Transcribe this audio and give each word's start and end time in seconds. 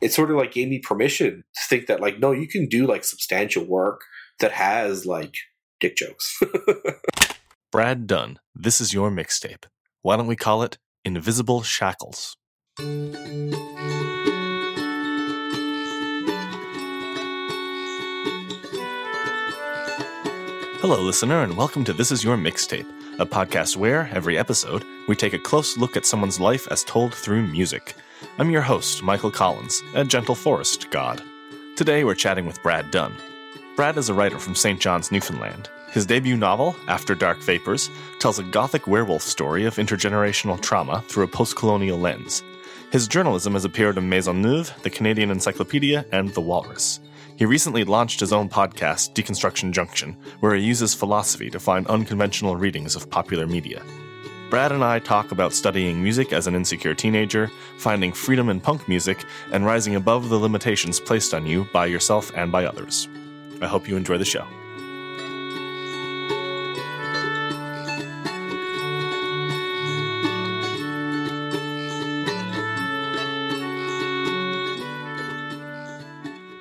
it 0.00 0.12
sort 0.12 0.30
of 0.30 0.36
like 0.36 0.52
gave 0.52 0.68
me 0.68 0.78
permission 0.78 1.42
to 1.54 1.60
think 1.68 1.86
that 1.86 2.00
like 2.00 2.18
no, 2.18 2.32
you 2.32 2.46
can 2.46 2.66
do 2.66 2.86
like 2.86 3.04
substantial 3.04 3.64
work 3.64 4.02
that 4.40 4.52
has 4.52 5.04
like 5.04 5.34
dick 5.80 5.96
jokes. 5.96 6.38
Brad 7.72 8.06
Dunn, 8.06 8.38
this 8.54 8.80
is 8.80 8.94
your 8.94 9.10
mixtape. 9.10 9.64
Why 10.02 10.16
don't 10.16 10.26
we 10.26 10.36
call 10.36 10.62
it 10.62 10.78
Invisible 11.04 11.62
Shackles? 11.62 12.36
Hello, 20.80 21.02
listener, 21.02 21.42
and 21.42 21.56
welcome 21.56 21.84
to 21.84 21.92
This 21.92 22.12
Is 22.12 22.22
Your 22.22 22.36
Mixtape, 22.36 22.86
a 23.18 23.26
podcast 23.26 23.76
where, 23.76 24.08
every 24.14 24.38
episode, 24.38 24.84
we 25.08 25.16
take 25.16 25.32
a 25.32 25.38
close 25.38 25.76
look 25.76 25.96
at 25.96 26.06
someone's 26.06 26.38
life 26.38 26.68
as 26.70 26.84
told 26.84 27.12
through 27.12 27.48
music. 27.48 27.96
I'm 28.38 28.50
your 28.50 28.62
host, 28.62 29.02
Michael 29.02 29.30
Collins, 29.30 29.82
a 29.94 30.04
gentle 30.04 30.34
forest 30.34 30.90
god. 30.90 31.22
Today, 31.76 32.02
we're 32.02 32.14
chatting 32.14 32.46
with 32.46 32.62
Brad 32.62 32.90
Dunn. 32.90 33.14
Brad 33.76 33.96
is 33.96 34.08
a 34.08 34.14
writer 34.14 34.38
from 34.38 34.54
St. 34.54 34.80
John's, 34.80 35.12
Newfoundland. 35.12 35.68
His 35.92 36.04
debut 36.04 36.36
novel, 36.36 36.74
After 36.88 37.14
Dark 37.14 37.38
Vapors, 37.38 37.90
tells 38.18 38.38
a 38.38 38.44
gothic 38.44 38.86
werewolf 38.86 39.22
story 39.22 39.64
of 39.64 39.76
intergenerational 39.76 40.60
trauma 40.60 41.04
through 41.08 41.24
a 41.24 41.28
post 41.28 41.56
colonial 41.56 41.98
lens. 41.98 42.42
His 42.90 43.06
journalism 43.06 43.52
has 43.52 43.64
appeared 43.64 43.98
in 43.98 44.10
Maisonneuve, 44.10 44.82
the 44.82 44.90
Canadian 44.90 45.30
Encyclopedia, 45.30 46.04
and 46.10 46.30
The 46.30 46.40
Walrus. 46.40 47.00
He 47.36 47.44
recently 47.44 47.84
launched 47.84 48.18
his 48.18 48.32
own 48.32 48.48
podcast, 48.48 49.14
Deconstruction 49.14 49.70
Junction, 49.70 50.16
where 50.40 50.56
he 50.56 50.62
uses 50.62 50.92
philosophy 50.92 51.50
to 51.50 51.60
find 51.60 51.86
unconventional 51.86 52.56
readings 52.56 52.96
of 52.96 53.10
popular 53.10 53.46
media. 53.46 53.80
Brad 54.50 54.72
and 54.72 54.82
I 54.82 54.98
talk 54.98 55.30
about 55.30 55.52
studying 55.52 56.02
music 56.02 56.32
as 56.32 56.46
an 56.46 56.54
insecure 56.54 56.94
teenager, 56.94 57.50
finding 57.76 58.14
freedom 58.14 58.48
in 58.48 58.60
punk 58.60 58.88
music, 58.88 59.26
and 59.52 59.66
rising 59.66 59.94
above 59.94 60.30
the 60.30 60.38
limitations 60.38 60.98
placed 60.98 61.34
on 61.34 61.44
you 61.44 61.68
by 61.70 61.84
yourself 61.84 62.32
and 62.34 62.50
by 62.50 62.64
others. 62.64 63.08
I 63.60 63.66
hope 63.66 63.86
you 63.86 63.96
enjoy 63.98 64.16
the 64.16 64.24
show. 64.24 64.46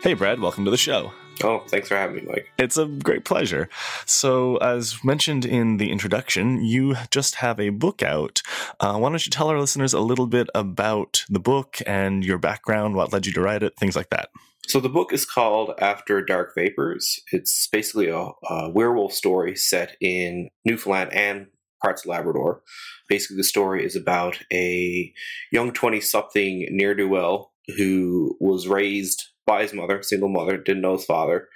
Hey, 0.02 0.13
Brad, 0.13 0.41
welcome 0.41 0.65
to 0.65 0.71
the 0.71 0.77
show. 0.77 1.13
Oh, 1.43 1.63
thanks 1.67 1.88
for 1.88 1.95
having 1.95 2.17
me, 2.17 2.21
Mike. 2.27 2.52
It's 2.57 2.77
a 2.77 2.85
great 2.85 3.25
pleasure. 3.25 3.69
So, 4.05 4.57
as 4.57 5.03
mentioned 5.03 5.45
in 5.45 5.77
the 5.77 5.91
introduction, 5.91 6.63
you 6.63 6.95
just 7.11 7.35
have 7.35 7.59
a 7.59 7.69
book 7.69 8.02
out. 8.02 8.41
Uh, 8.80 8.97
why 8.97 9.09
don't 9.09 9.25
you 9.25 9.31
tell 9.31 9.49
our 9.49 9.59
listeners 9.59 9.93
a 9.93 9.99
little 9.99 10.27
bit 10.27 10.49
about 10.55 11.25
the 11.30 11.39
book 11.39 11.77
and 11.85 12.23
your 12.23 12.38
background, 12.38 12.95
what 12.95 13.13
led 13.13 13.25
you 13.25 13.33
to 13.33 13.41
write 13.41 13.63
it, 13.63 13.75
things 13.77 13.95
like 13.95 14.09
that? 14.09 14.30
So 14.67 14.81
the 14.81 14.89
book 14.89 15.13
is 15.13 15.25
called 15.25 15.71
After 15.80 16.21
Dark 16.21 16.53
Vapors. 16.53 17.21
It's 17.31 17.67
basically 17.67 18.09
a, 18.09 18.31
a 18.49 18.69
werewolf 18.69 19.13
story 19.13 19.55
set 19.55 19.95
in 20.02 20.49
Newfoundland 20.65 21.13
and 21.13 21.47
parts 21.81 22.03
of 22.03 22.09
Labrador. 22.09 22.63
Basically, 23.08 23.38
the 23.38 23.45
story 23.45 23.85
is 23.85 23.95
about 23.95 24.39
a 24.52 25.13
young 25.52 25.71
20 25.71 26.02
something 26.02 26.67
ne'er 26.71 26.95
do 26.95 27.08
well 27.08 27.53
who 27.77 28.35
was 28.39 28.67
raised 28.67 29.30
by 29.47 29.63
his 29.63 29.73
mother, 29.73 30.03
single 30.03 30.29
mother, 30.29 30.57
didn't 30.57 30.81
know 30.81 30.97
his 30.97 31.05
father, 31.05 31.47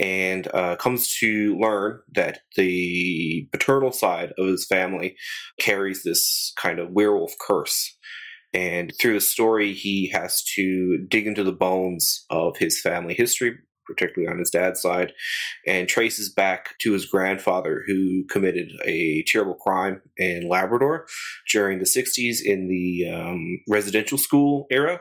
and 0.00 0.48
uh, 0.52 0.74
comes 0.76 1.16
to 1.18 1.56
learn 1.58 2.00
that 2.14 2.40
the 2.56 3.46
paternal 3.52 3.92
side 3.92 4.32
of 4.38 4.48
his 4.48 4.66
family 4.66 5.14
carries 5.60 6.02
this 6.02 6.52
kind 6.56 6.80
of 6.80 6.90
werewolf 6.90 7.34
curse. 7.40 7.96
And 8.52 8.92
through 9.00 9.14
the 9.14 9.20
story, 9.20 9.72
he 9.72 10.08
has 10.08 10.42
to 10.54 10.98
dig 11.08 11.26
into 11.26 11.44
the 11.44 11.52
bones 11.52 12.24
of 12.30 12.56
his 12.56 12.80
family 12.80 13.14
history, 13.14 13.58
particularly 13.86 14.30
on 14.30 14.38
his 14.38 14.50
dad's 14.50 14.80
side, 14.80 15.12
and 15.66 15.88
traces 15.88 16.32
back 16.32 16.78
to 16.80 16.92
his 16.92 17.06
grandfather 17.06 17.82
who 17.86 18.24
committed 18.24 18.70
a 18.84 19.22
terrible 19.26 19.54
crime 19.54 20.00
in 20.16 20.48
Labrador 20.48 21.06
during 21.50 21.78
the 21.78 21.84
60s 21.84 22.38
in 22.44 22.68
the 22.68 23.10
um, 23.10 23.60
residential 23.68 24.18
school 24.18 24.66
era. 24.70 25.00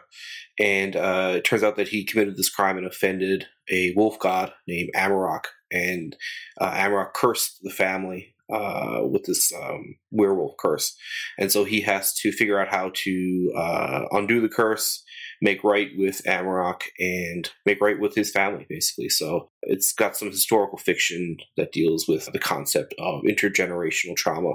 And 0.60 0.96
uh, 0.96 1.34
it 1.38 1.46
turns 1.46 1.64
out 1.64 1.76
that 1.78 1.90
he 1.90 2.06
committed 2.06 2.38
this 2.38 2.50
crime 2.50 2.78
and 2.78 2.86
offended 2.86 3.48
a 3.70 3.94
wolf 3.96 4.20
god 4.20 4.54
named 4.68 4.90
Amarok. 4.96 5.46
And 5.72 6.16
uh, 6.60 6.72
Amarok 6.72 7.14
cursed 7.14 7.60
the 7.64 7.72
family 7.72 8.36
uh, 8.54 9.02
with 9.04 9.24
this 9.24 9.52
um, 9.54 9.96
werewolf 10.12 10.56
curse. 10.60 10.96
And 11.38 11.52
so 11.52 11.64
he 11.64 11.82
has 11.82 12.14
to 12.20 12.32
figure 12.32 12.60
out 12.60 12.70
how 12.70 12.92
to 12.94 13.54
uh, 13.56 14.06
undo 14.12 14.42
the 14.42 14.50
curse, 14.50 15.04
make 15.44 15.62
right 15.64 15.90
with 15.98 16.22
Amarok, 16.26 16.84
and 16.98 17.52
make 17.66 17.82
right 17.82 18.00
with 18.00 18.16
his 18.16 18.32
family, 18.32 18.66
basically. 18.70 19.10
So 19.10 19.50
it's 19.62 19.94
got 19.94 20.16
some 20.16 20.32
historical 20.32 20.78
fiction 20.78 21.38
that 21.58 21.74
deals 21.74 22.08
with 22.08 22.32
the 22.32 22.40
concept 22.40 22.96
of 22.98 23.24
intergenerational 23.24 24.16
trauma 24.16 24.54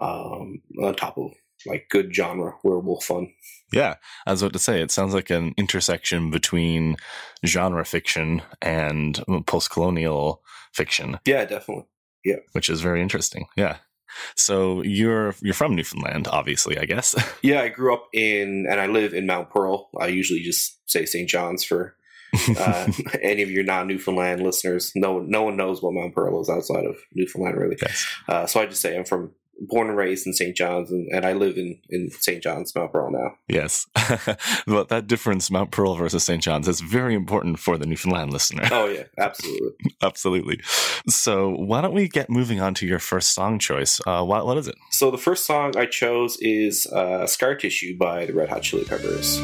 um, 0.00 0.62
on 0.82 0.94
top 0.94 1.18
of 1.18 1.30
like 1.66 1.88
good 1.90 2.14
genre 2.14 2.54
werewolf 2.64 3.04
fun. 3.04 3.32
Yeah, 3.72 3.96
I 4.26 4.30
was 4.30 4.42
about 4.42 4.54
to 4.54 4.58
say, 4.58 4.80
it 4.80 4.90
sounds 4.90 5.14
like 5.14 5.30
an 5.30 5.52
intersection 5.56 6.30
between 6.30 6.96
genre 7.44 7.84
fiction 7.84 8.42
and 8.62 9.22
post 9.46 9.70
colonial 9.70 10.42
fiction. 10.72 11.18
Yeah, 11.26 11.44
definitely. 11.44 11.84
Yeah. 12.24 12.36
Which 12.52 12.70
is 12.70 12.80
very 12.80 13.02
interesting. 13.02 13.46
Yeah. 13.56 13.76
So 14.36 14.82
you're 14.82 15.34
you're 15.40 15.54
from 15.54 15.74
Newfoundland, 15.74 16.28
obviously, 16.28 16.78
I 16.78 16.84
guess. 16.84 17.14
Yeah, 17.42 17.60
I 17.60 17.68
grew 17.68 17.92
up 17.92 18.06
in 18.14 18.66
and 18.70 18.80
I 18.80 18.86
live 18.86 19.12
in 19.12 19.26
Mount 19.26 19.50
Pearl. 19.50 19.90
I 20.00 20.06
usually 20.06 20.40
just 20.40 20.80
say 20.86 21.04
St. 21.04 21.28
John's 21.28 21.62
for 21.62 21.94
uh, 22.58 22.90
any 23.22 23.42
of 23.42 23.50
your 23.50 23.64
non 23.64 23.86
Newfoundland 23.86 24.42
listeners. 24.42 24.92
No, 24.94 25.20
no 25.20 25.42
one 25.42 25.56
knows 25.56 25.82
what 25.82 25.92
Mount 25.92 26.14
Pearl 26.14 26.40
is 26.40 26.48
outside 26.48 26.86
of 26.86 26.96
Newfoundland, 27.12 27.56
really. 27.58 27.76
yes. 27.82 28.06
Uh, 28.28 28.46
so 28.46 28.60
I 28.60 28.66
just 28.66 28.80
say 28.80 28.96
I'm 28.96 29.04
from 29.04 29.32
born 29.60 29.88
and 29.88 29.96
raised 29.96 30.26
in 30.26 30.32
St. 30.32 30.56
John's, 30.56 30.90
and, 30.90 31.08
and 31.12 31.24
I 31.24 31.32
live 31.32 31.56
in, 31.56 31.78
in 31.88 32.10
St. 32.10 32.42
John's, 32.42 32.74
Mount 32.74 32.92
Pearl 32.92 33.10
now. 33.10 33.36
Yes. 33.48 33.86
but 34.66 34.88
that 34.88 35.06
difference, 35.06 35.50
Mount 35.50 35.70
Pearl 35.70 35.94
versus 35.94 36.24
St. 36.24 36.42
John's, 36.42 36.68
is 36.68 36.80
very 36.80 37.14
important 37.14 37.58
for 37.58 37.76
the 37.76 37.86
Newfoundland 37.86 38.32
listener. 38.32 38.68
Oh 38.70 38.86
yeah, 38.86 39.04
absolutely. 39.18 39.70
Absolutely. 40.02 40.60
So 41.08 41.50
why 41.50 41.80
don't 41.80 41.94
we 41.94 42.08
get 42.08 42.28
moving 42.28 42.60
on 42.60 42.74
to 42.74 42.86
your 42.86 42.98
first 42.98 43.32
song 43.34 43.58
choice? 43.58 44.00
Uh, 44.06 44.22
what, 44.22 44.44
what 44.44 44.58
is 44.58 44.68
it? 44.68 44.74
So 44.90 45.10
the 45.10 45.18
first 45.18 45.46
song 45.46 45.76
I 45.76 45.86
chose 45.86 46.36
is 46.40 46.86
uh, 46.86 47.26
"Scar 47.26 47.54
Tissue" 47.54 47.96
by 47.96 48.26
the 48.26 48.34
Red 48.34 48.50
Hot 48.50 48.62
Chili 48.62 48.84
Peppers. 48.84 49.40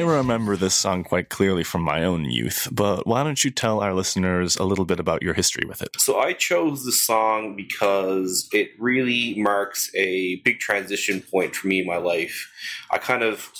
I 0.00 0.02
remember 0.02 0.56
this 0.56 0.74
song 0.74 1.04
quite 1.04 1.28
clearly 1.28 1.62
from 1.62 1.82
my 1.82 2.04
own 2.04 2.24
youth, 2.24 2.68
but 2.72 3.06
why 3.06 3.22
don't 3.22 3.44
you 3.44 3.50
tell 3.50 3.80
our 3.80 3.92
listeners 3.92 4.56
a 4.56 4.64
little 4.64 4.86
bit 4.86 4.98
about 4.98 5.22
your 5.22 5.34
history 5.34 5.66
with 5.68 5.82
it? 5.82 5.90
So 6.00 6.18
I 6.18 6.32
chose 6.32 6.86
the 6.86 6.92
song 6.92 7.54
because 7.54 8.48
it 8.50 8.70
really 8.78 9.34
marks 9.36 9.94
a 9.94 10.36
big 10.36 10.58
transition 10.58 11.20
point 11.20 11.54
for 11.54 11.68
me 11.68 11.80
in 11.80 11.86
my 11.86 11.98
life. 11.98 12.50
I 12.90 12.96
kind 12.96 13.22
of 13.22 13.52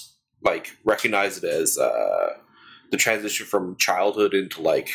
like 0.43 0.75
recognize 0.83 1.37
it 1.37 1.45
as 1.45 1.77
uh, 1.77 2.31
the 2.91 2.97
transition 2.97 3.45
from 3.45 3.77
childhood 3.77 4.33
into 4.33 4.63
like 4.63 4.89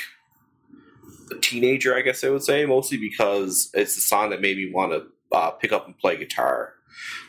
a 1.29 1.35
teenager, 1.41 1.95
I 1.95 2.01
guess 2.01 2.23
I 2.23 2.29
would 2.29 2.41
say, 2.41 2.65
mostly 2.65 2.97
because 2.97 3.69
it's 3.75 3.93
the 3.93 4.01
song 4.01 4.31
that 4.31 4.41
made 4.41 4.57
me 4.57 4.71
want 4.71 4.93
to 4.93 5.05
uh, 5.31 5.51
pick 5.51 5.71
up 5.71 5.85
and 5.85 5.95
play 5.95 6.17
guitar. 6.17 6.73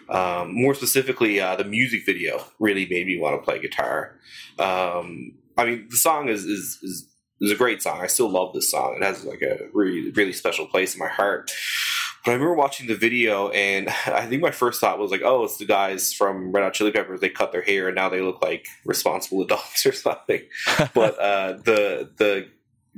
Um, 0.08 0.54
more 0.54 0.74
specifically, 0.74 1.40
uh, 1.40 1.56
the 1.56 1.64
music 1.64 2.06
video 2.06 2.44
really 2.58 2.86
made 2.88 3.06
me 3.06 3.18
want 3.18 3.40
to 3.40 3.44
play 3.44 3.58
guitar. 3.60 4.16
Um, 4.58 5.32
I 5.56 5.64
mean, 5.64 5.86
the 5.90 5.96
song 5.96 6.28
is, 6.28 6.44
is 6.44 6.78
is 6.82 7.08
is 7.40 7.50
a 7.50 7.56
great 7.56 7.82
song. 7.82 8.00
I 8.00 8.06
still 8.06 8.30
love 8.30 8.54
this 8.54 8.70
song. 8.70 8.96
It 8.96 9.04
has 9.04 9.24
like 9.24 9.42
a 9.42 9.68
really 9.72 10.10
really 10.10 10.32
special 10.32 10.66
place 10.66 10.94
in 10.94 10.98
my 10.98 11.08
heart. 11.08 11.50
But 12.24 12.32
I 12.32 12.34
remember 12.34 12.54
watching 12.54 12.88
the 12.88 12.96
video, 12.96 13.50
and 13.50 13.88
I 14.06 14.26
think 14.26 14.42
my 14.42 14.50
first 14.50 14.80
thought 14.80 14.98
was 14.98 15.10
like, 15.10 15.22
"Oh, 15.24 15.44
it's 15.44 15.58
the 15.58 15.64
guys 15.64 16.12
from 16.12 16.52
Red 16.52 16.62
Hot 16.62 16.74
Chili 16.74 16.90
Peppers. 16.90 17.20
They 17.20 17.28
cut 17.28 17.52
their 17.52 17.62
hair, 17.62 17.86
and 17.86 17.94
now 17.94 18.08
they 18.08 18.20
look 18.20 18.42
like 18.42 18.66
responsible 18.84 19.42
adults 19.44 19.86
or 19.86 19.92
something." 19.92 20.42
but 20.94 21.18
uh, 21.18 21.52
the 21.64 22.10
the 22.16 22.48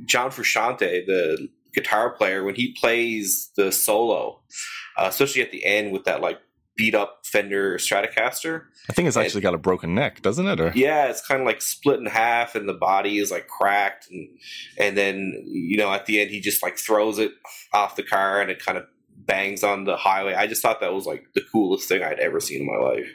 John 0.05 0.31
Frusciante, 0.31 1.05
the 1.05 1.49
guitar 1.73 2.09
player, 2.09 2.43
when 2.43 2.55
he 2.55 2.73
plays 2.73 3.51
the 3.55 3.71
solo, 3.71 4.41
uh, 4.97 5.05
especially 5.07 5.41
at 5.41 5.51
the 5.51 5.63
end 5.65 5.91
with 5.91 6.05
that 6.05 6.21
like 6.21 6.39
beat 6.79 6.95
up 6.95 7.25
Fender 7.25 7.77
Stratocaster. 7.77 8.63
I 8.89 8.93
think 8.93 9.09
it's 9.09 9.17
actually 9.17 9.41
got 9.41 9.53
a 9.53 9.57
broken 9.57 9.93
neck, 9.93 10.21
doesn't 10.21 10.47
it? 10.47 10.61
Or 10.61 10.71
Yeah, 10.73 11.07
it's 11.07 11.25
kind 11.27 11.41
of 11.41 11.45
like 11.45 11.61
split 11.61 11.99
in 11.99 12.05
half, 12.05 12.55
and 12.55 12.69
the 12.69 12.73
body 12.73 13.17
is 13.17 13.31
like 13.31 13.49
cracked, 13.49 14.09
and 14.09 14.29
and 14.77 14.97
then 14.97 15.43
you 15.45 15.77
know 15.77 15.91
at 15.91 16.05
the 16.05 16.21
end 16.21 16.31
he 16.31 16.39
just 16.39 16.63
like 16.63 16.77
throws 16.77 17.19
it 17.19 17.33
off 17.73 17.97
the 17.97 18.03
car, 18.03 18.41
and 18.41 18.49
it 18.49 18.63
kind 18.65 18.77
of 18.77 18.85
bangs 19.29 19.63
on 19.63 19.83
the 19.83 19.95
highway. 19.95 20.33
I 20.33 20.47
just 20.47 20.63
thought 20.63 20.81
that 20.81 20.91
was 20.91 21.05
like 21.05 21.23
the 21.35 21.41
coolest 21.51 21.87
thing 21.87 22.01
I'd 22.01 22.19
ever 22.19 22.39
seen 22.39 22.61
in 22.61 22.67
my 22.67 22.77
life. 22.77 23.07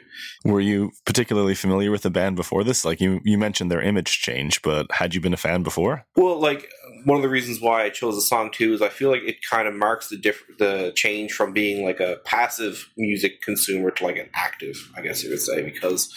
were 0.45 0.61
you 0.61 0.91
particularly 1.05 1.55
familiar 1.55 1.91
with 1.91 2.03
the 2.03 2.09
band 2.09 2.37
before 2.37 2.63
this? 2.63 2.85
Like 2.85 3.01
you, 3.01 3.19
you 3.25 3.37
mentioned 3.37 3.69
their 3.69 3.81
image 3.81 4.21
change, 4.21 4.61
but 4.61 4.89
had 4.93 5.13
you 5.13 5.19
been 5.19 5.33
a 5.33 5.37
fan 5.37 5.61
before? 5.61 6.05
Well, 6.15 6.39
like 6.39 6.69
one 7.03 7.17
of 7.17 7.21
the 7.21 7.29
reasons 7.29 7.59
why 7.59 7.83
I 7.83 7.89
chose 7.89 8.15
the 8.15 8.21
song 8.21 8.49
too 8.49 8.73
is 8.73 8.81
I 8.81 8.87
feel 8.87 9.11
like 9.11 9.23
it 9.23 9.35
kind 9.49 9.67
of 9.67 9.75
marks 9.75 10.07
the 10.07 10.17
diff- 10.17 10.45
the 10.57 10.93
change 10.95 11.33
from 11.33 11.51
being 11.51 11.85
like 11.85 11.99
a 11.99 12.19
passive 12.23 12.89
music 12.95 13.41
consumer 13.41 13.91
to 13.91 14.03
like 14.05 14.17
an 14.17 14.29
active, 14.33 14.77
I 14.95 15.01
guess 15.01 15.21
you 15.21 15.31
would 15.31 15.41
say, 15.41 15.63
because 15.63 16.13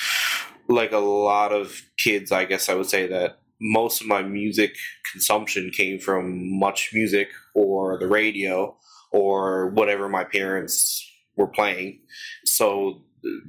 like 0.69 0.93
a 0.93 0.99
lot 0.99 1.53
of 1.53 1.83
kids, 1.99 2.31
I 2.31 2.45
guess 2.45 2.69
I 2.69 2.75
would 2.75 2.89
say 2.89 3.09
that 3.09 3.41
most 3.61 4.01
of 4.01 4.07
my 4.07 4.23
music 4.23 4.77
consumption 5.11 5.71
came 5.71 5.99
from 5.99 6.61
MuchMusic 6.63 7.27
or 7.55 7.99
the 7.99 8.07
radio 8.07 8.77
or 9.11 9.69
whatever 9.69 10.09
my 10.09 10.25
parents 10.25 11.05
were 11.37 11.47
playing. 11.47 12.01
So 12.45 13.03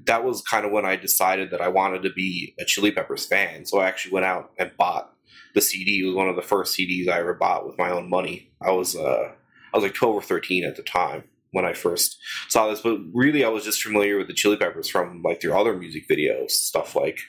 that 0.06 0.24
was 0.24 0.42
kind 0.42 0.66
of 0.66 0.72
when 0.72 0.86
I 0.86 0.96
decided 0.96 1.52
that 1.52 1.62
I 1.62 1.68
wanted 1.68 2.04
to 2.04 2.12
be 2.12 2.56
a 2.60 2.66
Chili 2.66 2.92
Peppers 2.92 3.26
fan. 3.26 3.66
So 3.66 3.80
I 3.80 3.88
actually 3.88 4.14
went 4.14 4.26
out 4.26 4.52
and 4.58 4.72
bought 4.78 5.14
the 5.54 5.62
CD. 5.62 6.02
It 6.02 6.08
was 6.08 6.16
one 6.16 6.30
of 6.30 6.36
the 6.36 6.42
first 6.42 6.78
CDs 6.78 7.08
I 7.08 7.20
ever 7.20 7.34
bought 7.34 7.66
with 7.66 7.78
my 7.78 7.90
own 7.90 8.10
money. 8.10 8.52
I 8.62 8.72
was 8.72 8.96
uh, 8.96 9.32
I 9.74 9.78
was 9.78 9.84
like 9.84 9.94
twelve 9.94 10.16
or 10.16 10.22
thirteen 10.22 10.64
at 10.64 10.76
the 10.76 10.84
time 10.84 11.24
when 11.52 11.66
I 11.66 11.74
first 11.74 12.18
saw 12.48 12.70
this, 12.70 12.82
but 12.82 13.00
really 13.14 13.44
I 13.44 13.50
was 13.50 13.64
just 13.64 13.82
familiar 13.82 14.18
with 14.18 14.28
the 14.28 14.34
Chili 14.34 14.58
Peppers 14.58 14.90
from 14.90 15.22
like 15.24 15.42
their 15.42 15.56
other 15.56 15.76
music 15.76 16.08
videos, 16.08 16.52
stuff 16.52 16.96
like 16.96 17.20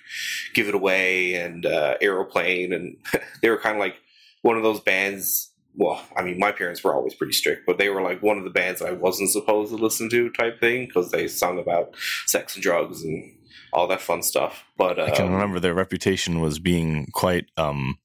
"Give 0.55 0.69
It 0.69 0.75
Away" 0.75 1.35
and 1.35 1.65
uh, 1.67 1.97
"Aeroplane," 2.00 2.73
and 2.73 2.97
they 3.43 3.50
were 3.50 3.59
kind 3.59 3.77
of 3.77 3.81
like 3.81 3.97
one 4.43 4.56
of 4.56 4.62
those 4.62 4.81
bands. 4.81 5.50
Well, 5.76 6.02
I 6.17 6.22
mean, 6.22 6.38
my 6.38 6.52
parents 6.52 6.82
were 6.82 6.94
always 6.94 7.14
pretty 7.14 7.32
strict, 7.32 7.64
but 7.67 7.78
they 7.78 7.88
were 7.88 8.02
like 8.02 8.22
one 8.22 8.38
of 8.38 8.44
the 8.44 8.50
bands 8.50 8.82
I 8.82 8.93
wasn't 8.93 9.31
supposed 9.31 9.70
to 9.70 9.76
listen 9.76 10.11
to, 10.11 10.31
type 10.31 10.61
thing, 10.61 10.87
because 10.87 11.11
they 11.11 11.28
sung 11.28 11.58
about 11.58 11.94
sex 12.26 12.55
and 12.55 12.62
drugs 12.62 13.02
and 13.02 13.34
all 13.72 13.87
that 13.88 14.00
fun 14.00 14.22
stuff. 14.22 14.64
But 14.76 14.99
I 14.99 15.11
can 15.11 15.26
um, 15.26 15.32
remember 15.32 15.61
their 15.61 15.75
reputation 15.75 16.40
was 16.40 16.58
being 16.58 17.06
quite 17.12 17.46
um 17.56 17.99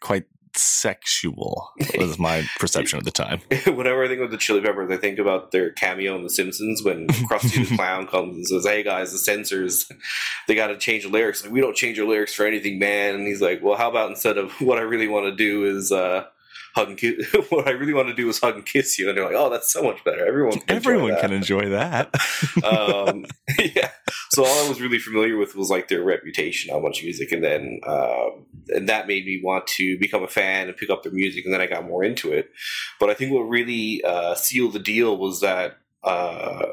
quite 0.00 0.24
sexual 0.56 1.70
was 1.96 2.18
my 2.18 2.44
perception 2.58 2.98
at 2.98 3.04
the 3.04 3.10
time. 3.10 3.40
whenever 3.66 4.04
I 4.04 4.08
think 4.08 4.20
of 4.20 4.30
the 4.30 4.36
Chili 4.36 4.60
Peppers, 4.60 4.90
I 4.90 4.96
think 4.96 5.18
about 5.18 5.52
their 5.52 5.70
cameo 5.70 6.16
in 6.16 6.22
The 6.22 6.30
Simpsons 6.30 6.82
when 6.82 7.06
Krusty 7.08 7.68
the 7.68 7.76
Clown 7.76 8.06
comes 8.06 8.36
and 8.36 8.46
says, 8.46 8.66
"Hey 8.66 8.82
guys, 8.82 9.12
the 9.12 9.18
censors, 9.18 9.90
they 10.48 10.54
got 10.54 10.68
to 10.68 10.78
change 10.78 11.04
the 11.04 11.10
lyrics. 11.10 11.44
Like, 11.44 11.52
we 11.52 11.60
don't 11.60 11.76
change 11.76 11.98
our 11.98 12.06
lyrics 12.06 12.34
for 12.34 12.46
anything, 12.46 12.78
man." 12.78 13.14
And 13.14 13.26
he's 13.26 13.40
like, 13.40 13.62
"Well, 13.62 13.76
how 13.76 13.90
about 13.90 14.10
instead 14.10 14.38
of 14.38 14.52
what 14.60 14.78
I 14.78 14.82
really 14.82 15.08
want 15.08 15.26
to 15.26 15.32
do 15.32 15.64
is." 15.64 15.92
uh 15.92 16.24
hug 16.74 16.88
and 16.88 16.98
kiss. 16.98 17.32
what 17.50 17.66
I 17.66 17.72
really 17.72 17.92
want 17.92 18.08
to 18.08 18.14
do 18.14 18.28
is 18.28 18.40
hug 18.40 18.54
and 18.54 18.66
kiss 18.66 18.98
you, 18.98 19.08
and 19.08 19.16
they're 19.16 19.24
like, 19.24 19.34
"Oh, 19.36 19.50
that's 19.50 19.72
so 19.72 19.82
much 19.82 20.02
better. 20.04 20.24
Everyone, 20.24 20.52
can 20.52 20.62
Everyone 20.68 21.10
enjoy 21.10 21.20
can 21.20 21.30
that." 21.30 21.36
enjoy 21.36 21.68
that. 21.70 22.14
um, 23.08 23.24
yeah. 23.58 23.90
So 24.30 24.44
all 24.44 24.66
I 24.66 24.68
was 24.68 24.80
really 24.80 24.98
familiar 24.98 25.36
with 25.36 25.56
was 25.56 25.70
like 25.70 25.88
their 25.88 26.02
reputation 26.02 26.74
on 26.74 26.82
MuchMusic, 26.82 27.32
and 27.32 27.44
then 27.44 27.80
um, 27.86 28.46
and 28.68 28.88
that 28.88 29.06
made 29.06 29.24
me 29.24 29.40
want 29.42 29.66
to 29.68 29.98
become 29.98 30.22
a 30.22 30.28
fan 30.28 30.68
and 30.68 30.76
pick 30.76 30.90
up 30.90 31.02
their 31.02 31.12
music, 31.12 31.44
and 31.44 31.54
then 31.54 31.60
I 31.60 31.66
got 31.66 31.84
more 31.84 32.04
into 32.04 32.32
it. 32.32 32.50
But 32.98 33.10
I 33.10 33.14
think 33.14 33.32
what 33.32 33.42
really 33.42 34.02
uh, 34.04 34.34
sealed 34.34 34.72
the 34.72 34.80
deal 34.80 35.16
was 35.16 35.40
that. 35.40 35.78
Uh, 36.02 36.66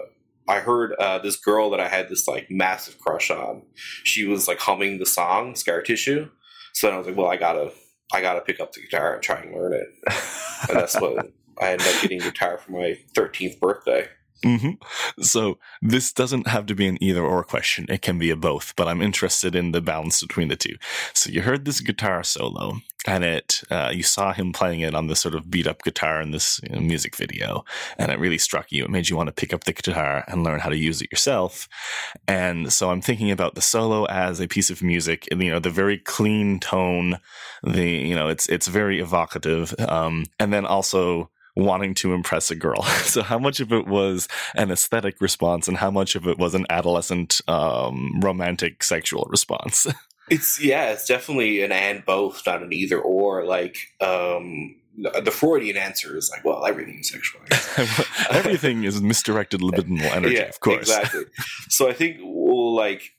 I 0.49 0.61
heard 0.61 0.93
uh, 0.93 1.19
this 1.19 1.35
girl 1.35 1.71
that 1.71 1.81
I 1.81 1.89
had 1.89 2.07
this 2.07 2.25
like 2.25 2.49
massive 2.49 2.97
crush 2.99 3.29
on. 3.29 3.63
She 3.75 4.25
was 4.25 4.47
like 4.47 4.59
humming 4.59 4.97
the 4.97 5.05
song 5.05 5.55
"Scar 5.55 5.81
Tissue," 5.81 6.29
so 6.71 6.87
then 6.87 6.95
I 6.95 6.97
was 6.99 7.07
like, 7.07 7.17
"Well, 7.17 7.27
I 7.27 7.35
gotta, 7.35 7.73
I 8.13 8.21
gotta 8.21 8.41
pick 8.41 8.59
up 8.59 8.73
the 8.73 8.81
guitar 8.81 9.13
and 9.13 9.23
try 9.23 9.41
and 9.41 9.53
learn 9.53 9.73
it." 9.73 9.87
And 10.69 10.77
that's 10.77 10.99
what 10.99 11.31
I 11.61 11.71
ended 11.71 11.87
up 11.87 12.01
getting 12.01 12.19
guitar 12.19 12.57
for 12.57 12.71
my 12.71 12.97
thirteenth 13.13 13.59
birthday. 13.59 14.07
Hmm 14.43 14.71
So 15.19 15.57
this 15.81 16.13
doesn't 16.13 16.47
have 16.47 16.65
to 16.67 16.75
be 16.75 16.87
an 16.87 17.01
either 17.01 17.23
or 17.23 17.43
question. 17.43 17.85
It 17.89 18.01
can 18.01 18.19
be 18.19 18.29
a 18.29 18.35
both, 18.35 18.75
but 18.75 18.87
I'm 18.87 19.01
interested 19.01 19.55
in 19.55 19.71
the 19.71 19.81
balance 19.81 20.21
between 20.21 20.47
the 20.47 20.55
two. 20.55 20.75
So 21.13 21.31
you 21.31 21.41
heard 21.41 21.65
this 21.65 21.81
guitar 21.81 22.23
solo, 22.23 22.77
and 23.07 23.23
it 23.23 23.63
uh, 23.71 23.91
you 23.93 24.03
saw 24.03 24.33
him 24.33 24.53
playing 24.53 24.81
it 24.81 24.93
on 24.93 25.07
this 25.07 25.19
sort 25.19 25.35
of 25.35 25.49
beat 25.49 25.65
up 25.67 25.83
guitar 25.83 26.21
in 26.21 26.31
this 26.31 26.59
you 26.63 26.75
know, 26.75 26.81
music 26.81 27.15
video, 27.15 27.65
and 27.97 28.11
it 28.11 28.19
really 28.19 28.37
struck 28.37 28.71
you. 28.71 28.83
It 28.85 28.91
made 28.91 29.09
you 29.09 29.17
want 29.17 29.27
to 29.27 29.33
pick 29.33 29.53
up 29.53 29.63
the 29.63 29.73
guitar 29.73 30.23
and 30.27 30.43
learn 30.43 30.59
how 30.59 30.69
to 30.69 30.77
use 30.77 31.01
it 31.01 31.11
yourself. 31.11 31.67
And 32.27 32.71
so 32.71 32.91
I'm 32.91 33.01
thinking 33.01 33.31
about 33.31 33.55
the 33.55 33.61
solo 33.61 34.05
as 34.05 34.39
a 34.39 34.47
piece 34.47 34.69
of 34.69 34.83
music. 34.83 35.27
and, 35.31 35.41
You 35.43 35.51
know, 35.51 35.59
the 35.59 35.69
very 35.69 35.97
clean 35.97 36.59
tone, 36.59 37.17
the 37.63 37.85
you 37.89 38.15
know, 38.15 38.27
it's 38.27 38.47
it's 38.49 38.67
very 38.67 38.99
evocative, 38.99 39.73
um, 39.79 40.25
and 40.39 40.53
then 40.53 40.65
also 40.65 41.29
wanting 41.57 41.93
to 41.95 42.13
impress 42.13 42.51
a 42.51 42.55
girl. 42.55 42.85
So 43.07 43.23
how 43.23 43.39
much 43.39 43.59
of 43.61 43.71
it 43.71 43.87
was 43.87 44.27
an 44.55 44.69
aesthetic 44.69 45.21
response 45.21 45.67
and 45.67 45.77
how 45.77 45.89
much 45.89 46.15
of 46.15 46.27
it 46.27 46.37
was 46.37 46.53
an 46.53 46.65
adolescent 46.69 47.41
um, 47.47 48.19
romantic 48.21 48.83
sexual 48.83 49.27
response? 49.29 49.87
It's 50.29 50.61
yeah, 50.61 50.91
it's 50.91 51.07
definitely 51.07 51.63
an 51.63 51.71
and 51.71 52.03
both, 52.03 52.45
not 52.45 52.61
an 52.61 52.73
either 52.73 52.99
or. 52.99 53.45
Like 53.45 53.77
um, 54.01 54.75
the 54.97 55.31
Freudian 55.31 55.77
answer 55.77 56.17
is 56.17 56.29
like, 56.29 56.43
well, 56.43 56.65
everything 56.65 56.99
is 56.99 57.09
sexual. 57.09 57.39
Everything 58.29 58.83
is 58.83 59.01
misdirected 59.01 59.61
libidinal 59.61 60.11
energy, 60.13 60.39
of 60.39 60.59
course. 60.59 60.89
exactly. 60.89 61.23
So 61.69 61.87
I 61.87 61.93
think, 61.93 62.17
well, 62.21 62.75
like 62.75 63.13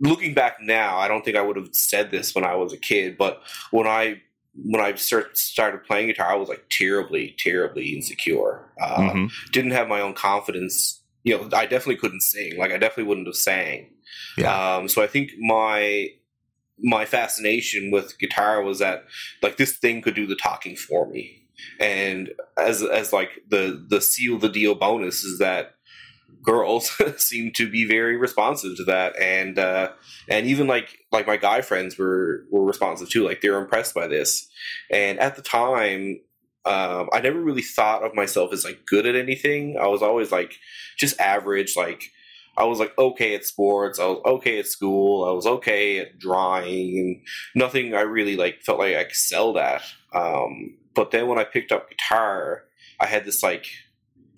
looking 0.00 0.32
back 0.32 0.62
now, 0.62 0.96
I 0.96 1.08
don't 1.08 1.22
think 1.24 1.36
I 1.36 1.42
would 1.42 1.56
have 1.56 1.74
said 1.74 2.10
this 2.10 2.34
when 2.34 2.44
I 2.44 2.54
was 2.54 2.72
a 2.72 2.78
kid, 2.78 3.18
but 3.18 3.42
when 3.70 3.86
I 3.86 4.22
when 4.54 4.80
I 4.82 4.94
start, 4.94 5.38
started 5.38 5.84
playing 5.84 6.08
guitar, 6.08 6.30
I 6.32 6.34
was 6.34 6.48
like 6.48 6.64
terribly, 6.70 7.34
terribly 7.38 7.94
insecure. 7.94 8.66
Uh, 8.80 8.98
Mhm. 8.98 9.30
Didn't 9.52 9.70
have 9.72 9.88
my 9.88 10.00
own 10.00 10.14
confidence. 10.14 11.02
You 11.22 11.36
know, 11.38 11.48
I 11.52 11.66
definitely 11.66 11.96
couldn't 11.96 12.22
sing. 12.22 12.56
Like 12.58 12.72
I 12.72 12.78
definitely 12.78 13.04
wouldn't 13.04 13.26
have 13.26 13.36
sang. 13.36 13.90
Yeah. 14.36 14.76
Um, 14.76 14.88
so 14.88 15.02
I 15.02 15.06
think 15.06 15.30
my 15.38 16.08
my 16.82 17.04
fascination 17.04 17.90
with 17.90 18.18
guitar 18.18 18.62
was 18.62 18.78
that 18.78 19.04
like 19.42 19.56
this 19.58 19.76
thing 19.76 20.00
could 20.00 20.14
do 20.14 20.26
the 20.26 20.34
talking 20.36 20.76
for 20.76 21.06
me, 21.06 21.42
and 21.78 22.30
as 22.58 22.82
as 22.82 23.12
like 23.12 23.30
the 23.48 23.84
the 23.88 24.00
seal 24.00 24.38
the 24.38 24.48
deal 24.48 24.74
bonus 24.74 25.22
is 25.22 25.38
that 25.38 25.74
girls 26.42 26.90
seem 27.16 27.52
to 27.52 27.70
be 27.70 27.86
very 27.86 28.16
responsive 28.16 28.76
to 28.76 28.84
that, 28.84 29.18
and 29.20 29.58
uh, 29.58 29.90
and 30.28 30.46
even 30.46 30.66
like 30.66 30.98
like 31.12 31.26
my 31.26 31.36
guy 31.36 31.60
friends 31.60 31.98
were 31.98 32.44
were 32.50 32.64
responsive 32.64 33.08
too. 33.08 33.24
Like 33.24 33.40
they 33.40 33.50
were 33.50 33.60
impressed 33.60 33.94
by 33.94 34.06
this, 34.06 34.48
and 34.90 35.18
at 35.18 35.36
the 35.36 35.42
time. 35.42 36.20
Um, 36.66 37.08
I 37.10 37.20
never 37.22 37.40
really 37.40 37.62
thought 37.62 38.04
of 38.04 38.14
myself 38.14 38.52
as 38.52 38.66
like 38.66 38.84
good 38.84 39.06
at 39.06 39.16
anything. 39.16 39.78
I 39.80 39.86
was 39.86 40.02
always 40.02 40.30
like 40.30 40.58
just 40.98 41.18
average, 41.18 41.74
like 41.74 42.12
I 42.60 42.64
was 42.64 42.78
like 42.78 42.96
okay 42.98 43.34
at 43.34 43.46
sports. 43.46 43.98
I 43.98 44.04
was 44.04 44.20
okay 44.26 44.58
at 44.58 44.66
school. 44.66 45.24
I 45.24 45.32
was 45.32 45.46
okay 45.46 45.98
at 45.98 46.18
drawing, 46.18 47.22
nothing 47.54 47.94
I 47.94 48.02
really 48.02 48.36
like 48.36 48.60
felt 48.60 48.78
like 48.78 48.94
I 48.94 49.00
excelled 49.00 49.56
at. 49.56 49.82
Um, 50.12 50.76
but 50.94 51.10
then 51.10 51.28
when 51.28 51.38
I 51.38 51.44
picked 51.44 51.72
up 51.72 51.88
guitar, 51.88 52.64
I 53.00 53.06
had 53.06 53.24
this 53.24 53.42
like 53.42 53.66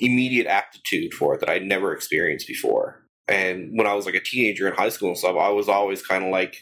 immediate 0.03 0.47
aptitude 0.47 1.15
for 1.15 1.35
it 1.35 1.41
that 1.41 1.49
I'd 1.49 1.65
never 1.65 1.93
experienced 1.93 2.49
before. 2.49 3.03
And 3.29 3.71
when 3.79 3.87
I 3.87 3.95
was 3.95 4.05
like 4.05 4.17
a 4.17 4.21
teenager 4.21 4.67
in 4.67 4.75
high 4.75 4.89
school 4.89 5.09
and 5.09 5.19
stuff, 5.19 5.37
I 5.39 5.51
was 5.51 5.69
always 5.69 6.05
kind 6.05 6.25
of 6.25 6.31
like 6.31 6.57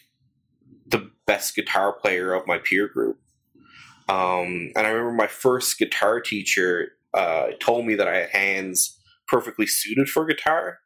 the 0.86 1.10
best 1.26 1.56
guitar 1.56 1.92
player 1.92 2.34
of 2.34 2.46
my 2.46 2.58
peer 2.58 2.86
group. 2.86 3.18
Um, 4.08 4.72
and 4.76 4.86
I 4.86 4.90
remember 4.90 5.12
my 5.12 5.26
first 5.26 5.78
guitar 5.78 6.20
teacher 6.20 6.88
uh, 7.14 7.48
told 7.60 7.86
me 7.86 7.94
that 7.94 8.08
I 8.08 8.16
had 8.16 8.30
hands 8.30 8.98
perfectly 9.26 9.66
suited 9.66 10.08
for 10.08 10.26
guitar 10.26 10.78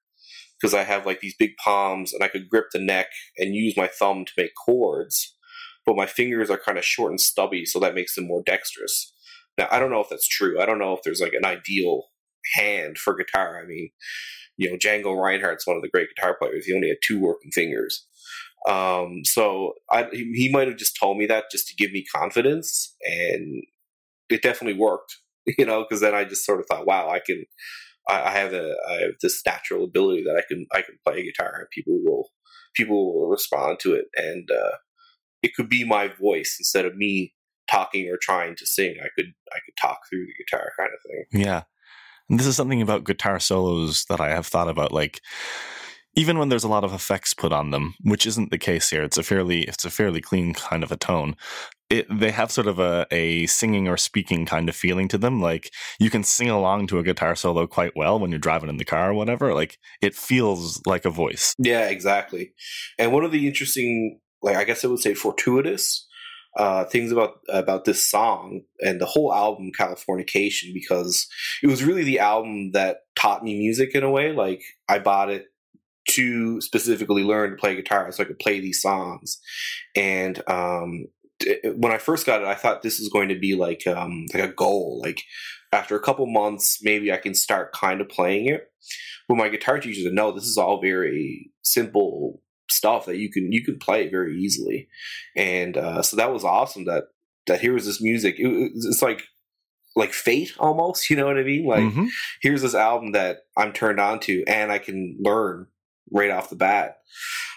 because 0.60 0.74
I 0.74 0.84
have 0.84 1.06
like 1.06 1.20
these 1.20 1.34
big 1.36 1.56
palms 1.56 2.12
and 2.12 2.22
I 2.22 2.28
could 2.28 2.48
grip 2.48 2.66
the 2.72 2.78
neck 2.78 3.06
and 3.36 3.54
use 3.54 3.76
my 3.76 3.88
thumb 3.88 4.24
to 4.24 4.32
make 4.36 4.52
chords, 4.54 5.36
but 5.84 5.96
my 5.96 6.06
fingers 6.06 6.50
are 6.50 6.58
kind 6.58 6.78
of 6.78 6.84
short 6.84 7.10
and 7.10 7.20
stubby, 7.20 7.64
so 7.64 7.80
that 7.80 7.94
makes 7.94 8.14
them 8.14 8.26
more 8.26 8.42
dexterous. 8.44 9.12
Now, 9.58 9.68
I 9.70 9.78
don't 9.78 9.90
know 9.90 10.00
if 10.00 10.08
that's 10.08 10.28
true. 10.28 10.60
I 10.60 10.66
don't 10.66 10.78
know 10.78 10.94
if 10.94 11.02
there's 11.02 11.20
like 11.20 11.34
an 11.34 11.44
ideal 11.44 12.04
hand 12.54 12.98
for 12.98 13.14
guitar. 13.14 13.60
I 13.62 13.66
mean, 13.66 13.90
you 14.56 14.70
know, 14.70 14.76
Django 14.76 15.20
Reinhardt's 15.20 15.66
one 15.66 15.76
of 15.76 15.82
the 15.82 15.88
great 15.88 16.08
guitar 16.14 16.36
players. 16.40 16.66
He 16.66 16.74
only 16.74 16.88
had 16.88 16.98
two 17.02 17.20
working 17.20 17.50
fingers. 17.52 18.06
Um, 18.68 19.22
so 19.24 19.74
I, 19.90 20.08
he 20.12 20.50
might 20.52 20.68
have 20.68 20.76
just 20.76 20.96
told 20.98 21.18
me 21.18 21.26
that 21.26 21.50
just 21.50 21.68
to 21.68 21.74
give 21.76 21.92
me 21.92 22.04
confidence, 22.14 22.94
and 23.02 23.62
it 24.30 24.42
definitely 24.42 24.78
worked. 24.78 25.16
You 25.58 25.66
know, 25.66 25.82
because 25.82 26.00
then 26.00 26.14
I 26.14 26.24
just 26.24 26.46
sort 26.46 26.58
of 26.58 26.64
thought, 26.64 26.86
wow, 26.86 27.10
I 27.10 27.18
can. 27.18 27.44
I 28.08 28.22
I 28.22 28.30
have 28.30 28.54
a 28.54 28.74
I 28.88 28.92
have 29.02 29.10
this 29.20 29.42
natural 29.44 29.84
ability 29.84 30.24
that 30.24 30.36
I 30.38 30.42
can 30.48 30.64
I 30.72 30.80
can 30.80 30.98
play 31.06 31.22
guitar 31.22 31.54
and 31.58 31.68
people 31.68 32.00
will 32.02 32.30
people 32.74 33.12
will 33.12 33.28
respond 33.28 33.78
to 33.80 33.92
it 33.92 34.06
and 34.16 34.48
uh, 34.50 34.76
it 35.42 35.54
could 35.54 35.68
be 35.68 35.84
my 35.84 36.08
voice 36.08 36.56
instead 36.58 36.86
of 36.86 36.96
me 36.96 37.34
talking 37.70 38.08
or 38.08 38.18
trying 38.20 38.56
to 38.56 38.66
sing. 38.66 38.96
I 39.02 39.08
could 39.16 39.32
I 39.52 39.58
could 39.64 39.74
talk 39.80 39.98
through 40.08 40.26
the 40.26 40.44
guitar 40.44 40.72
kind 40.78 40.90
of 40.92 41.00
thing. 41.02 41.42
Yeah. 41.42 41.62
And 42.28 42.38
this 42.38 42.46
is 42.46 42.56
something 42.56 42.82
about 42.82 43.04
guitar 43.04 43.38
solos 43.38 44.04
that 44.06 44.20
I 44.20 44.30
have 44.30 44.46
thought 44.46 44.68
about 44.68 44.92
like 44.92 45.20
even 46.16 46.38
when 46.38 46.48
there's 46.48 46.64
a 46.64 46.68
lot 46.68 46.84
of 46.84 46.92
effects 46.92 47.34
put 47.34 47.52
on 47.52 47.70
them, 47.70 47.94
which 48.02 48.26
isn't 48.26 48.50
the 48.50 48.58
case 48.58 48.90
here. 48.90 49.02
It's 49.02 49.18
a 49.18 49.22
fairly 49.22 49.62
it's 49.62 49.84
a 49.84 49.90
fairly 49.90 50.20
clean 50.20 50.54
kind 50.54 50.82
of 50.82 50.92
a 50.92 50.96
tone. 50.96 51.36
It, 51.90 52.06
they 52.10 52.30
have 52.30 52.50
sort 52.50 52.66
of 52.66 52.78
a, 52.78 53.06
a 53.10 53.46
singing 53.46 53.88
or 53.88 53.96
speaking 53.96 54.46
kind 54.46 54.68
of 54.68 54.76
feeling 54.76 55.06
to 55.08 55.18
them. 55.18 55.42
Like 55.42 55.70
you 55.98 56.10
can 56.10 56.24
sing 56.24 56.48
along 56.48 56.86
to 56.88 56.98
a 56.98 57.02
guitar 57.02 57.34
solo 57.34 57.66
quite 57.66 57.92
well 57.94 58.18
when 58.18 58.30
you're 58.30 58.38
driving 58.38 58.70
in 58.70 58.78
the 58.78 58.84
car 58.84 59.10
or 59.10 59.14
whatever. 59.14 59.54
Like 59.54 59.78
it 60.00 60.14
feels 60.14 60.80
like 60.86 61.04
a 61.04 61.10
voice. 61.10 61.54
Yeah, 61.58 61.88
exactly. 61.88 62.54
And 62.98 63.12
one 63.12 63.24
of 63.24 63.32
the 63.32 63.46
interesting, 63.46 64.20
like 64.42 64.56
I 64.56 64.64
guess 64.64 64.84
I 64.84 64.88
would 64.88 65.00
say 65.00 65.14
fortuitous 65.14 66.06
uh, 66.56 66.84
things 66.84 67.10
about 67.10 67.40
about 67.48 67.84
this 67.84 68.08
song 68.08 68.62
and 68.80 69.00
the 69.00 69.06
whole 69.06 69.34
album, 69.34 69.72
Californication, 69.78 70.72
because 70.72 71.26
it 71.62 71.66
was 71.66 71.84
really 71.84 72.04
the 72.04 72.20
album 72.20 72.72
that 72.72 72.98
taught 73.16 73.42
me 73.42 73.58
music 73.58 73.94
in 73.94 74.04
a 74.04 74.10
way. 74.10 74.32
Like 74.32 74.62
I 74.88 74.98
bought 74.98 75.30
it 75.30 75.46
to 76.10 76.60
specifically 76.60 77.24
learn 77.24 77.50
to 77.50 77.56
play 77.56 77.74
guitar 77.74 78.10
so 78.12 78.22
I 78.22 78.26
could 78.26 78.38
play 78.38 78.60
these 78.60 78.80
songs. 78.80 79.40
And 79.96 80.40
um, 80.48 81.06
when 81.76 81.92
I 81.92 81.98
first 81.98 82.26
got 82.26 82.42
it, 82.42 82.46
I 82.46 82.54
thought 82.54 82.82
this 82.82 83.00
was 83.00 83.08
going 83.08 83.30
to 83.30 83.38
be 83.38 83.56
like 83.56 83.86
um, 83.86 84.26
like 84.32 84.44
a 84.44 84.52
goal. 84.52 85.00
Like 85.02 85.22
after 85.72 85.96
a 85.96 86.02
couple 86.02 86.26
months, 86.26 86.78
maybe 86.82 87.12
I 87.12 87.16
can 87.16 87.34
start 87.34 87.72
kind 87.72 88.00
of 88.00 88.08
playing 88.08 88.46
it. 88.46 88.70
But 89.28 89.38
my 89.38 89.48
guitar 89.48 89.80
teacher 89.80 90.02
said, 90.02 90.12
"No, 90.12 90.30
this 90.30 90.44
is 90.44 90.58
all 90.58 90.80
very 90.80 91.50
simple 91.62 92.42
stuff 92.70 93.06
that 93.06 93.18
you 93.18 93.30
can 93.30 93.52
you 93.52 93.64
can 93.64 93.78
play 93.78 94.08
very 94.08 94.36
easily." 94.38 94.88
And 95.36 95.76
uh, 95.76 96.02
so 96.02 96.16
that 96.16 96.32
was 96.32 96.44
awesome. 96.44 96.84
That 96.84 97.04
that 97.46 97.60
here 97.60 97.74
was 97.74 97.86
this 97.86 98.02
music. 98.02 98.36
It, 98.38 98.72
it's 98.74 99.02
like 99.02 99.22
like 99.96 100.12
fate 100.12 100.52
almost. 100.58 101.10
You 101.10 101.16
know 101.16 101.26
what 101.26 101.38
I 101.38 101.42
mean? 101.42 101.66
Like 101.66 101.84
mm-hmm. 101.84 102.06
here's 102.42 102.62
this 102.62 102.74
album 102.74 103.12
that 103.12 103.38
I'm 103.56 103.72
turned 103.72 104.00
on 104.00 104.20
to, 104.20 104.44
and 104.46 104.72
I 104.72 104.78
can 104.78 105.16
learn 105.20 105.66
right 106.10 106.30
off 106.30 106.50
the 106.50 106.56
bat. 106.56 106.98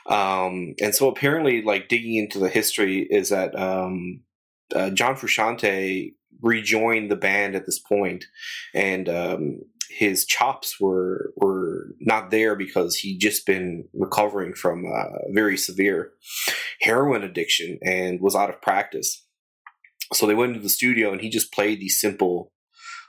Um, 0.07 0.75
and 0.81 0.95
so 0.95 1.09
apparently, 1.09 1.61
like 1.61 1.89
digging 1.89 2.15
into 2.15 2.39
the 2.39 2.49
history, 2.49 3.07
is 3.09 3.29
that 3.29 3.57
um, 3.59 4.21
uh, 4.73 4.89
John 4.91 5.15
Frusciante 5.15 6.13
rejoined 6.41 7.11
the 7.11 7.15
band 7.15 7.55
at 7.55 7.65
this 7.65 7.79
point, 7.79 8.25
and 8.73 9.09
um, 9.09 9.59
his 9.97 10.25
chops 10.25 10.79
were 10.79 11.33
were 11.37 11.87
not 11.99 12.29
there 12.29 12.55
because 12.55 12.95
he'd 12.95 13.17
just 13.17 13.47
been 13.47 13.85
recovering 13.95 14.53
from 14.53 14.85
a 14.85 15.33
very 15.33 15.57
severe 15.57 16.11
heroin 16.81 17.23
addiction 17.23 17.79
and 17.83 18.21
was 18.21 18.35
out 18.35 18.51
of 18.51 18.61
practice. 18.61 19.25
So 20.13 20.27
they 20.27 20.35
went 20.35 20.51
into 20.51 20.61
the 20.61 20.69
studio, 20.69 21.11
and 21.11 21.19
he 21.19 21.29
just 21.29 21.51
played 21.51 21.79
these 21.79 21.99
simple 21.99 22.51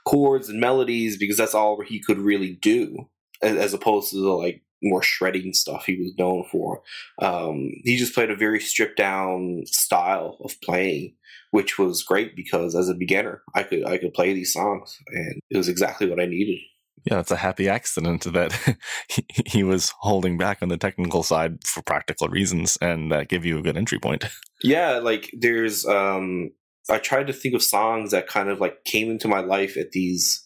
chords 0.07 0.49
and 0.49 0.59
melodies 0.59 1.15
because 1.15 1.37
that's 1.37 1.53
all 1.53 1.79
he 1.81 2.01
could 2.01 2.17
really 2.17 2.57
do, 2.59 3.07
as, 3.43 3.73
opposed 3.73 4.09
to 4.09 4.17
the 4.19 4.29
like 4.29 4.63
more 4.81 5.03
shredding 5.03 5.53
stuff 5.53 5.85
he 5.85 5.97
was 5.97 6.13
known 6.17 6.43
for. 6.51 6.81
Um, 7.21 7.69
he 7.83 7.97
just 7.97 8.15
played 8.15 8.31
a 8.31 8.35
very 8.35 8.59
stripped 8.59 8.97
down 8.97 9.61
style 9.67 10.37
of 10.43 10.59
playing, 10.61 11.13
which 11.51 11.77
was 11.77 12.01
great 12.01 12.35
because 12.35 12.75
as 12.75 12.89
a 12.89 12.95
beginner, 12.95 13.43
I 13.53 13.61
could 13.61 13.85
I 13.85 13.99
could 13.99 14.15
play 14.15 14.33
these 14.33 14.53
songs, 14.53 14.97
and 15.09 15.39
it 15.51 15.57
was 15.57 15.69
exactly 15.69 16.09
what 16.09 16.19
I 16.19 16.25
needed. 16.25 16.57
Yeah, 17.05 17.19
it's 17.19 17.31
a 17.31 17.37
happy 17.37 17.69
accident 17.69 18.23
that 18.33 18.77
he, 19.09 19.25
he 19.45 19.63
was 19.63 19.93
holding 19.99 20.37
back 20.37 20.59
on 20.61 20.69
the 20.69 20.77
technical 20.77 21.23
side 21.23 21.65
for 21.65 21.81
practical 21.81 22.27
reasons, 22.27 22.77
and 22.81 23.11
that 23.11 23.29
gave 23.29 23.45
you 23.45 23.57
a 23.57 23.61
good 23.61 23.77
entry 23.77 23.99
point. 23.99 24.25
Yeah, 24.61 24.97
like 24.97 25.31
there's 25.39 25.85
um, 25.85 26.51
I 26.89 26.97
tried 26.97 27.27
to 27.27 27.33
think 27.33 27.55
of 27.55 27.63
songs 27.63 28.11
that 28.11 28.27
kind 28.27 28.49
of 28.49 28.59
like 28.59 28.83
came 28.83 29.09
into 29.09 29.29
my 29.29 29.39
life 29.39 29.77
at 29.77 29.91
these 29.91 30.45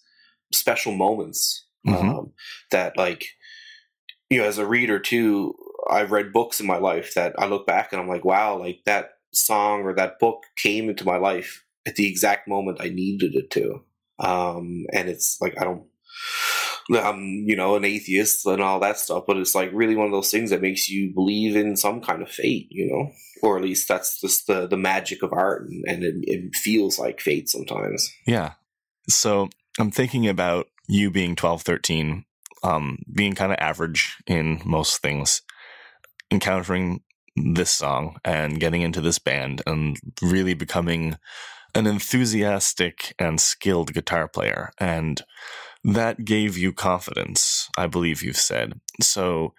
special 0.54 0.92
moments 0.92 1.66
mm-hmm. 1.84 2.10
um, 2.10 2.32
that 2.70 2.96
like 2.96 3.26
you 4.34 4.40
know, 4.40 4.46
as 4.46 4.58
a 4.58 4.66
reader 4.66 5.00
too, 5.00 5.54
I've 5.90 6.12
read 6.12 6.34
books 6.34 6.60
in 6.60 6.66
my 6.66 6.78
life 6.78 7.14
that 7.14 7.36
I 7.38 7.46
look 7.46 7.68
back 7.68 7.92
and 7.92 8.02
I'm 8.02 8.08
like, 8.08 8.26
wow, 8.26 8.58
like 8.58 8.80
that 8.86 9.10
song 9.32 9.82
or 9.82 9.94
that 9.96 10.20
book 10.20 10.44
came 10.58 10.90
into 10.90 11.06
my 11.06 11.18
life 11.18 11.64
at 11.86 11.96
the 11.96 12.08
exact 12.08 12.48
moment 12.48 12.82
I 12.82 12.90
needed 12.90 13.36
it 13.36 13.52
to. 13.52 13.84
Um, 14.20 14.86
and 14.92 15.10
it's 15.10 15.38
like, 15.42 15.60
I 15.60 15.66
don't, 15.66 15.84
I'm, 16.90 17.20
you 17.46 17.56
know, 17.56 17.76
an 17.76 17.86
atheist 17.86 18.46
and 18.46 18.62
all 18.62 18.80
that 18.82 18.98
stuff, 18.98 19.24
but 19.28 19.38
it's 19.38 19.56
like 19.56 19.70
really 19.74 19.96
one 19.96 20.08
of 20.08 20.12
those 20.12 20.32
things 20.32 20.50
that 20.50 20.62
makes 20.62 20.90
you 20.90 21.14
believe 21.14 21.56
in 21.56 21.78
some 21.78 22.02
kind 22.02 22.22
of 22.22 22.30
fate, 22.30 22.68
you 22.70 22.90
know, 22.90 23.12
or 23.42 23.58
at 23.58 23.64
least 23.64 23.88
that's 23.88 24.20
just 24.20 24.48
the, 24.48 24.68
the 24.68 24.78
magic 24.78 25.24
of 25.24 25.32
art 25.34 25.68
and, 25.70 25.84
and 25.88 26.04
it, 26.04 26.16
it 26.22 26.56
feels 26.56 27.00
like 27.00 27.22
fate 27.22 27.50
sometimes. 27.50 28.12
Yeah. 28.28 28.54
So 29.10 29.50
I'm 29.80 29.92
thinking 29.92 30.28
about 30.28 30.68
you 30.88 31.10
being 31.10 31.36
12, 31.36 31.62
13 31.62 32.26
um, 32.64 33.00
being 33.14 33.36
kind 33.36 33.52
of 33.52 33.60
average 33.60 34.18
in 34.26 34.62
most 34.66 35.02
things, 35.02 35.42
encountering 36.32 37.02
this 37.36 37.72
song 37.72 38.18
and 38.24 38.60
getting 38.60 38.82
into 38.82 39.02
this 39.02 39.20
band 39.20 39.62
and 39.68 39.98
really 40.22 40.54
becoming 40.54 41.18
an 41.76 41.88
enthusiastic 41.88 43.14
and 43.20 43.42
skilled 43.42 43.94
guitar 43.94 44.28
player. 44.28 44.72
And 44.80 45.22
that 45.84 46.26
gave 46.26 46.58
you 46.58 46.72
confidence, 46.72 47.70
I 47.78 47.88
believe 47.88 48.24
you've 48.24 48.38
said. 48.38 48.80
So, 49.02 49.54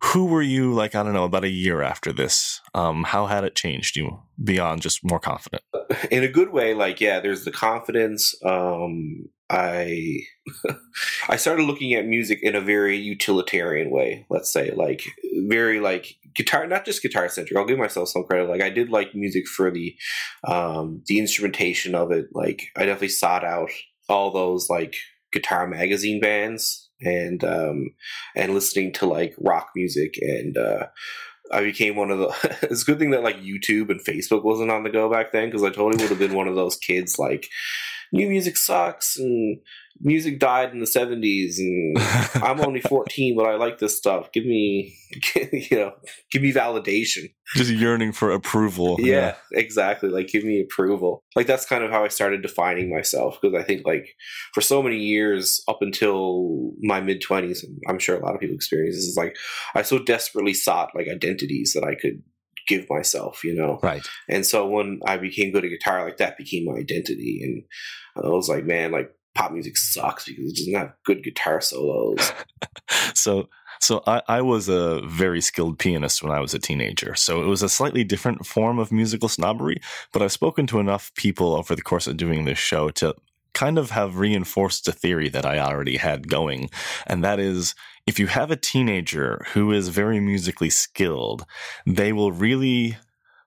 who 0.00 0.26
were 0.26 0.42
you 0.42 0.72
like, 0.72 0.94
I 0.94 1.02
don't 1.02 1.12
know, 1.12 1.24
about 1.24 1.44
a 1.44 1.50
year 1.50 1.82
after 1.82 2.12
this? 2.12 2.60
Um, 2.72 3.02
how 3.02 3.26
had 3.26 3.44
it 3.44 3.56
changed 3.56 3.96
you 3.96 4.22
beyond 4.42 4.80
just 4.80 5.00
more 5.02 5.18
confident? 5.18 5.62
In 6.10 6.22
a 6.22 6.28
good 6.28 6.52
way, 6.52 6.72
like, 6.72 7.00
yeah, 7.00 7.18
there's 7.18 7.44
the 7.44 7.50
confidence. 7.50 8.34
Um, 8.44 9.28
I 9.50 10.20
I 11.28 11.36
started 11.36 11.64
looking 11.64 11.94
at 11.94 12.06
music 12.06 12.40
in 12.42 12.54
a 12.54 12.60
very 12.60 12.96
utilitarian 12.96 13.90
way. 13.90 14.26
Let's 14.28 14.52
say, 14.52 14.70
like 14.70 15.02
very 15.48 15.80
like 15.80 16.16
guitar, 16.34 16.66
not 16.66 16.84
just 16.84 17.02
guitar 17.02 17.28
centric. 17.28 17.56
I'll 17.56 17.66
give 17.66 17.78
myself 17.78 18.08
some 18.08 18.24
credit. 18.24 18.48
Like 18.48 18.62
I 18.62 18.70
did 18.70 18.90
like 18.90 19.14
music 19.14 19.46
for 19.46 19.70
the 19.70 19.96
um, 20.44 21.02
the 21.06 21.18
instrumentation 21.18 21.94
of 21.94 22.12
it. 22.12 22.26
Like 22.32 22.68
I 22.76 22.80
definitely 22.80 23.08
sought 23.08 23.44
out 23.44 23.70
all 24.08 24.30
those 24.30 24.68
like 24.68 24.96
guitar 25.32 25.66
magazine 25.66 26.20
bands 26.20 26.88
and 27.00 27.44
um, 27.44 27.90
and 28.34 28.54
listening 28.54 28.92
to 28.94 29.06
like 29.06 29.34
rock 29.38 29.70
music 29.74 30.18
and. 30.20 30.56
Uh, 30.56 30.86
I 31.50 31.62
became 31.62 31.96
one 31.96 32.10
of 32.10 32.18
the. 32.18 32.58
it's 32.70 32.82
a 32.82 32.84
good 32.84 32.98
thing 32.98 33.12
that 33.12 33.22
like 33.22 33.40
YouTube 33.40 33.88
and 33.88 34.04
Facebook 34.04 34.44
wasn't 34.44 34.70
on 34.70 34.82
the 34.82 34.90
go 34.90 35.10
back 35.10 35.32
then 35.32 35.46
because 35.48 35.62
I 35.62 35.70
totally 35.70 36.02
would 36.02 36.10
have 36.10 36.18
been 36.18 36.34
one 36.34 36.46
of 36.46 36.56
those 36.56 36.76
kids 36.76 37.18
like 37.18 37.48
new 38.12 38.28
music 38.28 38.56
sucks 38.56 39.16
and 39.18 39.58
music 40.00 40.38
died 40.38 40.72
in 40.72 40.80
the 40.80 40.86
70s 40.86 41.58
and 41.58 41.96
I'm 42.44 42.60
only 42.60 42.80
14 42.80 43.36
but 43.36 43.46
I 43.46 43.56
like 43.56 43.78
this 43.78 43.96
stuff. 43.96 44.30
Give 44.32 44.44
me 44.44 44.96
you 45.52 45.76
know, 45.76 45.92
give 46.30 46.42
me 46.42 46.52
validation. 46.52 47.32
Just 47.54 47.70
yearning 47.70 48.12
for 48.12 48.30
approval. 48.30 48.96
Yeah, 48.98 49.34
yeah, 49.52 49.58
exactly. 49.58 50.10
Like 50.10 50.28
give 50.28 50.44
me 50.44 50.60
approval. 50.60 51.24
Like 51.34 51.46
that's 51.46 51.66
kind 51.66 51.82
of 51.82 51.90
how 51.90 52.04
I 52.04 52.08
started 52.08 52.42
defining 52.42 52.90
myself 52.90 53.38
because 53.40 53.58
I 53.58 53.64
think 53.64 53.86
like 53.86 54.08
for 54.52 54.60
so 54.60 54.82
many 54.82 54.98
years 54.98 55.62
up 55.68 55.78
until 55.80 56.72
my 56.80 57.00
mid 57.00 57.22
20s 57.22 57.62
and 57.62 57.78
I'm 57.88 57.98
sure 57.98 58.16
a 58.16 58.24
lot 58.24 58.34
of 58.34 58.40
people 58.40 58.56
experience 58.56 58.96
this 58.96 59.04
is 59.04 59.16
like 59.16 59.36
I 59.74 59.82
so 59.82 59.98
desperately 59.98 60.54
sought 60.54 60.90
like 60.94 61.08
identities 61.08 61.72
that 61.74 61.84
I 61.84 61.94
could 61.94 62.22
give 62.68 62.86
myself, 62.88 63.42
you 63.42 63.54
know? 63.54 63.80
Right. 63.82 64.06
And 64.28 64.46
so 64.46 64.68
when 64.68 65.00
I 65.06 65.16
became 65.16 65.50
good 65.50 65.64
at 65.64 65.70
guitar, 65.70 66.04
like 66.04 66.18
that 66.18 66.36
became 66.36 66.66
my 66.66 66.78
identity. 66.78 67.40
And 67.42 68.24
I 68.24 68.28
was 68.28 68.48
like, 68.48 68.64
man, 68.64 68.92
like 68.92 69.10
pop 69.38 69.52
music 69.52 69.76
sucks 69.76 70.24
because 70.24 70.52
it 70.52 70.56
doesn't 70.56 70.74
have 70.74 70.92
good 71.04 71.22
guitar 71.22 71.60
solos. 71.60 72.32
so 73.14 73.48
so 73.80 74.02
I, 74.08 74.22
I, 74.26 74.42
was 74.42 74.68
a 74.68 75.00
very 75.06 75.40
skilled 75.40 75.78
pianist 75.78 76.20
when 76.20 76.32
I 76.32 76.40
was 76.40 76.52
a 76.52 76.58
teenager. 76.58 77.14
So 77.14 77.42
it 77.42 77.46
was 77.46 77.62
a 77.62 77.68
slightly 77.68 78.02
different 78.02 78.44
form 78.44 78.80
of 78.80 78.90
musical 78.90 79.28
snobbery, 79.28 79.80
but 80.12 80.20
I've 80.20 80.32
spoken 80.32 80.66
to 80.66 80.80
enough 80.80 81.12
people 81.14 81.54
over 81.54 81.76
the 81.76 81.82
course 81.82 82.08
of 82.08 82.16
doing 82.16 82.44
this 82.44 82.58
show 82.58 82.88
to 82.90 83.14
kind 83.54 83.78
of 83.78 83.90
have 83.90 84.18
reinforced 84.18 84.88
a 84.88 84.92
theory 84.92 85.28
that 85.28 85.46
I 85.46 85.60
already 85.60 85.96
had 85.96 86.28
going. 86.28 86.70
And 87.06 87.22
that 87.22 87.38
is 87.38 87.76
if 88.04 88.18
you 88.18 88.26
have 88.26 88.50
a 88.50 88.56
teenager 88.56 89.46
who 89.52 89.70
is 89.70 89.88
very 89.88 90.18
musically 90.18 90.70
skilled, 90.70 91.44
they 91.86 92.12
will 92.12 92.32
really 92.32 92.98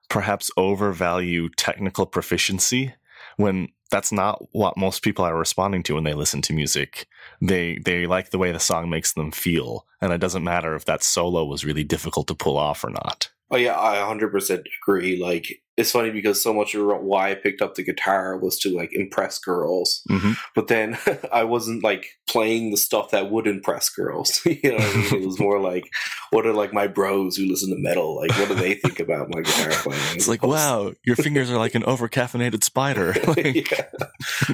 perhaps 0.08 0.50
overvalue 0.56 1.50
technical 1.50 2.06
proficiency 2.06 2.94
when 3.42 3.68
that's 3.90 4.10
not 4.10 4.42
what 4.52 4.76
most 4.76 5.02
people 5.02 5.24
are 5.24 5.36
responding 5.36 5.82
to 5.84 5.94
when 5.94 6.04
they 6.04 6.14
listen 6.14 6.42
to 6.42 6.52
music. 6.54 7.06
They 7.40 7.78
they 7.84 8.06
like 8.06 8.30
the 8.30 8.38
way 8.38 8.50
the 8.50 8.58
song 8.58 8.88
makes 8.88 9.12
them 9.12 9.30
feel, 9.30 9.86
and 10.00 10.12
it 10.12 10.18
doesn't 10.18 10.44
matter 10.44 10.74
if 10.74 10.86
that 10.86 11.02
solo 11.02 11.44
was 11.44 11.64
really 11.64 11.84
difficult 11.84 12.26
to 12.28 12.34
pull 12.34 12.56
off 12.56 12.82
or 12.82 12.90
not. 12.90 13.30
Oh 13.50 13.56
yeah, 13.56 13.78
I 13.78 13.96
100% 13.96 14.64
agree. 14.82 15.22
Like 15.22 15.61
it's 15.76 15.92
funny 15.92 16.10
because 16.10 16.42
so 16.42 16.52
much 16.52 16.74
of 16.74 16.84
why 17.02 17.30
I 17.30 17.34
picked 17.34 17.62
up 17.62 17.74
the 17.74 17.82
guitar 17.82 18.36
was 18.36 18.58
to 18.58 18.76
like 18.76 18.92
impress 18.92 19.38
girls, 19.38 20.02
mm-hmm. 20.10 20.32
but 20.54 20.68
then 20.68 20.98
I 21.32 21.44
wasn't 21.44 21.82
like 21.82 22.18
playing 22.28 22.70
the 22.70 22.76
stuff 22.76 23.10
that 23.10 23.30
would 23.30 23.46
impress 23.46 23.88
girls. 23.88 24.42
you 24.46 24.58
know, 24.64 24.76
I 24.76 24.96
mean? 24.96 25.22
it 25.22 25.26
was 25.26 25.40
more 25.40 25.58
like, 25.58 25.84
what 26.30 26.46
are 26.46 26.52
like 26.52 26.74
my 26.74 26.88
bros 26.88 27.36
who 27.36 27.46
listen 27.46 27.70
to 27.70 27.78
metal? 27.78 28.16
Like, 28.16 28.32
what 28.38 28.48
do 28.48 28.54
they 28.54 28.74
think 28.74 29.00
about 29.00 29.28
my 29.30 29.40
guitar 29.40 29.70
playing? 29.70 30.16
It's 30.16 30.28
like, 30.28 30.42
wow, 30.42 30.92
your 31.04 31.16
fingers 31.16 31.50
are 31.50 31.58
like 31.58 31.74
an 31.74 31.84
over 31.84 32.06
caffeinated 32.06 32.62
spider. 32.62 33.14
like... 33.26 33.70
yeah. 33.70 33.86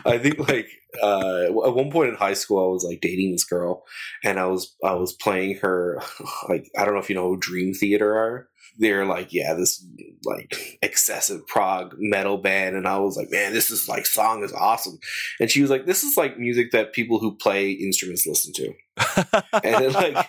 I 0.04 0.18
think 0.18 0.38
like 0.48 0.68
uh, 1.02 1.46
at 1.46 1.74
one 1.74 1.90
point 1.90 2.10
in 2.10 2.14
high 2.14 2.34
school, 2.34 2.64
I 2.64 2.72
was 2.72 2.84
like 2.84 3.00
dating 3.00 3.32
this 3.32 3.44
girl, 3.44 3.84
and 4.22 4.38
I 4.38 4.46
was 4.46 4.72
I 4.84 4.94
was 4.94 5.12
playing 5.12 5.56
her 5.58 6.00
like 6.48 6.70
I 6.78 6.84
don't 6.84 6.94
know 6.94 7.00
if 7.00 7.08
you 7.08 7.16
know 7.16 7.28
who 7.28 7.38
Dream 7.38 7.74
Theater 7.74 8.16
are 8.16 8.48
they're 8.78 9.04
like, 9.04 9.32
yeah, 9.32 9.54
this 9.54 9.84
like 10.24 10.78
excessive 10.82 11.46
prog 11.46 11.94
metal 11.98 12.38
band, 12.38 12.76
and 12.76 12.86
I 12.86 12.98
was 12.98 13.16
like, 13.16 13.30
man, 13.30 13.52
this 13.52 13.70
is 13.70 13.88
like 13.88 14.06
song 14.06 14.42
is 14.44 14.52
awesome. 14.52 14.98
And 15.40 15.50
she 15.50 15.60
was 15.60 15.70
like, 15.70 15.86
this 15.86 16.04
is 16.04 16.16
like 16.16 16.38
music 16.38 16.70
that 16.72 16.92
people 16.92 17.18
who 17.18 17.36
play 17.36 17.72
instruments 17.72 18.26
listen 18.26 18.52
to. 18.54 18.72
and 19.64 19.84
it 19.84 19.92
like 19.92 20.26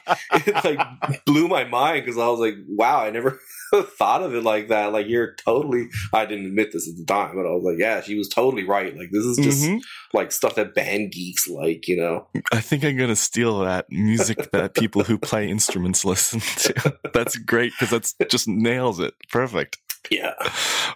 it 0.48 0.64
like 0.66 1.26
blew 1.26 1.48
my 1.48 1.64
mind 1.64 2.06
because 2.06 2.18
I 2.18 2.28
was 2.28 2.40
like, 2.40 2.56
wow, 2.68 3.02
I 3.04 3.10
never 3.10 3.40
thought 3.98 4.24
of 4.24 4.34
it 4.36 4.44
like 4.44 4.68
that. 4.70 4.92
Like 4.94 5.08
you're 5.08 5.36
totally. 5.36 5.88
I 6.14 6.26
didn't 6.26 6.46
admit 6.48 6.72
this 6.72 6.88
at 6.90 6.98
the 6.98 7.06
time, 7.06 7.36
but 7.36 7.46
I 7.46 7.52
was 7.52 7.64
like, 7.64 7.78
yeah, 7.78 8.02
she 8.02 8.16
was 8.16 8.30
totally 8.30 8.64
right. 8.64 8.96
Like 8.98 9.10
this 9.12 9.26
is 9.26 9.38
just 9.38 9.64
Mhm. 9.64 9.82
like 10.14 10.32
stuff 10.32 10.56
that 10.56 10.74
band 10.76 11.12
geeks 11.12 11.48
like, 11.48 11.88
you 11.88 11.98
know. 11.98 12.28
I 12.52 12.62
think 12.62 12.84
I'm 12.84 12.98
gonna 12.98 13.16
steal 13.16 13.60
that 13.60 13.86
music 13.92 14.52
that 14.52 14.74
people 14.76 15.04
who 15.04 15.18
play 15.18 15.50
instruments 15.50 16.06
listen 16.06 16.40
to. 16.40 16.98
That's 17.14 17.38
great 17.38 17.74
because 17.80 17.90
that's 17.92 18.16
just 18.30 18.48
nails 18.48 19.00
it. 19.00 19.14
Perfect. 19.32 19.78
Yeah. 20.10 20.34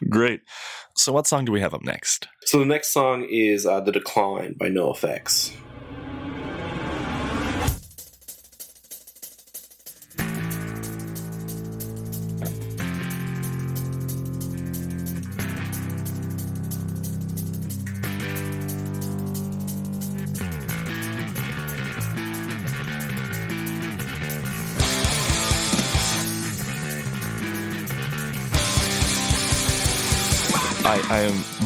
Great. 0.09 0.41
So, 0.95 1.11
what 1.11 1.27
song 1.27 1.45
do 1.45 1.51
we 1.51 1.59
have 1.59 1.73
up 1.73 1.83
next? 1.83 2.27
So 2.45 2.59
the 2.59 2.65
next 2.65 2.91
song 2.91 3.25
is 3.29 3.65
uh, 3.65 3.79
"The 3.81 3.91
Decline" 3.91 4.53
by 4.53 4.69
NoFX. 4.69 5.51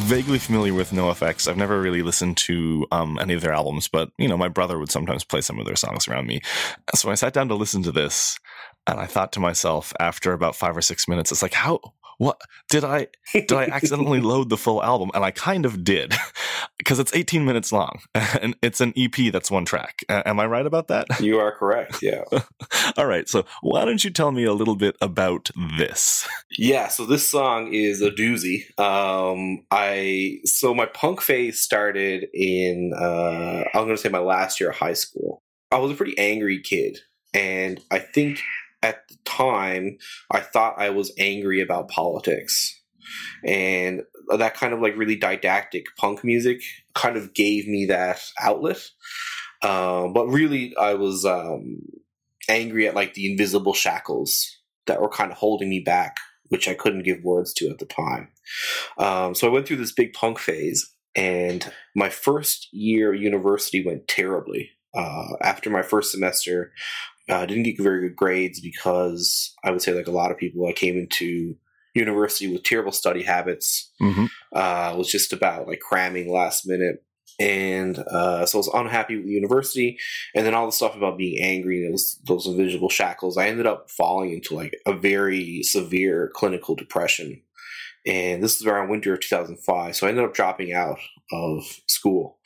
Vaguely 0.08 0.38
familiar 0.38 0.72
with 0.72 0.90
NoFX. 0.90 1.46
I've 1.46 1.58
never 1.58 1.78
really 1.78 2.00
listened 2.00 2.38
to 2.38 2.86
um, 2.90 3.18
any 3.20 3.34
of 3.34 3.42
their 3.42 3.52
albums, 3.52 3.88
but 3.88 4.10
you 4.16 4.26
know, 4.26 4.38
my 4.38 4.48
brother 4.48 4.78
would 4.78 4.90
sometimes 4.90 5.22
play 5.22 5.42
some 5.42 5.58
of 5.58 5.66
their 5.66 5.76
songs 5.76 6.08
around 6.08 6.26
me. 6.26 6.40
So 6.94 7.10
I 7.10 7.14
sat 7.14 7.34
down 7.34 7.48
to 7.48 7.54
listen 7.54 7.82
to 7.82 7.92
this, 7.92 8.38
and 8.86 8.98
I 8.98 9.04
thought 9.04 9.32
to 9.32 9.40
myself, 9.40 9.92
after 10.00 10.32
about 10.32 10.56
five 10.56 10.74
or 10.74 10.80
six 10.80 11.08
minutes, 11.08 11.30
it's 11.30 11.42
like, 11.42 11.52
how? 11.52 11.80
What 12.16 12.40
did 12.70 12.84
I 12.84 13.08
did 13.34 13.52
I 13.52 13.64
accidentally 13.64 14.20
load 14.22 14.48
the 14.48 14.56
full 14.56 14.82
album? 14.82 15.10
And 15.12 15.22
I 15.22 15.30
kind 15.30 15.66
of 15.66 15.84
did, 15.84 16.14
because 16.78 16.98
it's 16.98 17.14
18 17.14 17.44
minutes 17.44 17.72
long, 17.72 18.00
and 18.14 18.56
it's 18.62 18.80
an 18.80 18.92
EP 18.96 19.32
that's 19.32 19.50
one 19.50 19.64
track. 19.64 20.00
A- 20.08 20.26
am 20.26 20.40
I 20.40 20.46
right 20.46 20.66
about 20.66 20.88
that? 20.88 21.06
You 21.28 21.40
are 21.40 21.52
correct. 21.52 22.00
Yeah. 22.00 22.22
All 22.96 23.06
right. 23.06 23.28
So 23.28 23.44
why 23.60 23.84
don't 23.84 24.02
you 24.02 24.10
tell 24.10 24.30
me 24.30 24.44
a 24.44 24.52
little 24.52 24.76
bit 24.76 24.96
about 25.00 25.50
this? 25.76 26.26
Yeah, 26.56 26.88
so 26.88 27.04
this 27.04 27.28
song 27.28 27.74
is 27.74 28.00
a 28.00 28.10
doozy. 28.10 28.62
Um, 28.78 29.64
I 29.70 30.38
so 30.44 30.72
my 30.74 30.86
punk 30.86 31.20
phase 31.20 31.60
started 31.60 32.28
in 32.32 32.92
uh, 32.96 33.64
I'm 33.74 33.84
going 33.84 33.88
to 33.88 33.98
say 33.98 34.08
my 34.08 34.20
last 34.20 34.60
year 34.60 34.70
of 34.70 34.76
high 34.76 34.94
school. 34.94 35.42
I 35.70 35.78
was 35.78 35.90
a 35.90 35.94
pretty 35.94 36.16
angry 36.16 36.62
kid, 36.62 36.98
and 37.34 37.80
I 37.90 37.98
think 37.98 38.40
at 38.82 39.06
the 39.08 39.16
time 39.24 39.98
I 40.30 40.40
thought 40.40 40.76
I 40.78 40.90
was 40.90 41.12
angry 41.18 41.60
about 41.60 41.88
politics, 41.88 42.80
and 43.44 44.02
that 44.36 44.54
kind 44.54 44.72
of 44.72 44.80
like 44.80 44.96
really 44.96 45.16
didactic 45.16 45.86
punk 45.96 46.24
music 46.24 46.60
kind 46.94 47.16
of 47.16 47.34
gave 47.34 47.66
me 47.66 47.86
that 47.86 48.20
outlet. 48.40 48.88
Um, 49.62 50.12
but 50.12 50.26
really, 50.28 50.76
I 50.76 50.94
was 50.94 51.24
um, 51.24 51.80
angry 52.48 52.86
at 52.86 52.94
like 52.94 53.14
the 53.14 53.30
invisible 53.30 53.74
shackles 53.74 54.58
that 54.86 55.00
were 55.00 55.08
kind 55.08 55.32
of 55.32 55.38
holding 55.38 55.68
me 55.68 55.80
back 55.80 56.16
which 56.48 56.68
I 56.68 56.74
couldn't 56.74 57.04
give 57.04 57.22
words 57.22 57.52
to 57.54 57.68
at 57.68 57.78
the 57.78 57.86
time. 57.86 58.28
Um, 58.98 59.34
so 59.34 59.46
I 59.46 59.50
went 59.50 59.66
through 59.66 59.76
this 59.76 59.92
big 59.92 60.12
punk 60.12 60.38
phase, 60.38 60.90
and 61.14 61.70
my 61.94 62.08
first 62.08 62.68
year 62.72 63.14
at 63.14 63.20
university 63.20 63.84
went 63.84 64.08
terribly. 64.08 64.70
Uh, 64.94 65.34
after 65.42 65.70
my 65.70 65.82
first 65.82 66.10
semester, 66.10 66.72
I 67.28 67.32
uh, 67.32 67.46
didn't 67.46 67.64
get 67.64 67.80
very 67.80 68.08
good 68.08 68.16
grades 68.16 68.60
because 68.60 69.54
I 69.62 69.70
would 69.70 69.82
say, 69.82 69.92
like 69.92 70.06
a 70.06 70.12
lot 70.12 70.30
of 70.30 70.38
people, 70.38 70.66
I 70.66 70.72
came 70.72 70.96
into 70.96 71.56
university 71.98 72.50
with 72.50 72.62
terrible 72.62 72.92
study 72.92 73.22
habits. 73.22 73.92
Mm-hmm. 74.00 74.26
Uh, 74.52 74.94
was 74.96 75.10
just 75.10 75.32
about 75.32 75.66
like 75.66 75.80
cramming 75.80 76.32
last 76.32 76.66
minute. 76.66 77.04
And 77.40 77.98
uh, 77.98 78.46
so 78.46 78.58
I 78.58 78.60
was 78.60 78.70
unhappy 78.74 79.16
with 79.16 79.26
the 79.26 79.32
university, 79.32 79.96
and 80.34 80.44
then 80.44 80.54
all 80.54 80.66
the 80.66 80.72
stuff 80.72 80.96
about 80.96 81.18
being 81.18 81.40
angry 81.40 81.84
and 81.84 81.94
those 81.94 82.18
those 82.26 82.46
invisible 82.46 82.88
shackles. 82.88 83.36
I 83.36 83.46
ended 83.46 83.66
up 83.66 83.90
falling 83.90 84.32
into 84.32 84.54
like 84.54 84.74
a 84.86 84.92
very 84.92 85.62
severe 85.62 86.32
clinical 86.34 86.74
depression, 86.74 87.40
and 88.04 88.42
this 88.42 88.60
is 88.60 88.66
around 88.66 88.88
winter 88.88 89.12
of 89.12 89.20
2005. 89.20 89.94
So 89.94 90.06
I 90.06 90.10
ended 90.10 90.24
up 90.24 90.34
dropping 90.34 90.72
out 90.72 90.98
of 91.30 91.62
school 91.86 92.38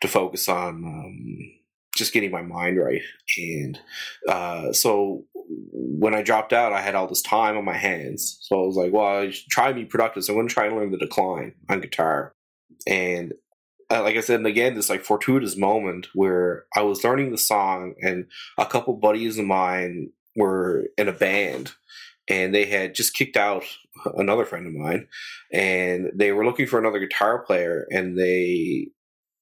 to 0.00 0.08
focus 0.08 0.48
on 0.48 0.84
um, 0.84 1.59
just 2.00 2.12
getting 2.12 2.32
my 2.32 2.42
mind 2.42 2.78
right. 2.78 3.02
And 3.38 3.78
uh, 4.28 4.72
so 4.72 5.24
when 5.72 6.14
I 6.14 6.22
dropped 6.22 6.52
out, 6.52 6.72
I 6.72 6.80
had 6.80 6.96
all 6.96 7.06
this 7.06 7.22
time 7.22 7.56
on 7.56 7.64
my 7.64 7.76
hands. 7.76 8.38
So 8.42 8.60
I 8.60 8.66
was 8.66 8.76
like, 8.76 8.92
well, 8.92 9.06
I 9.06 9.32
try 9.48 9.68
and 9.68 9.76
be 9.76 9.84
productive. 9.84 10.24
So 10.24 10.32
I'm 10.32 10.38
going 10.38 10.48
to 10.48 10.54
try 10.54 10.66
and 10.66 10.76
learn 10.76 10.90
the 10.90 10.98
decline 10.98 11.54
on 11.68 11.80
guitar. 11.80 12.34
And 12.88 13.34
uh, 13.90 14.02
like 14.02 14.16
I 14.16 14.20
said, 14.20 14.38
and 14.38 14.46
again, 14.46 14.74
this 14.74 14.90
like 14.90 15.04
fortuitous 15.04 15.56
moment 15.56 16.08
where 16.14 16.64
I 16.76 16.82
was 16.82 17.04
learning 17.04 17.30
the 17.30 17.38
song, 17.38 17.94
and 18.00 18.26
a 18.56 18.66
couple 18.66 18.94
buddies 18.94 19.38
of 19.38 19.44
mine 19.44 20.10
were 20.36 20.86
in 20.96 21.08
a 21.08 21.12
band, 21.12 21.72
and 22.28 22.54
they 22.54 22.66
had 22.66 22.94
just 22.94 23.14
kicked 23.14 23.36
out 23.36 23.64
another 24.16 24.44
friend 24.44 24.66
of 24.66 24.72
mine, 24.72 25.08
and 25.52 26.10
they 26.14 26.30
were 26.30 26.46
looking 26.46 26.66
for 26.66 26.78
another 26.78 27.00
guitar 27.00 27.40
player, 27.40 27.86
and 27.90 28.16
they 28.16 28.88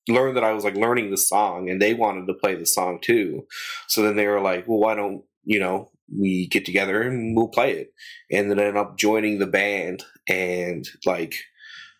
learned 0.08 0.36
that 0.36 0.44
I 0.44 0.52
was 0.52 0.64
like 0.64 0.76
learning 0.76 1.10
the 1.10 1.16
song, 1.16 1.68
and 1.68 1.80
they 1.80 1.94
wanted 1.94 2.26
to 2.26 2.34
play 2.34 2.54
the 2.54 2.66
song 2.66 2.98
too. 3.00 3.46
So 3.88 4.02
then 4.02 4.16
they 4.16 4.26
were 4.26 4.40
like, 4.40 4.66
"Well, 4.66 4.78
why 4.78 4.94
don't 4.94 5.22
you 5.44 5.60
know?" 5.60 5.90
We 6.10 6.46
get 6.46 6.64
together 6.64 7.02
and 7.02 7.36
we'll 7.36 7.48
play 7.48 7.72
it, 7.72 7.92
and 8.30 8.50
then 8.50 8.58
I 8.58 8.64
ended 8.64 8.78
up 8.78 8.98
joining 8.98 9.38
the 9.38 9.46
band, 9.46 10.04
and 10.28 10.88
like 11.04 11.34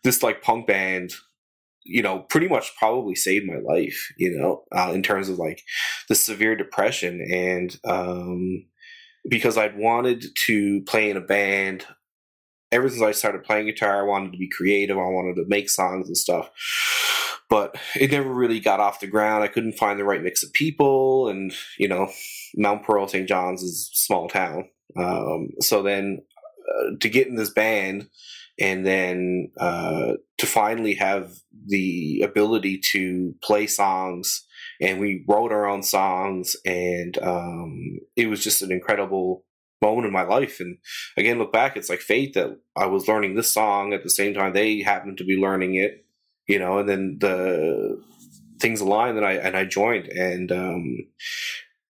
this 0.05 0.23
like 0.23 0.42
punk 0.42 0.66
band 0.66 1.12
you 1.88 2.03
know, 2.03 2.18
pretty 2.18 2.49
much 2.49 2.77
probably 2.77 3.14
saved 3.14 3.47
my 3.47 3.57
life, 3.57 4.12
you 4.18 4.31
know, 4.37 4.62
uh, 4.77 4.92
in 4.92 5.03
terms 5.03 5.31
of 5.31 5.38
like 5.38 5.62
the 6.11 6.14
severe 6.14 6.55
depression. 6.55 7.27
And 7.33 7.75
um, 7.85 8.66
because 9.29 9.57
I'd 9.57 9.79
wanted 9.79 10.27
to 10.47 10.83
play 10.83 11.09
in 11.09 11.16
a 11.16 11.23
band 11.23 11.87
ever 12.71 12.88
since 12.88 13.03
I 13.03 13.12
started 13.12 13.44
playing 13.44 13.66
guitar, 13.66 14.01
I 14.01 14.07
wanted 14.07 14.33
to 14.33 14.38
be 14.38 14.51
creative, 14.51 14.99
I 14.99 15.01
wanted 15.01 15.37
to 15.37 15.49
make 15.49 15.71
songs 15.71 16.09
and 16.09 16.16
stuff. 16.16 16.51
But 17.49 17.77
it 17.99 18.11
never 18.11 18.33
really 18.33 18.61
got 18.61 18.81
off 18.81 19.01
the 19.01 19.07
ground. 19.07 19.43
I 19.43 19.49
couldn't 19.49 19.79
find 19.79 19.99
the 19.99 20.05
right 20.05 20.23
mix 20.23 20.43
of 20.43 20.53
people. 20.53 21.29
And, 21.29 21.53
you 21.79 21.89
know, 21.89 22.11
Mount 22.55 22.85
Pearl, 22.85 23.09
St. 23.09 23.29
John's 23.29 23.63
is 23.63 23.91
a 23.93 23.97
small 23.97 24.29
town. 24.29 24.69
Um, 24.97 25.51
so 25.61 25.83
then 25.83 26.23
uh, 26.69 26.97
to 27.01 27.09
get 27.09 27.27
in 27.27 27.37
this 27.37 27.51
band, 27.51 28.09
and 28.61 28.85
then 28.85 29.51
uh, 29.59 30.15
to 30.39 30.47
finally 30.47 30.95
have 30.95 31.33
the 31.67 32.23
ability 32.25 32.81
to 32.93 33.35
play 33.43 33.67
songs 33.67 34.45
and 34.81 35.01
we 35.01 35.25
wrote 35.29 35.53
our 35.53 35.67
own 35.67 35.83
songs 35.83 36.57
and 36.65 37.19
um, 37.19 37.99
it 38.17 38.29
was 38.29 38.43
just 38.43 38.63
an 38.63 38.73
incredible 38.73 39.45
moment 39.81 40.07
in 40.07 40.13
my 40.13 40.23
life 40.23 40.59
and 40.59 40.79
again 41.17 41.39
look 41.39 41.53
back 41.53 41.77
it's 41.77 41.89
like 41.89 42.01
fate 42.01 42.35
that 42.35 42.51
i 42.75 42.85
was 42.85 43.07
learning 43.07 43.37
this 43.37 43.55
song 43.55 43.93
at 43.93 44.03
the 44.03 44.11
same 44.11 44.35
time 44.35 44.53
they 44.53 44.81
happened 44.81 45.17
to 45.17 45.25
be 45.25 45.37
learning 45.37 45.77
it 45.77 46.05
you 46.49 46.59
know 46.59 46.79
and 46.79 46.89
then 46.89 47.17
the 47.21 48.03
things 48.61 48.81
aligned 48.81 49.17
and 49.17 49.27
i 49.27 49.33
and 49.35 49.57
i 49.57 49.65
joined 49.65 50.07
and 50.09 50.51
um 50.51 51.07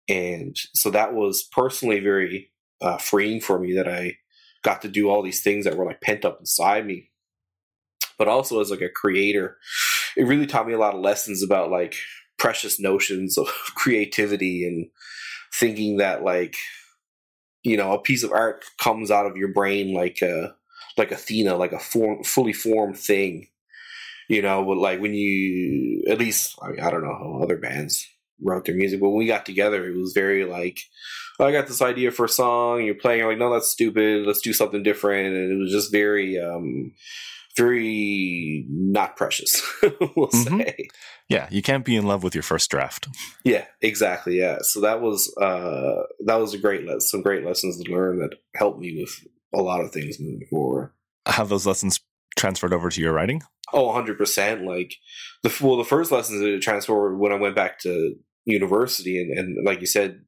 and 0.08 0.56
so 0.74 0.90
that 0.90 1.14
was 1.14 1.42
personally 1.52 2.00
very 2.00 2.50
uh, 2.80 2.96
freeing 2.98 3.40
for 3.40 3.58
me 3.58 3.74
that 3.74 3.88
i 3.88 4.16
got 4.62 4.82
to 4.82 4.88
do 4.88 5.08
all 5.08 5.22
these 5.22 5.42
things 5.42 5.64
that 5.64 5.76
were 5.76 5.86
like 5.86 6.00
pent 6.00 6.24
up 6.24 6.38
inside 6.40 6.86
me. 6.86 7.10
But 8.18 8.28
also 8.28 8.60
as 8.60 8.70
like 8.70 8.80
a 8.80 8.88
creator, 8.88 9.56
it 10.16 10.24
really 10.24 10.46
taught 10.46 10.66
me 10.66 10.72
a 10.72 10.78
lot 10.78 10.94
of 10.94 11.00
lessons 11.00 11.42
about 11.42 11.70
like 11.70 11.94
precious 12.38 12.80
notions 12.80 13.38
of 13.38 13.46
creativity 13.74 14.66
and 14.66 14.88
thinking 15.54 15.96
that 15.96 16.22
like 16.22 16.54
you 17.62 17.76
know 17.76 17.92
a 17.92 18.00
piece 18.00 18.22
of 18.22 18.32
art 18.32 18.64
comes 18.78 19.10
out 19.10 19.26
of 19.26 19.36
your 19.36 19.52
brain 19.52 19.94
like 19.94 20.20
a 20.22 20.54
like 20.96 21.12
Athena, 21.12 21.56
like 21.56 21.72
a 21.72 21.78
form, 21.78 22.24
fully 22.24 22.52
formed 22.52 22.98
thing. 22.98 23.46
You 24.28 24.42
know, 24.42 24.64
but 24.64 24.76
like 24.76 25.00
when 25.00 25.14
you 25.14 26.04
at 26.08 26.18
least 26.18 26.58
I, 26.62 26.68
mean, 26.70 26.80
I 26.80 26.90
don't 26.90 27.02
know 27.02 27.16
how 27.18 27.40
other 27.42 27.56
bands 27.56 28.06
wrote 28.42 28.66
their 28.66 28.74
music, 28.76 29.00
but 29.00 29.08
when 29.08 29.18
we 29.18 29.26
got 29.26 29.46
together, 29.46 29.86
it 29.88 29.96
was 29.96 30.12
very 30.12 30.44
like 30.44 30.78
I 31.40 31.52
got 31.52 31.66
this 31.68 31.80
idea 31.82 32.10
for 32.10 32.24
a 32.26 32.28
song. 32.28 32.82
You're 32.84 32.94
playing. 32.96 33.22
I'm 33.22 33.28
like, 33.28 33.38
no, 33.38 33.52
that's 33.52 33.68
stupid. 33.68 34.26
Let's 34.26 34.40
do 34.40 34.52
something 34.52 34.82
different. 34.82 35.34
And 35.34 35.52
it 35.52 35.56
was 35.62 35.70
just 35.70 35.92
very, 35.92 36.36
um, 36.38 36.92
very 37.56 38.66
not 38.68 39.16
precious. 39.16 39.62
we'll 40.16 40.28
Mhm. 40.28 40.64
say. 40.64 40.88
Yeah, 41.28 41.46
you 41.50 41.62
can't 41.62 41.84
be 41.84 41.96
in 41.96 42.06
love 42.06 42.22
with 42.22 42.34
your 42.34 42.42
first 42.42 42.70
draft. 42.70 43.08
Yeah, 43.44 43.66
exactly. 43.82 44.38
Yeah. 44.38 44.58
So 44.62 44.80
that 44.80 45.00
was 45.00 45.32
uh, 45.40 46.02
that 46.24 46.36
was 46.36 46.54
a 46.54 46.58
great 46.58 46.84
lesson. 46.84 47.00
Some 47.00 47.22
great 47.22 47.44
lessons 47.44 47.82
to 47.82 47.90
learn 47.90 48.18
that 48.18 48.34
helped 48.56 48.80
me 48.80 48.98
with 49.00 49.12
a 49.54 49.62
lot 49.62 49.80
of 49.80 49.92
things 49.92 50.18
moving 50.20 50.46
forward. 50.50 50.92
Have 51.26 51.48
those 51.50 51.66
lessons 51.66 52.00
transferred 52.36 52.72
over 52.72 52.90
to 52.90 53.00
your 53.00 53.12
writing? 53.12 53.42
Oh, 53.72 53.88
100%. 53.88 54.66
Like, 54.66 54.94
the 55.42 55.54
well, 55.60 55.76
the 55.76 55.84
first 55.84 56.10
lessons 56.10 56.40
that 56.40 56.54
it 56.54 56.62
transferred 56.62 57.18
when 57.18 57.32
I 57.32 57.36
went 57.36 57.56
back 57.56 57.78
to 57.80 58.14
university, 58.44 59.20
and, 59.20 59.38
and 59.38 59.66
like 59.66 59.80
you 59.80 59.86
said, 59.86 60.22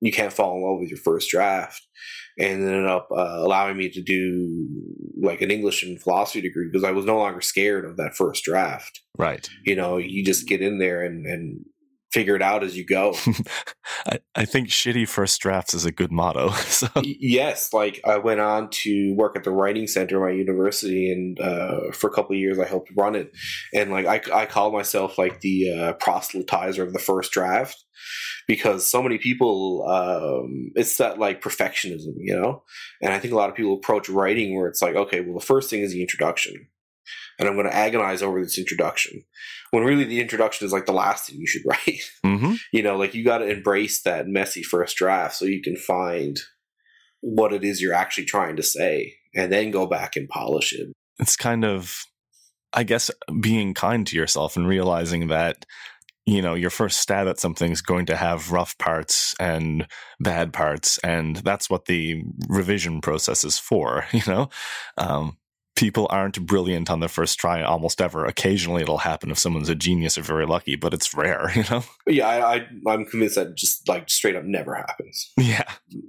you 0.00 0.12
can't 0.12 0.32
fall 0.32 0.56
in 0.56 0.62
love 0.62 0.80
with 0.80 0.88
your 0.88 0.98
first 0.98 1.30
draft, 1.30 1.86
and 2.38 2.62
ended 2.62 2.86
up 2.86 3.08
uh, 3.12 3.36
allowing 3.38 3.76
me 3.76 3.90
to 3.90 4.02
do 4.02 4.66
like 5.20 5.42
an 5.42 5.50
English 5.50 5.82
and 5.82 6.00
philosophy 6.00 6.40
degree 6.40 6.68
because 6.70 6.84
I 6.84 6.92
was 6.92 7.04
no 7.04 7.18
longer 7.18 7.42
scared 7.42 7.84
of 7.84 7.98
that 7.98 8.14
first 8.14 8.44
draft. 8.44 9.00
Right. 9.18 9.46
You 9.66 9.76
know, 9.76 9.98
you 9.98 10.24
just 10.24 10.48
get 10.48 10.62
in 10.62 10.78
there 10.78 11.04
and 11.04 11.26
and 11.26 11.64
figure 12.12 12.36
it 12.36 12.42
out 12.42 12.64
as 12.64 12.76
you 12.76 12.84
go. 12.84 13.14
I, 14.06 14.18
I 14.34 14.44
think 14.44 14.68
shitty 14.68 15.08
first 15.08 15.40
drafts 15.40 15.74
is 15.74 15.84
a 15.84 15.92
good 15.92 16.12
motto. 16.12 16.50
So 16.70 16.88
yes, 17.02 17.74
like 17.74 18.00
I 18.06 18.16
went 18.16 18.40
on 18.40 18.70
to 18.70 19.14
work 19.14 19.36
at 19.36 19.44
the 19.44 19.50
writing 19.50 19.86
center 19.86 20.16
at 20.16 20.30
my 20.30 20.34
university, 20.34 21.12
and 21.12 21.38
uh, 21.38 21.90
for 21.92 22.08
a 22.08 22.12
couple 22.12 22.34
of 22.34 22.40
years 22.40 22.58
I 22.58 22.64
helped 22.64 22.90
run 22.96 23.14
it. 23.14 23.32
And 23.74 23.90
like 23.90 24.06
I, 24.06 24.20
I 24.32 24.46
call 24.46 24.70
myself 24.70 25.18
like 25.18 25.40
the 25.40 25.72
uh, 25.72 25.92
proselytizer 25.94 26.82
of 26.82 26.92
the 26.92 26.98
first 26.98 27.32
draft 27.32 27.84
because 28.46 28.86
so 28.86 29.02
many 29.02 29.18
people, 29.18 29.86
um, 29.88 30.70
it's 30.74 30.96
that 30.96 31.18
like 31.18 31.42
perfectionism, 31.42 32.14
you 32.18 32.34
know. 32.34 32.62
And 33.02 33.12
I 33.12 33.18
think 33.18 33.34
a 33.34 33.36
lot 33.36 33.50
of 33.50 33.56
people 33.56 33.74
approach 33.74 34.08
writing 34.08 34.56
where 34.56 34.68
it's 34.68 34.80
like, 34.80 34.94
okay, 34.94 35.20
well, 35.20 35.38
the 35.38 35.44
first 35.44 35.68
thing 35.68 35.80
is 35.80 35.92
the 35.92 36.02
introduction 36.02 36.68
and 37.40 37.48
I'm 37.48 37.54
going 37.54 37.66
to 37.66 37.74
agonize 37.74 38.22
over 38.22 38.42
this 38.42 38.58
introduction. 38.58 39.24
When 39.70 39.82
really 39.82 40.04
the 40.04 40.20
introduction 40.20 40.66
is 40.66 40.72
like 40.72 40.84
the 40.84 40.92
last 40.92 41.26
thing 41.26 41.40
you 41.40 41.46
should 41.46 41.62
write. 41.66 42.02
Mm-hmm. 42.24 42.54
You 42.72 42.82
know, 42.82 42.96
like 42.96 43.14
you 43.14 43.24
got 43.24 43.38
to 43.38 43.48
embrace 43.48 44.02
that 44.02 44.28
messy 44.28 44.62
first 44.62 44.96
draft 44.96 45.34
so 45.34 45.46
you 45.46 45.62
can 45.62 45.76
find 45.76 46.38
what 47.22 47.52
it 47.52 47.64
is 47.64 47.80
you're 47.80 47.94
actually 47.94 48.26
trying 48.26 48.56
to 48.56 48.62
say 48.62 49.14
and 49.34 49.50
then 49.50 49.70
go 49.70 49.86
back 49.86 50.16
and 50.16 50.28
polish 50.28 50.72
it. 50.72 50.88
It's 51.18 51.36
kind 51.36 51.64
of, 51.64 52.04
I 52.72 52.82
guess, 52.82 53.10
being 53.40 53.74
kind 53.74 54.06
to 54.06 54.16
yourself 54.16 54.56
and 54.56 54.68
realizing 54.68 55.28
that 55.28 55.64
you 56.26 56.42
know 56.42 56.54
your 56.54 56.70
first 56.70 57.00
stab 57.00 57.26
at 57.26 57.40
something 57.40 57.72
is 57.72 57.80
going 57.80 58.04
to 58.06 58.16
have 58.16 58.52
rough 58.52 58.76
parts 58.76 59.34
and 59.40 59.86
bad 60.20 60.52
parts 60.52 60.98
and 60.98 61.36
that's 61.36 61.70
what 61.70 61.86
the 61.86 62.22
revision 62.46 63.00
process 63.00 63.42
is 63.42 63.58
for 63.58 64.04
you 64.12 64.20
know 64.26 64.50
um, 64.98 65.38
people 65.80 66.06
aren't 66.10 66.44
brilliant 66.44 66.90
on 66.90 67.00
the 67.00 67.08
first 67.08 67.38
try 67.38 67.62
almost 67.62 68.02
ever. 68.02 68.26
Occasionally 68.26 68.82
it'll 68.82 68.98
happen 68.98 69.30
if 69.30 69.38
someone's 69.38 69.70
a 69.70 69.74
genius 69.74 70.18
or 70.18 70.22
very 70.22 70.44
lucky, 70.44 70.76
but 70.76 70.92
it's 70.92 71.14
rare, 71.14 71.50
you 71.56 71.64
know? 71.70 71.82
Yeah, 72.06 72.28
I, 72.28 72.66
I, 72.86 72.94
am 72.94 73.06
convinced 73.06 73.36
that 73.36 73.56
just 73.56 73.88
like 73.88 74.10
straight 74.10 74.36
up 74.36 74.44
never 74.44 74.74
happens. 74.74 75.32
Yeah. 75.38 75.64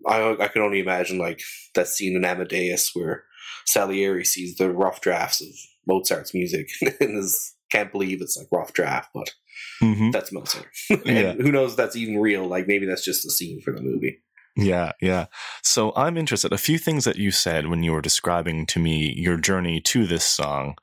I, 0.05 0.35
I 0.37 0.49
can 0.49 0.61
only 0.61 0.81
imagine 0.81 1.17
like 1.17 1.41
that 1.73 1.87
scene 1.87 2.17
in 2.17 2.25
Amadeus 2.25 2.91
where 2.93 3.23
Salieri 3.65 4.25
sees 4.25 4.57
the 4.57 4.69
rough 4.73 4.99
drafts 4.99 5.41
of 5.41 5.47
Mozart's 5.87 6.33
music 6.33 6.69
and 6.99 7.17
is, 7.17 7.55
can't 7.71 7.93
believe 7.93 8.21
it's 8.21 8.35
like 8.35 8.47
rough 8.51 8.73
draft, 8.73 9.11
but 9.13 9.33
mm-hmm. 9.81 10.11
that's 10.11 10.33
Mozart. 10.33 10.67
and 10.89 11.05
yeah. 11.05 11.33
who 11.33 11.49
knows 11.49 11.71
if 11.71 11.77
that's 11.77 11.95
even 11.95 12.19
real? 12.19 12.45
Like 12.45 12.67
maybe 12.67 12.85
that's 12.85 13.05
just 13.05 13.25
a 13.25 13.31
scene 13.31 13.61
for 13.61 13.71
the 13.71 13.81
movie. 13.81 14.21
Yeah, 14.55 14.91
yeah. 15.01 15.25
So 15.63 15.93
I'm 15.95 16.17
interested. 16.17 16.51
A 16.51 16.57
few 16.57 16.77
things 16.77 17.05
that 17.05 17.17
you 17.17 17.31
said 17.31 17.67
when 17.67 17.83
you 17.83 17.93
were 17.93 18.01
describing 18.01 18.65
to 18.67 18.79
me 18.79 19.13
your 19.13 19.37
journey 19.37 19.79
to 19.81 20.05
this 20.05 20.25
song. 20.25 20.75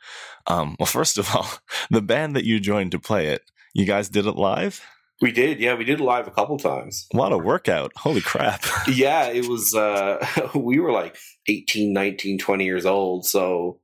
Um, 0.47 0.77
well, 0.79 0.87
first 0.99 1.19
of 1.19 1.35
all, 1.35 1.49
the 1.91 2.03
band 2.03 2.35
that 2.37 2.45
you 2.45 2.61
joined 2.61 2.93
to 2.93 2.99
play 2.99 3.29
it, 3.29 3.43
you 3.75 3.85
guys 3.85 4.09
did 4.09 4.27
it 4.27 4.37
live? 4.37 4.83
We 5.21 5.33
did, 5.33 5.59
yeah. 5.59 5.75
We 5.75 5.85
did 5.85 6.01
live 6.01 6.29
a 6.29 6.31
couple 6.31 6.59
times. 6.59 7.07
What 7.11 7.33
a 7.33 7.39
workout. 7.39 7.93
Holy 7.97 8.21
crap. 8.21 8.65
yeah, 8.89 9.27
it 9.27 9.49
was, 9.49 9.75
uh, 9.75 10.25
we 10.55 10.79
were 10.79 10.93
like 10.93 11.17
18, 11.49 11.93
19, 11.93 12.39
20 12.39 12.65
years 12.65 12.87
old. 12.87 13.27
So 13.27 13.81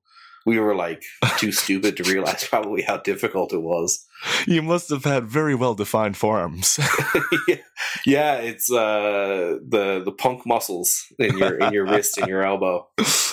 we 0.46 0.58
were 0.58 0.74
like 0.74 1.02
too 1.38 1.52
stupid 1.52 1.96
to 1.96 2.04
realize 2.04 2.46
probably 2.46 2.82
how 2.82 2.98
difficult 2.98 3.52
it 3.52 3.62
was. 3.62 4.06
You 4.46 4.62
must 4.62 4.90
have 4.90 5.04
had 5.04 5.24
very 5.24 5.54
well 5.54 5.74
defined 5.74 6.16
forearms. 6.16 6.78
yeah. 8.06 8.36
it's 8.36 8.70
uh, 8.70 9.58
the 9.66 10.02
the 10.04 10.12
punk 10.12 10.46
muscles 10.46 11.06
in 11.18 11.38
your 11.38 11.58
in 11.58 11.72
your 11.72 11.86
wrist 11.86 12.18
and 12.18 12.28
your 12.28 12.42
elbow, 12.42 12.88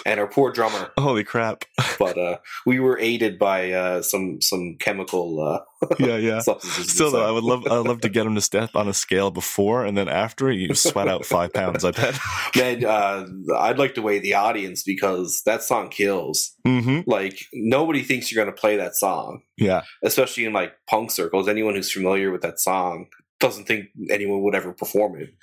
and 0.06 0.20
our 0.20 0.28
poor 0.28 0.52
drummer. 0.52 0.92
Holy 0.98 1.24
crap! 1.24 1.66
But 2.00 2.18
uh, 2.18 2.38
we 2.66 2.80
were 2.80 2.98
aided 3.00 3.40
by 3.40 3.72
uh, 3.72 4.02
some 4.02 4.42
some 4.42 4.78
chemical 4.80 5.42
uh, 5.42 5.60
yeah, 6.00 6.18
yeah. 6.18 6.40
Still, 6.40 7.12
though, 7.12 7.28
I 7.28 7.32
would 7.32 7.44
love, 7.44 7.66
I 7.68 7.78
would 7.78 7.88
love 7.88 8.02
to 8.02 8.10
get 8.10 8.26
him 8.26 8.36
to 8.36 8.42
step 8.42 8.76
on 8.76 8.88
a 8.88 8.94
scale 8.94 9.32
before 9.32 9.86
and 9.86 9.98
then 9.98 10.08
after. 10.08 10.52
You 10.52 10.76
sweat 10.76 11.08
out 11.08 11.26
five 11.26 11.54
pounds. 11.54 11.84
I 11.84 11.92
bet. 11.92 12.20
Man, 12.56 12.86
uh, 12.86 13.26
I'd 13.58 13.80
like 13.80 13.96
to 13.96 14.02
weigh 14.02 14.20
the 14.20 14.36
audience 14.36 14.84
because 14.84 15.42
that 15.46 15.64
song 15.64 15.90
kills. 15.90 16.56
Mm-hmm. 16.68 17.10
Like 17.10 17.40
nobody 17.54 18.04
thinks 18.04 18.32
you're 18.32 18.44
going 18.44 18.54
to 18.56 18.60
play 18.60 18.78
that 18.78 18.96
song. 18.96 19.42
Yeah, 19.58 19.82
especially 20.04 20.46
in 20.46 20.54
like 20.54 20.74
punk 20.92 21.10
circles. 21.10 21.48
Anyone 21.48 21.76
who's 21.76 21.92
familiar 21.92 22.32
with 22.32 22.42
that 22.42 22.60
song 22.60 23.08
doesn't 23.40 23.66
think 23.66 23.86
anyone 24.10 24.44
would 24.44 24.54
ever 24.54 24.74
perform 24.74 25.20
it. 25.20 25.34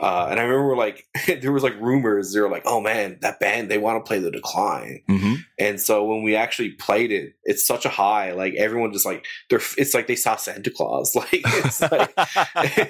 Uh, 0.00 0.28
and 0.30 0.38
I 0.38 0.44
remember 0.44 0.76
like 0.76 1.06
there 1.26 1.52
was 1.52 1.62
like 1.62 1.78
rumors. 1.80 2.32
They 2.32 2.40
were 2.40 2.50
like, 2.50 2.62
"Oh 2.66 2.80
man, 2.80 3.18
that 3.22 3.40
band 3.40 3.70
they 3.70 3.78
want 3.78 4.04
to 4.04 4.08
play 4.08 4.20
the 4.20 4.30
Decline." 4.30 5.02
Mm-hmm. 5.08 5.34
And 5.58 5.80
so 5.80 6.04
when 6.04 6.22
we 6.22 6.36
actually 6.36 6.70
played 6.70 7.10
it, 7.10 7.34
it's 7.44 7.66
such 7.66 7.84
a 7.84 7.88
high. 7.88 8.32
Like 8.32 8.54
everyone 8.54 8.92
just 8.92 9.06
like 9.06 9.24
they're. 9.50 9.60
It's 9.76 9.94
like 9.94 10.06
they 10.06 10.16
saw 10.16 10.36
Santa 10.36 10.70
Claus. 10.70 11.14
Like 11.18 11.28
it's 11.32 11.80
like 11.80 12.12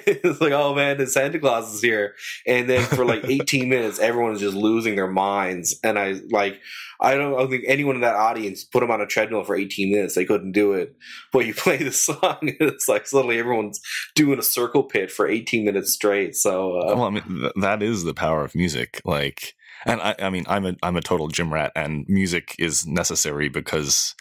it's 0.05 0.39
like 0.39 0.51
oh 0.51 0.75
man, 0.75 0.97
the 0.97 1.07
Santa 1.07 1.39
Claus 1.39 1.73
is 1.73 1.81
here. 1.81 2.13
And 2.45 2.69
then 2.69 2.85
for 2.85 3.05
like 3.05 3.25
18 3.25 3.67
minutes, 3.67 3.97
everyone's 3.97 4.39
just 4.39 4.55
losing 4.55 4.95
their 4.95 5.07
minds. 5.07 5.79
And 5.83 5.97
I 5.97 6.21
like 6.29 6.59
I 7.01 7.15
don't, 7.15 7.33
I 7.33 7.37
don't 7.37 7.49
think 7.49 7.63
anyone 7.65 7.95
in 7.95 8.01
that 8.01 8.15
audience 8.15 8.65
put 8.65 8.81
them 8.81 8.91
on 8.91 8.99
a 8.99 9.05
treadmill 9.05 9.43
for 9.43 9.55
18 9.55 9.91
minutes. 9.91 10.15
They 10.15 10.25
couldn't 10.25 10.51
do 10.51 10.73
it. 10.73 10.95
But 11.31 11.45
you 11.45 11.53
play 11.53 11.77
the 11.77 11.91
song, 11.91 12.37
and 12.41 12.55
it's 12.59 12.89
like 12.89 13.07
suddenly 13.07 13.39
everyone's 13.39 13.79
doing 14.15 14.37
a 14.37 14.43
circle 14.43 14.83
pit 14.83 15.11
for 15.11 15.27
18 15.27 15.63
minutes 15.63 15.93
straight. 15.93 16.35
So, 16.35 16.73
uh, 16.79 16.95
well, 16.99 17.07
I 17.07 17.11
mean, 17.11 17.23
th- 17.23 17.53
that 17.61 17.81
is 17.81 18.03
the 18.03 18.13
power 18.13 18.43
of 18.43 18.55
music. 18.55 19.01
Like, 19.05 19.55
and 19.85 20.01
I, 20.01 20.15
I 20.19 20.29
mean, 20.29 20.45
I'm 20.47 20.65
a, 20.65 20.75
I'm 20.83 20.97
a 20.97 21.01
total 21.01 21.27
gym 21.27 21.53
rat, 21.53 21.71
and 21.75 22.07
music 22.07 22.55
is 22.59 22.85
necessary 22.85 23.49
because 23.49 24.15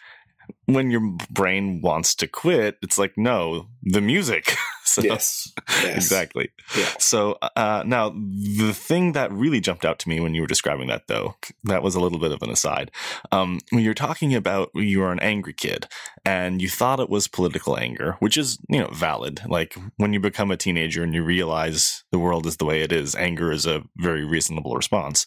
when 0.67 0.91
your 0.91 1.17
brain 1.31 1.81
wants 1.81 2.15
to 2.17 2.27
quit, 2.27 2.77
it's 2.83 2.99
like, 2.99 3.17
no, 3.17 3.69
the 3.83 4.03
music. 4.03 4.55
so, 4.85 5.01
yes. 5.03 5.51
yes. 5.83 5.97
Exactly. 5.97 6.51
Yeah. 6.77 6.89
So 6.99 7.39
uh, 7.41 7.85
now, 7.87 8.11
the 8.11 8.73
thing 8.75 9.13
that 9.13 9.33
really 9.33 9.61
jumped 9.61 9.85
out 9.87 9.99
to 10.01 10.09
me 10.09 10.21
when 10.21 10.35
you 10.35 10.43
were 10.43 10.47
describing 10.47 10.89
that, 10.89 11.07
though, 11.07 11.37
that 11.65 11.83
was 11.83 11.95
a 11.95 12.01
little 12.01 12.19
bit 12.19 12.33
of 12.33 12.43
an 12.43 12.51
aside. 12.51 12.91
Um, 13.33 13.61
when 13.71 13.83
you're 13.83 13.95
talking 13.95 14.35
about 14.35 14.71
you 14.75 15.01
were 15.01 15.13
an 15.13 15.21
angry 15.21 15.55
kid 15.55 15.87
and 16.25 16.61
you 16.61 16.69
thought 16.69 17.01
it 17.01 17.09
was 17.09 17.29
political 17.29 17.79
anger, 17.79 18.17
which 18.19 18.37
is, 18.37 18.59
you 18.69 18.79
know, 18.79 18.91
valid. 18.93 19.41
Like 19.47 19.75
when 19.97 20.13
you 20.13 20.21
become 20.21 20.51
a 20.51 20.57
teenager 20.57 21.03
and 21.03 21.15
you 21.15 21.23
realize 21.25 22.05
the 22.13 22.19
world 22.19 22.47
is 22.47 22.59
the 22.59 22.67
way 22.67 22.83
it 22.83 22.93
is, 22.93 23.15
anger 23.15 23.51
is 23.51 23.65
a 23.65 23.85
very 23.97 24.25
reasonable 24.25 24.75
response. 24.75 25.25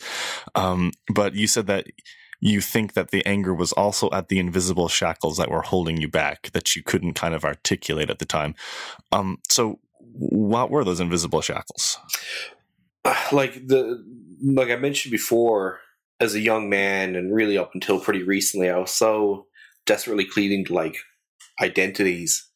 Um, 0.54 0.92
but 1.12 1.34
you 1.34 1.48
said 1.48 1.66
that 1.68 1.88
you 2.42 2.60
think 2.60 2.94
that 2.94 3.12
the 3.12 3.26
anger 3.26 3.54
was 3.54 3.72
also 3.74 4.10
at 4.12 4.28
the 4.28 4.40
invisible 4.40 4.90
shackles 4.90 5.38
that 5.38 5.52
were 5.52 5.62
holding 5.62 5.98
you 5.98 6.08
back 6.08 6.52
that 6.52 6.76
you 6.76 6.82
couldn't 6.82 7.14
kind 7.14 7.36
of 7.36 7.46
articulate 7.46 8.10
at 8.10 8.20
the 8.20 8.26
time. 8.26 8.56
Um, 9.12 9.38
so, 9.48 9.80
what 10.00 10.72
were 10.72 10.84
those 10.84 11.00
invisible 11.00 11.42
shackles? 11.42 11.98
Like 13.32 13.54
the 13.66 14.04
like 14.44 14.70
I 14.70 14.76
mentioned 14.76 15.12
before, 15.12 15.80
as 16.20 16.36
a 16.36 16.40
young 16.40 16.70
man, 16.70 17.16
and 17.16 17.34
really 17.34 17.58
up 17.58 17.72
until 17.74 18.00
pretty 18.00 18.24
recently, 18.24 18.70
I 18.70 18.78
was 18.78 18.92
so 18.92 19.48
desperately 19.86 20.26
cleaving 20.26 20.66
to 20.66 20.74
like 20.74 20.98
identities, 21.62 22.48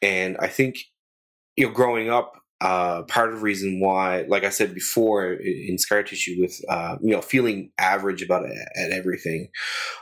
and 0.00 0.36
I 0.38 0.48
think 0.48 0.78
you 1.56 1.66
know, 1.66 1.72
growing 1.72 2.10
up, 2.10 2.42
uh, 2.60 3.02
part 3.02 3.30
of 3.30 3.36
the 3.36 3.42
reason 3.42 3.80
why, 3.80 4.24
like 4.28 4.44
I 4.44 4.48
said 4.48 4.74
before, 4.74 5.34
in 5.34 5.76
scar 5.76 6.02
tissue, 6.02 6.36
with 6.40 6.58
uh, 6.68 6.96
you 7.02 7.10
know 7.10 7.20
feeling 7.20 7.70
average 7.78 8.22
about 8.22 8.44
it 8.44 8.56
at 8.76 8.90
everything, 8.90 9.48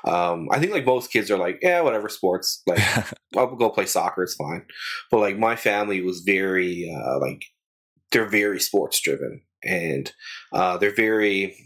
um, 0.05 0.49
I 0.53 0.59
think 0.59 0.73
like 0.73 0.85
most 0.85 1.11
kids 1.11 1.31
are 1.31 1.39
like, 1.39 1.59
yeah, 1.63 1.81
whatever, 1.81 2.09
sports. 2.09 2.63
Like 2.67 2.81
I'll 3.37 3.57
go 3.57 3.71
play 3.71 3.87
soccer, 3.87 4.23
it's 4.23 4.35
fine. 4.35 4.65
But 5.11 5.21
like 5.21 5.39
my 5.39 5.57
family 5.57 6.03
was 6.03 6.21
very 6.21 6.95
uh, 6.95 7.19
like 7.21 7.45
they're 8.11 8.29
very 8.29 8.61
sports 8.61 9.01
driven, 9.01 9.43
and 9.65 10.13
uh, 10.53 10.77
they're 10.77 10.95
very 10.95 11.57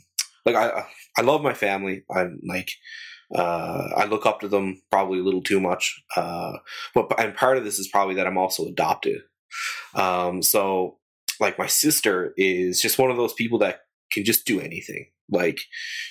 like 0.45 0.55
I 0.55 0.87
I 1.19 1.23
love 1.23 1.43
my 1.43 1.55
family. 1.55 2.05
I'm 2.15 2.41
like. 2.47 2.71
Uh, 3.35 3.89
I 3.97 4.05
look 4.05 4.25
up 4.25 4.39
to 4.39 4.47
them 4.47 4.81
probably 4.93 5.19
a 5.19 5.23
little 5.25 5.43
too 5.43 5.59
much, 5.59 6.01
uh, 6.17 6.53
but 6.95 7.13
and 7.19 7.35
part 7.35 7.59
of 7.59 7.65
this 7.65 7.81
is 7.81 7.89
probably 7.89 8.15
that 8.15 8.27
I'm 8.29 8.39
also 8.39 8.67
adopted. 8.67 9.21
Um, 9.95 10.43
so 10.43 10.99
like 11.41 11.59
my 11.59 11.67
sister 11.67 12.33
is 12.37 12.81
just 12.81 12.99
one 12.99 13.11
of 13.11 13.17
those 13.17 13.33
people 13.33 13.59
that 13.61 13.81
can 14.11 14.25
just 14.25 14.47
do 14.47 14.61
anything. 14.61 15.07
Like 15.31 15.59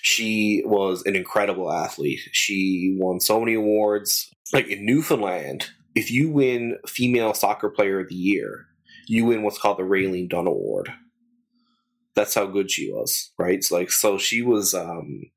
she 0.02 0.62
was 0.66 1.04
an 1.06 1.16
incredible 1.16 1.72
athlete. 1.72 2.20
She 2.32 2.96
won 3.00 3.20
so 3.20 3.40
many 3.40 3.54
awards. 3.54 4.30
Like 4.54 4.68
in 4.68 4.86
Newfoundland, 4.86 5.68
if 5.96 6.12
you 6.12 6.30
win 6.30 6.78
female 6.86 7.34
soccer 7.34 7.70
player 7.70 8.02
of 8.02 8.10
the 8.10 8.16
year, 8.16 8.66
you 9.08 9.26
win 9.26 9.44
what's 9.44 9.60
called 9.60 9.78
the 9.78 9.84
Raylene 9.84 10.30
Dunn 10.30 10.48
Award. 10.48 10.92
That's 12.16 12.36
how 12.36 12.46
good 12.46 12.72
she 12.72 12.92
was, 12.92 13.32
right? 13.38 13.64
So 13.64 13.76
like 13.76 13.92
so 13.92 14.18
she 14.18 14.42
was 14.42 14.74
um 14.74 15.32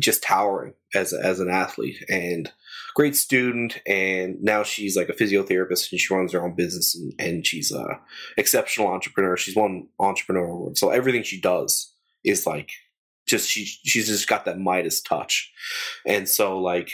just 0.00 0.22
towering 0.22 0.74
as 0.94 1.12
as 1.12 1.40
an 1.40 1.50
athlete 1.50 2.02
and 2.08 2.50
great 2.94 3.16
student, 3.16 3.80
and 3.86 4.40
now 4.42 4.62
she's 4.62 4.96
like 4.96 5.08
a 5.08 5.14
physiotherapist 5.14 5.90
and 5.90 6.00
she 6.00 6.14
runs 6.14 6.32
her 6.32 6.44
own 6.44 6.54
business 6.54 6.94
and, 6.94 7.14
and 7.18 7.46
she's 7.46 7.72
a 7.72 8.00
exceptional 8.36 8.88
entrepreneur. 8.88 9.36
She's 9.36 9.56
won 9.56 9.88
entrepreneur 9.98 10.46
award, 10.46 10.78
so 10.78 10.90
everything 10.90 11.22
she 11.22 11.40
does 11.40 11.92
is 12.24 12.46
like 12.46 12.70
just 13.26 13.48
she 13.48 13.64
she's 13.64 14.08
just 14.08 14.28
got 14.28 14.44
that 14.44 14.58
Midas 14.58 15.00
touch, 15.00 15.52
and 16.06 16.28
so 16.28 16.58
like 16.58 16.90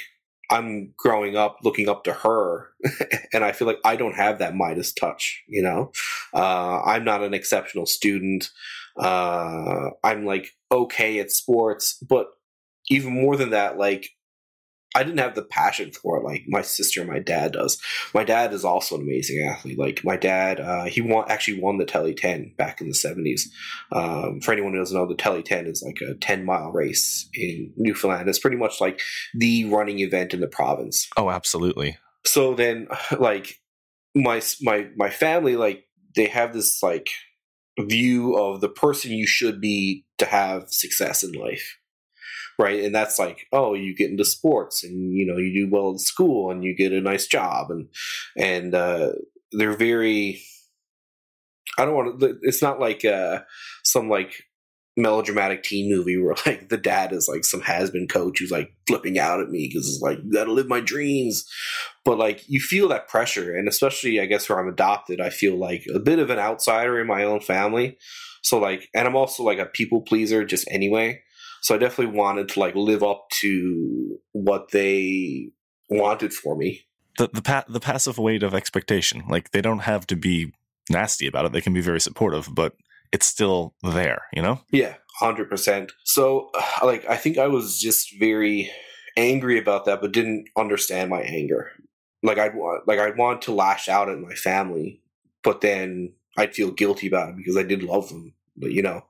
I'm 0.50 0.94
growing 0.96 1.36
up 1.36 1.58
looking 1.62 1.88
up 1.88 2.04
to 2.04 2.12
her, 2.12 2.68
and 3.32 3.44
I 3.44 3.52
feel 3.52 3.66
like 3.66 3.80
I 3.84 3.96
don't 3.96 4.16
have 4.16 4.38
that 4.38 4.54
Midas 4.54 4.92
touch. 4.92 5.42
You 5.48 5.62
know, 5.62 5.92
uh, 6.34 6.82
I'm 6.82 7.04
not 7.04 7.22
an 7.22 7.34
exceptional 7.34 7.86
student. 7.86 8.50
Uh, 8.98 9.90
I'm 10.02 10.24
like 10.24 10.52
okay 10.72 11.18
at 11.18 11.30
sports, 11.30 11.98
but 12.08 12.28
even 12.90 13.12
more 13.12 13.36
than 13.36 13.50
that, 13.50 13.78
like 13.78 14.10
I 14.94 15.02
didn't 15.02 15.18
have 15.18 15.34
the 15.34 15.42
passion 15.42 15.92
for 15.92 16.18
it 16.18 16.24
like 16.24 16.44
my 16.48 16.62
sister 16.62 17.00
and 17.00 17.10
my 17.10 17.18
dad 17.18 17.52
does. 17.52 17.78
My 18.14 18.24
dad 18.24 18.52
is 18.54 18.64
also 18.64 18.96
an 18.96 19.02
amazing 19.02 19.46
athlete. 19.46 19.78
Like 19.78 20.02
my 20.02 20.16
dad, 20.16 20.60
uh, 20.60 20.84
he 20.84 21.02
won 21.02 21.26
actually 21.28 21.60
won 21.60 21.76
the 21.76 21.84
Tely 21.84 22.14
10 22.14 22.54
back 22.56 22.80
in 22.80 22.88
the 22.88 22.94
70s. 22.94 23.42
Um, 23.92 24.40
for 24.40 24.52
anyone 24.52 24.72
who 24.72 24.78
doesn't 24.78 24.96
know, 24.96 25.06
the 25.06 25.14
Tely 25.14 25.42
10 25.42 25.66
is 25.66 25.82
like 25.82 25.98
a 26.00 26.14
10 26.14 26.44
mile 26.44 26.72
race 26.72 27.28
in 27.34 27.72
Newfoundland. 27.76 28.28
It's 28.28 28.38
pretty 28.38 28.56
much 28.56 28.80
like 28.80 29.00
the 29.34 29.66
running 29.66 29.98
event 29.98 30.32
in 30.32 30.40
the 30.40 30.48
province. 30.48 31.08
Oh, 31.16 31.30
absolutely. 31.30 31.98
So 32.24 32.54
then, 32.54 32.88
like 33.18 33.60
my 34.14 34.40
my 34.62 34.88
my 34.96 35.10
family, 35.10 35.56
like 35.56 35.84
they 36.16 36.26
have 36.26 36.54
this 36.54 36.82
like 36.82 37.08
view 37.78 38.36
of 38.36 38.60
the 38.60 38.68
person 38.68 39.12
you 39.12 39.26
should 39.26 39.60
be 39.60 40.04
to 40.16 40.24
have 40.24 40.68
success 40.68 41.22
in 41.22 41.32
life 41.32 41.77
right 42.58 42.82
and 42.84 42.94
that's 42.94 43.18
like 43.18 43.46
oh 43.52 43.74
you 43.74 43.94
get 43.94 44.10
into 44.10 44.24
sports 44.24 44.82
and 44.84 45.12
you 45.14 45.26
know 45.26 45.36
you 45.36 45.52
do 45.52 45.70
well 45.70 45.90
in 45.90 45.98
school 45.98 46.50
and 46.50 46.64
you 46.64 46.74
get 46.74 46.92
a 46.92 47.00
nice 47.00 47.26
job 47.26 47.70
and 47.70 47.88
and 48.36 48.74
uh, 48.74 49.12
they're 49.52 49.76
very 49.76 50.40
i 51.78 51.84
don't 51.84 51.94
want 51.94 52.20
to 52.20 52.38
it's 52.42 52.62
not 52.62 52.80
like 52.80 53.04
uh, 53.04 53.40
some 53.84 54.08
like 54.08 54.44
melodramatic 54.96 55.62
teen 55.62 55.88
movie 55.88 56.18
where 56.18 56.34
like 56.46 56.68
the 56.68 56.76
dad 56.76 57.12
is 57.12 57.28
like 57.28 57.44
some 57.44 57.60
has-been 57.60 58.08
coach 58.08 58.40
who's 58.40 58.50
like 58.50 58.74
flipping 58.86 59.18
out 59.18 59.40
at 59.40 59.48
me 59.48 59.68
because 59.68 59.88
it's 59.88 60.02
like 60.02 60.18
you 60.24 60.32
gotta 60.32 60.52
live 60.52 60.66
my 60.66 60.80
dreams. 60.80 61.46
But 62.04 62.18
like 62.18 62.42
you 62.48 62.58
feel 62.58 62.88
that 62.88 63.06
pressure 63.06 63.54
and 63.54 63.68
especially 63.68 64.18
i 64.18 64.26
guess 64.26 64.48
where 64.48 64.58
i'm 64.58 64.68
adopted 64.68 65.20
i 65.20 65.28
feel 65.28 65.56
like 65.56 65.84
a 65.94 65.98
bit 65.98 66.18
of 66.18 66.30
an 66.30 66.38
outsider 66.38 67.00
in 67.00 67.06
my 67.06 67.22
own 67.22 67.40
family. 67.40 67.96
So 68.42 68.58
like 68.58 68.88
and 68.94 69.06
i'm 69.06 69.16
also 69.16 69.42
like 69.44 69.58
a 69.58 69.66
people 69.66 70.00
pleaser 70.02 70.44
just 70.44 70.66
anyway 70.70 71.22
so 71.60 71.74
I 71.74 71.78
definitely 71.78 72.16
wanted 72.16 72.48
to 72.50 72.60
like 72.60 72.74
live 72.74 73.02
up 73.02 73.26
to 73.40 74.18
what 74.32 74.70
they 74.72 75.50
wanted 75.90 76.32
for 76.32 76.56
me. 76.56 76.86
The 77.18 77.28
the 77.32 77.42
pa- 77.42 77.64
the 77.68 77.80
passive 77.80 78.18
weight 78.18 78.42
of 78.42 78.54
expectation. 78.54 79.24
Like 79.28 79.50
they 79.50 79.60
don't 79.60 79.80
have 79.80 80.06
to 80.08 80.16
be 80.16 80.52
nasty 80.90 81.26
about 81.26 81.46
it. 81.46 81.52
They 81.52 81.60
can 81.60 81.74
be 81.74 81.80
very 81.80 82.00
supportive, 82.00 82.48
but 82.52 82.74
it's 83.12 83.26
still 83.26 83.74
there, 83.82 84.26
you 84.32 84.42
know? 84.42 84.60
Yeah, 84.70 84.94
100%. 85.20 85.90
So 86.04 86.50
like 86.82 87.08
I 87.08 87.16
think 87.16 87.38
I 87.38 87.46
was 87.46 87.80
just 87.80 88.18
very 88.18 88.70
angry 89.16 89.58
about 89.58 89.84
that 89.84 90.00
but 90.00 90.12
didn't 90.12 90.48
understand 90.56 91.10
my 91.10 91.22
anger. 91.22 91.70
Like 92.22 92.38
I'd 92.38 92.54
want 92.54 92.86
like 92.86 92.98
I'd 92.98 93.16
want 93.16 93.42
to 93.42 93.52
lash 93.52 93.88
out 93.88 94.08
at 94.08 94.18
my 94.18 94.34
family, 94.34 95.00
but 95.42 95.60
then 95.60 96.12
I'd 96.36 96.54
feel 96.54 96.70
guilty 96.70 97.06
about 97.06 97.30
it 97.30 97.36
because 97.36 97.56
I 97.56 97.62
did 97.62 97.82
love 97.82 98.08
them, 98.08 98.34
but 98.56 98.72
you 98.72 98.82
know. 98.82 99.02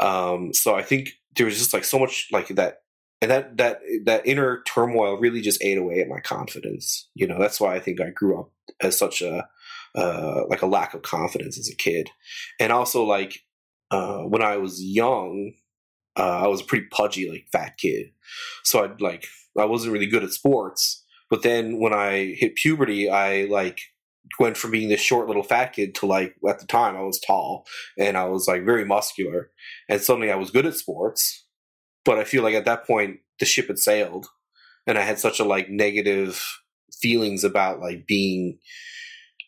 Um 0.00 0.52
so 0.52 0.74
I 0.74 0.82
think 0.82 1.10
there 1.38 1.46
was 1.46 1.56
just 1.56 1.72
like 1.72 1.84
so 1.84 1.98
much 1.98 2.28
like 2.30 2.48
that 2.48 2.82
and 3.22 3.30
that 3.30 3.56
that 3.56 3.80
that 4.04 4.26
inner 4.26 4.62
turmoil 4.66 5.16
really 5.16 5.40
just 5.40 5.62
ate 5.62 5.78
away 5.78 6.00
at 6.00 6.08
my 6.08 6.20
confidence 6.20 7.08
you 7.14 7.26
know? 7.26 7.38
That's 7.38 7.60
why 7.60 7.74
i 7.74 7.80
think 7.80 8.00
i 8.00 8.10
grew 8.10 8.38
up 8.38 8.50
as 8.80 8.98
such 8.98 9.22
a 9.22 9.48
uh, 9.94 10.42
like 10.48 10.62
a 10.62 10.66
lack 10.66 10.92
of 10.92 11.02
confidence 11.02 11.58
as 11.58 11.68
a 11.68 11.74
kid. 11.74 12.10
And 12.60 12.70
also 12.70 13.04
like 13.04 13.44
uh, 13.90 14.18
when 14.18 14.42
i 14.42 14.56
was 14.56 14.82
young 14.82 15.52
uh, 16.16 16.42
i 16.44 16.46
was 16.46 16.60
a 16.60 16.64
pretty 16.64 16.86
pudgy 16.90 17.30
like 17.30 17.46
fat 17.50 17.78
kid. 17.78 18.10
So 18.64 18.84
i'd 18.84 19.00
like 19.00 19.26
i 19.58 19.64
wasn't 19.64 19.92
really 19.92 20.06
good 20.06 20.24
at 20.24 20.32
sports 20.32 21.04
but 21.30 21.42
then 21.42 21.78
when 21.78 21.92
i 21.92 22.34
hit 22.36 22.54
puberty 22.54 23.10
i 23.10 23.44
like 23.44 23.80
went 24.38 24.56
from 24.56 24.70
being 24.70 24.88
this 24.88 25.00
short 25.00 25.26
little 25.26 25.42
fat 25.42 25.72
kid 25.72 25.94
to 25.96 26.06
like 26.06 26.34
at 26.48 26.58
the 26.58 26.66
time 26.66 26.96
I 26.96 27.02
was 27.02 27.20
tall 27.20 27.66
and 27.98 28.16
I 28.16 28.24
was 28.24 28.48
like 28.48 28.64
very 28.64 28.84
muscular 28.84 29.50
and 29.88 30.00
suddenly 30.00 30.30
I 30.30 30.36
was 30.36 30.50
good 30.50 30.66
at 30.66 30.74
sports 30.74 31.46
but 32.04 32.18
I 32.18 32.24
feel 32.24 32.42
like 32.42 32.54
at 32.54 32.64
that 32.64 32.86
point 32.86 33.18
the 33.38 33.46
ship 33.46 33.68
had 33.68 33.78
sailed 33.78 34.26
and 34.86 34.98
I 34.98 35.02
had 35.02 35.18
such 35.18 35.40
a 35.40 35.44
like 35.44 35.70
negative 35.70 36.42
feelings 36.92 37.44
about 37.44 37.80
like 37.80 38.06
being 38.06 38.58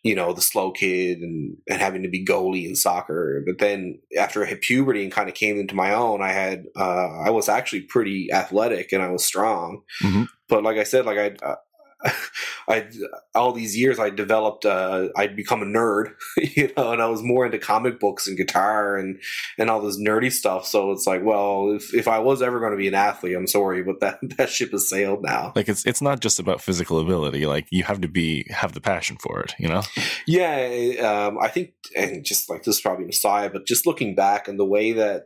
you 0.02 0.14
know 0.14 0.32
the 0.32 0.40
slow 0.40 0.70
kid 0.70 1.18
and, 1.18 1.56
and 1.68 1.80
having 1.80 2.02
to 2.02 2.08
be 2.08 2.24
goalie 2.24 2.66
in 2.66 2.74
soccer 2.74 3.42
but 3.46 3.58
then 3.58 3.98
after 4.18 4.44
I 4.44 4.48
hit 4.48 4.62
puberty 4.62 5.02
and 5.02 5.12
kind 5.12 5.28
of 5.28 5.34
came 5.34 5.58
into 5.58 5.74
my 5.74 5.92
own 5.92 6.22
I 6.22 6.32
had 6.32 6.64
uh, 6.76 7.20
I 7.24 7.30
was 7.30 7.48
actually 7.48 7.82
pretty 7.82 8.32
athletic 8.32 8.92
and 8.92 9.02
I 9.02 9.10
was 9.10 9.24
strong 9.24 9.82
mm-hmm. 10.02 10.24
but 10.48 10.62
like 10.62 10.78
I 10.78 10.84
said 10.84 11.06
like 11.06 11.18
I 11.18 11.46
uh, 11.46 11.56
I 12.68 12.88
all 13.34 13.52
these 13.52 13.76
years 13.76 13.98
I 13.98 14.10
developed 14.10 14.64
uh, 14.64 15.08
I'd 15.16 15.36
become 15.36 15.62
a 15.62 15.66
nerd, 15.66 16.14
you 16.36 16.70
know, 16.76 16.92
and 16.92 17.02
I 17.02 17.06
was 17.06 17.22
more 17.22 17.44
into 17.44 17.58
comic 17.58 18.00
books 18.00 18.26
and 18.26 18.36
guitar 18.36 18.96
and 18.96 19.20
and 19.58 19.68
all 19.68 19.80
this 19.80 20.00
nerdy 20.00 20.32
stuff. 20.32 20.66
So 20.66 20.92
it's 20.92 21.06
like, 21.06 21.22
well, 21.24 21.72
if, 21.74 21.94
if 21.94 22.08
I 22.08 22.18
was 22.18 22.42
ever 22.42 22.60
going 22.60 22.72
to 22.72 22.78
be 22.78 22.88
an 22.88 22.94
athlete, 22.94 23.36
I'm 23.36 23.46
sorry, 23.46 23.82
but 23.82 24.00
that 24.00 24.18
that 24.36 24.48
ship 24.48 24.70
has 24.72 24.88
sailed 24.88 25.22
now. 25.22 25.52
Like 25.54 25.68
it's 25.68 25.84
it's 25.84 26.02
not 26.02 26.20
just 26.20 26.38
about 26.38 26.60
physical 26.60 27.00
ability. 27.00 27.46
Like 27.46 27.66
you 27.70 27.84
have 27.84 28.00
to 28.00 28.08
be 28.08 28.46
have 28.50 28.72
the 28.72 28.80
passion 28.80 29.16
for 29.20 29.40
it, 29.40 29.54
you 29.58 29.68
know. 29.68 29.82
Yeah, 30.26 31.26
um, 31.28 31.38
I 31.38 31.48
think, 31.48 31.72
and 31.96 32.24
just 32.24 32.48
like 32.48 32.62
this 32.62 32.76
is 32.76 32.80
probably 32.80 33.04
an 33.04 33.10
aside, 33.10 33.52
but 33.52 33.66
just 33.66 33.86
looking 33.86 34.14
back 34.14 34.48
and 34.48 34.58
the 34.58 34.64
way 34.64 34.92
that 34.92 35.24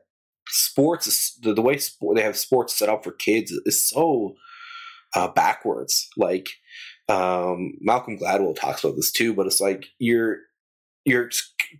sports 0.48 1.38
the, 1.42 1.54
the 1.54 1.62
way 1.62 1.78
sport, 1.78 2.16
they 2.16 2.22
have 2.22 2.36
sports 2.36 2.76
set 2.76 2.88
up 2.88 3.04
for 3.04 3.12
kids 3.12 3.52
is 3.64 3.88
so 3.88 4.34
uh, 5.14 5.28
backwards. 5.28 6.08
Like 6.16 6.48
um, 7.08 7.74
Malcolm 7.80 8.18
Gladwell 8.18 8.56
talks 8.56 8.82
about 8.82 8.96
this 8.96 9.12
too, 9.12 9.34
but 9.34 9.46
it's 9.46 9.60
like 9.60 9.86
you're 9.98 10.38
you're 11.04 11.30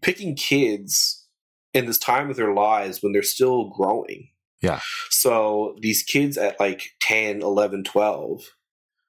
picking 0.02 0.34
kids 0.36 1.26
in 1.72 1.86
this 1.86 1.98
time 1.98 2.30
of 2.30 2.36
their 2.36 2.52
lives 2.52 3.02
when 3.02 3.12
they're 3.12 3.22
still 3.22 3.70
growing. 3.70 4.28
Yeah. 4.60 4.80
So 5.10 5.76
these 5.80 6.02
kids 6.02 6.38
at 6.38 6.60
like 6.60 6.90
10, 7.00 7.42
11, 7.42 7.84
12, 7.84 8.42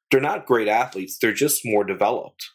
they're 0.09 0.21
not 0.21 0.45
great 0.45 0.67
athletes. 0.67 1.17
They're 1.17 1.33
just 1.33 1.65
more 1.65 1.83
developed 1.83 2.49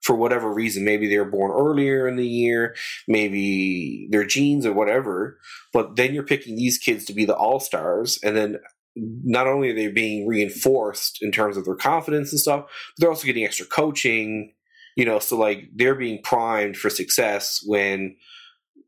for 0.00 0.16
whatever 0.16 0.52
reason. 0.52 0.84
Maybe 0.84 1.08
they 1.08 1.18
were 1.18 1.24
born 1.24 1.52
earlier 1.52 2.08
in 2.08 2.16
the 2.16 2.26
year, 2.26 2.74
maybe 3.06 4.08
their 4.10 4.24
genes 4.24 4.66
or 4.66 4.72
whatever. 4.72 5.38
But 5.72 5.96
then 5.96 6.14
you're 6.14 6.24
picking 6.24 6.56
these 6.56 6.78
kids 6.78 7.04
to 7.06 7.12
be 7.12 7.24
the 7.24 7.36
all 7.36 7.60
stars. 7.60 8.18
And 8.22 8.36
then 8.36 8.58
not 8.96 9.46
only 9.46 9.70
are 9.70 9.74
they 9.74 9.88
being 9.88 10.26
reinforced 10.26 11.22
in 11.22 11.32
terms 11.32 11.56
of 11.56 11.64
their 11.64 11.74
confidence 11.74 12.32
and 12.32 12.40
stuff, 12.40 12.64
but 12.64 12.72
they're 12.98 13.10
also 13.10 13.26
getting 13.26 13.44
extra 13.44 13.66
coaching, 13.66 14.52
you 14.96 15.04
know, 15.04 15.18
so 15.18 15.36
like 15.36 15.68
they're 15.74 15.94
being 15.94 16.20
primed 16.22 16.76
for 16.76 16.90
success 16.90 17.62
when 17.64 18.16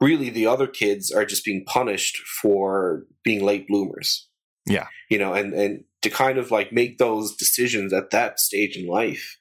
really 0.00 0.30
the 0.30 0.46
other 0.46 0.66
kids 0.66 1.10
are 1.10 1.24
just 1.24 1.44
being 1.44 1.64
punished 1.64 2.18
for 2.42 3.04
being 3.22 3.44
late 3.44 3.66
bloomers. 3.66 4.28
Yeah. 4.66 4.86
You 5.10 5.18
know, 5.18 5.34
and 5.34 5.52
and 5.54 5.84
to 6.02 6.10
kind 6.10 6.38
of 6.38 6.50
like 6.50 6.72
make 6.72 6.98
those 6.98 7.34
decisions 7.36 7.92
at 7.92 8.10
that 8.10 8.40
stage 8.40 8.76
in 8.76 8.86
life, 8.86 9.38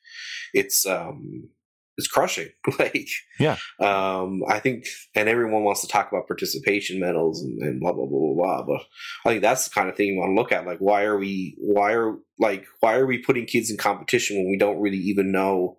it's 0.53 0.85
um 0.85 1.49
is 1.97 2.07
crushing. 2.07 2.49
like, 2.79 3.07
yeah, 3.39 3.57
um, 3.79 4.41
I 4.47 4.59
think, 4.59 4.85
and 5.15 5.29
everyone 5.29 5.63
wants 5.63 5.81
to 5.81 5.87
talk 5.87 6.11
about 6.11 6.27
participation 6.27 6.99
medals 6.99 7.41
and, 7.41 7.61
and, 7.61 7.79
blah 7.79 7.93
blah 7.93 8.05
blah 8.05 8.19
blah 8.19 8.35
blah. 8.35 8.63
But 8.63 8.85
I 9.25 9.33
think 9.33 9.41
that's 9.41 9.65
the 9.65 9.73
kind 9.73 9.89
of 9.89 9.95
thing 9.95 10.07
you 10.07 10.19
want 10.19 10.31
to 10.31 10.35
look 10.35 10.51
at. 10.51 10.65
Like, 10.65 10.79
why 10.79 11.03
are 11.03 11.17
we, 11.17 11.55
why 11.59 11.93
are 11.93 12.15
like, 12.39 12.65
why 12.79 12.95
are 12.95 13.05
we 13.05 13.17
putting 13.17 13.45
kids 13.45 13.69
in 13.69 13.77
competition 13.77 14.37
when 14.37 14.49
we 14.49 14.57
don't 14.57 14.81
really 14.81 14.97
even 14.97 15.31
know 15.31 15.77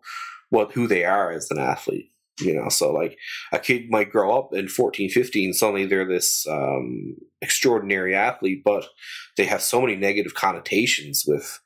what 0.51 0.73
who 0.73 0.87
they 0.87 1.05
are 1.05 1.33
as 1.33 1.51
an 1.51 1.59
athlete? 1.59 2.11
You 2.41 2.55
know, 2.55 2.69
so 2.69 2.93
like 2.93 3.17
a 3.53 3.61
kid 3.61 3.91
might 3.91 4.11
grow 4.11 4.37
up 4.37 4.55
in 4.55 4.67
14, 4.67 5.09
15, 5.09 5.53
suddenly 5.53 5.87
they're 5.87 6.07
this 6.07 6.45
um, 6.49 7.15
extraordinary 7.41 8.13
athlete, 8.13 8.63
but 8.65 8.87
they 9.37 9.45
have 9.45 9.63
so 9.63 9.81
many 9.81 9.95
negative 9.95 10.35
connotations 10.35 11.23
with 11.29 11.61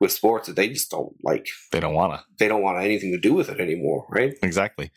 with 0.00 0.12
sports 0.12 0.46
that 0.46 0.56
they 0.56 0.68
just 0.68 0.90
don't 0.90 1.12
like. 1.22 1.48
They 1.72 1.80
don't 1.80 1.94
want 1.94 2.14
to. 2.14 2.24
They 2.38 2.48
don't 2.48 2.62
want 2.62 2.82
anything 2.82 3.12
to 3.12 3.18
do 3.18 3.34
with 3.34 3.48
it 3.48 3.60
anymore, 3.60 4.06
right? 4.10 4.34
Exactly. 4.42 4.90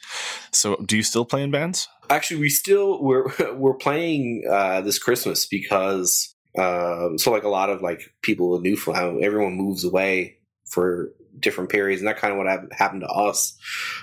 So, 0.51 0.75
do 0.85 0.95
you 0.97 1.03
still 1.03 1.25
play 1.25 1.43
in 1.43 1.51
bands? 1.51 1.87
Actually, 2.09 2.41
we 2.41 2.49
still 2.49 3.01
we're 3.01 3.25
we're 3.55 3.75
playing 3.75 4.43
uh, 4.49 4.81
this 4.81 4.99
Christmas 4.99 5.45
because 5.45 6.35
uh, 6.57 7.09
so 7.17 7.31
like 7.31 7.43
a 7.43 7.49
lot 7.49 7.69
of 7.69 7.81
like 7.81 8.13
people 8.21 8.55
in 8.55 8.63
Newfoundland, 8.63 9.23
everyone 9.23 9.53
moves 9.53 9.83
away 9.83 10.37
for 10.65 11.11
different 11.39 11.69
periods, 11.69 12.01
and 12.01 12.07
that 12.07 12.17
kind 12.17 12.31
of 12.31 12.37
what 12.37 12.73
happened 12.73 13.01
to 13.01 13.07
us. 13.07 13.57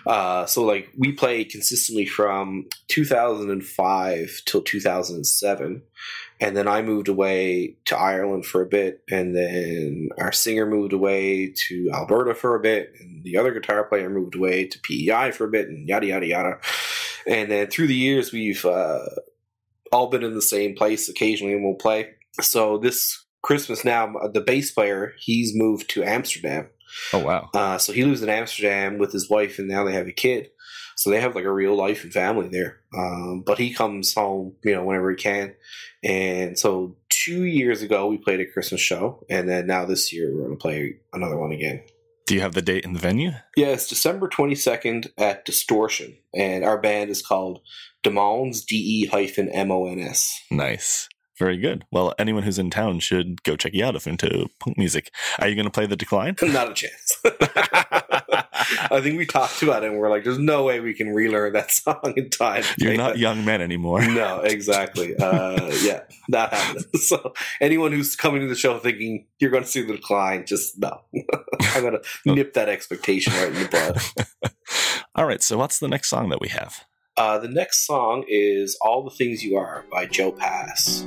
Uh, 0.07 0.47
so 0.47 0.65
like 0.65 0.89
we 0.97 1.13
played 1.13 1.51
consistently 1.51 2.07
from 2.07 2.67
2005 2.89 4.43
till 4.47 4.63
2007, 4.63 5.83
and 6.41 6.57
then 6.57 6.69
I 6.69 6.83
moved 6.83 7.09
away 7.09 7.77
to 7.87 7.99
Ireland 7.99 8.47
for 8.47 8.63
a 8.63 8.67
bit, 8.67 9.03
and 9.11 9.35
then 9.35 10.09
our 10.19 10.33
singer 10.33 10.67
moved 10.67 10.93
away 10.93 11.53
to 11.69 11.91
Alberta 11.93 12.35
for 12.35 12.55
a 12.55 12.61
bit, 12.61 12.93
and 13.01 13.25
the 13.25 13.37
other 13.37 13.53
guitar 13.53 13.85
player 13.85 14.09
moved 14.09 14.35
away 14.35 14.67
to 14.67 14.79
PEI 14.81 15.33
for 15.33 15.45
a 15.45 15.51
bit, 15.51 15.69
and 15.69 15.89
yada 15.89 16.07
yada 16.07 16.27
yada. 16.27 16.59
And 17.27 17.51
then 17.51 17.67
through 17.67 17.89
the 17.89 17.95
years, 17.95 18.33
we've 18.33 18.65
uh, 18.65 19.05
all 19.93 20.09
been 20.09 20.23
in 20.23 20.35
the 20.35 20.43
same 20.43 20.75
place. 20.75 21.09
Occasionally, 21.09 21.55
and 21.55 21.65
we'll 21.65 21.75
play. 21.75 22.11
So 22.41 22.79
this 22.79 23.25
Christmas 23.43 23.85
now, 23.85 24.15
the 24.33 24.41
bass 24.41 24.71
player 24.71 25.15
he's 25.19 25.53
moved 25.55 25.91
to 25.91 26.05
Amsterdam. 26.05 26.69
Oh 27.13 27.25
wow! 27.25 27.51
Uh, 27.55 27.79
so 27.79 27.93
he 27.93 28.05
lives 28.05 28.23
in 28.23 28.29
Amsterdam 28.29 28.99
with 28.99 29.13
his 29.13 29.29
wife, 29.29 29.59
and 29.59 29.69
now 29.69 29.85
they 29.85 29.93
have 29.93 30.07
a 30.07 30.13
kid. 30.13 30.51
So 30.97 31.11
they 31.11 31.21
have 31.21 31.37
like 31.37 31.45
a 31.45 31.53
real 31.53 31.77
life 31.77 32.03
and 32.03 32.13
family 32.13 32.49
there. 32.49 32.81
Um, 32.93 33.45
but 33.47 33.59
he 33.59 33.73
comes 33.73 34.13
home, 34.13 34.57
you 34.65 34.75
know, 34.75 34.85
whenever 34.85 35.11
he 35.11 35.17
can. 35.17 35.55
And 36.03 36.59
so 36.59 36.97
two 37.09 37.45
years 37.45 37.83
ago 37.83 38.09
we 38.09 38.19
played 38.19 38.41
a 38.41 38.51
Christmas 38.51 38.81
show, 38.81 39.25
and 39.31 39.49
then 39.49 39.67
now 39.67 39.85
this 39.85 40.13
year 40.13 40.35
we're 40.35 40.47
going 40.47 40.59
to 40.59 40.61
play 40.61 40.97
another 41.13 41.37
one 41.37 41.53
again. 41.53 41.83
Do 42.27 42.35
you 42.35 42.41
have 42.41 42.55
the 42.55 42.63
date 42.63 42.85
and 42.85 42.95
the 42.95 43.01
venue? 43.01 43.31
Yeah, 43.57 43.69
it's 43.69 43.89
December 43.89 44.29
22nd 44.29 45.09
at 45.17 45.45
Distortion, 45.45 46.19
and 46.35 46.65
our 46.65 46.79
band 46.79 47.11
is 47.11 47.23
called 47.23 47.61
Demons, 48.03 48.65
D 48.65 48.77
E 48.77 49.07
hyphen 49.07 49.49
M 49.49 49.71
O 49.71 49.87
N 49.87 50.01
S. 50.01 50.39
Nice. 50.51 51.09
Very 51.39 51.57
good. 51.57 51.85
Well, 51.93 52.15
anyone 52.19 52.43
who's 52.43 52.59
in 52.59 52.69
town 52.69 52.99
should 52.99 53.45
go 53.45 53.55
check 53.55 53.73
you 53.73 53.85
out 53.85 53.95
if 53.95 54.09
into 54.09 54.49
punk 54.59 54.77
music. 54.77 55.13
Are 55.39 55.47
you 55.47 55.55
going 55.55 55.67
to 55.67 55.71
play 55.71 55.87
the 55.87 55.97
decline? 55.97 56.37
Not 56.43 56.71
a 56.71 56.75
chance. 56.75 57.17
I 58.91 59.01
think 59.01 59.19
we 59.19 59.25
talked 59.25 59.63
about 59.63 59.85
it 59.85 59.91
and 59.91 59.99
we're 59.99 60.11
like, 60.11 60.25
there's 60.25 60.39
no 60.39 60.65
way 60.65 60.81
we 60.81 60.93
can 60.93 61.11
relearn 61.11 61.53
that 61.53 61.71
song 61.71 62.13
in 62.17 62.29
time. 62.29 62.65
You're 62.77 62.97
not 62.97 63.13
that. 63.13 63.19
young 63.19 63.45
men 63.45 63.63
anymore. 63.63 64.05
No, 64.05 64.41
exactly. 64.41 65.17
Uh, 65.17 65.73
yeah, 65.81 66.03
that 66.29 66.53
happened. 66.53 66.87
So 67.01 67.33
anyone 67.61 67.93
who's 67.93 68.17
coming 68.17 68.41
to 68.41 68.49
the 68.49 68.57
show 68.57 68.79
thinking 68.79 69.27
you're 69.39 69.51
going 69.51 69.63
to 69.63 69.69
see 69.69 69.83
the 69.83 69.95
decline, 69.95 70.45
just 70.45 70.79
no. 70.79 71.01
I'm 71.61 71.83
going 71.83 71.99
to 72.25 72.35
nip 72.35 72.55
that 72.55 72.69
expectation 72.69 73.33
right 73.35 73.49
in 73.49 73.55
the 73.55 73.69
bud. 74.43 74.53
All 75.15 75.27
right. 75.27 75.43
So 75.43 75.57
what's 75.57 75.79
the 75.79 75.89
next 75.89 76.09
song 76.09 76.29
that 76.31 76.41
we 76.41 76.49
have? 76.49 76.85
Uh, 77.19 77.37
the 77.37 77.49
next 77.49 77.85
song 77.85 78.25
is 78.29 78.79
All 78.81 79.03
the 79.03 79.11
Things 79.11 79.43
You 79.43 79.57
Are 79.57 79.85
by 79.91 80.07
Joe 80.07 80.31
Pass. 80.31 81.05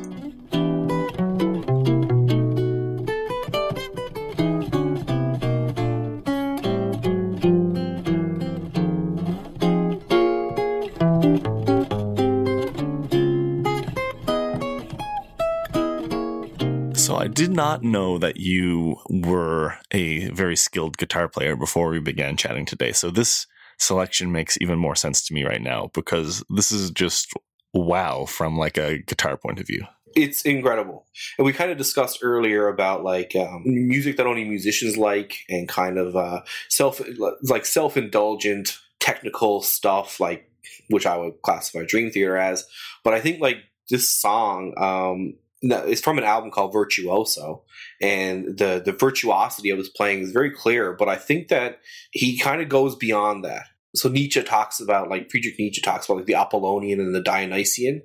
So 16.93 17.15
I 17.15 17.27
did 17.29 17.53
not 17.53 17.83
know 17.83 18.17
that 18.17 18.35
you 18.35 18.97
were 19.09 19.75
a 19.91 20.27
very 20.31 20.57
skilled 20.57 20.97
guitar 20.97 21.29
player 21.29 21.55
before 21.55 21.89
we 21.89 22.01
began 22.01 22.35
chatting 22.35 22.65
today. 22.65 22.91
So 22.91 23.09
this 23.11 23.47
selection 23.81 24.31
makes 24.31 24.57
even 24.61 24.77
more 24.77 24.95
sense 24.95 25.23
to 25.23 25.33
me 25.33 25.43
right 25.43 25.61
now 25.61 25.89
because 25.93 26.43
this 26.49 26.71
is 26.71 26.91
just 26.91 27.33
wow 27.73 28.25
from 28.25 28.57
like 28.57 28.77
a 28.77 28.99
guitar 28.99 29.37
point 29.37 29.59
of 29.59 29.67
view. 29.67 29.85
It's 30.15 30.43
incredible. 30.43 31.05
And 31.37 31.45
we 31.45 31.53
kind 31.53 31.71
of 31.71 31.77
discussed 31.77 32.19
earlier 32.21 32.67
about 32.67 33.03
like 33.03 33.35
um, 33.35 33.63
music 33.65 34.17
that 34.17 34.27
only 34.27 34.43
musicians 34.43 34.97
like 34.97 35.37
and 35.49 35.67
kind 35.67 35.97
of 35.97 36.15
uh, 36.15 36.41
self 36.69 37.01
like 37.43 37.65
self-indulgent 37.65 38.77
technical 38.99 39.61
stuff 39.61 40.19
like 40.19 40.47
which 40.91 41.07
i 41.07 41.17
would 41.17 41.41
classify 41.41 41.83
dream 41.87 42.11
theater 42.11 42.37
as. 42.37 42.65
But 43.03 43.13
i 43.13 43.19
think 43.21 43.41
like 43.41 43.57
this 43.89 44.07
song 44.07 44.73
um, 44.77 45.35
it's 45.63 46.01
from 46.01 46.17
an 46.17 46.23
album 46.23 46.49
called 46.51 46.73
virtuoso. 46.73 47.63
And 48.01 48.57
the 48.57 48.81
the 48.83 48.91
virtuosity 48.91 49.69
of 49.69 49.77
his 49.77 49.89
playing 49.89 50.21
is 50.21 50.31
very 50.31 50.51
clear 50.51 50.93
but 50.93 51.07
i 51.07 51.15
think 51.15 51.47
that 51.47 51.79
he 52.11 52.37
kind 52.37 52.61
of 52.61 52.69
goes 52.69 52.95
beyond 52.95 53.45
that 53.45 53.67
so 53.95 54.09
Nietzsche 54.09 54.41
talks 54.43 54.79
about 54.79 55.09
like 55.09 55.29
Friedrich 55.29 55.59
Nietzsche 55.59 55.81
talks 55.81 56.07
about 56.07 56.17
like 56.17 56.25
the 56.25 56.35
Apollonian 56.35 56.99
and 56.99 57.13
the 57.13 57.21
Dionysian, 57.21 58.03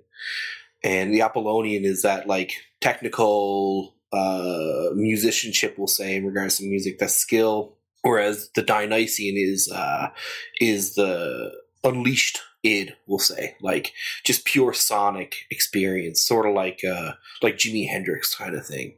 and 0.82 1.12
the 1.12 1.22
Apollonian 1.22 1.84
is 1.84 2.02
that 2.02 2.26
like 2.26 2.52
technical 2.80 3.96
uh, 4.12 4.90
musicianship, 4.94 5.76
we'll 5.78 5.86
say, 5.86 6.16
in 6.16 6.26
regards 6.26 6.58
to 6.58 6.64
music, 6.64 6.98
that 6.98 7.10
skill, 7.10 7.76
whereas 8.02 8.50
the 8.54 8.62
Dionysian 8.62 9.36
is 9.36 9.70
uh, 9.70 10.08
is 10.60 10.94
the 10.94 11.52
unleashed 11.84 12.40
id, 12.62 12.94
we'll 13.06 13.18
say, 13.18 13.56
like 13.60 13.92
just 14.24 14.44
pure 14.44 14.72
sonic 14.72 15.36
experience, 15.50 16.20
sort 16.20 16.46
of 16.46 16.54
like 16.54 16.80
uh, 16.84 17.12
like 17.42 17.56
Jimi 17.56 17.88
Hendrix 17.88 18.34
kind 18.34 18.54
of 18.54 18.66
thing. 18.66 18.94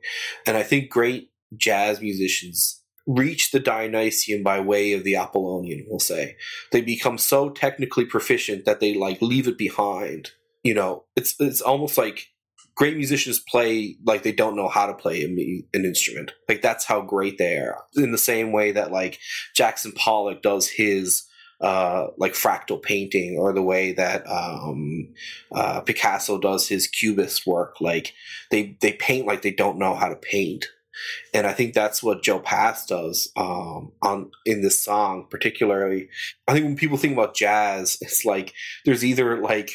And 0.46 0.56
I 0.56 0.62
think 0.62 0.90
great 0.90 1.30
jazz 1.56 2.00
musicians 2.00 2.77
reach 3.08 3.50
the 3.50 3.58
Dionysian 3.58 4.42
by 4.42 4.60
way 4.60 4.92
of 4.92 5.02
the 5.02 5.16
Apollonian, 5.16 5.86
we'll 5.88 5.98
say. 5.98 6.36
They 6.70 6.82
become 6.82 7.16
so 7.16 7.48
technically 7.48 8.04
proficient 8.04 8.66
that 8.66 8.80
they 8.80 8.94
like 8.94 9.22
leave 9.22 9.48
it 9.48 9.58
behind. 9.58 10.30
You 10.62 10.74
know, 10.74 11.04
it's 11.16 11.34
it's 11.40 11.62
almost 11.62 11.96
like 11.96 12.28
great 12.76 12.96
musicians 12.96 13.40
play 13.40 13.96
like 14.04 14.22
they 14.22 14.32
don't 14.32 14.54
know 14.54 14.68
how 14.68 14.86
to 14.86 14.94
play 14.94 15.24
an 15.24 15.84
instrument. 15.84 16.32
Like 16.48 16.60
that's 16.60 16.84
how 16.84 17.00
great 17.00 17.38
they 17.38 17.56
are. 17.56 17.84
In 17.96 18.12
the 18.12 18.18
same 18.18 18.52
way 18.52 18.72
that 18.72 18.92
like 18.92 19.18
Jackson 19.56 19.92
Pollock 19.92 20.42
does 20.42 20.68
his 20.68 21.24
uh, 21.62 22.08
like 22.18 22.34
fractal 22.34 22.80
painting 22.80 23.36
or 23.38 23.52
the 23.52 23.62
way 23.62 23.92
that 23.92 24.22
um, 24.28 25.08
uh, 25.52 25.80
Picasso 25.80 26.38
does 26.38 26.68
his 26.68 26.86
cubist 26.86 27.46
work. 27.46 27.80
Like 27.80 28.12
they 28.50 28.76
they 28.80 28.92
paint 28.92 29.26
like 29.26 29.40
they 29.40 29.50
don't 29.50 29.78
know 29.78 29.94
how 29.94 30.08
to 30.08 30.16
paint 30.16 30.66
and 31.34 31.46
I 31.46 31.52
think 31.52 31.74
that's 31.74 32.02
what 32.02 32.22
Joe 32.22 32.38
Pass 32.38 32.86
does 32.86 33.30
um, 33.36 33.92
on 34.02 34.30
in 34.44 34.62
this 34.62 34.80
song, 34.80 35.26
particularly. 35.30 36.08
I 36.46 36.52
think 36.52 36.64
when 36.64 36.76
people 36.76 36.96
think 36.96 37.12
about 37.12 37.34
jazz, 37.34 37.98
it's 38.02 38.24
like 38.24 38.54
there's 38.84 39.04
either 39.04 39.40
like 39.40 39.70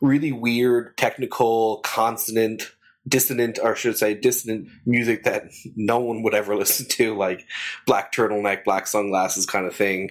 really 0.00 0.32
weird 0.32 0.96
technical 0.96 1.78
consonant 1.84 2.70
dissonant 3.06 3.58
or 3.62 3.74
should 3.74 3.94
I 3.94 3.96
say 3.96 4.14
dissonant 4.14 4.68
music 4.84 5.24
that 5.24 5.44
no 5.76 5.98
one 5.98 6.22
would 6.22 6.34
ever 6.34 6.56
listen 6.56 6.86
to 6.86 7.16
like 7.16 7.46
black 7.86 8.12
turtleneck 8.12 8.64
black 8.64 8.86
sunglasses 8.86 9.46
kind 9.46 9.66
of 9.66 9.74
thing 9.74 10.10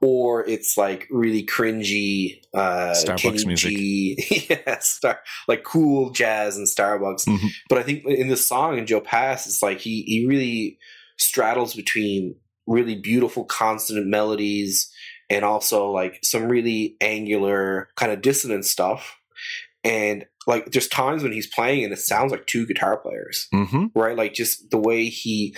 or 0.00 0.46
it's 0.46 0.76
like 0.76 1.06
really 1.10 1.44
cringy 1.44 2.40
uh 2.54 2.92
Starbucks 2.92 3.46
music. 3.46 4.50
yeah, 4.50 4.78
star, 4.80 5.20
like 5.48 5.64
cool 5.64 6.10
jazz 6.10 6.56
and 6.56 6.66
Starbucks. 6.66 7.26
Mm-hmm. 7.26 7.48
But 7.68 7.78
I 7.78 7.82
think 7.82 8.04
in 8.06 8.28
this 8.28 8.46
song 8.46 8.78
in 8.78 8.86
Joe 8.86 9.00
Pass, 9.00 9.46
it's 9.46 9.62
like 9.62 9.80
he 9.80 10.02
he 10.02 10.26
really 10.26 10.78
straddles 11.18 11.74
between 11.74 12.36
really 12.66 12.96
beautiful 12.96 13.44
consonant 13.44 14.06
melodies 14.06 14.90
and 15.30 15.44
also 15.44 15.90
like 15.90 16.18
some 16.22 16.48
really 16.48 16.96
angular 17.00 17.88
kind 17.96 18.12
of 18.12 18.20
dissonant 18.20 18.64
stuff. 18.64 19.16
And 19.84 20.26
like 20.46 20.70
there's 20.72 20.88
times 20.88 21.22
when 21.22 21.32
he's 21.32 21.46
playing 21.46 21.84
and 21.84 21.92
it 21.92 21.98
sounds 21.98 22.32
like 22.32 22.46
two 22.46 22.66
guitar 22.66 22.96
players, 22.96 23.48
mm-hmm. 23.52 23.86
right? 23.94 24.16
Like 24.16 24.34
just 24.34 24.70
the 24.70 24.78
way 24.78 25.06
he 25.06 25.56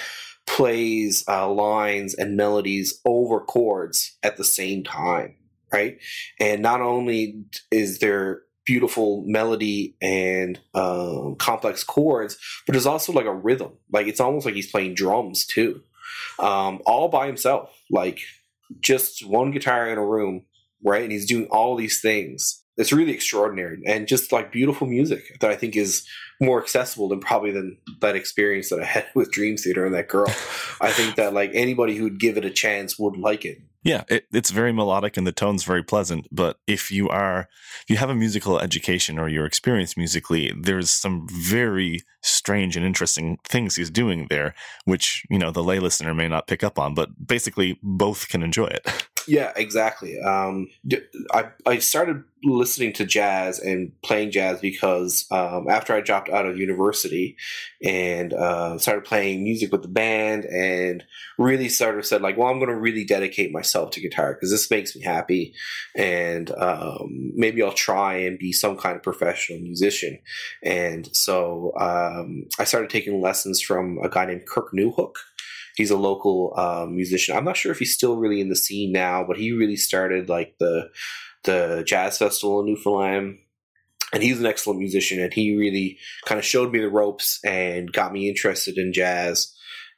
plays 0.49 1.25
uh, 1.29 1.51
lines 1.51 2.15
and 2.15 2.37
melodies 2.37 3.01
over 3.05 3.41
chords 3.41 4.17
at 4.23 4.39
the 4.39 4.45
same 4.45 4.83
time, 4.83 5.37
right? 5.73 5.99
And 6.41 6.63
not 6.63 6.81
only 6.81 7.45
is 7.71 7.99
there 7.99 8.43
beautiful 8.65 9.23
melody 9.27 9.95
and 10.01 10.59
um, 10.75 11.37
complex 11.39 11.85
chords, 11.85 12.39
but 12.67 12.73
there's 12.73 12.87
also 12.87 13.13
like 13.13 13.27
a 13.27 13.35
rhythm. 13.35 13.73
Like 13.93 14.07
it's 14.07 14.21
almost 14.21 14.47
like 14.47 14.55
he's 14.55 14.71
playing 14.71 14.95
drums 14.95 15.47
too, 15.47 15.83
um, 16.39 16.81
all 16.87 17.09
by 17.09 17.27
himself. 17.27 17.71
Like 17.91 18.21
just 18.81 19.27
one 19.27 19.51
guitar 19.51 19.89
in 19.89 19.99
a 19.99 20.05
room, 20.05 20.47
right? 20.83 21.03
And 21.03 21.13
he's 21.13 21.27
doing 21.27 21.47
all 21.51 21.77
these 21.77 22.01
things 22.01 22.65
it's 22.79 22.93
really 22.93 23.13
extraordinary 23.13 23.83
and 23.87 24.07
just 24.07 24.31
like 24.31 24.53
beautiful 24.53 24.87
music 24.87 25.37
that 25.41 25.51
I 25.51 25.57
think 25.57 25.77
is 25.77 26.07
more 26.41 26.63
accessible 26.63 27.09
than 27.09 27.21
probably 27.21 27.51
than 27.51 27.79
that 28.01 28.17
experience 28.17 28.71
that 28.71 28.81
I 28.81 28.85
had 28.85 29.07
with 29.15 29.31
Dream 29.31 29.57
Theater 29.57 29.85
and 29.85 29.95
that 29.95 30.09
girl. 30.09 30.29
I 30.81 30.93
think 30.93 31.17
that 31.17 31.33
like 31.33 31.51
anybody 31.55 31.97
who 31.97 32.05
would 32.05 32.21
give 32.21 32.37
it 32.37 32.45
a 32.45 32.51
chance 32.51 32.99
would 32.99 33.17
like 33.17 33.45
it. 33.45 33.59
Yeah, 33.85 34.03
it, 34.09 34.27
it's 34.33 34.51
very 34.51 34.73
melodic 34.73 35.17
and 35.17 35.27
the 35.27 35.33
tone's 35.33 35.65
very 35.65 35.83
pleasant. 35.83 36.27
But 36.33 36.59
if 36.67 36.91
you 36.91 37.09
are, 37.09 37.49
if 37.83 37.89
you 37.89 37.97
have 37.97 38.11
a 38.11 38.15
musical 38.15 38.59
education 38.59 39.19
or 39.19 39.29
you're 39.29 39.47
experienced 39.47 39.97
musically, 39.97 40.53
there's 40.61 40.91
some 40.91 41.27
very 41.31 42.01
strange 42.21 42.77
and 42.77 42.85
interesting 42.85 43.39
things 43.45 43.77
he's 43.77 43.91
doing 43.91 44.27
there, 44.31 44.55
which 44.85 45.25
you 45.31 45.39
know 45.39 45.51
the 45.51 45.63
lay 45.63 45.79
listener 45.79 46.13
may 46.13 46.29
not 46.29 46.49
pick 46.49 46.65
up 46.65 46.79
on. 46.79 46.93
But 46.95 47.27
basically, 47.27 47.79
both 47.83 48.29
can 48.29 48.43
enjoy 48.43 48.67
it. 48.67 49.09
Yeah, 49.29 49.53
exactly. 49.57 50.19
Um, 50.19 50.71
I 51.33 51.51
I 51.67 51.79
started 51.79 52.25
listening 52.43 52.95
to 52.95 53.05
jazz 53.05 53.59
and 53.59 53.93
playing 54.03 54.31
jazz 54.31 54.61
because 54.61 55.27
um, 55.31 55.69
after 55.69 55.93
I 55.93 56.01
dropped 56.01 56.31
out 56.31 56.47
of 56.47 56.57
university 56.57 57.37
and 57.85 58.33
uh, 58.33 58.79
started 58.79 59.05
playing 59.05 59.45
music 59.45 59.71
with 59.71 59.83
the 59.83 59.89
band 59.89 60.45
and 60.47 61.05
really 61.37 61.69
started 61.69 62.07
said 62.07 62.23
like, 62.23 62.39
well, 62.39 62.49
I'm 62.49 62.59
going 62.59 62.71
to 62.71 62.77
really 62.77 63.05
dedicate 63.05 63.53
myself 63.53 63.91
to 63.93 64.01
guitar 64.01 64.33
because 64.33 64.51
this 64.51 64.71
makes 64.71 64.97
me 64.97 65.03
happy, 65.03 65.53
and 65.95 66.51
um, 66.57 67.33
maybe 67.35 67.63
I'll 67.63 67.73
try 67.73 68.15
and 68.15 68.39
be 68.39 68.53
some 68.53 68.79
kind 68.79 68.97
of 68.97 69.03
professional 69.03 69.59
musician. 69.61 70.19
And 70.63 71.15
so 71.15 71.73
um, 71.79 72.45
I 72.59 72.65
started 72.65 72.89
taking 72.89 73.21
lessons 73.21 73.61
from 73.61 73.99
a 74.03 74.09
guy 74.09 74.25
named 74.25 74.47
Kirk 74.47 74.73
Newhook 74.73 75.17
he's 75.79 75.93
a 75.93 75.97
local 75.97 76.53
uh, 76.57 76.87
musician. 76.91 77.37
I'm 77.37 77.45
not 77.45 77.57
sure 77.57 77.71
if 77.71 77.79
he's 77.79 77.95
still 77.95 78.17
really 78.17 78.41
in 78.41 78.49
the 78.49 78.57
scene 78.57 78.91
now, 78.93 79.25
but 79.25 79.37
he 79.39 79.53
really 79.53 79.77
started 79.77 80.29
like 80.29 80.57
the 80.59 80.91
the 81.45 81.85
jazz 81.87 82.19
festival 82.19 82.61
in 82.61 82.67
Newfoundland. 82.67 83.39
And 84.13 84.23
he's 84.23 84.41
an 84.41 84.47
excellent 84.47 84.81
musician, 84.81 85.21
and 85.21 85.33
he 85.33 85.57
really 85.57 85.99
kind 86.25 86.39
of 86.39 86.45
showed 86.45 86.73
me 86.73 86.81
the 86.81 86.91
ropes 86.91 87.41
and 87.45 87.93
got 87.93 88.13
me 88.13 88.29
interested 88.29 88.77
in 88.77 88.93
jazz. 88.93 89.55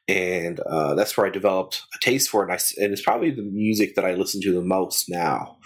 And 0.08 0.58
uh, 0.60 0.94
that's 0.96 1.16
where 1.16 1.26
I 1.26 1.30
developed 1.30 1.82
a 1.94 1.98
taste 2.04 2.28
for 2.28 2.42
it. 2.42 2.50
And, 2.50 2.52
I, 2.52 2.84
and, 2.84 2.92
it's 2.92 3.02
probably 3.02 3.30
the 3.30 3.42
music 3.42 3.94
that 3.94 4.04
I 4.04 4.14
listen 4.14 4.42
to 4.42 4.52
the 4.52 4.62
most 4.62 5.08
now, 5.08 5.58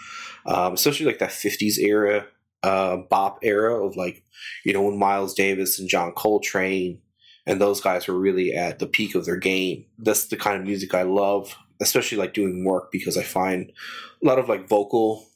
um, 0.45 0.75
especially 0.75 1.07
like 1.07 1.21
that 1.21 1.31
50s 1.31 1.79
era, 1.79 2.27
uh, 2.63 2.99
bop 3.09 3.39
era 3.43 3.83
of 3.83 3.97
like, 3.97 4.23
you 4.63 4.75
know, 4.75 4.83
when 4.83 4.99
Miles 4.99 5.33
Davis 5.33 5.79
and 5.79 5.89
John 5.89 6.13
Coltrane 6.13 7.01
and 7.47 7.61
those 7.61 7.81
guys 7.81 8.07
were 8.07 8.19
really 8.19 8.53
at 8.53 8.79
the 8.79 8.87
peak 8.87 9.15
of 9.15 9.25
their 9.25 9.37
game. 9.37 9.85
That's 9.99 10.27
the 10.27 10.37
kind 10.37 10.59
of 10.59 10.67
music 10.67 10.95
I 10.95 11.03
love, 11.03 11.55
especially 11.81 12.19
like 12.19 12.35
doing 12.35 12.65
work 12.65 12.91
because 12.91 13.17
I 13.17 13.23
find 13.23 13.71
a 14.23 14.27
lot 14.27 14.39
of 14.39 14.49
like 14.49 14.69
vocal 14.69 15.27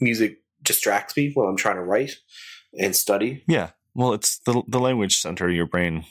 music 0.00 0.38
distracts 0.62 1.16
me 1.16 1.30
while 1.34 1.48
I'm 1.48 1.56
trying 1.56 1.76
to 1.76 1.82
write 1.82 2.16
and 2.78 2.94
study. 2.94 3.44
Yeah. 3.46 3.70
Well, 3.94 4.12
it's 4.12 4.40
the 4.40 4.62
the 4.68 4.78
language 4.78 5.18
center 5.18 5.48
of 5.48 5.54
your 5.54 5.66
brain 5.66 6.04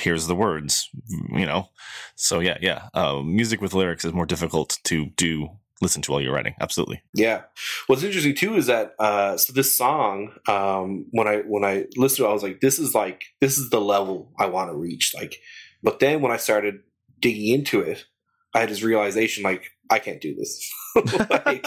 hears 0.00 0.28
the 0.28 0.36
words, 0.36 0.88
you 1.30 1.44
know. 1.44 1.70
So 2.14 2.38
yeah, 2.38 2.56
yeah. 2.60 2.88
Uh, 2.94 3.20
music 3.22 3.60
with 3.60 3.74
lyrics 3.74 4.04
is 4.04 4.12
more 4.12 4.26
difficult 4.26 4.78
to 4.84 5.06
do 5.16 5.48
listen 5.82 6.00
to 6.02 6.12
while 6.12 6.20
you're 6.20 6.32
writing. 6.32 6.54
Absolutely. 6.60 7.02
Yeah. 7.14 7.42
What's 7.88 8.04
interesting 8.04 8.34
too 8.34 8.54
is 8.54 8.66
that 8.66 8.94
uh, 8.98 9.36
so 9.36 9.52
this 9.52 9.76
song, 9.76 10.32
um, 10.48 11.06
when 11.10 11.28
I 11.28 11.38
when 11.38 11.64
I 11.64 11.86
listened 11.96 12.18
to 12.18 12.26
it, 12.26 12.30
I 12.30 12.32
was 12.32 12.42
like, 12.42 12.60
this 12.60 12.78
is 12.78 12.94
like 12.94 13.24
this 13.40 13.58
is 13.58 13.70
the 13.70 13.80
level 13.80 14.32
I 14.38 14.46
want 14.46 14.70
to 14.70 14.76
reach. 14.76 15.12
Like, 15.14 15.36
but 15.82 15.98
then 15.98 16.22
when 16.22 16.32
I 16.32 16.36
started 16.36 16.80
digging 17.20 17.52
into 17.52 17.80
it, 17.80 18.06
I 18.54 18.60
had 18.60 18.70
this 18.70 18.82
realization 18.82 19.42
like 19.42 19.70
I 19.90 19.98
can't 19.98 20.20
do 20.20 20.34
this. 20.34 20.72
like, 21.28 21.66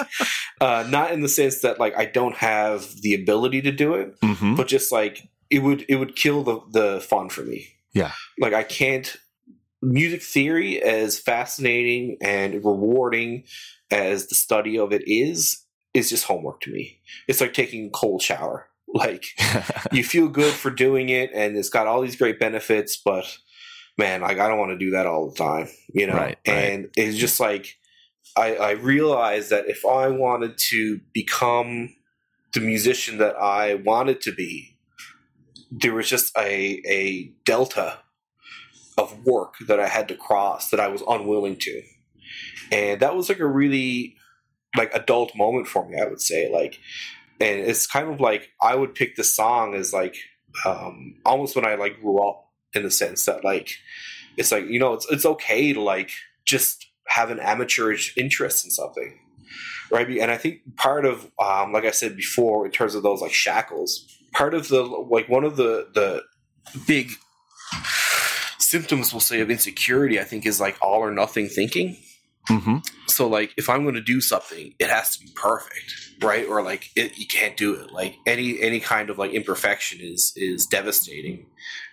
uh, 0.62 0.86
not 0.90 1.12
in 1.12 1.22
the 1.22 1.30
sense 1.30 1.62
that 1.62 1.80
like 1.80 1.96
I 1.96 2.06
don't 2.06 2.36
have 2.36 2.90
the 3.02 3.14
ability 3.14 3.62
to 3.64 3.72
do 3.72 3.94
it, 3.96 4.20
mm-hmm. 4.22 4.56
but 4.56 4.68
just 4.68 4.92
like 4.92 5.30
it 5.50 5.60
would 5.60 5.86
it 5.90 5.98
would 5.98 6.16
kill 6.16 6.44
the 6.44 6.62
the 6.72 7.02
fun 7.02 7.30
for 7.30 7.44
me. 7.44 7.68
Yeah. 7.94 8.12
Like 8.40 8.54
I 8.54 8.64
can't 8.64 9.16
music 9.82 10.22
theory 10.22 10.82
as 10.82 11.20
fascinating 11.20 12.18
and 12.22 12.56
rewarding 12.56 13.44
as 13.96 14.28
the 14.28 14.36
study 14.36 14.78
of 14.78 14.92
it 14.92 15.04
is 15.06 15.64
is 15.94 16.10
just 16.10 16.26
homework 16.26 16.60
to 16.62 16.72
me. 16.72 17.00
It's 17.28 17.40
like 17.40 17.54
taking 17.54 17.88
a 17.88 17.92
cold 17.92 18.22
shower. 18.22 18.68
Like 18.88 19.26
you 19.92 20.04
feel 20.06 20.30
good 20.30 20.54
for 20.54 20.70
doing 20.70 21.10
it 21.10 21.30
and 21.34 21.58
it's 21.58 21.68
got 21.70 21.86
all 21.86 22.00
these 22.00 22.16
great 22.16 22.40
benefits, 22.40 22.96
but 22.96 23.26
man, 23.98 24.22
like 24.22 24.40
I 24.40 24.48
don't 24.48 24.60
want 24.60 24.72
to 24.72 24.78
do 24.78 24.92
that 24.92 25.06
all 25.06 25.30
the 25.30 25.36
time, 25.36 25.68
you 25.94 26.08
know? 26.08 26.14
Right, 26.14 26.38
right. 26.48 26.56
And 26.56 26.90
it's 26.96 27.18
just 27.18 27.42
like 27.42 27.76
I, 28.38 28.56
I 28.56 28.72
realized 28.72 29.50
that 29.50 29.68
if 29.68 29.86
I 29.86 30.08
wanted 30.08 30.58
to 30.70 31.02
become 31.14 31.94
the 32.54 32.62
musician 32.62 33.18
that 33.18 33.36
I 33.36 33.74
wanted 33.74 34.22
to 34.22 34.32
be, 34.32 34.78
there 35.72 35.94
was 35.94 36.08
just 36.08 36.32
a 36.38 36.82
a 36.88 37.34
delta 37.44 38.00
of 38.98 39.26
work 39.26 39.56
that 39.68 39.80
I 39.80 39.88
had 39.88 40.08
to 40.08 40.16
cross 40.16 40.70
that 40.70 40.80
I 40.80 40.88
was 40.88 41.04
unwilling 41.06 41.58
to 41.58 41.82
and 42.72 43.00
that 43.02 43.16
was 43.16 43.30
like 43.30 43.40
a 43.40 43.48
really 43.48 44.16
like 44.78 44.94
adult 44.94 45.36
moment 45.36 45.68
for 45.68 45.88
me 45.88 46.00
i 46.00 46.06
would 46.06 46.22
say 46.22 46.52
like 46.52 46.80
and 47.40 47.60
it's 47.60 47.88
kind 47.88 48.10
of 48.12 48.20
like 48.20 48.50
i 48.62 48.76
would 48.76 48.96
pick 48.96 49.16
the 49.16 49.24
song 49.24 49.76
as 49.76 49.94
like 49.94 50.16
um 50.66 51.16
almost 51.26 51.56
when 51.56 51.66
i 51.66 51.76
like 51.76 52.00
grew 52.02 52.20
up 52.20 52.50
in 52.74 52.84
the 52.84 52.92
sense 52.92 53.26
that 53.26 53.44
like 53.44 53.78
it's 54.38 54.52
like 54.52 54.66
you 54.66 54.80
know 54.80 54.94
it's 54.94 55.10
it's 55.12 55.26
okay 55.26 55.74
to 55.74 55.82
like 55.82 56.12
just 56.46 56.88
have 57.08 57.32
an 57.32 57.40
amateurish 57.40 58.16
interest 58.18 58.66
in 58.66 58.72
something 58.72 59.20
right? 59.92 60.08
And 60.08 60.32
i 60.32 60.38
think 60.38 60.62
part 60.76 61.06
of 61.06 61.30
um 61.42 61.72
like 61.72 61.86
i 61.86 61.92
said 61.92 62.16
before 62.16 62.66
in 62.66 62.72
terms 62.72 62.96
of 62.96 63.04
those 63.04 63.22
like 63.22 63.34
shackles 63.34 64.06
part 64.34 64.54
of 64.54 64.68
the 64.68 64.84
like 64.84 65.30
one 65.30 65.44
of 65.44 65.56
the 65.56 65.88
the 65.94 66.24
big 66.88 67.12
symptoms 68.60 69.14
we'll 69.14 69.20
say 69.20 69.40
of 69.40 69.52
insecurity 69.52 70.20
i 70.20 70.24
think 70.24 70.46
is 70.46 70.60
like 70.60 70.78
all 70.82 71.00
or 71.00 71.12
nothing 71.12 71.48
thinking 71.48 71.96
Mm-hmm. 72.50 72.78
So 73.08 73.28
like 73.28 73.54
if 73.58 73.70
I'm 73.70 73.84
going 73.84 73.96
to 73.96 74.02
do 74.02 74.22
something, 74.22 74.74
it 74.80 74.90
has 74.90 75.18
to 75.18 75.26
be 75.26 75.32
perfect, 75.36 75.94
right? 76.22 76.48
Or 76.48 76.62
like 76.62 76.92
it, 76.96 77.18
you 77.18 77.28
can't 77.28 77.58
do 77.58 77.74
it. 77.76 77.92
Like 77.92 78.16
any 78.26 78.62
any 78.62 78.80
kind 78.80 79.10
of 79.10 79.18
like 79.18 79.32
imperfection 79.32 80.00
is 80.02 80.34
is 80.36 80.66
devastating. 80.66 81.48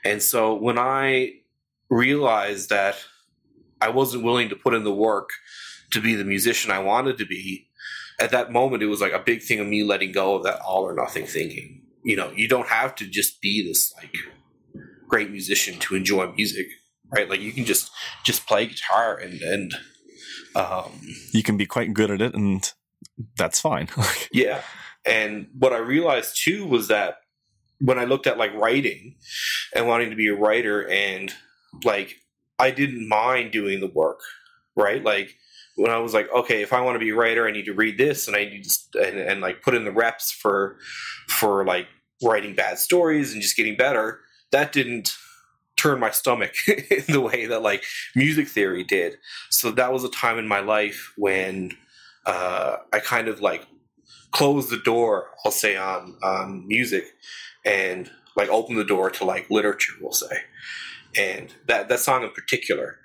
And 0.04 0.22
so 0.22 0.54
when 0.54 0.78
I 0.78 1.34
realized 1.88 2.70
that 2.70 2.96
I 3.80 3.88
wasn't 3.88 4.24
willing 4.24 4.48
to 4.50 4.56
put 4.56 4.74
in 4.74 4.84
the 4.84 4.92
work 4.92 5.30
to 5.92 6.00
be 6.00 6.14
the 6.14 6.24
musician 6.24 6.70
I 6.70 6.78
wanted 6.78 7.18
to 7.18 7.26
be, 7.26 7.68
at 8.20 8.30
that 8.30 8.52
moment 8.52 8.82
it 8.82 8.86
was 8.86 9.00
like 9.00 9.12
a 9.12 9.18
big 9.18 9.42
thing 9.42 9.60
of 9.60 9.66
me 9.66 9.82
letting 9.82 10.12
go 10.12 10.36
of 10.36 10.44
that 10.44 10.60
all 10.60 10.82
or 10.82 10.94
nothing 10.94 11.26
thinking. 11.26 11.82
You 12.04 12.16
know, 12.16 12.32
you 12.34 12.48
don't 12.48 12.68
have 12.68 12.94
to 12.96 13.06
just 13.06 13.40
be 13.40 13.66
this 13.66 13.92
like 13.96 14.14
great 15.08 15.30
musician 15.30 15.78
to 15.78 15.94
enjoy 15.94 16.32
music, 16.32 16.66
right? 17.10 17.28
Like 17.28 17.40
you 17.40 17.52
can 17.52 17.64
just 17.64 17.90
just 18.24 18.46
play 18.46 18.66
guitar 18.66 19.16
and 19.16 19.40
and 19.40 19.74
um, 20.54 21.00
you 21.32 21.42
can 21.42 21.56
be 21.56 21.66
quite 21.66 21.94
good 21.94 22.10
at 22.10 22.20
it, 22.20 22.34
and 22.34 22.72
that's 23.36 23.60
fine. 23.60 23.88
yeah. 24.32 24.62
And 25.04 25.48
what 25.58 25.72
I 25.72 25.78
realized 25.78 26.40
too 26.42 26.66
was 26.66 26.88
that 26.88 27.16
when 27.80 27.98
I 27.98 28.04
looked 28.04 28.26
at 28.26 28.38
like 28.38 28.54
writing 28.54 29.16
and 29.74 29.88
wanting 29.88 30.10
to 30.10 30.16
be 30.16 30.28
a 30.28 30.34
writer, 30.34 30.88
and 30.88 31.32
like 31.84 32.16
I 32.58 32.70
didn't 32.70 33.08
mind 33.08 33.52
doing 33.52 33.80
the 33.80 33.88
work, 33.88 34.20
right? 34.76 35.02
Like 35.02 35.34
when 35.76 35.90
I 35.90 35.98
was 35.98 36.14
like, 36.14 36.30
okay, 36.32 36.62
if 36.62 36.72
I 36.72 36.80
want 36.80 36.94
to 36.96 37.04
be 37.04 37.10
a 37.10 37.14
writer, 37.14 37.46
I 37.46 37.52
need 37.52 37.64
to 37.64 37.74
read 37.74 37.98
this, 37.98 38.28
and 38.28 38.36
I 38.36 38.44
need 38.44 38.64
to 38.64 39.02
and, 39.02 39.18
and 39.18 39.40
like 39.40 39.62
put 39.62 39.74
in 39.74 39.84
the 39.84 39.92
reps 39.92 40.30
for 40.30 40.78
for 41.28 41.64
like 41.64 41.88
writing 42.22 42.54
bad 42.54 42.78
stories 42.78 43.32
and 43.32 43.42
just 43.42 43.56
getting 43.56 43.76
better. 43.76 44.20
That 44.52 44.72
didn't 44.72 45.12
turn 45.82 45.98
my 45.98 46.10
stomach 46.10 46.54
in 46.68 47.04
the 47.08 47.20
way 47.20 47.46
that 47.46 47.62
like 47.62 47.84
music 48.14 48.48
theory 48.48 48.84
did. 48.84 49.16
So 49.50 49.70
that 49.72 49.92
was 49.92 50.04
a 50.04 50.10
time 50.10 50.38
in 50.38 50.46
my 50.46 50.60
life 50.60 51.12
when 51.16 51.72
uh, 52.24 52.76
I 52.92 53.00
kind 53.00 53.28
of 53.28 53.40
like 53.40 53.66
closed 54.30 54.70
the 54.70 54.78
door, 54.78 55.30
I'll 55.44 55.52
say 55.52 55.76
on 55.76 56.16
on 56.22 56.66
music, 56.66 57.04
and 57.64 58.10
like 58.36 58.48
opened 58.48 58.78
the 58.78 58.84
door 58.84 59.10
to 59.10 59.24
like 59.24 59.50
literature, 59.50 59.92
we'll 60.00 60.12
say. 60.12 60.36
And 61.16 61.52
that 61.66 61.88
that 61.88 62.00
song 62.00 62.22
in 62.22 62.30
particular 62.30 62.98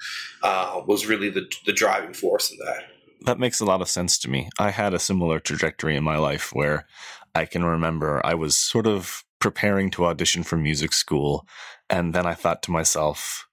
uh, 0.44 0.82
was 0.86 1.08
really 1.08 1.30
the 1.30 1.52
the 1.66 1.74
driving 1.74 2.14
force 2.14 2.52
in 2.52 2.58
that. 2.60 2.84
That 3.22 3.40
makes 3.40 3.60
a 3.60 3.66
lot 3.66 3.82
of 3.82 3.90
sense 3.90 4.20
to 4.20 4.30
me. 4.30 4.50
I 4.60 4.70
had 4.70 4.94
a 4.94 5.00
similar 5.00 5.40
trajectory 5.40 5.96
in 5.96 6.04
my 6.04 6.18
life 6.18 6.54
where 6.54 6.86
I 7.34 7.46
can 7.46 7.64
remember 7.64 8.22
I 8.24 8.36
was 8.36 8.56
sort 8.56 8.86
of 8.86 9.24
preparing 9.40 9.90
to 9.92 10.06
audition 10.06 10.44
for 10.44 10.58
music 10.58 10.94
school 10.94 11.48
and 11.90 12.14
then 12.14 12.26
I 12.26 12.34
thought 12.34 12.64
to 12.64 12.72
myself, 12.72 13.48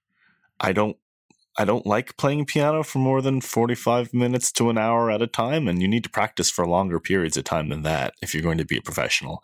I 0.59 0.71
don't 0.71 0.97
I 1.57 1.63
don't 1.63 1.85
like 1.85 2.17
playing 2.17 2.45
piano 2.45 2.83
for 2.83 2.99
more 2.99 3.21
than 3.21 3.39
45 3.39 4.13
minutes 4.13 4.51
to 4.53 4.69
an 4.69 4.77
hour 4.77 5.09
at 5.09 5.21
a 5.21 5.27
time. 5.27 5.67
And 5.67 5.81
you 5.81 5.87
need 5.87 6.03
to 6.03 6.09
practice 6.09 6.49
for 6.49 6.67
longer 6.67 6.99
periods 6.99 7.37
of 7.37 7.45
time 7.45 7.69
than 7.69 7.83
that 7.83 8.13
if 8.21 8.33
you're 8.33 8.43
going 8.43 8.57
to 8.57 8.65
be 8.65 8.77
a 8.77 8.81
professional. 8.81 9.43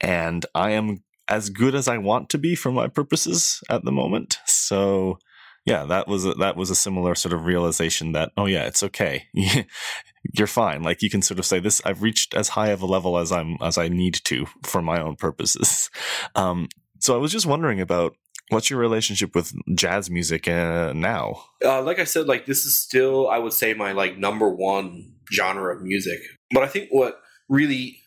And 0.00 0.44
I 0.54 0.72
am 0.72 1.04
as 1.28 1.50
good 1.50 1.74
as 1.74 1.86
I 1.86 1.98
want 1.98 2.30
to 2.30 2.38
be 2.38 2.56
for 2.56 2.72
my 2.72 2.88
purposes 2.88 3.62
at 3.70 3.84
the 3.84 3.92
moment. 3.92 4.38
So 4.44 5.18
yeah, 5.64 5.84
that 5.84 6.08
was 6.08 6.26
a, 6.26 6.34
that 6.34 6.56
was 6.56 6.70
a 6.70 6.74
similar 6.74 7.14
sort 7.14 7.32
of 7.32 7.44
realization 7.44 8.10
that, 8.12 8.32
oh 8.36 8.46
yeah, 8.46 8.64
it's 8.64 8.82
okay. 8.82 9.26
you're 9.32 10.48
fine. 10.48 10.82
Like 10.82 11.00
you 11.00 11.10
can 11.10 11.22
sort 11.22 11.38
of 11.38 11.46
say 11.46 11.60
this, 11.60 11.80
I've 11.84 12.02
reached 12.02 12.34
as 12.34 12.48
high 12.48 12.70
of 12.70 12.82
a 12.82 12.86
level 12.86 13.18
as 13.18 13.30
I'm, 13.30 13.56
as 13.62 13.78
I 13.78 13.86
need 13.86 14.14
to 14.24 14.46
for 14.64 14.82
my 14.82 15.00
own 15.00 15.16
purposes. 15.16 15.90
Um, 16.34 16.68
so 16.98 17.14
I 17.14 17.18
was 17.18 17.32
just 17.32 17.46
wondering 17.46 17.80
about 17.80 18.14
What's 18.52 18.68
your 18.68 18.78
relationship 18.78 19.34
with 19.34 19.54
jazz 19.74 20.10
music 20.10 20.46
uh, 20.46 20.92
now? 20.94 21.42
Uh, 21.64 21.80
like 21.80 21.98
I 21.98 22.04
said, 22.04 22.26
like 22.26 22.44
this 22.44 22.66
is 22.66 22.76
still, 22.76 23.30
I 23.30 23.38
would 23.38 23.54
say, 23.54 23.72
my 23.72 23.92
like 23.92 24.18
number 24.18 24.50
one 24.50 25.14
genre 25.32 25.74
of 25.74 25.80
music. 25.82 26.20
But 26.52 26.62
I 26.62 26.66
think 26.66 26.90
what 26.90 27.18
really 27.48 27.98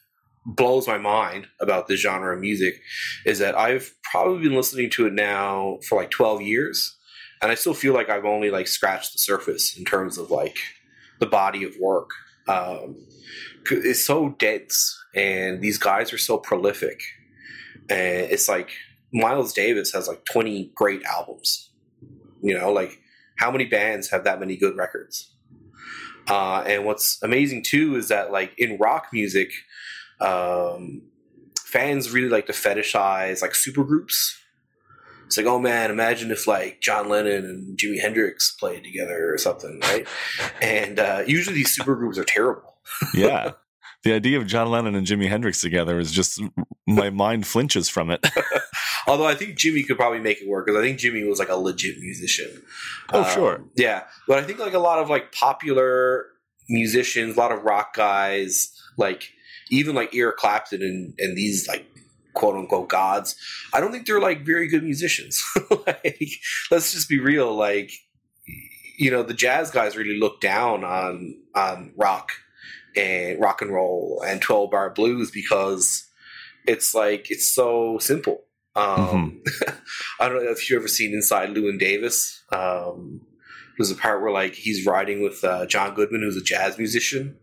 blows 0.45 0.87
my 0.87 0.99
mind 0.99 1.47
about 1.59 1.87
this 1.87 1.99
genre 1.99 2.35
of 2.35 2.41
music 2.41 2.75
is 3.25 3.39
that 3.39 3.57
I've 3.57 3.91
probably 4.03 4.43
been 4.43 4.55
listening 4.55 4.91
to 4.91 5.07
it 5.07 5.13
now 5.13 5.79
for 5.89 5.97
like 5.97 6.11
12 6.11 6.43
years, 6.43 6.95
and 7.41 7.51
I 7.51 7.55
still 7.55 7.73
feel 7.73 7.95
like 7.95 8.09
I've 8.09 8.25
only 8.25 8.51
like 8.51 8.67
scratched 8.67 9.13
the 9.13 9.19
surface 9.19 9.75
in 9.75 9.83
terms 9.83 10.19
of 10.19 10.29
like 10.29 10.59
the 11.19 11.25
body 11.25 11.63
of 11.63 11.73
work. 11.81 12.11
Um, 12.47 12.97
it's 13.71 14.05
so 14.05 14.35
dense, 14.37 14.95
and 15.15 15.59
these 15.59 15.79
guys 15.79 16.13
are 16.13 16.19
so 16.19 16.37
prolific, 16.37 17.01
and 17.89 18.29
it's 18.29 18.47
like 18.47 18.69
Miles 19.13 19.53
Davis 19.53 19.91
has 19.93 20.07
like 20.07 20.25
twenty 20.25 20.71
great 20.75 21.03
albums. 21.03 21.71
You 22.41 22.57
know, 22.57 22.71
like 22.71 22.99
how 23.37 23.51
many 23.51 23.65
bands 23.65 24.09
have 24.11 24.23
that 24.23 24.39
many 24.39 24.55
good 24.55 24.75
records? 24.77 25.31
Uh, 26.27 26.63
and 26.65 26.85
what's 26.85 27.21
amazing 27.21 27.63
too 27.63 27.95
is 27.95 28.07
that 28.07 28.31
like 28.31 28.53
in 28.57 28.77
rock 28.77 29.07
music, 29.13 29.51
um, 30.19 31.03
fans 31.59 32.11
really 32.11 32.29
like 32.29 32.47
to 32.47 32.53
fetishize 32.53 33.41
like 33.41 33.51
supergroups. 33.51 34.35
It's 35.25 35.37
like, 35.37 35.45
oh 35.45 35.59
man, 35.59 35.89
imagine 35.91 36.31
if 36.31 36.47
like 36.47 36.81
John 36.81 37.09
Lennon 37.09 37.45
and 37.45 37.77
Jimi 37.77 37.99
Hendrix 37.99 38.55
played 38.59 38.83
together 38.83 39.33
or 39.33 39.37
something, 39.37 39.79
right? 39.81 40.07
and 40.61 40.99
uh, 40.99 41.23
usually 41.25 41.55
these 41.55 41.77
supergroups 41.77 42.17
are 42.17 42.23
terrible. 42.23 42.75
yeah. 43.13 43.51
The 44.03 44.13
idea 44.13 44.39
of 44.39 44.45
John 44.45 44.69
Lennon 44.69 44.93
and 44.93 45.05
Jimi 45.05 45.27
Hendrix 45.27 45.61
together 45.61 45.99
is 45.99 46.11
just 46.11 46.39
my 46.85 47.09
mind 47.09 47.47
flinches 47.47 47.89
from 47.89 48.11
it. 48.11 48.23
Although 49.07 49.25
I 49.27 49.35
think 49.35 49.57
Jimmy 49.57 49.83
could 49.83 49.97
probably 49.97 50.19
make 50.19 50.41
it 50.41 50.47
work 50.47 50.65
because 50.65 50.79
I 50.79 50.83
think 50.83 50.99
Jimmy 50.99 51.23
was 51.23 51.39
like 51.39 51.49
a 51.49 51.55
legit 51.55 51.99
musician. 51.99 52.61
Oh, 53.13 53.23
um, 53.23 53.29
sure. 53.29 53.63
Yeah. 53.75 54.03
But 54.27 54.39
I 54.39 54.43
think 54.43 54.59
like 54.59 54.73
a 54.73 54.79
lot 54.79 54.99
of 54.99 55.09
like 55.09 55.31
popular 55.31 56.25
musicians, 56.69 57.35
a 57.35 57.39
lot 57.39 57.51
of 57.51 57.63
rock 57.63 57.93
guys, 57.95 58.71
like 58.97 59.31
even 59.69 59.95
like 59.95 60.15
Eric 60.15 60.37
Clapton 60.37 60.81
and, 60.81 61.13
and 61.19 61.37
these 61.37 61.67
like 61.67 61.85
quote 62.33 62.55
unquote 62.55 62.89
gods, 62.89 63.35
I 63.73 63.79
don't 63.79 63.91
think 63.91 64.05
they're 64.07 64.21
like 64.21 64.45
very 64.45 64.67
good 64.67 64.83
musicians. 64.83 65.43
like, 65.87 66.29
let's 66.71 66.91
just 66.91 67.09
be 67.09 67.19
real. 67.19 67.55
Like, 67.55 67.91
you 68.97 69.11
know, 69.11 69.23
the 69.23 69.33
jazz 69.33 69.71
guys 69.71 69.97
really 69.97 70.19
look 70.19 70.41
down 70.41 70.83
on 70.83 71.37
on 71.53 71.93
rock 71.95 72.31
and 72.95 73.39
rock 73.39 73.61
and 73.61 73.73
roll 73.73 74.23
and 74.25 74.41
12 74.41 74.71
bar 74.71 74.89
blues 74.89 75.31
because 75.31 76.09
it's 76.67 76.95
like 76.95 77.29
it's 77.29 77.47
so 77.47 77.97
simple. 77.99 78.44
Um, 78.75 79.41
mm-hmm. 79.41 79.69
I 80.19 80.29
don't 80.29 80.43
know 80.43 80.51
if 80.51 80.69
you've 80.69 80.79
ever 80.79 80.87
seen 80.87 81.13
Inside 81.13 81.49
Llewyn 81.49 81.79
Davis. 81.79 82.43
Um, 82.51 83.21
there's 83.77 83.91
a 83.91 83.95
part 83.95 84.21
where 84.21 84.31
like 84.31 84.53
he's 84.53 84.85
riding 84.85 85.21
with 85.21 85.43
uh, 85.43 85.65
John 85.65 85.93
Goodman, 85.93 86.21
who's 86.21 86.37
a 86.37 86.41
jazz 86.41 86.77
musician, 86.77 87.37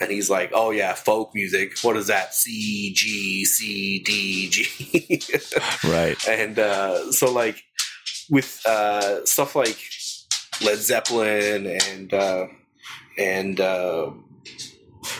and 0.00 0.10
he's 0.10 0.30
like, 0.30 0.50
"Oh 0.54 0.70
yeah, 0.70 0.94
folk 0.94 1.34
music. 1.34 1.78
What 1.82 1.96
is 1.96 2.08
that? 2.08 2.34
C 2.34 2.92
G 2.94 3.44
C 3.44 4.00
D 4.00 4.48
G." 4.48 5.20
right. 5.88 6.16
And 6.28 6.58
uh, 6.58 7.12
so 7.12 7.32
like 7.32 7.62
with 8.30 8.60
uh, 8.66 9.24
stuff 9.24 9.56
like 9.56 9.78
Led 10.62 10.78
Zeppelin 10.78 11.66
and 11.66 12.14
uh, 12.14 12.46
and 13.18 13.60
uh, 13.60 14.10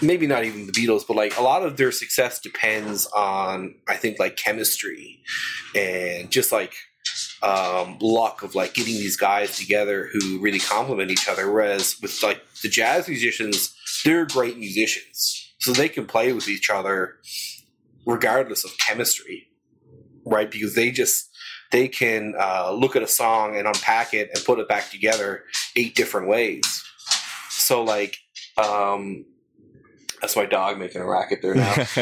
maybe 0.03 0.27
not 0.27 0.45
even 0.45 0.67
the 0.67 0.73
Beatles, 0.73 1.03
but 1.07 1.17
like 1.17 1.37
a 1.39 1.43
lot 1.43 1.63
of 1.63 1.77
their 1.77 1.93
success 1.93 2.41
depends 2.41 3.07
on 3.07 3.75
I 3.89 3.97
think 3.97 4.19
like 4.19 4.37
chemistry 4.37 5.23
and 5.75 6.31
just 6.31 6.53
like 6.53 6.75
um, 7.43 7.99
luck 8.01 8.43
of 8.43 8.55
like 8.55 8.75
getting 8.75 8.95
these 8.95 9.17
guys 9.17 9.57
together 9.57 10.09
who 10.13 10.39
really 10.41 10.59
complement 10.59 11.11
each 11.11 11.29
other. 11.29 11.51
Whereas 11.53 12.01
with 12.01 12.23
like 12.23 12.43
the 12.63 12.69
jazz 12.69 13.09
musicians, 13.09 13.75
they're 14.05 14.27
great 14.27 14.59
musicians, 14.59 15.53
so 15.59 15.73
they 15.73 15.89
can 15.89 16.07
play 16.07 16.33
with 16.33 16.49
each 16.49 16.71
other 16.71 17.17
regardless 18.07 18.65
of 18.65 18.73
chemistry, 18.79 19.49
right? 20.25 20.51
Because 20.51 20.75
they 20.75 20.91
just 20.91 21.31
they 21.71 21.89
can 21.89 22.35
uh, 22.39 22.73
look 22.73 22.97
at 22.97 23.03
a 23.03 23.09
song 23.09 23.57
and 23.57 23.67
unpack 23.67 24.15
it 24.15 24.31
and 24.35 24.45
put 24.45 24.59
it 24.59 24.69
back 24.69 24.91
together 24.91 25.45
eight 25.77 25.95
different 25.95 26.29
ways. 26.29 26.85
So 27.51 27.83
like 27.83 28.17
um, 28.57 29.25
that's 30.25 30.37
my 30.37 30.47
dog 30.47 30.79
making 30.79 31.03
a 31.03 31.07
racket 31.07 31.43
there 31.43 31.55
now. 31.55 31.71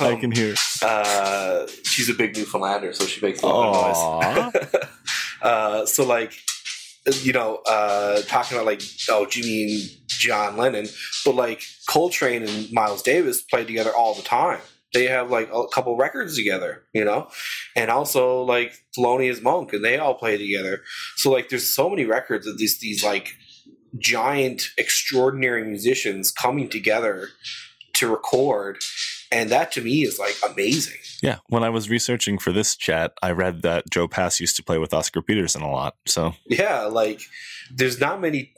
I 0.00 0.16
can 0.18 0.30
hear. 0.30 0.54
Uh, 0.82 1.66
she's 1.82 2.08
a 2.08 2.14
big 2.14 2.34
Newfoundlander, 2.34 2.94
so 2.94 3.04
she 3.04 3.20
makes 3.20 3.42
a 3.42 3.46
lot 3.46 4.54
of 4.54 4.54
noise. 4.54 4.84
uh, 5.42 5.84
so, 5.84 6.06
like, 6.06 6.32
you 7.20 7.34
know, 7.34 7.56
uh, 7.68 8.22
talking 8.22 8.56
about 8.56 8.66
like 8.66 8.80
oh 9.10 9.26
Jimmy 9.26 9.64
and 9.64 9.90
John 10.06 10.56
Lennon, 10.56 10.86
but 11.26 11.34
like 11.34 11.62
Coltrane 11.86 12.42
and 12.42 12.72
Miles 12.72 13.02
Davis 13.02 13.42
played 13.42 13.66
together 13.66 13.94
all 13.94 14.14
the 14.14 14.22
time. 14.22 14.60
They 14.94 15.06
have 15.08 15.30
like 15.30 15.50
a 15.52 15.66
couple 15.68 15.94
records 15.98 16.36
together, 16.36 16.84
you 16.94 17.04
know, 17.04 17.28
and 17.76 17.90
also 17.90 18.44
like 18.44 18.72
Thelonious 18.96 19.42
Monk, 19.42 19.74
and 19.74 19.84
they 19.84 19.98
all 19.98 20.14
play 20.14 20.38
together. 20.38 20.80
So 21.16 21.30
like, 21.30 21.50
there's 21.50 21.66
so 21.66 21.90
many 21.90 22.06
records 22.06 22.46
of 22.46 22.56
these 22.56 22.80
these 22.80 23.04
like 23.04 23.34
giant, 23.98 24.70
extraordinary 24.76 25.64
musicians 25.64 26.30
coming 26.30 26.68
together 26.68 27.28
to 27.94 28.08
record. 28.08 28.78
And 29.30 29.50
that 29.50 29.72
to 29.72 29.80
me 29.80 30.02
is 30.02 30.18
like 30.18 30.36
amazing. 30.48 30.98
Yeah. 31.22 31.38
When 31.48 31.64
I 31.64 31.68
was 31.68 31.90
researching 31.90 32.38
for 32.38 32.52
this 32.52 32.76
chat, 32.76 33.12
I 33.22 33.32
read 33.32 33.62
that 33.62 33.90
Joe 33.90 34.08
Pass 34.08 34.40
used 34.40 34.56
to 34.56 34.62
play 34.62 34.78
with 34.78 34.94
Oscar 34.94 35.20
Peterson 35.20 35.62
a 35.62 35.70
lot. 35.70 35.96
So, 36.06 36.34
yeah, 36.46 36.82
like 36.82 37.20
there's 37.70 38.00
not 38.00 38.20
many 38.20 38.52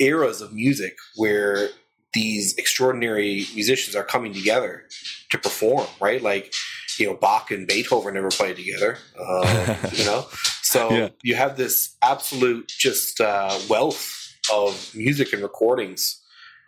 eras 0.00 0.40
of 0.40 0.52
music 0.52 0.96
where 1.16 1.68
these 2.14 2.56
extraordinary 2.56 3.44
musicians 3.54 3.94
are 3.94 4.04
coming 4.04 4.32
together 4.32 4.84
to 5.30 5.38
perform, 5.38 5.86
right? 6.00 6.22
Like, 6.22 6.52
you 6.96 7.06
know, 7.06 7.14
Bach 7.14 7.50
and 7.50 7.66
Beethoven 7.66 8.14
never 8.14 8.30
played 8.30 8.56
together, 8.56 8.98
um, 9.18 9.76
you 9.92 10.04
know? 10.04 10.26
So 10.62 10.90
yeah. 10.90 11.08
you 11.22 11.34
have 11.34 11.56
this 11.56 11.96
absolute 12.02 12.68
just 12.68 13.20
uh, 13.20 13.58
wealth 13.68 14.23
of 14.52 14.94
music 14.94 15.32
and 15.32 15.42
recordings 15.42 16.20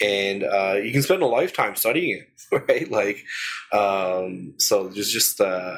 and 0.03 0.45
uh, 0.45 0.74
you 0.74 0.93
can 0.93 1.03
spend 1.03 1.22
a 1.22 1.27
lifetime 1.27 1.74
studying 1.74 2.18
it 2.20 2.29
right 2.68 2.91
like 2.91 3.24
um, 3.72 4.55
so 4.59 4.89
there's 4.89 5.11
just 5.11 5.41
uh, 5.41 5.77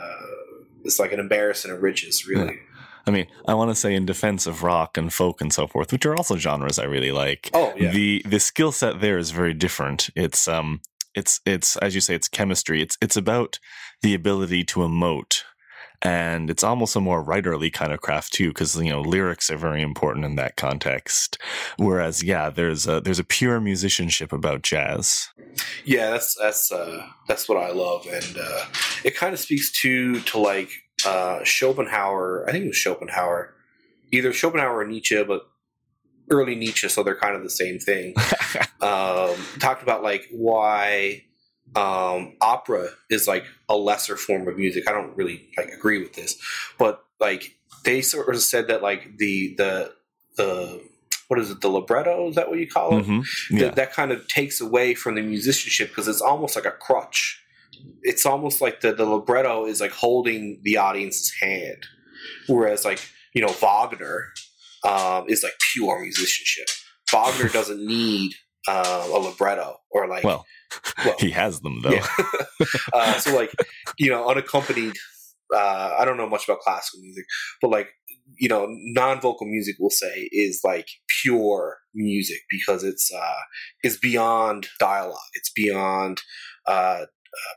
it's 0.84 0.98
like 0.98 1.12
an 1.12 1.20
embarrassment 1.20 1.76
of 1.76 1.82
riches 1.82 2.26
really 2.26 2.54
yeah. 2.54 2.62
I 3.06 3.10
mean, 3.10 3.26
I 3.46 3.54
want 3.54 3.70
to 3.70 3.74
say 3.74 3.94
in 3.94 4.04
defense 4.04 4.46
of 4.46 4.62
rock 4.62 4.98
and 4.98 5.10
folk 5.10 5.40
and 5.40 5.50
so 5.50 5.66
forth, 5.66 5.92
which 5.92 6.04
are 6.04 6.14
also 6.14 6.36
genres 6.36 6.78
I 6.78 6.84
really 6.84 7.10
like. 7.10 7.48
Oh, 7.54 7.72
yeah. 7.74 7.90
The 7.90 8.22
the 8.26 8.38
skill 8.38 8.70
set 8.70 9.00
there 9.00 9.16
is 9.16 9.30
very 9.30 9.54
different. 9.54 10.10
It's 10.14 10.46
um 10.46 10.82
it's 11.14 11.40
it's 11.46 11.78
as 11.78 11.94
you 11.94 12.02
say 12.02 12.14
it's 12.14 12.28
chemistry. 12.28 12.82
It's 12.82 12.98
it's 13.00 13.16
about 13.16 13.60
the 14.02 14.12
ability 14.12 14.62
to 14.64 14.80
emote 14.80 15.42
and 16.02 16.48
it's 16.48 16.62
almost 16.62 16.94
a 16.94 17.00
more 17.00 17.24
writerly 17.24 17.72
kind 17.72 17.92
of 17.92 18.00
craft 18.00 18.32
too 18.32 18.48
because 18.48 18.76
you 18.76 18.90
know 18.90 19.00
lyrics 19.00 19.50
are 19.50 19.56
very 19.56 19.82
important 19.82 20.24
in 20.24 20.36
that 20.36 20.56
context. 20.56 21.38
Whereas 21.76 22.22
yeah 22.22 22.50
there's 22.50 22.86
a 22.86 23.00
there's 23.00 23.18
a 23.18 23.24
pure 23.24 23.60
musicianship 23.60 24.32
about 24.32 24.62
jazz. 24.62 25.28
Yeah 25.84 26.10
that's 26.10 26.36
that's 26.40 26.70
uh 26.70 27.04
that's 27.26 27.48
what 27.48 27.58
i 27.58 27.70
love. 27.72 28.06
And 28.06 28.36
uh 28.38 28.64
it 29.04 29.16
kind 29.16 29.34
of 29.34 29.40
speaks 29.40 29.72
to 29.82 30.20
to 30.20 30.38
like 30.38 30.70
uh 31.06 31.44
schopenhauer 31.44 32.44
i 32.48 32.52
think 32.52 32.64
it 32.64 32.68
was 32.68 32.78
schopenhauer 32.78 33.54
either 34.12 34.32
schopenhauer 34.32 34.78
or 34.78 34.86
nietzsche 34.86 35.22
but 35.22 35.48
early 36.30 36.56
nietzsche 36.56 36.88
so 36.88 37.02
they're 37.02 37.16
kind 37.16 37.34
of 37.34 37.42
the 37.42 37.50
same 37.50 37.78
thing. 37.78 38.14
Um 38.80 39.34
talked 39.58 39.82
about 39.82 40.04
like 40.04 40.28
why 40.30 41.24
um, 41.76 42.36
opera 42.40 42.88
is 43.10 43.28
like 43.28 43.44
a 43.68 43.76
lesser 43.76 44.16
form 44.16 44.48
of 44.48 44.56
music. 44.56 44.88
I 44.88 44.92
don't 44.92 45.16
really 45.16 45.48
like 45.56 45.68
agree 45.68 46.00
with 46.00 46.14
this, 46.14 46.36
but 46.78 47.04
like 47.20 47.56
they 47.84 48.02
sort 48.02 48.34
of 48.34 48.40
said 48.40 48.68
that 48.68 48.82
like 48.82 49.18
the 49.18 49.54
the 49.56 49.92
the 50.36 50.82
what 51.28 51.38
is 51.38 51.50
it 51.50 51.60
the 51.60 51.68
libretto 51.68 52.28
is 52.28 52.34
that 52.36 52.48
what 52.48 52.58
you 52.58 52.68
call 52.68 52.98
it 52.98 53.04
mm-hmm. 53.04 53.56
yeah. 53.56 53.66
that, 53.66 53.76
that 53.76 53.92
kind 53.92 54.10
of 54.10 54.26
takes 54.28 54.60
away 54.60 54.94
from 54.94 55.14
the 55.14 55.22
musicianship 55.22 55.88
because 55.88 56.08
it's 56.08 56.22
almost 56.22 56.56
like 56.56 56.64
a 56.64 56.70
crutch 56.70 57.42
it's 58.02 58.26
almost 58.26 58.60
like 58.60 58.80
the, 58.80 58.92
the 58.92 59.04
libretto 59.04 59.66
is 59.66 59.80
like 59.80 59.92
holding 59.92 60.58
the 60.62 60.76
audience's 60.76 61.32
hand 61.40 61.86
whereas 62.46 62.84
like 62.84 63.00
you 63.34 63.42
know 63.42 63.52
wagner 63.60 64.32
um, 64.84 65.24
is 65.28 65.42
like 65.42 65.52
pure 65.72 66.00
musicianship 66.00 66.66
wagner 67.12 67.48
doesn't 67.52 67.84
need 67.84 68.32
uh, 68.66 69.08
a 69.12 69.18
libretto 69.18 69.76
or 69.90 70.08
like 70.08 70.24
well 70.24 70.44
well, 71.04 71.16
he 71.18 71.30
has 71.30 71.60
them 71.60 71.80
though. 71.82 71.90
Yeah. 71.90 72.06
uh, 72.92 73.12
so 73.14 73.34
like 73.34 73.52
you 73.98 74.10
know, 74.10 74.28
unaccompanied. 74.28 74.94
Uh, 75.54 75.96
I 75.98 76.04
don't 76.04 76.18
know 76.18 76.28
much 76.28 76.46
about 76.46 76.60
classical 76.60 77.00
music, 77.00 77.24
but 77.62 77.70
like 77.70 77.88
you 78.36 78.48
know, 78.48 78.66
non-vocal 78.68 79.46
music, 79.46 79.76
we'll 79.78 79.90
say, 79.90 80.28
is 80.30 80.60
like 80.62 80.88
pure 81.22 81.78
music 81.94 82.40
because 82.50 82.84
it's 82.84 83.10
uh, 83.12 83.40
is 83.82 83.98
beyond 83.98 84.68
dialogue. 84.78 85.18
It's 85.34 85.50
beyond 85.50 86.20
uh, 86.66 86.70
uh, 86.70 87.06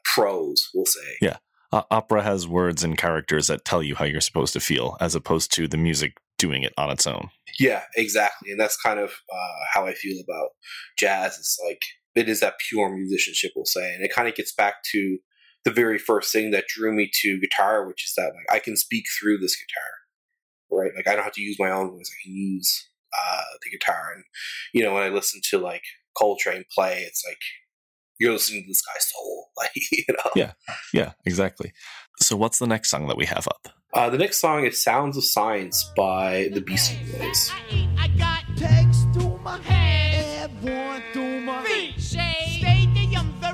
prose. 0.06 0.70
We'll 0.74 0.86
say. 0.86 1.18
Yeah. 1.22 1.38
Uh, 1.74 1.84
opera 1.90 2.22
has 2.22 2.48
words 2.48 2.84
and 2.84 2.98
characters 2.98 3.48
that 3.48 3.64
tell 3.64 3.82
you 3.82 3.96
how 3.96 4.04
you're 4.04 4.20
supposed 4.20 4.52
to 4.54 4.60
feel, 4.60 4.98
as 5.00 5.16
opposed 5.16 5.54
to 5.54 5.70
the 5.70 5.78
music 5.78 6.18
doing 6.42 6.64
it 6.64 6.74
on 6.76 6.90
its 6.90 7.06
own. 7.06 7.30
Yeah, 7.60 7.84
exactly, 7.96 8.52
and 8.52 8.60
that's 8.60 8.76
kind 8.76 9.00
of 9.00 9.12
uh, 9.32 9.60
how 9.72 9.86
I 9.86 9.94
feel 9.94 10.20
about 10.22 10.50
jazz. 10.98 11.38
It's 11.38 11.60
like 11.64 11.82
it 12.16 12.28
is 12.28 12.40
that 12.40 12.56
pure 12.68 12.90
musicianship, 12.90 13.52
we'll 13.56 13.66
say. 13.66 13.94
And 13.94 14.04
it 14.04 14.12
kind 14.12 14.28
of 14.28 14.36
gets 14.36 14.54
back 14.54 14.84
to 14.92 15.20
the 15.64 15.72
very 15.72 16.00
first 16.00 16.34
thing 16.34 16.52
that 16.52 16.66
drew 16.68 16.92
me 16.92 17.10
to 17.22 17.40
guitar, 17.40 17.88
which 17.88 18.06
is 18.06 18.14
that 18.18 18.34
like 18.36 18.58
I 18.58 18.60
can 18.60 18.76
speak 18.76 19.06
through 19.20 19.38
this 19.38 19.56
guitar, 19.56 20.82
right? 20.84 20.92
Like 20.96 21.08
I 21.08 21.16
don't 21.16 21.24
have 21.24 21.34
to 21.34 21.42
use 21.42 21.58
my 21.60 21.70
own 21.70 21.92
voice; 21.92 22.12
I 22.12 22.20
can 22.24 22.34
use 22.34 22.90
uh, 23.14 23.42
the 23.64 23.70
guitar. 23.70 24.14
And 24.16 24.24
you 24.74 24.84
know, 24.84 24.96
when 24.96 25.04
I 25.04 25.10
listen 25.10 25.42
to 25.52 25.60
like 25.60 25.84
Coltrane 26.18 26.66
play, 26.74 27.04
it's 27.06 27.24
like 27.28 27.40
you're 28.20 28.34
listening 28.34 28.64
to 28.64 28.68
this 28.68 28.82
guy's 28.82 29.12
soul, 29.12 29.50
like 29.58 29.72
you 29.92 30.04
know. 30.10 30.32
Yeah, 30.36 30.54
yeah, 30.92 31.12
exactly. 31.26 31.72
So, 32.20 32.36
what's 32.36 32.58
the 32.58 32.68
next 32.68 32.90
song 32.90 33.08
that 33.08 33.18
we 33.18 33.26
have 33.26 33.48
up? 33.48 33.68
Uh, 33.94 34.10
the 34.10 34.18
next 34.18 34.38
song 34.38 34.64
is 34.66 34.82
"Sounds 34.82 35.18
of 35.18 35.24
Science" 35.26 35.92
by 35.98 36.50
the 36.54 36.62
Beastie 36.62 36.98
Boys. 37.12 37.52
I 38.00 38.08
got 38.18 38.44
text 38.56 39.14
to 39.16 39.38
my 39.40 39.58
head, 39.60 40.50
airborne 40.64 41.04
through 41.12 41.42
my 41.42 41.62
feet, 41.66 42.00
stadium, 42.00 43.36
the 43.42 43.52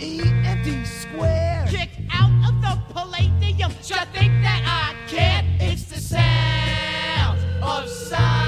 E 0.00 0.20
and 0.20 0.64
D 0.64 0.84
square. 0.84 1.64
kick 1.68 1.90
out 2.12 2.32
of 2.48 2.60
the 2.60 2.92
palladium. 2.92 3.70
Just 3.84 4.08
think 4.08 4.32
that 4.42 4.62
I 4.66 4.96
can't. 5.08 5.46
It's 5.62 5.84
the 5.84 6.00
sound 6.00 7.38
of 7.62 7.88
science. 7.88 8.45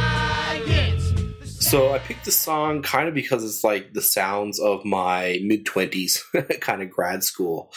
So 1.68 1.92
I 1.92 1.98
picked 1.98 2.24
the 2.24 2.32
song 2.32 2.80
kind 2.80 3.08
of 3.08 3.14
because 3.14 3.44
it's 3.44 3.62
like 3.62 3.92
the 3.92 4.00
sounds 4.00 4.58
of 4.58 4.86
my 4.86 5.38
mid 5.42 5.66
twenties 5.66 6.24
kind 6.60 6.80
of 6.80 6.88
grad 6.88 7.22
school. 7.22 7.70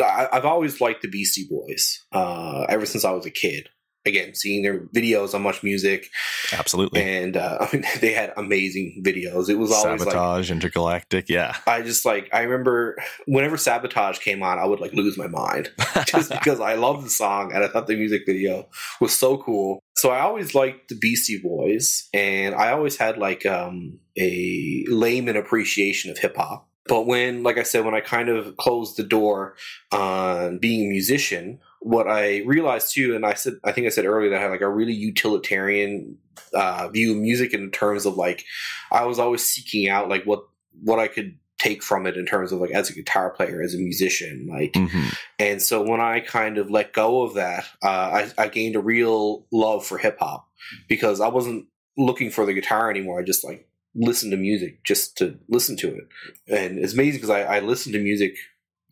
I, 0.00 0.26
I've 0.32 0.44
always 0.44 0.80
liked 0.80 1.02
the 1.02 1.08
Beastie 1.08 1.46
Boys 1.48 2.04
uh, 2.10 2.66
ever 2.68 2.84
since 2.86 3.04
I 3.04 3.12
was 3.12 3.24
a 3.24 3.30
kid. 3.30 3.68
Again, 4.06 4.34
seeing 4.34 4.62
their 4.62 4.80
videos 4.80 5.34
on 5.34 5.42
MuchMusic, 5.42 6.06
Absolutely. 6.52 7.02
and 7.02 7.36
uh, 7.36 7.58
I 7.60 7.68
mean 7.72 7.84
they 8.00 8.12
had 8.12 8.32
amazing 8.36 9.02
videos. 9.04 9.48
It 9.48 9.56
was 9.56 9.72
always 9.72 10.00
like 10.00 10.12
Sabotage, 10.12 10.50
Intergalactic. 10.50 11.28
Yeah. 11.28 11.56
I 11.66 11.82
just 11.82 12.04
like 12.04 12.28
I 12.32 12.42
remember 12.42 12.96
whenever 13.26 13.56
Sabotage 13.56 14.18
came 14.20 14.42
on, 14.42 14.58
I 14.58 14.64
would 14.64 14.80
like 14.80 14.92
lose 14.92 15.18
my 15.18 15.26
mind 15.26 15.70
just 16.06 16.30
because 16.30 16.60
I 16.60 16.74
loved 16.74 17.04
the 17.04 17.10
song 17.10 17.52
and 17.52 17.64
I 17.64 17.68
thought 17.68 17.86
the 17.86 17.96
music 17.96 18.22
video 18.26 18.68
was 19.00 19.16
so 19.16 19.38
cool. 19.38 19.80
So 19.96 20.10
I 20.10 20.20
always 20.20 20.54
liked 20.54 20.88
the 20.88 20.94
Beastie 20.94 21.38
Boys, 21.38 22.08
and 22.12 22.54
I 22.54 22.70
always 22.70 22.98
had 22.98 23.16
like 23.16 23.46
um, 23.46 23.98
a 24.18 24.84
layman 24.88 25.36
appreciation 25.36 26.10
of 26.10 26.18
hip 26.18 26.36
hop. 26.36 26.68
But 26.86 27.06
when, 27.06 27.42
like 27.42 27.58
I 27.58 27.62
said, 27.62 27.84
when 27.84 27.94
I 27.94 28.00
kind 28.00 28.28
of 28.28 28.56
closed 28.58 28.96
the 28.96 29.02
door 29.02 29.56
on 29.90 30.58
being 30.58 30.86
a 30.86 30.90
musician, 30.90 31.58
what 31.86 32.08
I 32.08 32.42
realized 32.46 32.92
too, 32.92 33.14
and 33.14 33.24
I 33.24 33.34
said, 33.34 33.54
I 33.62 33.70
think 33.70 33.86
I 33.86 33.90
said 33.90 34.06
earlier 34.06 34.30
that 34.30 34.40
I 34.40 34.42
had 34.42 34.50
like 34.50 34.60
a 34.60 34.68
really 34.68 34.92
utilitarian 34.92 36.18
uh, 36.52 36.88
view 36.88 37.12
of 37.12 37.18
music 37.18 37.54
in 37.54 37.70
terms 37.70 38.06
of 38.06 38.16
like 38.16 38.44
I 38.90 39.04
was 39.04 39.20
always 39.20 39.44
seeking 39.44 39.88
out 39.88 40.08
like 40.08 40.24
what 40.24 40.40
what 40.82 40.98
I 40.98 41.06
could 41.06 41.38
take 41.58 41.84
from 41.84 42.06
it 42.06 42.16
in 42.16 42.26
terms 42.26 42.50
of 42.50 42.60
like 42.60 42.72
as 42.72 42.90
a 42.90 42.92
guitar 42.92 43.30
player, 43.30 43.62
as 43.62 43.72
a 43.72 43.78
musician, 43.78 44.48
like 44.50 44.74
hmm 44.74 45.10
and 45.38 45.62
so 45.62 45.80
when 45.82 46.00
I 46.00 46.20
kind 46.20 46.58
of 46.58 46.70
let 46.70 46.92
go 46.92 47.22
of 47.22 47.34
that, 47.34 47.66
uh, 47.84 47.88
I, 48.38 48.44
I 48.44 48.48
gained 48.48 48.74
a 48.74 48.80
real 48.80 49.44
love 49.52 49.86
for 49.86 49.98
hip 49.98 50.16
hop 50.18 50.48
because 50.88 51.20
I 51.20 51.28
wasn't 51.28 51.66
looking 51.96 52.30
for 52.30 52.46
the 52.46 52.54
guitar 52.54 52.90
anymore. 52.90 53.20
I 53.20 53.22
just 53.22 53.44
like 53.44 53.68
listened 53.94 54.32
to 54.32 54.38
music 54.38 54.82
just 54.82 55.16
to 55.18 55.38
listen 55.48 55.76
to 55.76 55.88
it. 55.88 56.08
And 56.48 56.78
it's 56.78 56.94
amazing 56.94 57.20
because 57.20 57.30
I, 57.30 57.42
I 57.42 57.60
listened 57.60 57.92
to 57.92 58.02
music 58.02 58.36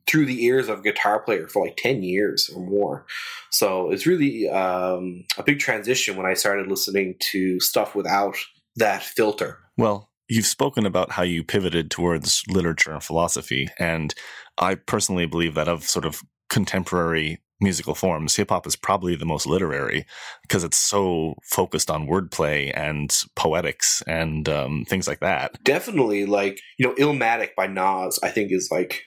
through 0.07 0.27
the 0.27 0.45
ears 0.45 0.69
of 0.69 0.81
a 0.81 0.83
guitar 0.83 1.21
player 1.21 1.49
for 1.49 1.65
like 1.65 1.77
10 1.77 2.03
years 2.03 2.51
or 2.55 2.65
more. 2.65 3.07
So 3.51 3.91
it's 3.91 4.07
really 4.07 4.49
um, 4.49 5.25
a 5.39 5.43
big 5.43 5.59
transition 5.59 6.17
when 6.17 6.27
I 6.27 6.35
started 6.35 6.67
listening 6.67 7.15
to 7.33 7.59
stuff 7.61 7.95
without 7.95 8.37
that 8.77 9.03
filter. 9.03 9.59
Well, 9.77 10.11
you've 10.29 10.47
spoken 10.47 10.87
about 10.87 11.13
how 11.13 11.23
you 11.23 11.45
pivoted 11.45 11.91
towards 11.91 12.43
literature 12.49 12.93
and 12.93 13.03
philosophy, 13.03 13.69
and 13.79 14.15
I 14.59 14.75
personally 14.75 15.27
believe 15.27 15.55
that 15.55 15.69
of 15.69 15.85
sort 15.85 16.05
of 16.05 16.23
contemporary 16.51 17.41
musical 17.61 17.95
forms, 17.95 18.37
hip 18.37 18.51
hop 18.51 18.67
is 18.67 18.77
probably 18.77 19.17
the 19.17 19.25
most 19.25 19.47
literary 19.47 20.05
because 20.43 20.65
it's 20.65 20.77
so 20.77 21.35
focused 21.43 21.91
on 21.91 22.07
wordplay 22.07 22.73
and 22.77 23.17
poetics 23.37 24.03
and 24.07 24.49
um, 24.49 24.85
things 24.87 25.09
like 25.09 25.21
that. 25.21 25.63
definitely 25.65 26.27
like 26.27 26.61
you 26.79 26.87
know 26.87 26.95
illmatic 26.97 27.51
by 27.57 27.67
nas 27.67 28.19
i 28.23 28.29
think 28.29 28.53
is 28.53 28.69
like 28.71 29.05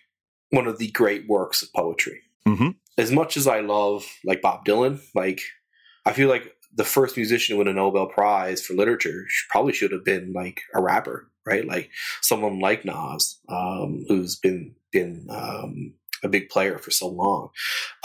one 0.51 0.67
of 0.67 0.77
the 0.77 0.91
great 0.91 1.27
works 1.27 1.61
of 1.61 1.73
poetry. 1.73 2.21
Hmm 2.45 2.69
as 2.99 3.11
much 3.11 3.37
as 3.37 3.45
i 3.45 3.59
love 3.59 4.03
like 4.25 4.41
bob 4.41 4.65
dylan 4.65 4.99
like 5.13 5.39
i 6.07 6.11
feel 6.11 6.27
like 6.27 6.55
the 6.73 6.83
first 6.83 7.15
musician 7.15 7.53
to 7.53 7.59
win 7.59 7.67
a 7.67 7.73
nobel 7.73 8.07
prize 8.07 8.59
for 8.59 8.73
literature 8.73 9.27
probably 9.51 9.71
should 9.71 9.91
have 9.91 10.03
been 10.03 10.33
like 10.33 10.61
a 10.73 10.81
rapper 10.81 11.29
right? 11.47 11.65
Like 11.65 11.89
someone 12.21 12.59
like 12.59 12.85
nas 12.85 13.39
um, 13.49 14.05
who's 14.07 14.35
been 14.35 14.75
been 14.91 15.27
um, 15.29 15.93
a 16.23 16.27
big 16.27 16.49
player 16.49 16.77
for 16.77 16.91
so 16.91 17.07
long. 17.07 17.49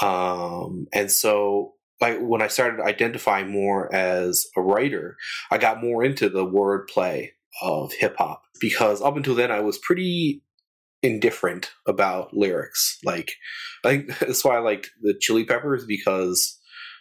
Um, 0.01 0.87
and 0.93 1.11
so 1.11 1.75
like 2.01 2.19
when 2.21 2.43
i 2.43 2.49
started 2.49 2.81
identifying 2.81 3.49
more 3.49 3.95
as 3.95 4.47
a 4.57 4.61
writer 4.61 5.17
i 5.53 5.59
got 5.59 5.81
more 5.81 6.03
into 6.03 6.29
the 6.29 6.45
wordplay 6.45 7.29
of 7.61 7.93
hip 7.93 8.17
hop 8.19 8.43
because 8.61 9.03
up 9.03 9.17
until 9.17 9.35
then 9.35 9.51
I 9.51 9.61
was 9.61 9.79
pretty 9.79 10.43
indifferent 11.03 11.71
about 11.87 12.35
lyrics. 12.35 12.99
Like 13.05 13.33
I 13.85 13.89
think 13.89 14.19
that's 14.21 14.45
why 14.45 14.57
I 14.57 14.61
liked 14.61 14.91
the 15.01 15.15
Chili 15.15 15.45
Peppers 15.45 15.85
because 15.85 16.59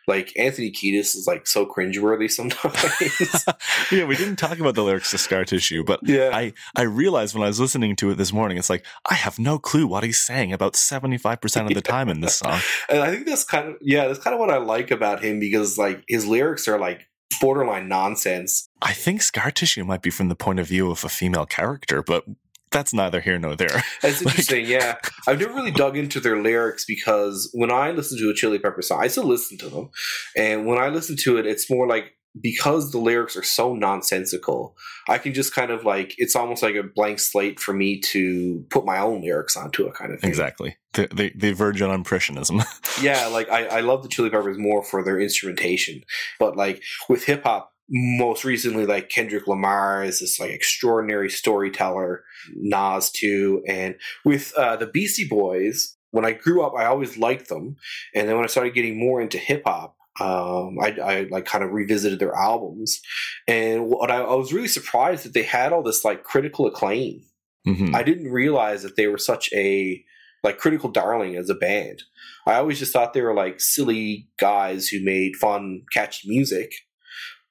like 0.08 0.34
Anthony 0.38 0.72
Kiedis 0.72 1.16
is 1.16 1.26
like 1.28 1.48
so 1.48 1.66
cringeworthy 1.66 2.30
sometimes. 2.30 3.46
yeah, 3.92 4.06
we 4.06 4.16
didn't 4.16 4.38
talk 4.38 4.60
about 4.60 4.76
the 4.76 4.84
lyrics 4.84 5.12
to 5.12 5.18
Scar 5.18 5.46
Tissue, 5.46 5.84
but 5.84 6.00
yeah. 6.04 6.32
I, 6.34 6.54
I 6.76 6.84
realized 6.84 7.36
when 7.36 7.44
I 7.44 7.48
was 7.48 7.60
listening 7.60 7.96
to 7.98 8.10
it 8.10 8.16
this 8.16 8.34
morning, 8.34 8.58
it's 8.58 8.70
like, 8.70 8.86
I 9.10 9.14
have 9.14 9.38
no 9.38 9.60
clue 9.60 9.88
what 9.88 10.04
he's 10.04 10.24
saying 10.24 10.54
about 10.54 10.74
75% 10.74 11.68
of 11.68 11.74
the 11.74 11.82
time 11.82 12.10
in 12.10 12.22
this 12.22 12.36
song. 12.36 12.60
and 12.90 13.00
I 13.00 13.12
think 13.12 13.28
that's 13.28 13.44
kind 13.44 13.70
of 13.70 13.76
yeah, 13.82 14.08
that's 14.08 14.20
kind 14.20 14.34
of 14.34 14.40
what 14.40 14.50
I 14.50 14.58
like 14.58 14.92
about 14.92 15.24
him 15.24 15.40
because 15.40 15.78
like 15.78 16.04
his 16.08 16.26
lyrics 16.26 16.68
are 16.68 16.80
like 16.80 17.08
borderline 17.40 17.88
nonsense. 17.88 18.68
I 18.82 18.94
think 18.94 19.22
Scar 19.22 19.52
Tissue 19.52 19.86
might 19.86 20.02
be 20.02 20.10
from 20.10 20.30
the 20.30 20.36
point 20.36 20.60
of 20.60 20.68
view 20.68 20.90
of 20.92 21.04
a 21.04 21.10
female 21.10 21.46
character, 21.46 22.02
but 22.02 22.26
that's 22.72 22.94
neither 22.94 23.20
here 23.22 23.38
nor 23.38 23.56
there. 23.56 23.68
That's 24.02 24.22
Like- 24.24 24.34
interesting, 24.34 24.66
yeah. 24.66 24.98
I've 25.28 25.40
never 25.40 25.54
really 25.54 25.72
dug 25.72 25.98
into 25.98 26.20
their 26.20 26.42
lyrics 26.42 26.86
because 26.86 27.50
when 27.54 27.72
I 27.72 27.92
listen 27.92 28.18
to 28.20 28.30
a 28.30 28.34
Chili 28.34 28.60
Pepper 28.60 28.82
song, 28.82 29.04
I 29.04 29.08
still 29.08 29.26
listen 29.26 29.58
to 29.60 29.70
them. 29.70 29.90
And 30.36 30.66
when 30.66 30.78
I 30.78 30.88
listen 30.90 31.16
to 31.18 31.38
it, 31.38 31.46
it's 31.46 31.70
more 31.70 31.88
like 31.88 32.14
because 32.42 32.92
the 32.92 32.98
lyrics 32.98 33.36
are 33.36 33.44
so 33.44 33.76
nonsensical, 33.76 34.78
I 35.10 35.18
can 35.18 35.34
just 35.34 35.54
kind 35.54 35.70
of 35.70 35.84
like 35.84 36.16
it's 36.18 36.34
almost 36.36 36.64
like 36.64 36.76
a 36.76 36.84
blank 36.84 37.20
slate 37.20 37.60
for 37.60 37.74
me 37.74 38.00
to 38.12 38.66
put 38.70 38.86
my 38.86 39.00
own 39.00 39.22
lyrics 39.22 39.58
onto 39.58 39.86
it 39.86 39.94
kind 39.96 40.14
of 40.14 40.22
thing. 40.22 40.30
Exactly. 40.30 40.78
They, 40.94 41.08
they, 41.08 41.30
they 41.32 41.52
verge 41.52 41.82
on 41.82 41.92
impressionism. 41.92 42.62
Yeah, 43.02 43.28
like 43.28 43.50
I, 43.50 43.66
I 43.66 43.80
love 43.80 44.04
the 44.04 44.10
Chili 44.10 44.30
Peppers 44.30 44.58
more 44.60 44.84
for 44.84 45.04
their 45.04 45.20
instrumentation. 45.20 46.04
But 46.40 46.56
like 46.56 46.84
with 47.10 47.24
hip 47.24 47.44
hop, 47.44 47.71
most 47.92 48.46
recently 48.46 48.86
like 48.86 49.10
Kendrick 49.10 49.48
Lamar 49.48 50.04
is 50.04 50.22
this 50.22 50.40
like 50.40 50.52
extraordinary 50.52 51.30
storyteller, 51.30 52.24
Nas 52.56 53.12
too, 53.12 53.62
and 53.68 53.96
with 54.24 54.54
uh, 54.58 54.78
the 54.78 54.88
Beastie 54.88 55.28
Boys. 55.28 55.98
When 56.12 56.26
I 56.26 56.34
grew 56.34 56.62
up, 56.62 56.74
I 56.78 56.86
always 56.86 57.18
liked 57.18 57.48
them, 57.48 57.78
and 58.14 58.28
then 58.28 58.36
when 58.36 58.44
I 58.44 58.48
started 58.48 58.74
getting 58.74 59.00
more 59.00 59.22
into 59.22 59.38
hip 59.38 59.64
hop, 59.66 59.96
um, 60.20 60.76
I, 60.82 60.98
I 61.02 61.28
like 61.32 61.46
kind 61.46 61.64
of 61.64 61.72
revisited 61.72 62.20
their 62.20 62.36
albums, 62.36 63.00
and 63.48 63.88
what 63.88 64.12
I, 64.12 64.18
I 64.18 64.36
was 64.36 64.52
really 64.52 64.68
surprised 64.68 65.24
that 65.26 65.34
they 65.34 65.44
had 65.44 65.72
all 65.72 65.84
this 65.84 66.04
like 66.04 66.24
critical 66.24 66.68
acclaim. 66.68 67.22
Mhm. 67.66 67.94
I 67.96 68.04
didn't 68.04 68.32
realize 68.32 68.84
that 68.84 68.96
they 68.98 69.08
were 69.08 69.18
such 69.18 69.54
a 69.54 70.04
like 70.44 70.58
critical 70.58 70.90
darling 70.90 71.36
as 71.36 71.50
a 71.50 71.56
band. 71.56 72.04
I 72.46 72.56
always 72.56 72.80
just 72.80 72.92
thought 72.92 73.14
they 73.14 73.22
were 73.22 73.36
like 73.36 73.62
silly 73.62 74.28
guys 74.40 74.88
who 74.88 75.04
made 75.04 75.36
fun, 75.36 75.84
catchy 75.94 76.28
music. 76.28 76.72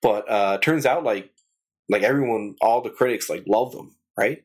But 0.03 0.31
uh 0.31 0.59
turns 0.59 0.87
out 0.87 1.05
like 1.05 1.31
like 1.89 2.03
everyone, 2.03 2.55
all 2.61 2.81
the 2.81 2.91
critics 2.91 3.29
like 3.29 3.45
love 3.47 3.73
them, 3.73 3.97
right? 4.17 4.43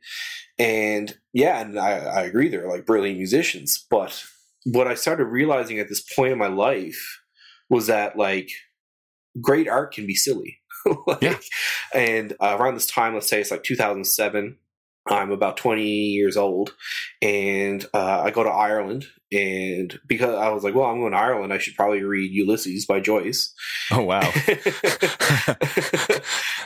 And 0.58 1.16
yeah, 1.34 1.62
and 1.62 1.80
I, 1.80 1.92
I 1.92 2.22
agree 2.24 2.50
they're 2.50 2.70
like 2.70 2.86
brilliant 2.86 3.18
musicians. 3.18 3.86
But 3.90 4.26
what 4.66 4.88
I 4.88 4.96
started 4.96 5.26
realizing 5.26 5.80
at 5.80 5.90
this 5.90 6.02
point 6.02 6.32
in 6.32 6.40
my 6.40 6.48
life 6.48 7.22
was 7.70 7.88
that 7.88 8.18
like 8.18 8.50
great 9.42 9.68
art 9.68 9.94
can 9.94 10.06
be 10.06 10.16
silly. 10.16 10.60
Like, 11.08 11.22
Yeah. 11.24 11.38
And 11.96 12.34
uh, 12.40 12.58
around 12.60 12.76
this 12.76 12.86
time, 12.86 13.16
let's 13.16 13.28
say 13.28 13.42
it's 13.42 13.50
like 13.50 13.64
2007, 13.64 14.56
I'm 15.08 15.32
about 15.32 15.58
20 15.58 15.84
years 15.84 16.38
old, 16.38 16.74
and 17.22 17.86
uh, 17.94 18.22
I 18.24 18.32
go 18.32 18.44
to 18.44 18.50
Ireland. 18.50 19.06
And 19.32 20.00
because 20.08 20.34
I 20.36 20.50
was 20.50 20.64
like, 20.64 20.76
well, 20.76 20.86
I'm 20.86 21.00
going 21.00 21.12
to 21.12 21.18
Ireland, 21.18 21.52
I 21.52 21.58
should 21.58 21.76
probably 21.76 22.04
read 22.04 22.32
Ulysses 22.32 22.86
by 22.86 23.00
Joyce. 23.02 23.54
Oh, 23.92 24.04
wow. 24.04 24.22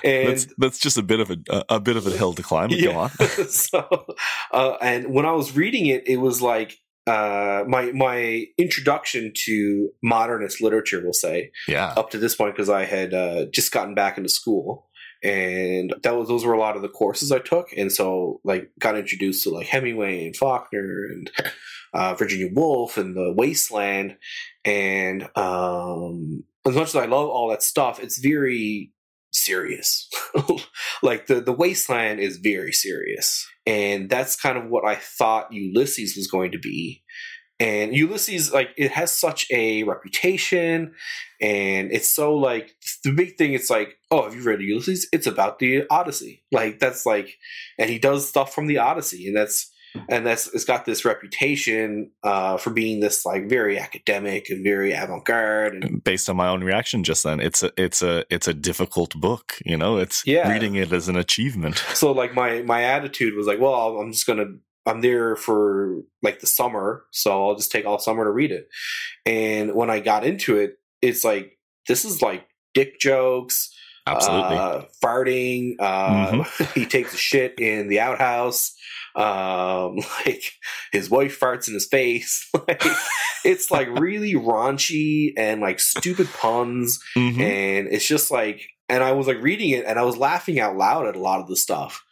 and 0.03 0.29
that's, 0.29 0.47
that's 0.57 0.79
just 0.79 0.97
a 0.97 1.03
bit 1.03 1.19
of 1.19 1.31
a, 1.31 1.37
a 1.69 1.79
bit 1.79 1.97
of 1.97 2.07
a 2.07 2.11
hill 2.11 2.33
to 2.33 2.43
climb. 2.43 2.69
but 2.69 2.81
Go 2.81 2.91
on. 2.97 3.09
so, 3.49 4.05
uh, 4.51 4.77
and 4.81 5.13
when 5.13 5.25
I 5.25 5.31
was 5.31 5.55
reading 5.55 5.87
it, 5.87 6.07
it 6.07 6.17
was 6.17 6.41
like 6.41 6.77
uh, 7.07 7.63
my 7.67 7.91
my 7.93 8.45
introduction 8.57 9.31
to 9.45 9.89
modernist 10.03 10.61
literature, 10.61 11.01
we'll 11.03 11.13
say, 11.13 11.51
Yeah. 11.67 11.93
up 11.97 12.11
to 12.11 12.17
this 12.19 12.35
point 12.35 12.55
because 12.55 12.69
I 12.69 12.85
had 12.85 13.13
uh, 13.13 13.45
just 13.51 13.71
gotten 13.71 13.95
back 13.95 14.17
into 14.17 14.29
school, 14.29 14.88
and 15.23 15.93
that 16.03 16.15
was 16.15 16.27
those 16.27 16.45
were 16.45 16.53
a 16.53 16.59
lot 16.59 16.75
of 16.75 16.81
the 16.81 16.89
courses 16.89 17.31
I 17.31 17.39
took, 17.39 17.67
and 17.75 17.91
so 17.91 18.39
like 18.43 18.71
got 18.79 18.97
introduced 18.97 19.43
to 19.43 19.49
like 19.49 19.67
Hemingway 19.67 20.25
and 20.25 20.35
Faulkner 20.35 21.05
and 21.11 21.31
uh, 21.93 22.15
Virginia 22.15 22.49
Woolf 22.53 22.97
and 22.97 23.15
the 23.15 23.33
Wasteland, 23.35 24.17
and 24.63 25.23
um, 25.35 26.43
as 26.67 26.75
much 26.75 26.89
as 26.89 26.95
I 26.95 27.05
love 27.05 27.29
all 27.29 27.49
that 27.49 27.63
stuff, 27.63 28.01
it's 28.01 28.19
very 28.19 28.91
serious. 29.31 30.09
like 31.03 31.27
the 31.27 31.41
the 31.41 31.53
wasteland 31.53 32.19
is 32.19 32.37
very 32.37 32.71
serious, 32.71 33.47
and 33.65 34.09
that's 34.09 34.35
kind 34.35 34.57
of 34.57 34.69
what 34.69 34.85
I 34.85 34.95
thought 34.95 35.51
Ulysses 35.51 36.15
was 36.15 36.27
going 36.27 36.51
to 36.51 36.59
be. 36.59 37.03
And 37.59 37.93
Ulysses, 37.93 38.53
like, 38.53 38.69
it 38.77 38.91
has 38.91 39.11
such 39.11 39.45
a 39.51 39.83
reputation, 39.83 40.93
and 41.41 41.91
it's 41.91 42.09
so 42.09 42.33
like 42.35 42.71
the 43.03 43.11
big 43.11 43.37
thing. 43.37 43.53
It's 43.53 43.69
like, 43.69 43.97
oh, 44.11 44.23
have 44.23 44.35
you 44.35 44.43
read 44.43 44.61
Ulysses? 44.61 45.07
It's 45.11 45.27
about 45.27 45.59
the 45.59 45.83
Odyssey. 45.89 46.43
Like 46.51 46.79
that's 46.79 47.05
like, 47.05 47.37
and 47.77 47.89
he 47.89 47.99
does 47.99 48.27
stuff 48.29 48.53
from 48.55 48.67
the 48.67 48.77
Odyssey, 48.77 49.27
and 49.27 49.35
that's 49.35 49.69
and 50.07 50.25
that's 50.25 50.47
it's 50.53 50.65
got 50.65 50.85
this 50.85 51.03
reputation 51.03 52.11
uh, 52.23 52.57
for 52.57 52.69
being 52.69 52.99
this 52.99 53.25
like 53.25 53.49
very 53.49 53.79
academic 53.79 54.49
and 54.49 54.63
very 54.63 54.93
avant-garde 54.93 55.73
and 55.83 56.03
Based 56.03 56.29
on 56.29 56.37
my 56.37 56.47
own 56.47 56.63
reaction 56.63 57.03
just 57.03 57.23
then, 57.23 57.39
it's 57.39 57.63
a 57.63 57.71
it's 57.75 58.01
a 58.01 58.23
it's 58.29 58.47
a 58.47 58.53
difficult 58.53 59.15
book. 59.15 59.57
You 59.65 59.77
know, 59.77 59.97
it's 59.97 60.25
Yeah. 60.25 60.51
reading 60.51 60.75
it 60.75 60.93
as 60.93 61.09
an 61.09 61.15
achievement. 61.17 61.77
so 61.93 62.11
like 62.11 62.33
my 62.33 62.61
my 62.61 62.83
attitude 62.83 63.35
was 63.35 63.47
like 63.47 63.59
well 63.59 63.99
i'm 63.99 64.11
just 64.11 64.25
gonna 64.27 64.45
i'm 64.89 65.01
there 65.01 65.35
for 65.35 66.01
like 66.21 66.39
the 66.39 66.47
summer 66.47 67.05
so 67.11 67.47
i'll 67.47 67.55
just 67.55 67.71
take 67.71 67.85
all 67.85 67.99
summer 67.99 68.23
to 68.25 68.31
read 68.31 68.51
it. 68.51 68.67
And 69.25 69.73
when 69.75 69.89
i 69.89 69.99
got 69.99 70.25
into 70.25 70.57
it 70.57 70.77
it's 71.01 71.23
like 71.23 71.57
this 71.87 72.03
is 72.05 72.21
like 72.21 72.45
dick 72.73 72.99
jokes 72.99 73.73
Absolutely. 74.07 74.57
uh, 74.57 74.81
farting 75.03 75.75
uh, 75.79 76.43
he 76.75 76.85
takes 76.85 77.13
a 77.13 77.17
shit 77.17 77.59
in 77.59 77.87
the 77.89 77.99
outhouse 77.99 78.75
um 79.15 79.97
like 80.25 80.43
his 80.91 81.09
wife 81.09 81.39
farts 81.39 81.67
in 81.67 81.73
his 81.73 81.87
face. 81.87 82.49
Like 82.67 82.83
it's 83.45 83.71
like 83.71 83.87
really 83.99 84.33
raunchy 84.33 85.31
and 85.37 85.61
like 85.61 85.79
stupid 85.79 86.27
puns 86.33 86.99
Mhm. 87.15 87.39
and 87.39 87.87
it's 87.87 88.05
just 88.05 88.31
like 88.31 88.61
and 88.89 89.01
i 89.03 89.11
was 89.13 89.27
like 89.27 89.41
reading 89.41 89.69
it 89.69 89.85
and 89.85 89.97
i 89.97 90.03
was 90.03 90.17
laughing 90.17 90.59
out 90.59 90.75
loud 90.75 91.07
at 91.07 91.15
a 91.15 91.19
lot 91.19 91.39
of 91.39 91.47
the 91.47 91.55
stuff. 91.55 92.03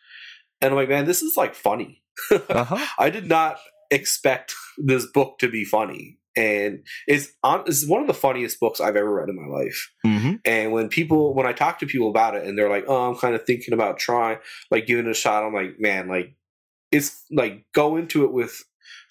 And 0.62 0.72
i'm 0.72 0.76
like 0.78 0.90
man 0.90 1.06
this 1.06 1.22
is 1.22 1.36
like 1.38 1.54
funny 1.54 2.02
Uh-huh. 2.32 2.86
i 3.00 3.10
did 3.10 3.28
not 3.28 3.58
expect 3.92 4.54
this 4.78 5.06
book 5.06 5.40
to 5.40 5.50
be 5.50 5.64
funny. 5.64 6.18
And 6.36 6.84
it's 7.08 7.30
on 7.42 7.64
it's 7.66 7.88
one 7.88 8.02
of 8.02 8.08
the 8.08 8.14
funniest 8.14 8.60
books 8.60 8.80
i've 8.80 8.96
ever 8.96 9.12
read 9.12 9.30
in 9.30 9.36
my 9.36 9.48
life. 9.48 9.92
Hmm 10.04 10.36
and 10.46 10.72
when 10.72 10.88
people 10.90 11.34
when 11.34 11.48
i 11.48 11.54
talk 11.54 11.80
to 11.80 11.86
people 11.88 12.10
about 12.10 12.36
it 12.36 12.46
and 12.46 12.58
they're 12.58 12.70
like 12.70 12.86
oh 12.88 13.10
i'm 13.10 13.18
kind 13.18 13.34
of 13.34 13.46
thinking 13.46 13.74
about 13.74 13.98
trying 13.98 14.38
like 14.70 14.86
giving 14.86 15.06
it 15.08 15.12
a 15.12 15.14
shot 15.16 15.44
i'm 15.44 15.54
like 15.54 15.80
man 15.80 16.08
like 16.08 16.36
it's 16.92 17.24
like 17.32 17.66
go 17.74 17.98
into 17.98 18.24
it 18.24 18.32
with 18.32 18.64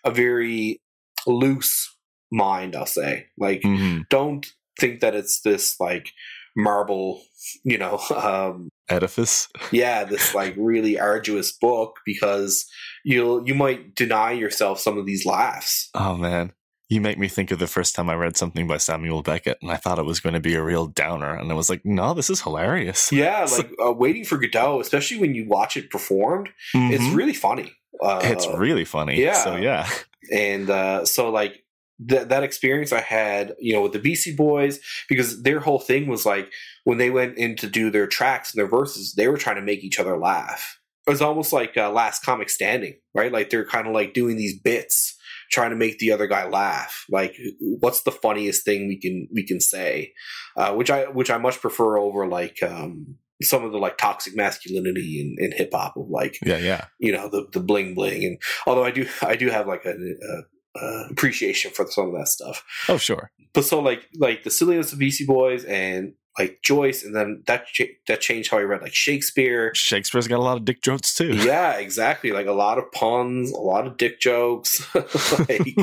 a 0.05 0.11
very 0.11 0.81
loose 1.27 1.97
mind 2.31 2.77
i'll 2.77 2.87
say. 2.87 3.27
Like 3.39 3.63
hmm 3.65 4.01
don't 4.11 4.47
think 4.79 5.01
that 5.01 5.15
it's 5.15 5.41
this 5.41 5.81
like 5.81 6.11
marble 6.57 7.23
you 7.65 7.79
know 7.79 7.99
um 8.17 8.69
Edifice. 8.89 9.49
yeah 9.73 10.05
this 10.05 10.35
like 10.35 10.55
really 10.57 10.99
arduous 10.99 11.51
book 11.51 11.97
because 12.07 12.67
you'll 13.07 13.47
you 13.49 13.55
might 13.55 13.95
deny 13.95 14.33
yourself 14.33 14.79
some 14.81 14.99
of 14.99 15.07
these 15.07 15.25
laughs 15.25 15.89
Oh 15.95 16.17
man. 16.17 16.53
You 16.89 17.01
make 17.01 17.19
me 17.19 17.27
think 17.27 17.51
of 17.51 17.59
the 17.59 17.67
first 17.67 17.97
time 17.97 18.09
I 18.09 18.15
read 18.15 18.37
something 18.37 18.69
by 18.69 18.77
Samuel 18.77 19.23
Beckett, 19.23 19.59
and 19.61 19.73
I 19.73 19.77
thought 19.77 19.99
it 19.99 20.05
was 20.05 20.21
going 20.21 20.35
to 20.35 20.41
be 20.41 20.55
a 20.55 20.63
real 20.63 20.87
downer, 20.87 21.35
and 21.35 21.51
I 21.51 21.55
was 21.55 21.69
like, 21.69 21.85
"No, 21.85 22.15
this 22.15 22.31
is 22.31 22.43
hilarious." 22.43 23.11
yeah 23.11 23.45
like 23.59 23.71
uh, 23.85 23.93
waiting 23.93 24.25
for 24.25 24.37
godot 24.39 24.81
especially 24.81 25.19
when 25.19 25.35
you 25.35 25.49
watch 25.49 25.77
it 25.77 25.91
performed 25.91 26.49
it's 26.75 27.03
Mhm. 27.05 27.17
really 27.17 27.35
funny 27.35 27.73
uh, 28.03 28.21
it's 28.23 28.47
really 28.49 28.85
funny. 28.85 29.21
yeah. 29.21 29.33
So 29.45 29.57
yeah. 29.57 29.89
and 30.33 30.69
uh, 30.71 31.05
so 31.07 31.31
like 31.31 31.65
that 32.01 32.29
that 32.29 32.43
experience 32.43 32.93
I 32.93 33.01
had, 33.01 33.55
you 33.59 33.73
know, 33.73 33.81
with 33.83 33.93
the 33.93 33.99
Beastie 33.99 34.37
Boys, 34.37 34.81
because 35.09 35.43
their 35.43 35.61
whole 35.61 35.79
thing 35.79 36.07
was 36.07 36.27
like 36.27 36.53
when 36.85 36.99
they 36.99 37.11
went 37.11 37.39
in 37.39 37.57
to 37.57 37.67
do 37.69 37.91
their 37.91 38.07
tracks 38.07 38.53
and 38.53 38.59
their 38.61 38.69
verses, 38.69 39.15
they 39.15 39.29
were 39.29 39.39
trying 39.39 39.57
to 39.57 39.63
make 39.63 39.83
each 39.83 39.99
other 39.99 40.17
laugh. 40.19 40.79
It 41.07 41.11
was 41.11 41.23
almost 41.23 41.53
like 41.53 41.77
uh, 41.77 41.91
Last 41.91 42.25
Comic 42.25 42.51
Standing, 42.51 42.95
right? 43.15 43.33
Like 43.33 43.51
they're 43.51 43.65
kind 43.67 43.87
of 43.87 43.93
like 43.95 44.13
doing 44.13 44.37
these 44.37 44.59
bits, 44.59 45.17
trying 45.51 45.71
to 45.71 45.77
make 45.77 45.99
the 45.99 46.11
other 46.13 46.27
guy 46.27 46.49
laugh. 46.49 47.05
Like, 47.09 47.37
what's 47.61 48.03
the 48.03 48.11
funniest 48.11 48.65
thing 48.65 48.89
we 48.89 48.99
can 48.99 49.29
we 49.33 49.47
can 49.47 49.61
say? 49.61 50.13
Uh, 50.57 50.75
which 50.75 50.91
I 50.91 51.05
which 51.05 51.31
I 51.31 51.39
much 51.39 51.61
prefer 51.61 51.97
over 51.99 52.27
like 52.27 52.61
um, 52.63 53.17
some 53.43 53.65
of 53.65 53.73
the 53.73 53.79
like 53.79 53.99
toxic 53.99 54.35
masculinity 54.35 55.21
in, 55.21 55.45
in 55.45 55.57
hip 55.57 55.71
hop 55.73 55.97
of 55.97 56.09
like 56.09 56.39
Yeah, 56.45 56.59
yeah. 56.59 56.87
you 56.99 57.13
know 57.13 57.29
the 57.29 57.47
the 57.53 57.61
bling 57.61 57.95
bling 57.95 58.25
and 58.25 58.39
although 58.67 58.85
i 58.85 58.91
do 58.91 59.07
i 59.23 59.37
do 59.37 59.51
have 59.51 59.67
like 59.67 59.85
a, 59.85 59.91
a, 59.93 61.07
appreciation 61.11 61.71
for 61.71 61.87
some 61.91 62.09
of 62.09 62.15
that 62.19 62.29
stuff 62.29 62.65
Oh, 62.89 62.97
sure. 62.97 63.31
but 63.53 63.65
so 63.65 63.81
like 63.81 64.07
like 64.19 64.43
the 64.43 64.51
silliness 64.51 64.93
of 64.93 64.99
Beastie 64.99 65.27
Boys 65.27 65.65
and 65.65 66.15
like 66.39 66.61
Joyce, 66.63 67.03
and 67.03 67.15
then 67.15 67.43
that 67.47 67.67
that 68.09 68.21
changed 68.21 68.51
how 68.51 68.59
I 68.59 68.63
read 68.63 68.83
like 68.83 68.95
Shakespeare. 68.95 69.73
Shakespeare's 69.75 70.29
got 70.29 70.39
a 70.39 70.43
lot 70.43 70.57
of 70.59 70.65
dick 70.65 70.83
jokes 70.83 71.15
too. 71.15 71.35
Yeah, 71.47 71.79
exactly. 71.79 72.33
Like 72.33 72.47
a 72.47 72.53
lot 72.53 72.79
of 72.79 72.91
puns, 72.93 73.53
a 73.53 73.57
lot 73.61 73.87
of 73.87 73.97
dick 73.97 74.21
jokes, 74.21 74.83
like, 74.95 75.75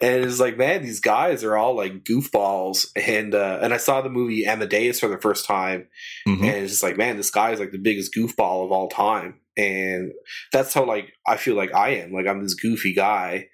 and 0.00 0.24
it's 0.24 0.40
like, 0.40 0.56
man, 0.56 0.82
these 0.82 1.00
guys 1.00 1.44
are 1.44 1.56
all 1.56 1.76
like 1.76 2.04
goofballs. 2.04 2.86
And 2.96 3.34
uh, 3.34 3.60
and 3.62 3.72
I 3.72 3.76
saw 3.76 4.00
the 4.00 4.10
movie 4.10 4.46
Amadeus 4.46 5.00
for 5.00 5.08
the 5.08 5.18
first 5.20 5.44
time, 5.46 5.88
Mhm. 6.26 6.40
and 6.40 6.56
it's 6.64 6.72
just 6.72 6.82
like, 6.82 6.96
man, 6.96 7.16
this 7.16 7.30
guy 7.30 7.52
is 7.52 7.60
like 7.60 7.72
the 7.72 7.78
biggest 7.78 8.14
goofball 8.14 8.64
of 8.64 8.72
all 8.72 8.88
time. 8.88 9.40
And 9.56 10.12
that's 10.52 10.72
how 10.74 10.84
like 10.84 11.12
I 11.26 11.36
feel 11.36 11.54
like 11.54 11.74
I 11.74 11.90
am. 11.96 12.12
Like 12.12 12.26
I'm 12.26 12.42
this 12.42 12.54
goofy 12.54 12.94
guy. 12.94 13.48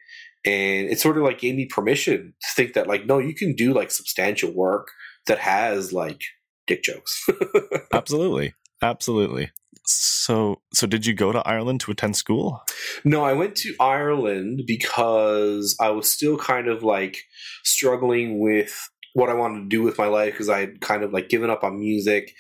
And 0.47 0.89
it 0.89 1.01
sort 1.01 1.19
of 1.19 1.25
like 1.25 1.41
gave 1.41 1.57
me 1.57 1.67
permission 1.67 2.33
to 2.41 2.49
think 2.55 2.75
that 2.75 2.87
like, 2.87 3.05
no, 3.07 3.19
you 3.19 3.35
can 3.35 3.55
do 3.55 3.75
like 3.75 3.91
substantial 3.91 4.53
work 4.55 4.89
that 5.27 5.39
has 5.41 5.93
like 5.93 6.23
dick 6.69 6.83
jokes. 6.85 7.27
Absolutely. 7.93 8.55
Absolutely. 8.81 9.51
So, 9.85 10.61
so 10.73 10.87
did 10.87 11.07
you 11.07 11.15
go 11.15 11.33
to 11.33 11.47
Ireland 11.49 11.81
to 11.81 11.91
attend 11.91 12.15
school? 12.15 12.63
No, 13.05 13.25
I 13.25 13.33
went 13.33 13.57
to 13.57 13.75
Ireland 13.81 14.63
because 14.67 15.75
I 15.81 15.91
was 15.91 16.11
still 16.11 16.37
kind 16.37 16.69
of 16.69 16.83
like 16.83 17.17
struggling 17.65 18.39
with 18.39 18.89
what 19.15 19.31
I 19.31 19.35
wanted 19.35 19.61
to 19.61 19.69
do 19.69 19.83
with 19.83 19.99
my 19.99 20.07
life 20.07 20.35
because 20.35 20.51
I 20.51 20.61
had 20.61 20.81
kind 20.81 21.03
of 21.03 21.13
like 21.13 21.31
given 21.31 21.51
up 21.51 21.65
on 21.65 21.81
music 21.81 22.35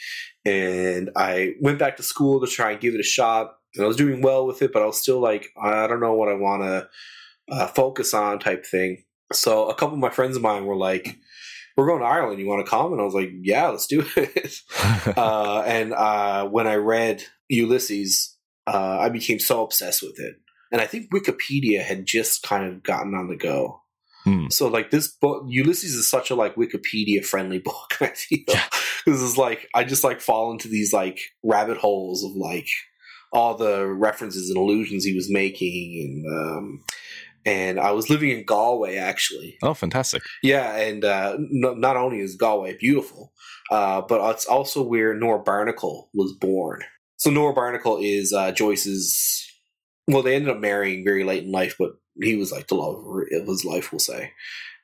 and 0.44 1.10
I 1.16 1.54
went 1.60 1.78
back 1.78 1.96
to 1.96 2.02
school 2.02 2.40
to 2.40 2.46
try 2.46 2.72
and 2.72 2.80
give 2.80 2.94
it 2.94 3.00
a 3.00 3.04
shot. 3.04 3.54
And 3.74 3.84
I 3.84 3.88
was 3.88 3.96
doing 3.96 4.22
well 4.22 4.46
with 4.46 4.62
it, 4.62 4.72
but 4.72 4.82
I 4.82 4.86
was 4.86 5.00
still 5.00 5.20
like, 5.20 5.48
I 5.60 5.86
don't 5.86 6.00
know 6.00 6.14
what 6.14 6.28
I 6.28 6.34
want 6.34 6.62
to 6.62 6.88
uh, 7.50 7.66
focus 7.68 8.14
on 8.14 8.38
type 8.38 8.66
thing. 8.66 9.04
So 9.32 9.68
a 9.68 9.74
couple 9.74 9.94
of 9.94 10.00
my 10.00 10.10
friends 10.10 10.36
of 10.36 10.42
mine 10.42 10.66
were 10.66 10.76
like, 10.76 11.18
we're 11.78 11.86
going 11.86 12.00
to 12.00 12.06
Ireland. 12.06 12.40
You 12.40 12.48
want 12.48 12.66
to 12.66 12.68
come? 12.68 12.92
And 12.92 13.00
I 13.00 13.04
was 13.04 13.14
like, 13.14 13.30
yeah, 13.40 13.68
let's 13.68 13.86
do 13.86 14.04
it. 14.16 14.54
uh, 15.16 15.62
and 15.64 15.92
uh, 15.92 16.44
when 16.48 16.66
I 16.66 16.74
read 16.74 17.22
Ulysses, 17.48 18.36
uh, 18.66 18.98
I 19.00 19.10
became 19.10 19.38
so 19.38 19.62
obsessed 19.62 20.02
with 20.02 20.18
it. 20.18 20.34
And 20.72 20.80
I 20.80 20.86
think 20.86 21.12
Wikipedia 21.12 21.80
had 21.82 22.04
just 22.04 22.42
kind 22.42 22.64
of 22.66 22.82
gotten 22.82 23.14
on 23.14 23.28
the 23.28 23.36
go. 23.36 23.80
Hmm. 24.24 24.48
So 24.50 24.66
like 24.66 24.90
this 24.90 25.06
book, 25.06 25.44
Ulysses 25.46 25.94
is 25.94 26.10
such 26.10 26.30
a 26.30 26.34
like 26.34 26.56
Wikipedia 26.56 27.24
friendly 27.24 27.58
book. 27.64 27.96
I 28.00 28.08
feel 28.08 28.40
Yeah. 28.48 28.64
this 29.06 29.20
is 29.20 29.38
like 29.38 29.68
I 29.72 29.84
just 29.84 30.02
like 30.02 30.20
fall 30.20 30.50
into 30.50 30.66
these 30.66 30.92
like 30.92 31.20
rabbit 31.44 31.76
holes 31.78 32.24
of 32.24 32.32
like 32.32 32.66
all 33.32 33.54
the 33.54 33.86
references 33.86 34.50
and 34.50 34.58
allusions 34.58 35.04
he 35.04 35.14
was 35.14 35.30
making, 35.30 36.24
and 36.26 36.40
um, 36.40 36.84
and 37.48 37.80
I 37.80 37.92
was 37.92 38.10
living 38.10 38.30
in 38.30 38.44
Galway 38.44 38.96
actually. 38.96 39.56
oh, 39.62 39.72
fantastic. 39.72 40.22
Yeah, 40.42 40.76
and 40.76 41.04
uh, 41.04 41.36
no, 41.38 41.72
not 41.74 41.96
only 41.96 42.20
is 42.20 42.36
Galway 42.36 42.76
beautiful, 42.76 43.32
uh, 43.70 44.02
but 44.02 44.20
it's 44.30 44.46
also 44.46 44.82
where 44.82 45.14
Nora 45.14 45.42
Barnacle 45.42 46.10
was 46.12 46.32
born. 46.34 46.82
So 47.16 47.30
Nora 47.30 47.54
Barnacle 47.54 47.98
is 48.00 48.32
uh, 48.32 48.52
Joyce's. 48.52 49.44
Well, 50.06 50.22
they 50.22 50.36
ended 50.36 50.50
up 50.50 50.60
marrying 50.60 51.04
very 51.04 51.24
late 51.24 51.44
in 51.44 51.52
life, 51.52 51.76
but 51.78 51.92
he 52.20 52.36
was 52.36 52.52
like 52.52 52.68
the 52.68 52.74
love 52.74 53.04
of 53.04 53.46
his 53.46 53.64
life, 53.64 53.92
we'll 53.92 53.98
say, 53.98 54.32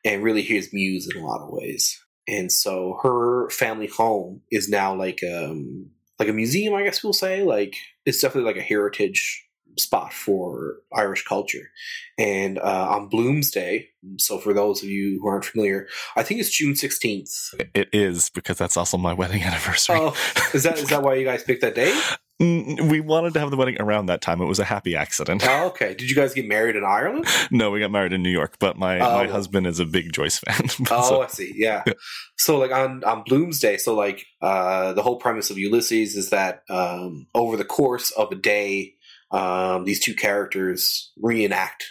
and 0.04 0.22
really 0.22 0.42
his 0.42 0.72
muse 0.72 1.08
in 1.14 1.20
a 1.20 1.26
lot 1.26 1.42
of 1.42 1.50
ways. 1.50 1.98
And 2.26 2.50
so 2.50 2.98
her 3.02 3.50
family 3.50 3.86
home 3.86 4.40
is 4.50 4.68
now 4.70 4.94
like 4.94 5.20
um 5.22 5.90
like 6.18 6.28
a 6.28 6.32
museum, 6.32 6.74
I 6.74 6.84
guess 6.84 7.04
we'll 7.04 7.12
say. 7.12 7.42
Like 7.42 7.74
it's 8.06 8.20
definitely 8.20 8.50
like 8.50 8.60
a 8.60 8.66
heritage 8.66 9.44
spot 9.78 10.12
for 10.12 10.76
Irish 10.94 11.24
culture. 11.24 11.70
And 12.18 12.58
uh, 12.58 12.88
on 12.90 13.10
Bloomsday, 13.10 13.86
so 14.18 14.38
for 14.38 14.52
those 14.52 14.82
of 14.82 14.88
you 14.88 15.18
who 15.20 15.28
aren't 15.28 15.44
familiar, 15.44 15.88
I 16.16 16.22
think 16.22 16.40
it's 16.40 16.50
June 16.50 16.76
sixteenth. 16.76 17.32
It 17.74 17.88
is 17.92 18.30
because 18.30 18.58
that's 18.58 18.76
also 18.76 18.96
my 18.98 19.12
wedding 19.12 19.42
anniversary. 19.50 19.96
Oh, 19.98 20.14
is 20.52 20.62
that 20.64 20.78
is 20.78 20.88
that 20.90 21.02
why 21.02 21.14
you 21.14 21.24
guys 21.24 21.42
picked 21.42 21.62
that 21.62 21.74
date? 21.74 21.94
Mm, 22.42 22.90
we 22.90 22.98
wanted 22.98 23.32
to 23.34 23.38
have 23.38 23.52
the 23.52 23.56
wedding 23.56 23.76
around 23.80 24.06
that 24.06 24.20
time. 24.20 24.40
It 24.40 24.46
was 24.46 24.58
a 24.58 24.64
happy 24.64 24.96
accident. 24.96 25.44
Oh, 25.46 25.68
okay. 25.68 25.94
Did 25.94 26.10
you 26.10 26.16
guys 26.16 26.34
get 26.34 26.48
married 26.48 26.74
in 26.74 26.82
Ireland? 26.82 27.26
no, 27.52 27.70
we 27.70 27.78
got 27.78 27.92
married 27.92 28.12
in 28.12 28.24
New 28.24 28.30
York, 28.30 28.56
but 28.58 28.76
my, 28.76 28.98
Oh. 28.98 29.18
my 29.18 29.28
husband 29.28 29.68
is 29.68 29.78
a 29.78 29.84
big 29.84 30.12
Joyce 30.12 30.40
fan. 30.40 30.66
Oh, 30.90 31.08
So- 31.08 31.22
I 31.22 31.28
see. 31.28 31.52
Yeah. 31.54 31.84
Yeah. 31.86 31.92
So 32.36 32.58
like 32.58 32.72
on 32.72 33.04
on 33.04 33.22
Bloomsday, 33.22 33.78
so 33.78 33.94
like 33.94 34.26
uh 34.42 34.94
the 34.94 35.02
whole 35.02 35.16
premise 35.20 35.50
of 35.50 35.58
Ulysses 35.58 36.16
is 36.16 36.30
that 36.30 36.64
um 36.68 37.28
over 37.36 37.56
the 37.56 37.64
course 37.64 38.10
of 38.10 38.32
a 38.32 38.34
day, 38.34 38.94
um 39.34 39.84
these 39.84 40.00
two 40.00 40.14
characters 40.14 41.12
reenact 41.20 41.84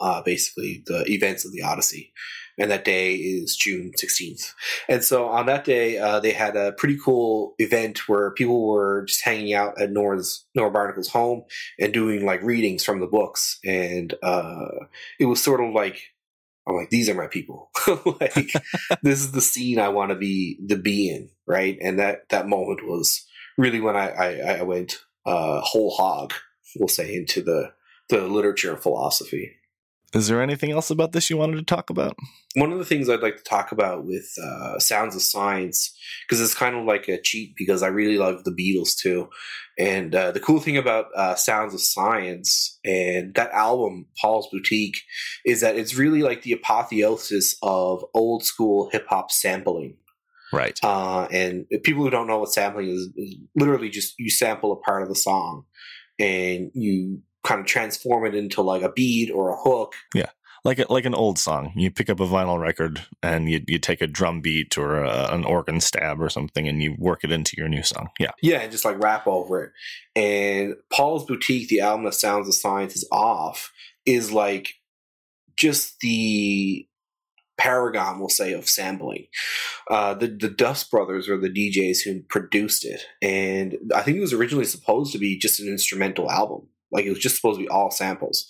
uh, 0.00 0.22
basically 0.22 0.82
the 0.86 1.04
events 1.08 1.44
of 1.44 1.52
the 1.52 1.62
Odyssey. 1.62 2.12
And 2.60 2.72
that 2.72 2.84
day 2.84 3.14
is 3.14 3.56
June 3.56 3.92
16th. 3.96 4.52
And 4.88 5.04
so 5.04 5.28
on 5.28 5.46
that 5.46 5.64
day, 5.64 5.98
uh, 5.98 6.18
they 6.18 6.32
had 6.32 6.56
a 6.56 6.72
pretty 6.72 6.98
cool 7.02 7.54
event 7.58 8.08
where 8.08 8.32
people 8.32 8.66
were 8.66 9.04
just 9.04 9.24
hanging 9.24 9.54
out 9.54 9.80
at 9.80 9.92
Nora's, 9.92 10.44
Nora 10.56 10.70
Barnacle's 10.70 11.08
home 11.08 11.44
and 11.78 11.92
doing 11.92 12.26
like 12.26 12.42
readings 12.42 12.82
from 12.82 12.98
the 12.98 13.06
books. 13.06 13.60
And 13.64 14.12
uh, 14.24 14.86
it 15.20 15.26
was 15.26 15.42
sort 15.42 15.62
of 15.62 15.72
like, 15.72 16.00
I'm 16.66 16.74
like, 16.74 16.90
these 16.90 17.08
are 17.08 17.14
my 17.14 17.28
people. 17.28 17.70
like, 18.20 18.34
this 19.02 19.20
is 19.20 19.32
the 19.32 19.40
scene 19.40 19.78
I 19.78 19.88
want 19.88 20.10
to 20.10 20.16
be 20.16 20.58
the 20.64 20.76
be 20.76 21.10
in, 21.10 21.30
right? 21.46 21.78
And 21.80 21.98
that 21.98 22.28
that 22.28 22.48
moment 22.48 22.80
was 22.86 23.24
really 23.56 23.80
when 23.80 23.96
I 23.96 24.10
I, 24.10 24.58
I 24.58 24.62
went 24.62 24.98
uh, 25.24 25.60
whole 25.62 25.90
hog, 25.96 26.34
we'll 26.78 26.88
say, 26.88 27.14
into 27.14 27.42
the 27.42 27.72
the 28.08 28.22
literature 28.22 28.72
and 28.72 28.82
philosophy. 28.82 29.52
Is 30.14 30.28
there 30.28 30.40
anything 30.40 30.70
else 30.70 30.90
about 30.90 31.12
this 31.12 31.28
you 31.28 31.36
wanted 31.36 31.56
to 31.56 31.64
talk 31.64 31.90
about? 31.90 32.16
One 32.54 32.72
of 32.72 32.78
the 32.78 32.84
things 32.86 33.10
I'd 33.10 33.20
like 33.20 33.36
to 33.36 33.42
talk 33.42 33.72
about 33.72 34.06
with 34.06 34.26
uh, 34.42 34.78
Sounds 34.78 35.14
of 35.14 35.20
Science, 35.20 35.94
because 36.26 36.40
it's 36.40 36.54
kind 36.54 36.74
of 36.74 36.86
like 36.86 37.08
a 37.08 37.20
cheat, 37.20 37.54
because 37.56 37.82
I 37.82 37.88
really 37.88 38.16
love 38.16 38.44
the 38.44 38.50
Beatles 38.50 38.96
too. 38.96 39.28
And 39.78 40.14
uh, 40.14 40.32
the 40.32 40.40
cool 40.40 40.60
thing 40.60 40.78
about 40.78 41.06
uh, 41.14 41.34
Sounds 41.34 41.74
of 41.74 41.82
Science 41.82 42.78
and 42.86 43.34
that 43.34 43.50
album, 43.50 44.06
Paul's 44.18 44.48
Boutique, 44.50 44.96
is 45.44 45.60
that 45.60 45.76
it's 45.76 45.94
really 45.94 46.22
like 46.22 46.40
the 46.40 46.52
apotheosis 46.52 47.56
of 47.62 48.02
old 48.14 48.44
school 48.44 48.88
hip 48.90 49.06
hop 49.10 49.30
sampling. 49.30 49.98
Right. 50.54 50.80
Uh, 50.82 51.28
and 51.30 51.66
people 51.84 52.02
who 52.02 52.08
don't 52.08 52.26
know 52.26 52.38
what 52.38 52.54
sampling 52.54 52.88
is, 52.88 53.10
is 53.14 53.36
literally 53.54 53.90
just 53.90 54.14
you 54.18 54.30
sample 54.30 54.72
a 54.72 54.76
part 54.76 55.02
of 55.02 55.10
the 55.10 55.14
song 55.14 55.66
and 56.18 56.70
you 56.74 57.22
kind 57.44 57.60
of 57.60 57.66
transform 57.66 58.26
it 58.26 58.34
into 58.34 58.62
like 58.62 58.82
a 58.82 58.92
beat 58.92 59.30
or 59.30 59.50
a 59.50 59.56
hook. 59.56 59.94
Yeah. 60.14 60.30
Like 60.64 60.80
a, 60.80 60.92
like 60.92 61.04
an 61.04 61.14
old 61.14 61.38
song. 61.38 61.72
You 61.76 61.90
pick 61.90 62.10
up 62.10 62.20
a 62.20 62.26
vinyl 62.26 62.60
record 62.60 63.06
and 63.22 63.48
you 63.48 63.62
you 63.68 63.78
take 63.78 64.02
a 64.02 64.08
drum 64.08 64.40
beat 64.40 64.76
or 64.76 65.02
a, 65.02 65.32
an 65.32 65.44
organ 65.44 65.80
stab 65.80 66.20
or 66.20 66.28
something 66.28 66.66
and 66.66 66.82
you 66.82 66.96
work 66.98 67.22
it 67.22 67.30
into 67.30 67.54
your 67.56 67.68
new 67.68 67.82
song. 67.82 68.08
Yeah. 68.18 68.32
Yeah, 68.42 68.58
and 68.60 68.72
just 68.72 68.84
like 68.84 69.02
rap 69.02 69.26
over 69.26 69.64
it. 69.64 69.72
And 70.16 70.74
Paul's 70.92 71.24
Boutique, 71.24 71.68
the 71.68 71.80
album 71.80 72.04
that 72.04 72.14
Sounds 72.14 72.48
of 72.48 72.54
Science 72.54 72.96
is 72.96 73.08
off, 73.12 73.72
is 74.04 74.32
like 74.32 74.74
just 75.56 76.00
the 76.00 76.88
paragon, 77.58 78.18
we'll 78.18 78.28
say, 78.28 78.52
of 78.52 78.68
sampling. 78.68 79.26
Uh, 79.90 80.14
the 80.14 80.28
the 80.28 80.48
Dust 80.48 80.90
Brothers 80.90 81.28
are 81.28 81.38
the 81.38 81.50
DJs 81.50 81.98
who 82.04 82.22
produced 82.22 82.84
it, 82.84 83.02
and 83.20 83.76
I 83.94 84.02
think 84.02 84.16
it 84.16 84.22
was 84.22 84.32
originally 84.32 84.64
supposed 84.64 85.12
to 85.12 85.18
be 85.18 85.38
just 85.38 85.60
an 85.60 85.68
instrumental 85.68 86.30
album. 86.30 86.68
Like 86.90 87.04
it 87.04 87.10
was 87.10 87.18
just 87.18 87.36
supposed 87.36 87.58
to 87.58 87.64
be 87.64 87.68
all 87.68 87.90
samples, 87.90 88.46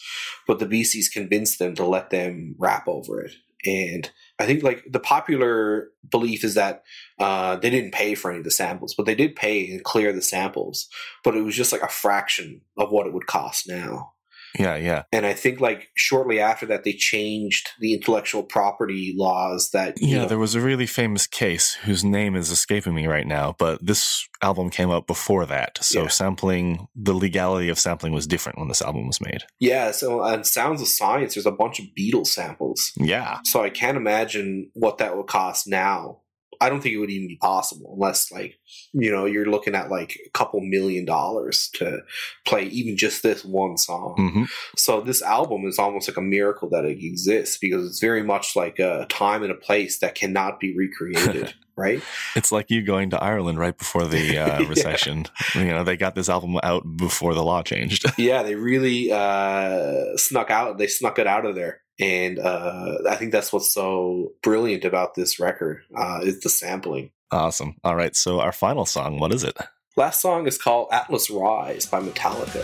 but 0.47 0.59
the 0.59 0.67
Beasties 0.67 1.09
convinced 1.09 1.59
them 1.59 1.75
to 1.75 1.85
let 1.85 2.11
them 2.11 2.55
rap 2.59 2.87
over 2.87 3.21
it. 3.21 3.33
And 3.67 4.09
I 4.39 4.47
think 4.47 4.63
like 4.63 4.85
the 4.89 5.01
popular 5.01 5.89
belief 6.09 6.45
is 6.45 6.55
that 6.55 6.85
uh, 7.19 7.57
they 7.57 7.71
didn't 7.71 7.93
pay 7.93 8.15
for 8.15 8.31
any 8.31 8.39
of 8.39 8.45
the 8.45 8.51
samples, 8.51 8.95
but 8.97 9.07
they 9.07 9.17
did 9.17 9.35
pay 9.35 9.69
and 9.71 9.83
clear 9.83 10.13
the 10.13 10.23
samples. 10.23 10.89
But 11.25 11.37
it 11.37 11.43
was 11.43 11.57
just 11.57 11.73
like 11.73 11.83
a 11.83 11.89
fraction 11.89 12.61
of 12.77 12.93
what 12.93 13.07
it 13.07 13.13
would 13.13 13.27
cost 13.27 13.69
now. 13.69 14.13
Yeah, 14.59 14.77
yeah. 14.77 15.03
And 15.13 15.27
I 15.27 15.33
think 15.35 15.61
like 15.61 15.89
shortly 15.95 16.39
after 16.41 16.67
that, 16.67 16.85
they 16.85 16.93
changed 16.93 17.69
the 17.81 17.95
intellectual 17.95 18.43
property 18.43 19.15
laws 19.17 19.71
that 19.73 20.01
you 20.01 20.09
Yeah, 20.09 20.23
know, 20.23 20.29
there 20.29 20.39
was 20.39 20.55
a 20.55 20.61
really 20.61 20.87
famous 20.87 21.27
case 21.27 21.75
whose 21.75 22.05
name 22.05 22.37
is 22.37 22.51
escaping 22.51 22.95
me 22.95 23.07
right 23.07 23.27
now, 23.27 23.55
but 23.59 23.85
this 23.85 24.27
album 24.43 24.71
came 24.71 24.91
out 24.91 25.07
before 25.07 25.45
that. 25.47 25.79
So 25.83 26.03
Yeah. 26.03 26.09
sampling, 26.09 26.89
the 26.95 27.15
legality 27.15 27.69
of 27.69 27.79
sampling 27.79 28.13
was 28.13 28.27
different 28.27 28.59
when 28.59 28.69
this 28.69 28.83
album 28.83 29.07
was 29.07 29.21
made. 29.21 29.43
yeah. 29.59 29.91
So 29.91 30.23
on 30.23 30.45
Sounds 30.45 30.81
of 30.81 30.89
Science, 30.89 31.35
there's 31.35 31.47
a 31.47 31.51
bunch 31.53 31.79
of 31.81 31.87
Beatles 31.99 32.29
samples. 32.29 32.93
Yeah. 32.97 33.39
So 33.45 33.63
I 33.63 33.71
can't 33.71 33.97
imagine 33.97 34.71
what 34.75 34.99
that 34.99 35.17
would 35.17 35.27
cost 35.27 35.67
now. 35.67 36.21
I 36.61 36.69
don't 36.69 36.81
think 36.81 36.95
it 36.95 36.99
would 36.99 37.11
even 37.11 37.29
be 37.29 37.37
possible 37.37 37.93
unless, 37.95 38.31
like, 38.33 38.59
you 38.93 39.11
know, 39.11 39.25
you're 39.27 39.47
looking 39.51 39.75
at 39.75 39.91
like 39.91 40.19
a 40.27 40.31
couple 40.31 40.61
million 40.61 41.05
dollars 41.05 41.69
to 41.75 42.01
play 42.47 42.65
even 42.65 42.97
just 42.97 43.23
this 43.23 43.45
one 43.45 43.77
song. 43.77 44.15
hmm 44.35 44.45
So 44.77 45.01
this 45.01 45.23
album 45.23 45.67
is 45.67 45.79
almost 45.79 46.09
like 46.09 46.17
a 46.17 46.23
miracle 46.23 46.69
that 46.71 46.85
it 46.85 46.99
exists 47.03 47.59
because 47.59 47.87
it's 47.87 48.01
very 48.01 48.23
much 48.23 48.57
like 48.57 48.79
a 48.79 49.07
time 49.09 49.43
and 49.43 49.53
a 49.53 49.57
place 49.57 49.99
that 50.01 50.15
cannot 50.15 50.59
be 50.61 50.77
recreated, 50.77 51.55
right? 51.77 52.03
It's 52.35 52.51
like 52.53 52.71
you 52.71 52.83
going 52.83 53.11
to 53.11 53.23
Ireland 53.23 53.59
right 53.59 53.77
before 53.77 54.07
the 54.07 54.39
uh, 54.39 54.63
Yeah. 54.63 54.69
recession. 54.69 55.27
You 55.55 55.67
know, 55.67 55.85
they 55.85 55.97
got 55.97 56.15
this 56.15 56.29
album 56.29 56.59
out 56.63 56.85
before 56.97 57.35
the 57.35 57.45
law 57.45 57.63
changed. 57.63 58.05
yeah, 58.19 58.43
they 58.43 58.55
really 58.57 59.11
uh, 59.13 60.17
snuck 60.17 60.51
out. 60.51 60.79
They 60.79 60.87
snuck 60.87 61.19
it 61.19 61.27
out 61.27 61.47
of 61.47 61.55
there, 61.55 61.81
and 62.01 62.39
uh, 62.39 62.99
I 63.09 63.17
think 63.17 63.33
that's 63.33 63.53
what's 63.53 63.73
so 63.73 64.33
brilliant 64.43 64.85
about 64.85 65.15
this 65.15 65.41
record 65.41 65.83
uh, 65.97 66.21
is 66.23 66.41
the 66.41 66.49
sampling. 66.49 67.11
awesome. 67.31 67.77
All 67.85 67.97
right. 67.97 68.15
So 68.15 68.41
our 68.41 68.53
final 68.53 68.87
song, 68.87 69.19
what 69.19 69.33
is 69.33 69.43
it? 69.45 69.57
Last 69.97 70.21
song 70.21 70.47
is 70.47 70.57
called 70.59 70.89
Atlas 70.93 71.29
Rise 71.29 71.87
by 71.87 72.01
Metallica. 72.01 72.63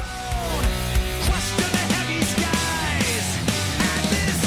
Question 1.24 1.58
the 1.58 1.64
heavy 1.94 2.22
skies. 2.22 3.38
Atlas 3.80 4.38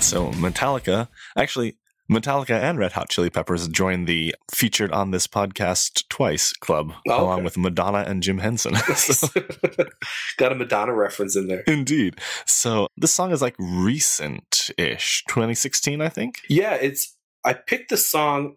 rise. 0.00 0.04
So 0.04 0.30
Metallica, 0.32 1.08
actually, 1.36 1.76
Metallica 2.10 2.50
and 2.60 2.78
Red 2.78 2.92
Hot 2.92 3.08
Chili 3.08 3.30
Peppers 3.30 3.68
joined 3.68 4.06
the 4.08 4.34
featured 4.52 4.90
on 4.90 5.10
this 5.12 5.26
podcast 5.26 6.08
twice 6.08 6.52
club, 6.52 6.92
Oh, 7.08 7.22
along 7.24 7.44
with 7.44 7.56
Madonna 7.56 7.98
and 8.06 8.22
Jim 8.22 8.38
Henson. 8.38 8.74
So- 8.96 9.28
Got 10.36 10.52
a 10.52 10.54
Madonna 10.56 10.92
reference 10.94 11.36
in 11.36 11.46
there. 11.46 11.60
Indeed. 11.66 12.20
So 12.46 12.88
this 12.96 13.12
song 13.12 13.30
is 13.30 13.40
like 13.42 13.54
recent 13.58 14.70
ish, 14.76 15.24
2016, 15.28 16.00
I 16.00 16.08
think. 16.08 16.40
Yeah, 16.48 16.74
it's. 16.74 17.16
I 17.44 17.52
picked 17.54 17.90
the 17.90 17.96
song. 17.96 18.56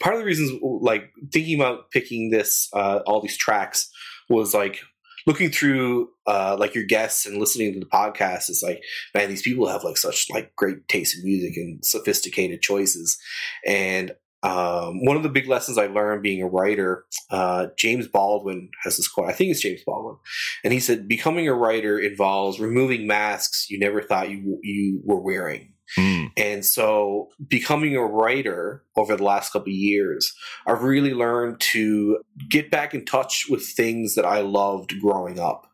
Part 0.00 0.14
of 0.16 0.20
the 0.20 0.26
reasons, 0.26 0.58
like 0.80 1.10
thinking 1.32 1.60
about 1.60 1.90
picking 1.90 2.30
this, 2.30 2.68
uh, 2.72 3.00
all 3.06 3.20
these 3.20 3.36
tracks, 3.36 3.88
was 4.28 4.54
like 4.54 4.80
looking 5.26 5.50
through, 5.50 6.08
uh, 6.26 6.56
like 6.58 6.74
your 6.74 6.84
guests 6.84 7.26
and 7.26 7.38
listening 7.38 7.72
to 7.72 7.80
the 7.80 7.86
podcast. 7.86 8.48
It's 8.48 8.62
like, 8.62 8.82
man, 9.14 9.28
these 9.28 9.42
people 9.42 9.68
have 9.68 9.84
like 9.84 9.96
such 9.96 10.26
like 10.30 10.54
great 10.56 10.88
taste 10.88 11.16
in 11.16 11.24
music 11.24 11.56
and 11.56 11.84
sophisticated 11.84 12.62
choices. 12.62 13.18
And 13.66 14.12
um, 14.42 15.04
one 15.04 15.16
of 15.16 15.22
the 15.22 15.28
big 15.28 15.46
lessons 15.46 15.78
I 15.78 15.86
learned 15.86 16.22
being 16.22 16.42
a 16.42 16.48
writer, 16.48 17.04
uh, 17.30 17.68
James 17.78 18.08
Baldwin 18.08 18.70
has 18.82 18.96
this 18.96 19.08
quote. 19.08 19.28
I 19.28 19.32
think 19.32 19.52
it's 19.52 19.60
James 19.60 19.82
Baldwin, 19.86 20.16
and 20.64 20.72
he 20.72 20.80
said, 20.80 21.06
"Becoming 21.06 21.46
a 21.46 21.54
writer 21.54 21.98
involves 21.98 22.58
removing 22.58 23.06
masks 23.06 23.70
you 23.70 23.78
never 23.78 24.02
thought 24.02 24.30
you 24.30 24.58
you 24.62 25.00
were 25.04 25.20
wearing." 25.20 25.74
Mm, 25.98 26.30
And 26.36 26.64
so, 26.64 27.28
becoming 27.48 27.96
a 27.96 28.02
writer 28.04 28.84
over 28.96 29.16
the 29.16 29.22
last 29.24 29.52
couple 29.52 29.70
of 29.70 29.76
years, 29.76 30.32
I've 30.66 30.82
really 30.82 31.14
learned 31.14 31.60
to 31.72 32.18
get 32.48 32.70
back 32.70 32.94
in 32.94 33.04
touch 33.04 33.46
with 33.50 33.64
things 33.66 34.14
that 34.14 34.24
I 34.24 34.40
loved 34.40 34.98
growing 35.00 35.38
up. 35.38 35.66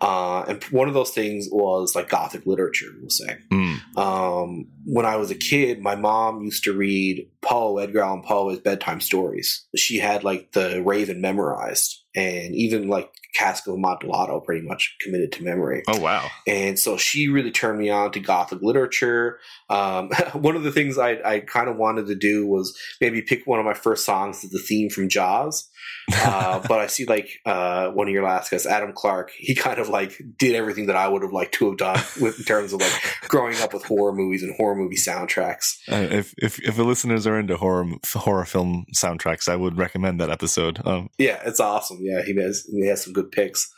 Uh, 0.00 0.42
and 0.48 0.62
one 0.64 0.88
of 0.88 0.92
those 0.94 1.10
things 1.12 1.48
was 1.50 1.94
like 1.94 2.08
Gothic 2.08 2.44
literature, 2.46 2.90
we'll 3.00 3.08
say. 3.10 3.38
mm. 3.50 3.78
Um, 3.96 4.66
when 4.84 5.06
I 5.06 5.16
was 5.16 5.30
a 5.30 5.34
kid, 5.36 5.80
my 5.80 5.94
mom 5.94 6.42
used 6.42 6.64
to 6.64 6.72
read 6.72 7.30
Poe, 7.40 7.78
Edgar 7.78 8.02
Allan 8.02 8.22
Poe, 8.22 8.50
as 8.50 8.58
bedtime 8.58 9.00
stories. 9.00 9.64
She 9.76 9.98
had 9.98 10.24
like 10.24 10.52
the 10.52 10.82
Raven 10.82 11.20
memorized, 11.20 12.02
and 12.14 12.54
even 12.54 12.88
like 12.88 13.08
Cask 13.34 13.66
of 13.66 13.74
Amontillado 13.74 14.40
pretty 14.40 14.66
much 14.66 14.96
committed 15.00 15.32
to 15.32 15.44
memory. 15.44 15.82
Oh, 15.88 16.00
wow. 16.00 16.28
And 16.46 16.78
so 16.78 16.96
she 16.96 17.28
really 17.28 17.50
turned 17.50 17.78
me 17.78 17.90
on 17.90 18.12
to 18.12 18.20
Gothic 18.20 18.62
literature. 18.62 19.38
Um, 19.68 20.10
one 20.32 20.56
of 20.56 20.62
the 20.62 20.72
things 20.72 20.98
I, 20.98 21.18
I 21.24 21.40
kind 21.40 21.68
of 21.68 21.76
wanted 21.76 22.06
to 22.06 22.14
do 22.14 22.46
was 22.46 22.76
maybe 23.00 23.22
pick 23.22 23.46
one 23.46 23.58
of 23.58 23.64
my 23.64 23.74
first 23.74 24.04
songs 24.04 24.44
as 24.44 24.50
the 24.50 24.58
theme 24.58 24.90
from 24.90 25.08
Jaws. 25.08 25.68
Uh, 26.12 26.60
but 26.68 26.80
I 26.80 26.86
see 26.86 27.06
like 27.06 27.40
uh, 27.46 27.88
one 27.90 28.08
of 28.08 28.12
your 28.12 28.24
last 28.24 28.50
guys, 28.50 28.66
Adam 28.66 28.92
Clark, 28.92 29.30
he 29.36 29.54
kind 29.54 29.78
of 29.78 29.88
like 29.88 30.20
did 30.38 30.54
everything 30.54 30.86
that 30.86 30.96
I 30.96 31.08
would 31.08 31.22
have 31.22 31.32
liked 31.32 31.54
to 31.54 31.68
have 31.70 31.78
done 31.78 31.96
with, 32.20 32.38
in 32.38 32.44
terms 32.44 32.72
of 32.72 32.80
like 32.80 32.92
growing 33.28 33.56
up 33.60 33.72
with 33.72 33.84
horror 33.84 34.12
movies 34.12 34.42
and 34.42 34.54
horror 34.56 34.76
movie 34.76 34.96
soundtracks. 34.96 35.76
Uh, 35.90 36.06
if, 36.10 36.34
if 36.38 36.60
if 36.60 36.76
the 36.76 36.84
listeners 36.84 37.26
are 37.26 37.38
into 37.38 37.56
horror 37.56 37.86
horror 38.12 38.44
film 38.44 38.86
soundtracks, 38.94 39.48
I 39.48 39.56
would 39.56 39.78
recommend 39.78 40.20
that 40.20 40.30
episode. 40.30 40.80
Um, 40.86 41.10
Yeah, 41.18 41.40
it's 41.44 41.60
awesome. 41.60 41.98
Yeah, 42.00 42.22
he 42.22 42.34
has 42.40 42.66
he 42.70 42.86
has 42.86 43.04
some 43.04 43.12
good 43.12 43.23
picks. 43.24 43.72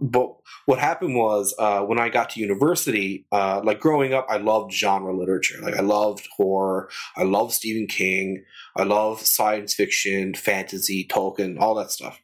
But 0.00 0.34
what 0.66 0.78
happened 0.78 1.16
was 1.16 1.54
uh, 1.58 1.82
when 1.82 1.98
I 1.98 2.08
got 2.08 2.30
to 2.30 2.40
university, 2.40 3.26
uh, 3.30 3.60
like 3.62 3.80
growing 3.80 4.14
up, 4.14 4.26
I 4.28 4.38
loved 4.38 4.72
genre 4.72 5.16
literature. 5.16 5.60
Like 5.62 5.76
I 5.76 5.82
loved 5.82 6.28
horror, 6.36 6.90
I 7.16 7.22
loved 7.22 7.52
Stephen 7.52 7.86
King, 7.86 8.44
I 8.76 8.82
loved 8.82 9.24
science 9.24 9.74
fiction, 9.74 10.34
fantasy, 10.34 11.06
Tolkien, 11.08 11.60
all 11.60 11.74
that 11.76 11.90
stuff. 11.90 12.20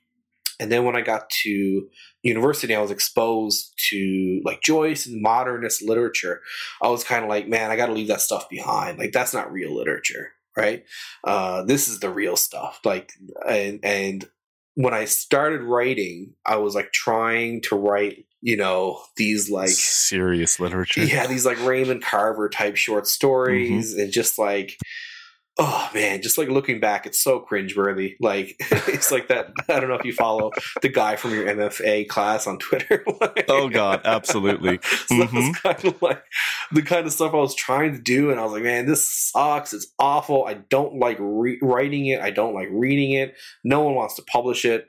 And 0.61 0.73
then 0.73 0.85
when 0.85 0.97
I 0.97 1.03
got 1.03 1.31
to 1.45 1.89
university, 2.23 2.75
I 2.75 2.81
was 2.81 2.91
exposed 2.91 3.73
to 3.91 4.41
like 4.45 4.61
Joyce 4.61 5.07
and 5.07 5.23
modernist 5.23 5.83
literature. 5.83 6.43
I 6.83 6.89
was 6.89 7.05
kind 7.05 7.23
of 7.23 7.29
like, 7.29 7.49
man, 7.49 7.71
I 7.71 7.77
got 7.77 7.87
to 7.87 7.93
leave 7.93 8.09
that 8.09 8.21
stuff 8.21 8.49
behind. 8.49 8.99
Like 8.99 9.13
that's 9.13 9.33
not 9.33 9.53
real 9.53 9.75
literature, 9.75 10.33
right? 10.57 10.85
Uh, 11.23 11.63
this 11.63 11.87
is 11.87 12.01
the 12.01 12.11
real 12.11 12.37
stuff. 12.37 12.81
Like, 12.85 13.13
and 13.49 13.79
and 13.85 14.29
when 14.79 14.95
I 14.95 15.07
started 15.07 15.63
writing, 15.63 16.35
I 16.47 16.59
was 16.59 16.77
like 16.77 16.93
trying 16.93 17.63
to 17.63 17.75
write, 17.75 18.27
you 18.41 18.57
know, 18.57 19.03
these 19.17 19.51
like 19.51 19.71
serious 19.71 20.61
literature. 20.61 21.03
yeah, 21.03 21.27
these 21.27 21.45
like 21.45 21.61
Raymond 21.65 22.05
Carver 22.05 22.49
type 22.49 22.77
short 22.77 23.09
stories, 23.09 23.91
mm-hmm. 23.91 24.03
and 24.03 24.13
just 24.13 24.39
like, 24.39 24.79
oh 25.59 25.91
man, 25.93 26.23
just 26.23 26.39
like 26.39 26.49
looking 26.49 26.81
back, 26.81 27.07
it's 27.07 27.21
so 27.21 27.41
cringeworthy. 27.41 28.17
Like 28.21 28.57
it's 28.61 29.11
like 29.11 29.29
that. 29.29 29.53
I 29.69 29.81
don't 29.81 29.89
know 29.89 29.97
if 29.97 30.05
you 30.05 30.13
follow 30.13 30.53
the 30.83 30.89
guy 30.89 31.17
from 31.17 31.33
your 31.35 31.47
MFA 31.47 32.09
class 32.09 32.47
on 32.47 32.59
Twitter. 32.59 33.05
Like- 33.21 33.47
Oh 33.49 33.69
God, 33.69 34.03
absolutely. 34.05 34.79
so 34.83 35.17
that 35.17 35.33
was 35.33 35.45
mm-hmm. 35.45 35.69
kind 35.69 35.85
of 35.87 36.01
like 36.01 36.23
the 36.71 36.83
kind 36.83 37.05
of 37.05 37.13
stuff 37.13 37.35
I 37.35 37.39
was 37.39 37.55
trying 37.55 37.93
to 37.93 37.99
do, 37.99 38.31
and 38.31 38.39
I 38.39 38.45
was 38.45 38.53
like, 38.53 38.63
man, 38.63 38.87
this 38.87 39.09
sucks. 39.09 39.73
It's 39.73 39.93
awful. 39.99 40.47
I 40.47 40.55
don't 40.55 40.99
like 40.99 41.17
re- 41.19 41.59
writing 41.61 42.07
it. 42.07 42.21
I 42.21 42.31
don't 42.31 42.55
like 42.55 42.69
reading 42.71 43.13
it. 43.13 43.35
No 43.65 43.81
one 43.81 43.95
wants 43.95 44.15
to 44.17 44.23
publish 44.23 44.65
it. 44.65 44.89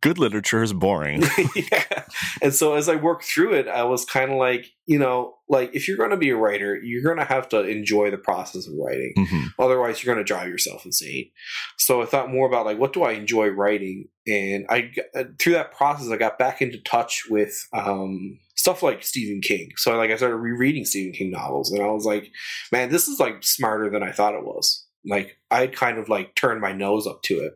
Good 0.00 0.18
literature 0.18 0.62
is 0.62 0.72
boring. 0.72 1.22
yeah. 1.54 2.04
And 2.42 2.54
so 2.54 2.74
as 2.74 2.88
I 2.88 2.96
worked 2.96 3.24
through 3.24 3.54
it, 3.54 3.68
I 3.68 3.84
was 3.84 4.04
kind 4.04 4.30
of 4.30 4.38
like, 4.38 4.66
you 4.86 4.98
know, 4.98 5.34
like 5.48 5.74
if 5.74 5.86
you're 5.86 5.96
going 5.96 6.10
to 6.10 6.16
be 6.16 6.30
a 6.30 6.36
writer, 6.36 6.80
you're 6.82 7.02
going 7.02 7.18
to 7.18 7.24
have 7.24 7.48
to 7.50 7.60
enjoy 7.60 8.10
the 8.10 8.18
process 8.18 8.66
of 8.66 8.74
writing. 8.78 9.12
hmm 9.16 9.46
Otherwise, 9.58 10.02
you're 10.02 10.14
going 10.14 10.24
to 10.24 10.28
drive 10.28 10.48
yourself 10.48 10.84
insane. 10.84 11.30
So 11.78 12.02
I 12.02 12.06
thought 12.06 12.30
more 12.30 12.46
about 12.46 12.66
like, 12.66 12.78
what 12.78 12.92
do 12.92 13.02
I 13.02 13.12
enjoy 13.12 13.48
writing? 13.48 14.08
And 14.26 14.66
I 14.68 14.92
uh, 15.14 15.24
through 15.38 15.54
that 15.54 15.72
process, 15.72 16.10
I 16.10 16.16
got 16.16 16.38
back 16.38 16.62
into 16.62 16.78
touch 16.78 17.24
with 17.28 17.54
um, 17.72 18.38
stuff 18.56 18.82
like 18.82 19.02
Stephen 19.02 19.40
King. 19.40 19.70
So 19.76 19.96
like 19.96 20.10
I 20.10 20.16
started 20.16 20.36
rereading 20.36 20.84
Stephen 20.84 21.12
King 21.12 21.30
novels, 21.30 21.72
and 21.72 21.82
I 21.82 21.90
was 21.90 22.04
like, 22.04 22.30
man, 22.70 22.90
this 22.90 23.08
is 23.08 23.20
like 23.20 23.42
smarter 23.42 23.90
than 23.90 24.02
I 24.02 24.12
thought 24.12 24.34
it 24.34 24.44
was. 24.44 24.86
Like 25.04 25.36
I 25.50 25.66
kind 25.66 25.98
of 25.98 26.08
like 26.08 26.34
turned 26.34 26.60
my 26.60 26.72
nose 26.72 27.06
up 27.06 27.22
to 27.24 27.34
it. 27.34 27.52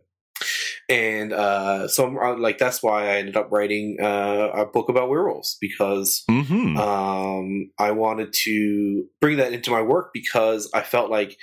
And 0.89 1.33
uh, 1.33 1.89
so, 1.89 2.07
I'm, 2.19 2.41
like, 2.41 2.59
that's 2.59 2.83
why 2.83 3.09
I 3.09 3.17
ended 3.17 3.37
up 3.37 3.49
writing 3.51 3.97
uh, 4.01 4.51
a 4.55 4.67
book 4.67 4.89
about 4.89 5.09
werewolves 5.09 5.57
because 5.61 6.23
hmm 6.29 6.77
um, 6.77 7.71
I 7.79 7.91
wanted 7.91 8.33
to 8.45 9.07
bring 9.21 9.39
that 9.39 9.53
into 9.53 9.71
my 9.71 9.83
work 9.83 10.11
because 10.13 10.71
I 10.75 10.83
felt 10.83 11.11
like 11.11 11.37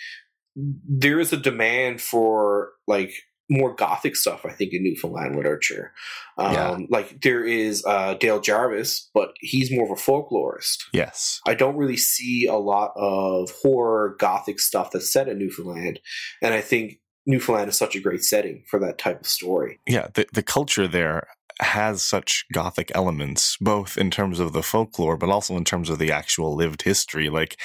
there 0.55 1.19
is 1.19 1.33
a 1.33 1.37
demand 1.37 1.99
for 1.99 2.69
like 2.87 3.11
more 3.49 3.75
gothic 3.75 4.15
stuff. 4.15 4.45
I 4.45 4.51
think 4.51 4.71
in 4.73 4.83
Newfoundland 4.83 5.35
literature, 5.35 5.91
um, 6.37 6.53
Yeah. 6.53 6.77
like 6.89 7.21
there 7.21 7.43
is 7.43 7.83
uh, 7.85 8.13
Dale 8.13 8.39
Jarvis, 8.39 9.09
but 9.13 9.33
he's 9.41 9.71
more 9.71 9.85
of 9.85 9.91
a 9.91 10.01
folklorist. 10.01 10.77
yes. 10.93 11.41
I 11.45 11.53
don't 11.53 11.75
really 11.75 11.97
see 11.97 12.45
a 12.45 12.55
lot 12.55 12.93
of 12.95 13.51
horror 13.61 14.15
gothic 14.19 14.59
stuff 14.59 14.91
that's 14.91 15.11
set 15.11 15.27
in 15.27 15.39
Newfoundland, 15.39 15.99
and 16.41 16.53
I 16.53 16.61
think 16.61 16.99
Newfoundland 17.25 17.69
is 17.69 17.77
such 17.77 17.95
a 17.95 17.99
great 18.01 18.23
setting 18.23 18.63
for 18.67 18.79
that 18.79 18.97
type 18.97 19.21
of 19.21 19.27
story. 19.27 19.79
Yeah, 19.87 20.07
the 20.13 20.25
the 20.33 20.43
culture 20.43 20.87
there 20.87 21.27
has 21.61 22.01
such 22.01 22.45
gothic 22.51 22.91
elements, 22.95 23.57
both 23.61 23.95
in 23.97 24.09
terms 24.09 24.39
of 24.39 24.53
the 24.53 24.63
folklore, 24.63 25.15
but 25.15 25.29
also 25.29 25.55
in 25.55 25.63
terms 25.63 25.89
of 25.89 25.99
the 25.99 26.11
actual 26.11 26.55
lived 26.55 26.81
history. 26.81 27.29
Like, 27.29 27.57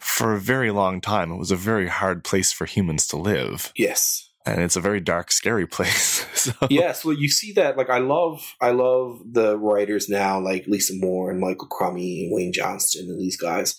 for 0.00 0.32
a 0.34 0.40
very 0.40 0.70
long 0.70 1.00
time, 1.02 1.30
it 1.30 1.36
was 1.36 1.50
a 1.50 1.56
very 1.56 1.88
hard 1.88 2.24
place 2.24 2.52
for 2.52 2.64
humans 2.64 3.06
to 3.08 3.18
live, 3.18 3.70
Yes. 3.76 4.30
and 4.46 4.62
it's 4.62 4.76
a 4.76 4.80
very 4.80 4.98
dark, 4.98 5.30
scary 5.30 5.66
place. 5.76 6.26
so, 6.34 6.52
yes, 6.70 7.04
well, 7.04 7.14
you 7.16 7.28
see 7.28 7.52
that. 7.52 7.76
Like, 7.76 7.90
I 7.90 7.98
love, 7.98 8.54
I 8.62 8.70
love 8.70 9.20
the 9.30 9.58
writers 9.58 10.08
now, 10.08 10.40
like 10.40 10.66
Lisa 10.66 10.94
Moore 10.96 11.30
and 11.30 11.38
Michael 11.38 11.68
Crummey 11.68 12.24
and 12.24 12.34
Wayne 12.34 12.52
Johnston 12.52 13.10
and 13.10 13.20
these 13.20 13.36
guys, 13.36 13.76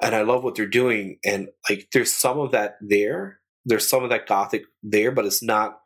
and 0.00 0.14
I 0.14 0.22
love 0.22 0.44
what 0.44 0.54
they're 0.54 0.66
doing. 0.66 1.18
And 1.24 1.48
like, 1.68 1.88
there's 1.92 2.12
some 2.12 2.38
of 2.38 2.52
that 2.52 2.76
there. 2.80 3.37
There's 3.64 3.88
some 3.88 4.04
of 4.04 4.10
that 4.10 4.26
gothic 4.26 4.62
there, 4.82 5.12
but 5.12 5.26
it's 5.26 5.42
not 5.42 5.78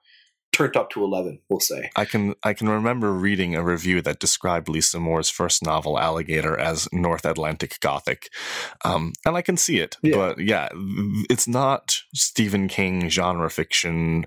turned 0.53 0.77
up 0.77 0.91
to 0.91 1.03
eleven. 1.03 1.41
We'll 1.49 1.61
say. 1.61 1.91
I 1.97 2.05
can 2.05 2.35
I 2.45 2.53
can 2.53 2.69
remember 2.69 3.13
reading 3.13 3.55
a 3.57 3.65
review 3.65 4.03
that 4.03 4.21
described 4.21 4.69
Lisa 4.69 5.01
Moore's 5.01 5.31
first 5.31 5.65
novel, 5.65 5.99
Alligator, 5.99 6.57
as 6.59 6.89
North 6.93 7.25
Atlantic 7.25 7.81
Gothic, 7.81 8.29
um, 8.85 9.13
and 9.25 9.37
I 9.37 9.43
can 9.43 9.57
see 9.57 9.79
it. 9.79 9.97
Yeah. 10.03 10.17
But 10.17 10.39
yeah, 10.39 10.69
it's 11.31 11.49
not 11.49 11.97
Stephen 12.15 12.69
King 12.69 13.09
genre 13.09 13.51
fiction 13.51 14.27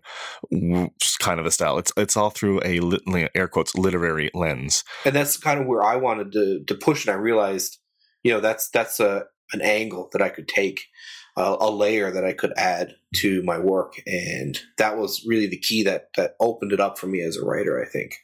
kind 1.19 1.39
of 1.39 1.45
a 1.45 1.51
style. 1.51 1.77
It's 1.77 1.93
it's 1.95 2.17
all 2.17 2.31
through 2.31 2.61
a 2.65 2.79
lit, 2.79 3.03
air 3.35 3.47
quotes 3.47 3.75
literary 3.75 4.31
lens. 4.33 4.83
and 5.05 5.15
that's 5.15 5.37
kind 5.37 5.59
of 5.59 5.67
where 5.67 5.83
I 5.83 5.95
wanted 5.95 6.31
to 6.33 6.63
to 6.65 6.75
push. 6.75 7.05
And 7.05 7.15
I 7.15 7.19
realized, 7.19 7.77
you 8.23 8.33
know, 8.33 8.39
that's 8.39 8.69
that's 8.69 8.99
a 8.99 9.25
an 9.53 9.61
angle 9.61 10.09
that 10.11 10.23
I 10.23 10.29
could 10.29 10.47
take, 10.47 10.85
uh, 11.37 11.57
a 11.59 11.69
layer 11.69 12.11
that 12.11 12.25
I 12.25 12.33
could 12.33 12.53
add 12.57 12.95
to 13.17 13.41
my 13.43 13.59
work, 13.59 14.01
and 14.07 14.59
that 14.77 14.97
was 14.97 15.23
really 15.27 15.47
the 15.47 15.59
key 15.59 15.83
that 15.83 16.09
that 16.15 16.35
opened 16.39 16.71
it 16.71 16.79
up 16.79 16.97
for 16.97 17.07
me 17.07 17.21
as 17.21 17.37
a 17.37 17.45
writer. 17.45 17.81
I 17.81 17.87
think. 17.87 18.15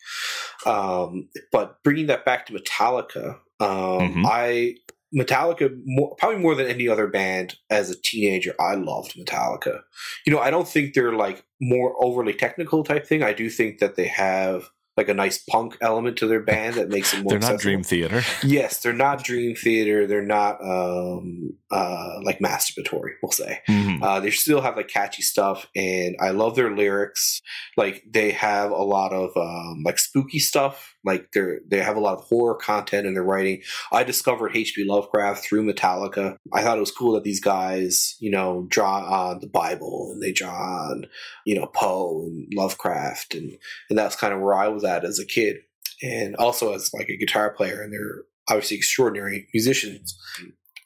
Um, 0.65 1.29
but 1.51 1.83
bringing 1.83 2.07
that 2.07 2.25
back 2.25 2.45
to 2.45 2.53
Metallica, 2.53 3.39
um, 3.59 4.23
Mhm. 4.23 4.25
I 4.25 4.75
Metallica 5.13 5.69
more, 5.85 6.15
probably 6.15 6.39
more 6.39 6.55
than 6.55 6.67
any 6.67 6.87
other 6.87 7.05
band 7.05 7.55
as 7.69 7.89
a 7.89 8.01
teenager. 8.01 8.55
I 8.61 8.75
loved 8.75 9.15
Metallica. 9.15 9.81
You 10.25 10.31
know, 10.31 10.39
I 10.39 10.49
don't 10.49 10.67
think 10.67 10.93
they're 10.93 11.11
like 11.11 11.43
more 11.59 11.93
overly 12.01 12.33
technical 12.33 12.83
type 12.85 13.05
thing. 13.05 13.21
I 13.21 13.33
do 13.33 13.49
think 13.49 13.79
that 13.79 13.97
they 13.97 14.07
have 14.07 14.69
like 14.97 15.07
a 15.07 15.13
nice 15.13 15.37
punk 15.49 15.77
element 15.81 16.17
to 16.17 16.27
their 16.27 16.41
band 16.41 16.75
that 16.75 16.89
makes 16.89 17.13
it 17.13 17.23
more. 17.23 17.29
They're 17.31 17.39
not 17.39 17.53
accessible. 17.53 17.61
Dream 17.71 17.83
Theater. 17.83 18.23
Yes, 18.43 18.81
they're 18.81 18.91
not 18.93 19.23
Dream 19.23 19.55
Theater. 19.55 20.05
They're 20.05 20.21
not 20.21 20.61
um, 20.61 21.53
uh, 21.71 22.15
like 22.23 22.39
masturbatory. 22.39 23.11
We'll 23.23 23.31
say 23.31 23.61
Mhm. 23.69 24.01
uh, 24.03 24.19
they 24.19 24.31
still 24.31 24.61
have 24.61 24.75
like 24.75 24.89
catchy 24.89 25.21
stuff, 25.21 25.67
and 25.75 26.15
I 26.19 26.31
love 26.31 26.55
their 26.55 26.75
lyrics. 26.75 27.41
Like 27.77 28.03
they 28.09 28.31
have 28.31 28.71
a 28.71 28.83
lot 28.83 29.13
of 29.13 29.29
um, 29.37 29.83
like 29.85 29.97
spooky 29.99 30.39
stuff. 30.39 30.90
Like 31.03 31.31
they're 31.33 31.59
they 31.67 31.79
have 31.79 31.97
a 31.97 32.01
lot 32.01 32.17
of 32.17 32.23
horror 32.25 32.55
content 32.55 33.07
in 33.07 33.13
their 33.13 33.23
writing. 33.23 33.61
I 33.91 34.03
discovered 34.03 34.55
H.P. 34.55 34.85
Lovecraft 34.85 35.43
through 35.43 35.71
Metallica. 35.71 36.35
I 36.53 36.61
thought 36.61 36.77
it 36.77 36.81
was 36.81 36.91
cool 36.91 37.13
that 37.13 37.23
these 37.23 37.41
guys, 37.41 38.15
you 38.19 38.31
know, 38.31 38.65
draw 38.69 39.29
on 39.29 39.39
the 39.39 39.47
Bible 39.47 40.11
and 40.13 40.21
they 40.21 40.31
draw 40.31 40.53
on, 40.53 41.05
you 41.45 41.55
know, 41.55 41.67
Poe 41.67 42.23
and 42.25 42.47
Lovecraft, 42.53 43.35
and 43.35 43.57
and 43.89 43.97
that's 43.97 44.15
kind 44.15 44.33
of 44.33 44.41
where 44.41 44.55
I 44.55 44.67
was 44.67 44.83
at 44.83 45.05
as 45.05 45.19
a 45.19 45.25
kid, 45.25 45.57
and 46.01 46.35
also 46.35 46.73
as 46.73 46.91
like 46.93 47.09
a 47.09 47.17
guitar 47.17 47.51
player. 47.51 47.81
And 47.81 47.91
they're 47.91 48.23
obviously 48.47 48.77
extraordinary 48.77 49.47
musicians. 49.53 50.17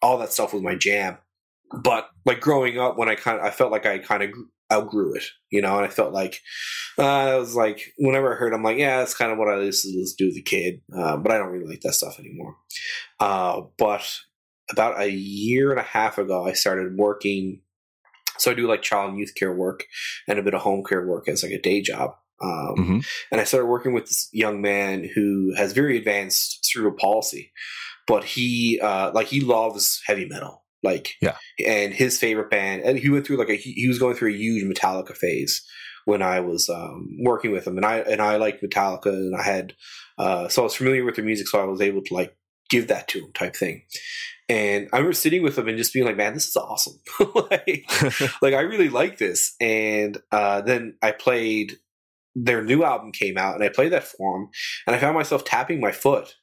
All 0.02 0.18
that 0.20 0.32
stuff 0.32 0.54
was 0.54 0.62
my 0.62 0.76
jam 0.76 1.18
but 1.82 2.10
like 2.26 2.40
growing 2.40 2.78
up 2.78 2.98
when 2.98 3.10
i 3.10 3.16
kind 3.16 3.40
of 3.40 3.44
i 3.46 3.50
felt 3.50 3.72
like 3.72 3.86
i 3.86 3.98
kind 3.98 4.24
of 4.24 4.30
outgrew 4.72 5.14
it 5.14 5.24
you 5.52 5.62
know 5.62 5.76
and 5.78 5.86
i 5.86 5.90
felt 5.90 6.12
like 6.14 6.42
uh, 6.98 7.04
i 7.06 7.36
was 7.36 7.56
like 7.56 7.94
whenever 7.98 8.34
i 8.34 8.38
heard 8.38 8.54
i'm 8.54 8.64
like 8.64 8.78
yeah 8.78 8.98
that's 8.98 9.14
kind 9.14 9.32
of 9.32 9.38
what 9.38 9.48
i 9.48 9.60
used 9.60 9.84
to 9.84 9.92
do 10.18 10.28
as 10.28 10.36
a 10.38 10.42
kid 10.42 10.82
uh, 10.98 11.16
but 11.18 11.32
i 11.32 11.38
don't 11.38 11.50
really 11.50 11.68
like 11.70 11.82
that 11.82 11.94
stuff 11.94 12.20
anymore 12.20 12.56
uh, 13.20 13.62
but 13.78 14.04
about 14.72 15.00
a 15.00 15.08
year 15.10 15.70
and 15.70 15.80
a 15.80 15.84
half 15.84 16.18
ago 16.18 16.46
i 16.48 16.54
started 16.54 16.98
working 16.98 17.62
so 18.40 18.50
i 18.50 18.56
do 18.56 18.68
like 18.68 18.82
child 18.82 19.10
and 19.12 19.20
youth 19.20 19.36
care 19.36 19.54
work 19.54 19.86
and 20.28 20.40
a 20.40 20.44
bit 20.44 20.56
of 20.56 20.62
home 20.62 20.84
care 20.84 21.06
work 21.06 21.28
as 21.30 21.44
like 21.44 21.52
a 21.52 21.62
day 21.62 21.82
job 21.82 22.16
um, 22.42 22.76
Mhm. 22.78 23.08
and 23.32 23.40
i 23.40 23.44
started 23.44 23.68
working 23.68 23.94
with 23.94 24.06
this 24.08 24.28
young 24.34 24.62
man 24.62 25.08
who 25.14 25.54
has 25.56 25.74
very 25.74 25.96
advanced 25.98 26.66
cerebral 26.66 26.96
palsy 27.00 27.52
but 28.08 28.24
he 28.24 28.80
uh, 28.82 29.12
like 29.14 29.28
he 29.28 29.40
loves 29.42 30.02
heavy 30.08 30.26
metal 30.28 30.64
like 30.86 31.16
Yeah. 31.22 31.36
and 31.68 31.94
his 31.94 32.18
favorite 32.18 32.50
band 32.50 32.84
and 32.84 32.98
he 32.98 33.10
went 33.10 33.26
through 33.28 33.38
like 33.38 33.50
a 33.50 33.56
he 33.56 33.88
was 33.90 34.00
going 34.00 34.16
through 34.16 34.30
a 34.34 34.38
huge 34.38 34.64
metallica 34.64 35.16
phase 35.18 35.62
when 36.06 36.22
i 36.22 36.40
was 36.40 36.70
um, 36.70 37.10
working 37.20 37.52
with 37.52 37.66
him. 37.68 37.76
And 37.78 37.86
i 37.86 37.98
and 37.98 38.22
i 38.22 38.38
liked 38.38 38.64
metallica 38.64 39.08
and 39.08 39.36
i 39.36 39.44
had 39.44 39.74
uh, 40.18 40.48
so 40.48 40.62
i 40.62 40.64
was 40.64 40.76
familiar 40.76 41.04
with 41.04 41.16
their 41.16 41.26
music 41.26 41.48
so 41.48 41.60
i 41.60 41.66
was 41.66 41.82
able 41.82 42.02
to 42.04 42.14
like 42.14 42.38
give 42.70 42.88
that 42.88 43.08
to 43.10 43.20
him 43.20 43.32
type 43.34 43.56
thing. 43.56 43.84
And 44.48 44.88
i 44.94 44.98
remember 44.98 45.14
sitting 45.14 45.44
with 45.44 45.58
him 45.58 45.68
and 45.68 45.78
just 45.78 45.94
being 45.94 46.06
like 46.06 46.18
man 46.18 46.34
this 46.36 46.48
is 46.48 46.56
awesome. 46.56 47.00
Like, 47.52 47.86
like 48.42 48.54
i 48.54 48.62
really 48.62 48.90
like 48.90 49.18
this. 49.18 49.56
And 49.60 50.18
uh, 50.32 50.62
then 50.62 50.96
i 51.02 51.12
played 51.12 51.74
their 52.36 52.62
new 52.64 52.84
album 52.84 53.12
came 53.12 53.38
out 53.38 53.56
and 53.56 53.64
i 53.64 53.70
played 53.70 53.92
that 53.94 54.04
for 54.04 54.38
him 54.38 54.50
and 54.86 54.96
i 54.96 55.00
found 55.00 55.16
myself 55.16 55.44
tapping 55.46 55.80
my 55.80 55.92
foot 55.92 56.36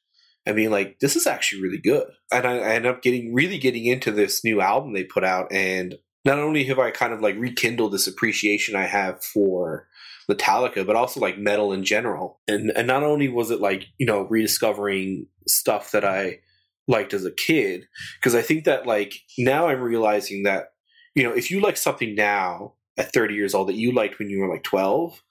and 0.45 0.57
being 0.57 0.71
like, 0.71 0.99
this 1.01 1.17
is 1.17 1.27
actually 1.27 1.63
really 1.63 1.79
good. 1.79 2.07
And 2.33 2.47
I, 2.47 2.59
I 2.59 2.75
ended 2.75 2.91
up 2.91 3.03
getting 3.03 3.33
really 3.33 3.59
getting 3.59 3.87
into 3.87 4.11
this 4.11 4.45
new 4.45 4.61
album 4.61 4.93
they 4.93 5.05
put 5.05 5.25
out. 5.25 5.53
And 5.53 5.97
not 6.25 6.39
only 6.39 6.65
have 6.65 6.79
I 6.79 6.91
kind 6.91 7.13
of 7.13 7.21
like 7.21 7.37
rekindled 7.37 7.93
this 7.93 8.07
appreciation 8.07 8.75
I 8.75 8.87
have 8.87 9.23
for 9.23 9.87
Metallica, 10.31 10.87
but 10.87 10.97
also 10.97 11.21
like 11.21 11.39
metal 11.39 11.73
in 11.73 11.85
general. 11.85 12.41
And 12.49 12.73
and 12.75 12.87
not 12.87 13.03
only 13.03 13.29
was 13.29 13.51
it 13.51 13.61
like, 13.61 13.87
you 13.99 14.07
know, 14.07 14.23
rediscovering 14.23 15.27
stuff 15.47 15.93
that 15.93 16.05
I 16.05 16.41
liked 16.89 17.15
as 17.15 17.25
a 17.25 17.33
kid, 17.33 17.87
because 18.21 18.35
I 18.35 18.43
think 18.43 18.65
that 18.65 18.87
like 18.87 19.15
now 19.39 19.69
I'm 19.69 19.81
realizing 19.81 20.43
that, 20.45 20.73
you 21.15 21.23
know, 21.23 21.33
if 21.33 21.51
you 21.51 21.61
like 21.61 21.77
something 21.77 22.15
now 22.15 22.75
at 22.99 23.13
30 23.13 23.35
years 23.35 23.55
old 23.55 23.69
that 23.69 23.77
you 23.77 23.93
liked 23.93 24.19
when 24.19 24.29
you 24.29 24.41
were 24.41 24.49
like 24.49 24.65
12, 24.65 25.23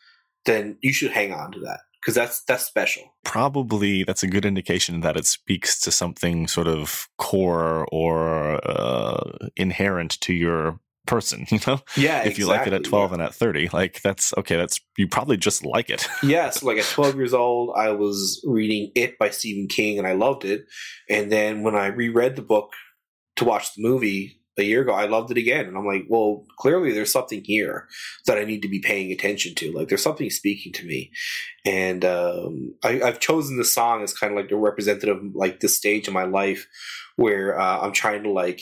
then 0.45 0.77
you 0.81 0.93
should 0.93 1.11
hang 1.11 1.33
on 1.33 1.51
to 1.51 1.59
that 1.59 1.81
because 2.01 2.15
that's 2.15 2.43
that's 2.43 2.65
special. 2.65 3.03
Probably 3.23 4.03
that's 4.03 4.23
a 4.23 4.27
good 4.27 4.45
indication 4.45 5.01
that 5.01 5.17
it 5.17 5.25
speaks 5.25 5.79
to 5.81 5.91
something 5.91 6.47
sort 6.47 6.67
of 6.67 7.07
core 7.17 7.87
or 7.91 8.59
uh, 8.67 9.47
inherent 9.55 10.19
to 10.21 10.33
your 10.33 10.79
person, 11.05 11.45
you 11.49 11.59
know? 11.67 11.79
Yeah, 11.95 12.23
if 12.23 12.39
you 12.39 12.47
like 12.47 12.67
it 12.67 12.73
at 12.73 12.83
12 12.83 13.09
yeah. 13.09 13.13
and 13.15 13.23
at 13.23 13.35
30, 13.35 13.69
like 13.73 14.01
that's 14.01 14.33
okay, 14.37 14.55
that's 14.55 14.79
you 14.97 15.07
probably 15.07 15.37
just 15.37 15.65
like 15.65 15.89
it. 15.89 16.07
yeah, 16.23 16.49
so 16.49 16.65
like 16.65 16.77
at 16.77 16.85
12 16.85 17.15
years 17.15 17.33
old, 17.33 17.73
I 17.75 17.91
was 17.91 18.43
reading 18.47 18.91
It 18.95 19.17
by 19.17 19.29
Stephen 19.29 19.67
King 19.67 19.97
and 19.97 20.07
I 20.07 20.13
loved 20.13 20.45
it. 20.45 20.65
And 21.09 21.31
then 21.31 21.61
when 21.61 21.75
I 21.75 21.87
reread 21.87 22.35
the 22.35 22.41
book 22.41 22.73
to 23.37 23.45
watch 23.45 23.75
the 23.75 23.81
movie 23.81 24.40
a 24.57 24.63
year 24.63 24.81
ago, 24.81 24.91
I 24.91 25.05
loved 25.05 25.31
it 25.31 25.37
again. 25.37 25.65
And 25.65 25.77
I'm 25.77 25.85
like, 25.85 26.05
well, 26.09 26.45
clearly 26.57 26.91
there's 26.91 27.11
something 27.11 27.43
here 27.43 27.87
that 28.25 28.37
I 28.37 28.43
need 28.43 28.61
to 28.63 28.67
be 28.67 28.79
paying 28.79 29.11
attention 29.11 29.55
to. 29.55 29.71
Like 29.71 29.87
there's 29.87 30.03
something 30.03 30.29
speaking 30.29 30.73
to 30.73 30.85
me. 30.85 31.11
And 31.65 32.03
um, 32.03 32.75
I, 32.83 33.01
I've 33.01 33.19
chosen 33.19 33.57
the 33.57 33.63
song 33.63 34.03
as 34.03 34.13
kind 34.13 34.33
of 34.33 34.37
like 34.37 34.49
the 34.49 34.57
representative 34.57 35.21
like 35.33 35.59
this 35.59 35.77
stage 35.77 36.07
in 36.07 36.13
my 36.13 36.25
life 36.25 36.67
where 37.15 37.59
uh, 37.59 37.79
I'm 37.79 37.93
trying 37.93 38.23
to 38.23 38.31
like 38.31 38.61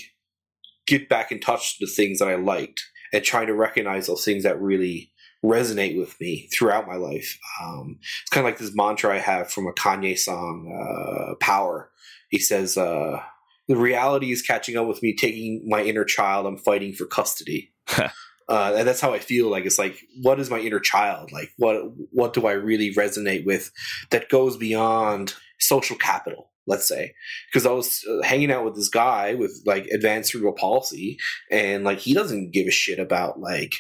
get 0.86 1.10
back 1.10 1.32
in 1.32 1.40
touch 1.40 1.78
with 1.80 1.90
the 1.90 1.96
things 1.96 2.20
that 2.20 2.28
I 2.28 2.36
liked 2.36 2.84
and 3.12 3.24
trying 3.24 3.48
to 3.48 3.56
recognize 3.56 4.08
those 4.08 4.26
things 4.26 4.44
that 4.44 4.62
really 4.62 5.12
resonate 5.44 5.98
with 5.98 6.20
me 6.20 6.50
throughout 6.54 6.88
my 6.88 6.96
life. 6.96 7.40
Um, 7.62 7.98
it's 8.02 8.30
kind 8.30 8.46
of 8.46 8.52
like 8.52 8.60
this 8.60 8.76
mantra 8.76 9.16
I 9.16 9.20
have 9.20 9.52
from 9.52 9.68
a 9.68 9.74
Kanye 9.74 10.18
song, 10.18 10.72
uh, 10.72 11.36
Power. 11.40 11.90
He 12.30 12.40
says, 12.40 12.78
uh, 12.78 13.22
the 13.70 13.78
reality 13.78 14.32
is 14.32 14.42
catching 14.42 14.76
up 14.76 14.88
with 14.88 15.02
me, 15.04 15.16
taking 15.16 15.64
my 15.66 15.84
inner 15.84 16.04
child. 16.04 16.48
I'm 16.48 16.58
fighting 16.58 16.92
for 16.92 17.06
custody. 17.06 17.72
uh, 17.98 18.10
and 18.50 18.88
that's 18.88 19.00
how 19.00 19.14
I 19.14 19.20
feel. 19.20 19.48
Like 19.48 19.66
it's 19.66 19.78
like, 19.78 20.02
what 20.24 20.40
is 20.40 20.50
my 20.50 20.60
inner 20.60 20.80
child? 20.80 21.32
Like, 21.32 21.52
what 21.58 21.84
what 22.12 22.34
do 22.34 22.48
I 22.48 22.54
really 22.54 22.92
resonate 22.92 23.46
with 23.46 23.72
that 24.10 24.28
goes 24.28 24.58
beyond 24.58 25.36
social 25.60 25.96
capital? 25.96 26.50
Let's 26.66 26.88
say, 26.88 27.14
because 27.52 27.68
I 27.68 27.72
was 27.72 28.04
uh, 28.10 28.24
hanging 28.24 28.52
out 28.52 28.66
with 28.66 28.76
this 28.76 28.90
guy 28.90 29.36
with 29.36 29.62
like 29.66 29.86
advanced 29.88 30.32
cerebral 30.32 30.54
palsy, 30.54 31.20
and 31.52 31.84
like 31.84 32.00
he 32.00 32.16
doesn't 32.16 32.52
give 32.52 32.66
a 32.66 32.72
shit 32.72 33.00
about 33.00 33.40
like 33.40 33.76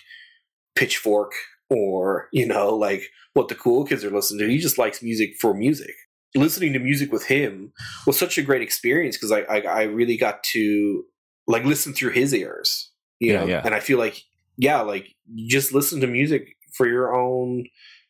Pitchfork 0.75 1.33
or 1.71 2.29
you 2.31 2.45
know 2.45 2.75
like 2.75 3.09
what 3.33 3.47
the 3.47 3.55
cool 3.55 3.85
kids 3.85 4.03
are 4.03 4.11
listening 4.11 4.39
to. 4.39 4.53
He 4.53 4.59
just 4.59 4.77
likes 4.77 5.01
music 5.01 5.31
for 5.41 5.55
music. 5.55 5.95
Listening 6.35 6.73
to 6.73 6.79
music 6.79 7.11
with 7.11 7.25
him 7.25 7.71
was 8.05 8.17
such 8.19 8.37
a 8.37 8.41
great 8.43 8.61
experience 8.61 9.17
because 9.17 9.31
I, 9.31 9.39
I 9.41 9.59
I 9.61 9.81
really 9.83 10.17
got 10.17 10.43
to 10.53 11.03
like 11.47 11.63
listen 11.65 11.93
through 11.93 12.11
his 12.11 12.33
ears, 12.33 12.91
you 13.19 13.33
Yeah, 13.33 13.39
know, 13.39 13.45
yeah. 13.47 13.61
and 13.65 13.73
I 13.73 13.79
feel 13.79 13.97
like 13.97 14.21
yeah, 14.57 14.81
like 14.81 15.15
just 15.47 15.73
listen 15.73 16.01
to 16.01 16.07
music 16.07 16.55
for 16.73 16.87
your 16.87 17.15
own 17.15 17.65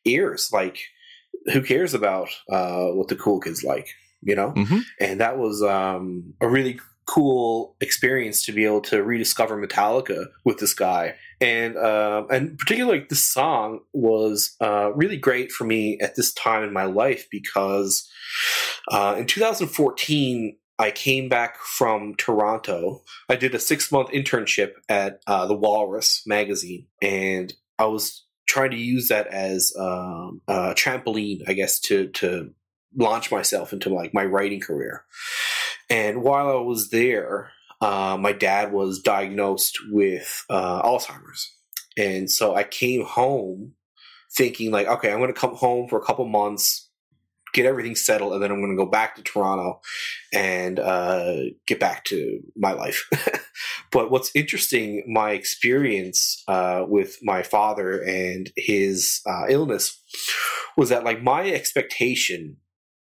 ears. 0.06 0.50
Like 0.52 0.80
who 1.54 1.62
cares 1.62 1.94
about 1.94 2.28
uh, 2.52 2.88
what 2.88 3.08
the 3.08 3.16
cool 3.16 3.40
kids 3.40 3.64
like, 3.64 3.88
you 4.22 4.36
know? 4.36 4.52
Mhm. 4.52 4.82
And 5.00 5.20
that 5.22 5.38
was 5.38 5.64
um, 5.64 6.34
a 6.42 6.48
really 6.50 6.80
cool 7.08 7.76
experience 7.82 8.44
to 8.46 8.52
be 8.52 8.66
able 8.66 8.82
to 8.82 9.02
rediscover 9.04 9.56
Metallica 9.58 10.26
with 10.46 10.58
this 10.60 10.74
guy. 10.74 11.16
And 11.42 11.78
um, 11.78 12.28
and 12.30 12.58
particularly 12.58 13.00
like 13.00 13.10
this 13.10 13.24
song 13.24 13.80
was 13.94 14.56
uh, 14.60 14.92
really 14.94 15.18
great 15.18 15.52
for 15.52 15.64
me 15.64 15.98
at 16.02 16.16
this 16.16 16.34
time 16.34 16.64
in 16.64 16.74
my 16.74 16.84
life 16.84 17.28
because 17.32 18.10
uh, 18.92 19.16
in 19.18 19.26
2014 19.26 20.58
I 20.80 20.92
came 20.92 21.28
back 21.28 21.58
from 21.58 22.16
Toronto. 22.16 23.04
I 23.28 23.36
did 23.36 23.54
a 23.54 23.60
six 23.60 23.92
month 23.92 24.10
internship 24.10 24.72
at 24.88 25.22
uh, 25.28 25.46
the 25.46 25.56
Walrus 25.56 26.24
magazine, 26.26 26.88
and 27.02 27.54
I 27.78 27.86
was 27.86 28.26
trying 28.48 28.72
to 28.72 28.78
use 28.78 29.10
that 29.10 29.28
as 29.28 29.74
um, 29.78 30.42
a 30.48 30.74
trampoline, 30.74 31.42
I 31.48 31.54
guess, 31.54 31.80
to 31.82 32.08
to 32.08 32.52
launch 32.96 33.32
myself 33.32 33.74
into 33.74 33.90
like 33.90 34.14
my 34.14 34.26
writing 34.26 34.62
career. 34.62 35.06
And 35.90 36.22
while 36.24 36.50
I 36.50 36.62
was 36.62 36.90
there, 36.90 37.52
uh, 37.82 38.18
my 38.20 38.32
dad 38.34 38.72
was 38.72 39.00
diagnosed 39.00 39.78
with 39.90 40.46
uh, 40.50 40.82
Alzheimer's, 40.82 41.56
and 41.98 42.30
so 42.30 42.56
I 42.56 42.64
came 42.64 43.06
home 43.06 43.74
thinking 44.36 44.72
like, 44.72 44.88
okay, 44.88 45.12
I'm 45.12 45.20
going 45.20 45.34
to 45.34 45.40
come 45.40 45.56
home 45.56 45.88
for 45.88 45.98
a 45.98 46.06
couple 46.06 46.26
months, 46.28 46.90
get 47.54 47.66
everything 47.66 47.96
settled, 47.96 48.34
and 48.34 48.44
then 48.44 48.52
I'm 48.52 48.60
going 48.60 48.76
to 48.76 48.84
go 48.84 48.90
back 48.90 49.16
to 49.16 49.24
Toronto 49.24 49.82
and 50.34 50.80
uh, 50.80 51.36
get 51.66 51.80
back 51.80 52.06
to 52.06 52.40
my 52.56 52.74
life. 52.74 53.10
but 53.92 54.12
what's 54.12 54.32
interesting, 54.36 55.04
my 55.08 55.32
experience 55.32 56.44
uh, 56.48 56.86
with 56.88 57.18
my 57.22 57.44
father 57.44 58.02
and 58.02 58.52
his 58.56 59.22
uh, 59.26 59.46
illness 59.50 60.02
was 60.78 60.90
that 60.90 61.04
like 61.04 61.22
my 61.24 61.50
expectation 61.50 62.58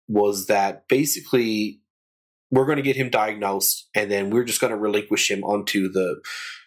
was 0.06 0.46
that 0.46 0.88
basically 0.88 1.80
we're 2.50 2.66
going 2.66 2.76
to 2.76 2.82
get 2.82 2.96
him 2.96 3.10
diagnosed 3.10 3.88
and 3.94 4.10
then 4.10 4.30
we're 4.30 4.44
just 4.44 4.60
going 4.60 4.72
to 4.72 4.78
relinquish 4.78 5.30
him 5.30 5.44
onto 5.44 5.90
the 5.90 6.20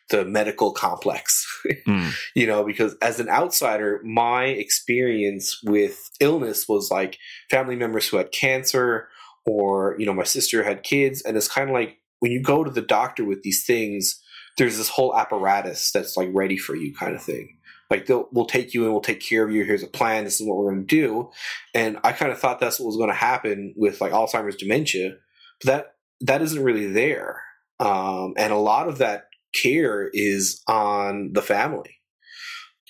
the 0.09 0.25
medical 0.25 0.71
complex. 0.71 1.47
Mm. 1.87 2.13
you 2.35 2.45
know 2.47 2.63
because 2.63 2.95
as 3.01 3.19
an 3.19 3.29
outsider 3.29 4.01
my 4.03 4.45
experience 4.45 5.59
with 5.63 6.09
illness 6.19 6.67
was 6.67 6.91
like 6.91 7.17
family 7.49 7.75
members 7.75 8.07
who 8.07 8.17
had 8.17 8.31
cancer 8.31 9.07
or 9.45 9.95
you 9.97 10.05
know 10.05 10.13
my 10.13 10.23
sister 10.23 10.63
had 10.63 10.83
kids 10.83 11.21
and 11.21 11.37
it's 11.37 11.47
kind 11.47 11.69
of 11.69 11.73
like 11.73 11.97
when 12.19 12.31
you 12.31 12.41
go 12.41 12.63
to 12.63 12.71
the 12.71 12.81
doctor 12.81 13.23
with 13.23 13.41
these 13.43 13.63
things 13.65 14.21
there's 14.57 14.77
this 14.77 14.89
whole 14.89 15.15
apparatus 15.15 15.91
that's 15.91 16.17
like 16.17 16.29
ready 16.33 16.57
for 16.57 16.75
you 16.75 16.93
kind 16.93 17.15
of 17.15 17.21
thing. 17.21 17.57
Like 17.89 18.05
they'll 18.05 18.27
we'll 18.31 18.45
take 18.45 18.73
you 18.73 18.83
and 18.83 18.91
we'll 18.91 19.01
take 19.01 19.19
care 19.19 19.43
of 19.43 19.51
you. 19.51 19.63
Here's 19.63 19.83
a 19.83 19.87
plan. 19.87 20.23
This 20.23 20.39
is 20.39 20.47
what 20.47 20.57
we're 20.57 20.71
going 20.71 20.87
to 20.87 20.95
do. 20.95 21.29
And 21.73 21.97
i 22.03 22.11
kind 22.11 22.31
of 22.31 22.39
thought 22.39 22.59
that's 22.59 22.79
what 22.79 22.87
was 22.87 22.97
going 22.97 23.09
to 23.09 23.15
happen 23.15 23.73
with 23.75 24.01
like 24.01 24.11
alzheimer's 24.13 24.55
dementia 24.55 25.15
that 25.63 25.95
that 26.21 26.41
isn't 26.41 26.63
really 26.63 26.87
there 26.87 27.41
um, 27.81 28.35
and 28.37 28.53
a 28.53 28.57
lot 28.57 28.87
of 28.87 28.99
that 28.99 29.25
care 29.53 30.09
is 30.13 30.61
on 30.67 31.31
the 31.33 31.41
family. 31.41 31.97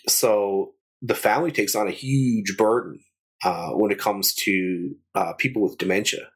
So 0.07 0.73
the 1.01 1.15
family 1.15 1.51
takes 1.51 1.75
on 1.75 1.87
a 1.87 1.91
huge 1.91 2.57
burden 2.57 2.99
uh, 3.43 3.69
when 3.69 3.91
it 3.91 3.99
comes 3.99 4.33
to 4.33 4.93
uh, 5.15 5.33
people 5.33 5.61
with 5.61 5.77
dementia. 5.77 6.29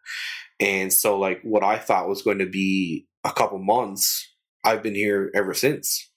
And 0.62 0.92
so 0.92 1.20
like 1.20 1.42
what 1.44 1.64
i 1.64 1.78
thought 1.78 2.08
was 2.08 2.22
going 2.22 2.40
to 2.40 2.50
be 2.50 3.08
a 3.26 3.32
couple 3.32 3.60
months 3.60 4.26
i've 4.64 4.82
been 4.82 4.96
here 4.96 5.30
ever 5.36 5.54
since. 5.54 6.10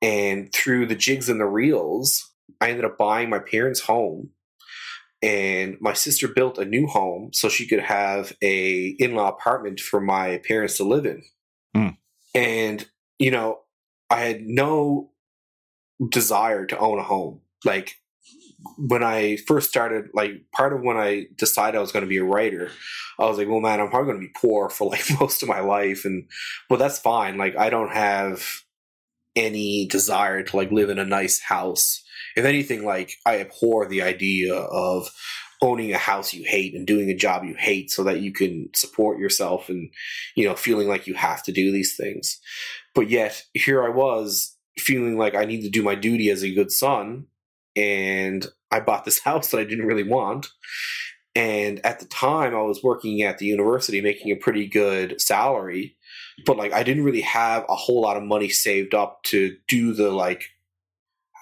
And 0.00 0.52
through 0.52 0.86
the 0.86 0.94
jigs 0.94 1.28
and 1.28 1.38
the 1.38 1.44
reels 1.44 2.32
i 2.62 2.70
ended 2.70 2.86
up 2.86 2.96
buying 2.96 3.28
my 3.28 3.40
parents 3.40 3.80
home 3.80 4.30
and 5.22 5.76
my 5.80 5.92
sister 5.92 6.28
built 6.28 6.58
a 6.58 6.64
new 6.64 6.86
home 6.86 7.30
so 7.32 7.48
she 7.48 7.66
could 7.66 7.80
have 7.80 8.32
a 8.42 8.94
in-law 8.98 9.28
apartment 9.28 9.80
for 9.80 10.00
my 10.00 10.40
parents 10.46 10.76
to 10.76 10.84
live 10.84 11.06
in. 11.06 11.22
Hmm. 11.74 11.88
and 12.34 12.86
you 13.18 13.30
know 13.30 13.58
i 14.10 14.20
had 14.20 14.42
no 14.42 15.10
desire 16.10 16.64
to 16.66 16.78
own 16.78 16.98
a 16.98 17.02
home. 17.02 17.40
Like 17.64 17.96
when 18.76 19.04
i 19.04 19.36
first 19.36 19.68
started 19.68 20.06
like 20.14 20.32
part 20.52 20.72
of 20.72 20.80
when 20.80 20.96
i 20.96 21.26
decided 21.36 21.78
i 21.78 21.80
was 21.80 21.92
going 21.92 22.04
to 22.04 22.08
be 22.08 22.16
a 22.16 22.24
writer 22.24 22.70
i 23.18 23.24
was 23.24 23.38
like 23.38 23.46
well 23.48 23.60
man 23.60 23.80
i'm 23.80 23.88
probably 23.88 24.12
going 24.12 24.20
to 24.20 24.26
be 24.26 24.32
poor 24.36 24.68
for 24.68 24.90
like 24.90 25.04
most 25.20 25.42
of 25.42 25.48
my 25.48 25.60
life. 25.60 26.04
And 26.04 26.28
well 26.68 26.78
that's 26.78 26.98
fine. 26.98 27.36
Like 27.38 27.56
i 27.56 27.70
don't 27.70 27.92
have 27.92 28.44
any 29.36 29.86
desire 29.86 30.42
to 30.42 30.56
like 30.56 30.72
live 30.72 30.90
in 30.90 30.98
a 30.98 31.04
nice 31.04 31.40
house 31.40 32.02
if 32.38 32.44
anything 32.44 32.84
like 32.84 33.12
i 33.26 33.38
abhor 33.38 33.86
the 33.86 34.02
idea 34.02 34.54
of 34.54 35.10
owning 35.60 35.92
a 35.92 35.98
house 35.98 36.32
you 36.32 36.44
hate 36.44 36.74
and 36.74 36.86
doing 36.86 37.10
a 37.10 37.16
job 37.16 37.44
you 37.44 37.54
hate 37.58 37.90
so 37.90 38.04
that 38.04 38.20
you 38.20 38.32
can 38.32 38.68
support 38.74 39.18
yourself 39.18 39.68
and 39.68 39.90
you 40.36 40.46
know 40.46 40.54
feeling 40.54 40.88
like 40.88 41.06
you 41.06 41.14
have 41.14 41.42
to 41.42 41.52
do 41.52 41.72
these 41.72 41.96
things. 41.96 42.38
But 42.94 43.10
yet 43.10 43.44
here 43.54 43.84
i 43.84 43.88
was 43.88 44.56
feeling 44.78 45.18
like 45.18 45.34
i 45.34 45.44
need 45.44 45.62
to 45.62 45.70
do 45.70 45.82
my 45.82 45.94
duty 45.94 46.30
as 46.30 46.42
a 46.42 46.54
good 46.54 46.70
son 46.70 47.26
and 47.74 48.46
i 48.70 48.80
bought 48.80 49.04
this 49.04 49.18
house 49.24 49.50
that 49.50 49.60
i 49.60 49.64
didn't 49.64 49.86
really 49.86 50.08
want. 50.08 50.46
And 51.34 51.84
at 51.84 52.00
the 52.00 52.06
time 52.06 52.54
i 52.54 52.62
was 52.62 52.82
working 52.82 53.22
at 53.22 53.38
the 53.38 53.46
university 53.46 54.00
making 54.00 54.30
a 54.32 54.36
pretty 54.36 54.66
good 54.66 55.20
salary 55.20 55.96
but 56.46 56.56
like 56.56 56.72
i 56.72 56.82
didn't 56.82 57.04
really 57.04 57.20
have 57.20 57.64
a 57.68 57.74
whole 57.74 58.00
lot 58.00 58.16
of 58.16 58.22
money 58.22 58.48
saved 58.48 58.94
up 58.94 59.22
to 59.24 59.56
do 59.66 59.92
the 59.92 60.10
like 60.10 60.44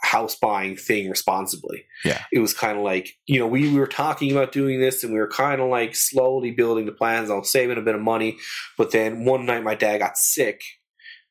house 0.07 0.37
buying 0.37 0.77
thing 0.77 1.11
responsibly. 1.11 1.85
Yeah. 2.05 2.23
It 2.33 2.39
was 2.39 2.55
kind 2.55 2.79
of 2.79 2.85
like, 2.85 3.11
you 3.27 3.41
know, 3.41 3.47
we, 3.47 3.69
we 3.73 3.79
were 3.79 3.89
talking 3.89 4.31
about 4.31 4.53
doing 4.53 4.81
this 4.81 5.03
and 5.03 5.13
we 5.13 5.19
were 5.19 5.29
kind 5.29 5.61
of 5.61 5.69
like 5.69 5.97
slowly 5.97 6.53
building 6.53 6.87
the 6.87 6.93
plans. 6.93 7.29
I 7.29 7.35
was 7.35 7.51
saving 7.51 7.77
a 7.77 7.83
bit 7.83 7.97
of 7.97 8.01
money. 8.01 8.39
But 8.79 8.93
then 8.93 9.25
one 9.25 9.47
night 9.47 9.65
my 9.65 9.75
dad 9.75 9.99
got 9.99 10.17
sick 10.17 10.61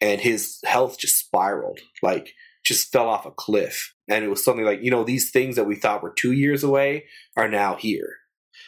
and 0.01 0.19
his 0.19 0.59
health 0.65 0.99
just 0.99 1.17
spiraled, 1.17 1.79
like 2.03 2.33
just 2.65 2.91
fell 2.91 3.07
off 3.07 3.25
a 3.25 3.31
cliff. 3.31 3.93
And 4.09 4.25
it 4.25 4.29
was 4.29 4.43
something 4.43 4.65
like, 4.65 4.81
you 4.83 4.91
know, 4.91 5.05
these 5.05 5.31
things 5.31 5.55
that 5.55 5.67
we 5.67 5.75
thought 5.75 6.03
were 6.03 6.13
two 6.13 6.33
years 6.33 6.63
away 6.63 7.05
are 7.37 7.47
now 7.47 7.75
here. 7.75 8.17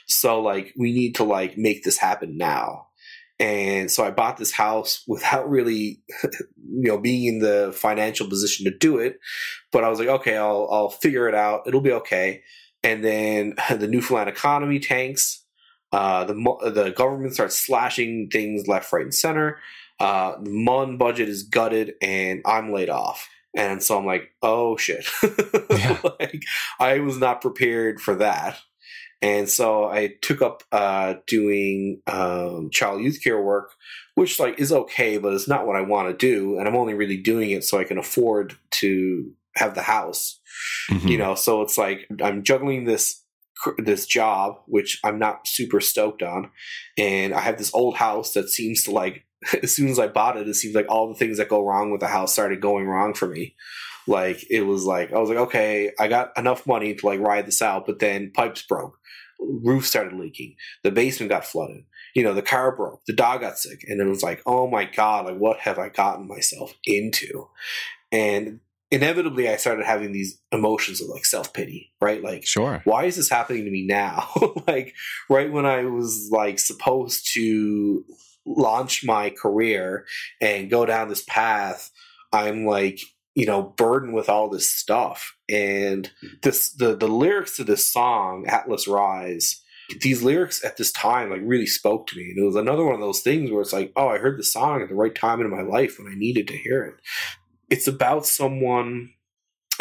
So 0.07 0.41
like 0.41 0.73
we 0.77 0.93
need 0.93 1.15
to 1.15 1.25
like 1.25 1.57
make 1.57 1.83
this 1.83 1.97
happen 1.97 2.37
now. 2.37 2.87
And 3.39 3.91
so 3.91 4.03
I 4.03 4.11
bought 4.11 4.37
this 4.37 4.51
house 4.51 5.03
without 5.07 5.47
really, 5.49 6.01
you 6.23 6.87
know, 6.89 6.97
being 6.97 7.25
in 7.25 7.39
the 7.39 7.71
financial 7.75 8.27
position 8.27 8.65
to 8.65 8.75
do 8.77 8.97
it. 8.97 9.19
But 9.71 9.83
I 9.83 9.89
was 9.89 9.99
like, 9.99 10.07
okay, 10.09 10.37
I'll 10.37 10.67
I'll 10.71 10.89
figure 10.89 11.27
it 11.29 11.35
out. 11.35 11.63
It'll 11.67 11.81
be 11.81 11.91
okay. 11.93 12.41
And 12.83 13.03
then 13.03 13.55
the 13.77 13.87
Newfoundland 13.87 14.29
economy 14.29 14.79
tanks. 14.79 15.43
Uh, 15.93 16.25
the 16.25 16.33
the 16.73 16.91
government 16.95 17.33
starts 17.33 17.57
slashing 17.57 18.29
things 18.31 18.67
left, 18.67 18.91
right, 18.91 19.03
and 19.03 19.13
center. 19.13 19.59
uh, 19.99 20.33
the 20.41 20.49
Mun 20.51 20.97
budget 20.97 21.29
is 21.29 21.43
gutted 21.43 21.93
and 22.01 22.41
I'm 22.45 22.73
laid 22.73 22.89
off. 22.89 23.29
And 23.55 23.81
so 23.81 23.97
I'm 23.97 24.05
like, 24.05 24.31
oh 24.41 24.77
shit. 24.77 25.05
Yeah. 25.71 25.97
like, 26.19 26.43
I 26.79 26.99
was 26.99 27.17
not 27.17 27.41
prepared 27.41 27.99
for 28.01 28.15
that. 28.15 28.59
And 29.21 29.49
so 29.49 29.85
I 29.85 30.13
took 30.21 30.41
up 30.41 30.63
uh, 30.71 31.15
doing 31.25 32.01
um, 32.07 32.69
child 32.71 33.01
youth 33.01 33.19
care 33.23 33.41
work, 33.41 33.71
which 34.15 34.39
like 34.39 34.59
is 34.59 34.71
okay, 34.71 35.17
but 35.17 35.33
it's 35.33 35.47
not 35.47 35.65
what 35.65 35.75
I 35.75 35.81
want 35.81 36.07
to 36.09 36.13
do. 36.15 36.57
And 36.59 36.67
I'm 36.67 36.75
only 36.75 36.93
really 36.93 37.17
doing 37.17 37.49
it 37.51 37.63
so 37.63 37.79
I 37.79 37.83
can 37.83 37.97
afford 37.97 38.57
to 38.71 39.31
have 39.55 39.73
the 39.75 39.81
house 39.81 40.39
Mhm. 40.91 41.09
you 41.09 41.17
know 41.17 41.35
so 41.35 41.61
it's 41.61 41.77
like 41.77 42.07
i'm 42.23 42.41
juggling 42.43 42.85
this 42.85 43.23
this 43.77 44.05
job 44.07 44.55
which 44.65 44.99
i'm 45.03 45.19
not 45.19 45.47
super 45.47 45.79
stoked 45.81 46.21
on 46.23 46.49
and 46.97 47.33
i 47.33 47.39
have 47.39 47.57
this 47.57 47.73
old 47.73 47.95
house 47.97 48.33
that 48.33 48.49
seems 48.49 48.83
to 48.83 48.91
like 48.91 49.25
as 49.63 49.75
soon 49.75 49.87
as 49.89 49.99
i 49.99 50.07
bought 50.07 50.37
it 50.37 50.47
it 50.47 50.53
seems 50.55 50.73
like 50.75 50.85
all 50.89 51.07
the 51.09 51.15
things 51.19 51.37
that 51.37 51.49
go 51.49 51.63
wrong 51.65 51.91
with 51.91 51.99
the 52.01 52.07
house 52.07 52.33
started 52.33 52.61
going 52.61 52.87
wrong 52.87 53.13
for 53.13 53.27
me 53.27 53.55
like 54.07 54.45
it 54.49 54.61
was 54.61 54.85
like 54.85 55.11
i 55.13 55.17
was 55.19 55.29
like 55.29 55.37
okay 55.39 55.91
i 55.99 56.07
got 56.07 56.31
enough 56.37 56.65
money 56.65 56.93
to 56.95 57.05
like 57.05 57.19
ride 57.19 57.45
this 57.45 57.61
out 57.61 57.85
but 57.85 57.99
then 57.99 58.31
pipes 58.33 58.61
broke 58.63 58.97
roof 59.39 59.85
started 59.85 60.13
leaking. 60.13 60.55
The 60.83 60.91
basement 60.91 61.29
got 61.29 61.45
flooded. 61.45 61.83
You 62.15 62.23
know 62.23 62.33
the 62.33 62.41
car 62.41 62.75
broke. 62.75 63.01
The 63.05 63.13
dog 63.13 63.41
got 63.41 63.57
sick. 63.57 63.83
And 63.87 63.99
then 63.99 64.07
it 64.07 64.11
was 64.11 64.23
like 64.23 64.41
oh 64.45 64.67
my 64.67 64.85
god 64.85 65.25
like 65.25 65.37
what 65.37 65.59
have 65.59 65.77
i 65.79 65.89
gotten 65.89 66.27
myself 66.27 66.73
into? 66.85 67.47
And 68.11 68.59
inevitably 68.89 69.49
i 69.49 69.57
started 69.57 69.85
having 69.85 70.13
these 70.13 70.39
emotions 70.53 71.01
of 71.01 71.09
like 71.09 71.25
self-pity 71.25 71.91
right? 71.99 72.23
Like 72.23 72.45
Sure. 72.45 72.81
why 72.85 73.03
is 73.03 73.17
this 73.17 73.29
happening 73.29 73.65
to 73.65 73.71
me 73.71 73.85
now? 73.85 74.29
Like 74.67 74.95
right 75.29 75.51
when 75.51 75.65
i 75.65 75.83
was 75.85 76.29
like 76.31 76.57
supposed 76.59 77.33
to 77.33 78.03
launch 78.45 79.03
my 79.05 79.29
career 79.29 80.05
and 80.41 80.69
go 80.69 80.85
down 80.85 81.09
this 81.09 81.23
path 81.27 81.91
i'm 82.31 82.65
like 82.65 82.99
you 83.37 83.45
know 83.45 83.61
burdened 83.61 84.13
with 84.13 84.29
all 84.29 84.49
this 84.49 84.69
stuff. 84.69 85.35
And 85.49 86.11
this 86.43 86.69
the 86.69 86.95
the 86.95 87.07
lyrics 87.07 87.55
to 87.57 87.63
this 87.63 87.91
song 87.91 88.45
atlas 88.47 88.87
rise 88.87 89.61
these 90.01 90.21
lyrics 90.21 90.65
at 90.65 90.75
this 90.75 90.91
time 90.91 91.29
like 91.29 91.39
really 91.43 91.65
spoke 91.65 92.07
to 92.07 92.17
me. 92.17 92.23
And 92.29 92.39
it 92.39 92.45
was 92.45 92.57
another 92.57 92.83
one 92.83 92.95
of 92.95 92.99
those 92.99 93.21
things 93.21 93.49
where 93.49 93.61
it's 93.61 93.73
like 93.73 93.93
oh 93.95 94.09
i 94.09 94.17
heard 94.17 94.37
the 94.37 94.43
song 94.43 94.81
at 94.81 94.89
the 94.89 94.95
right 94.95 95.15
time 95.15 95.39
in 95.39 95.49
my 95.49 95.61
life 95.61 95.97
when 95.97 96.11
i 96.11 96.15
needed 96.15 96.47
to 96.49 96.57
hear 96.57 96.83
it. 96.83 96.95
It's 97.69 97.87
about 97.87 98.25
someone 98.25 99.11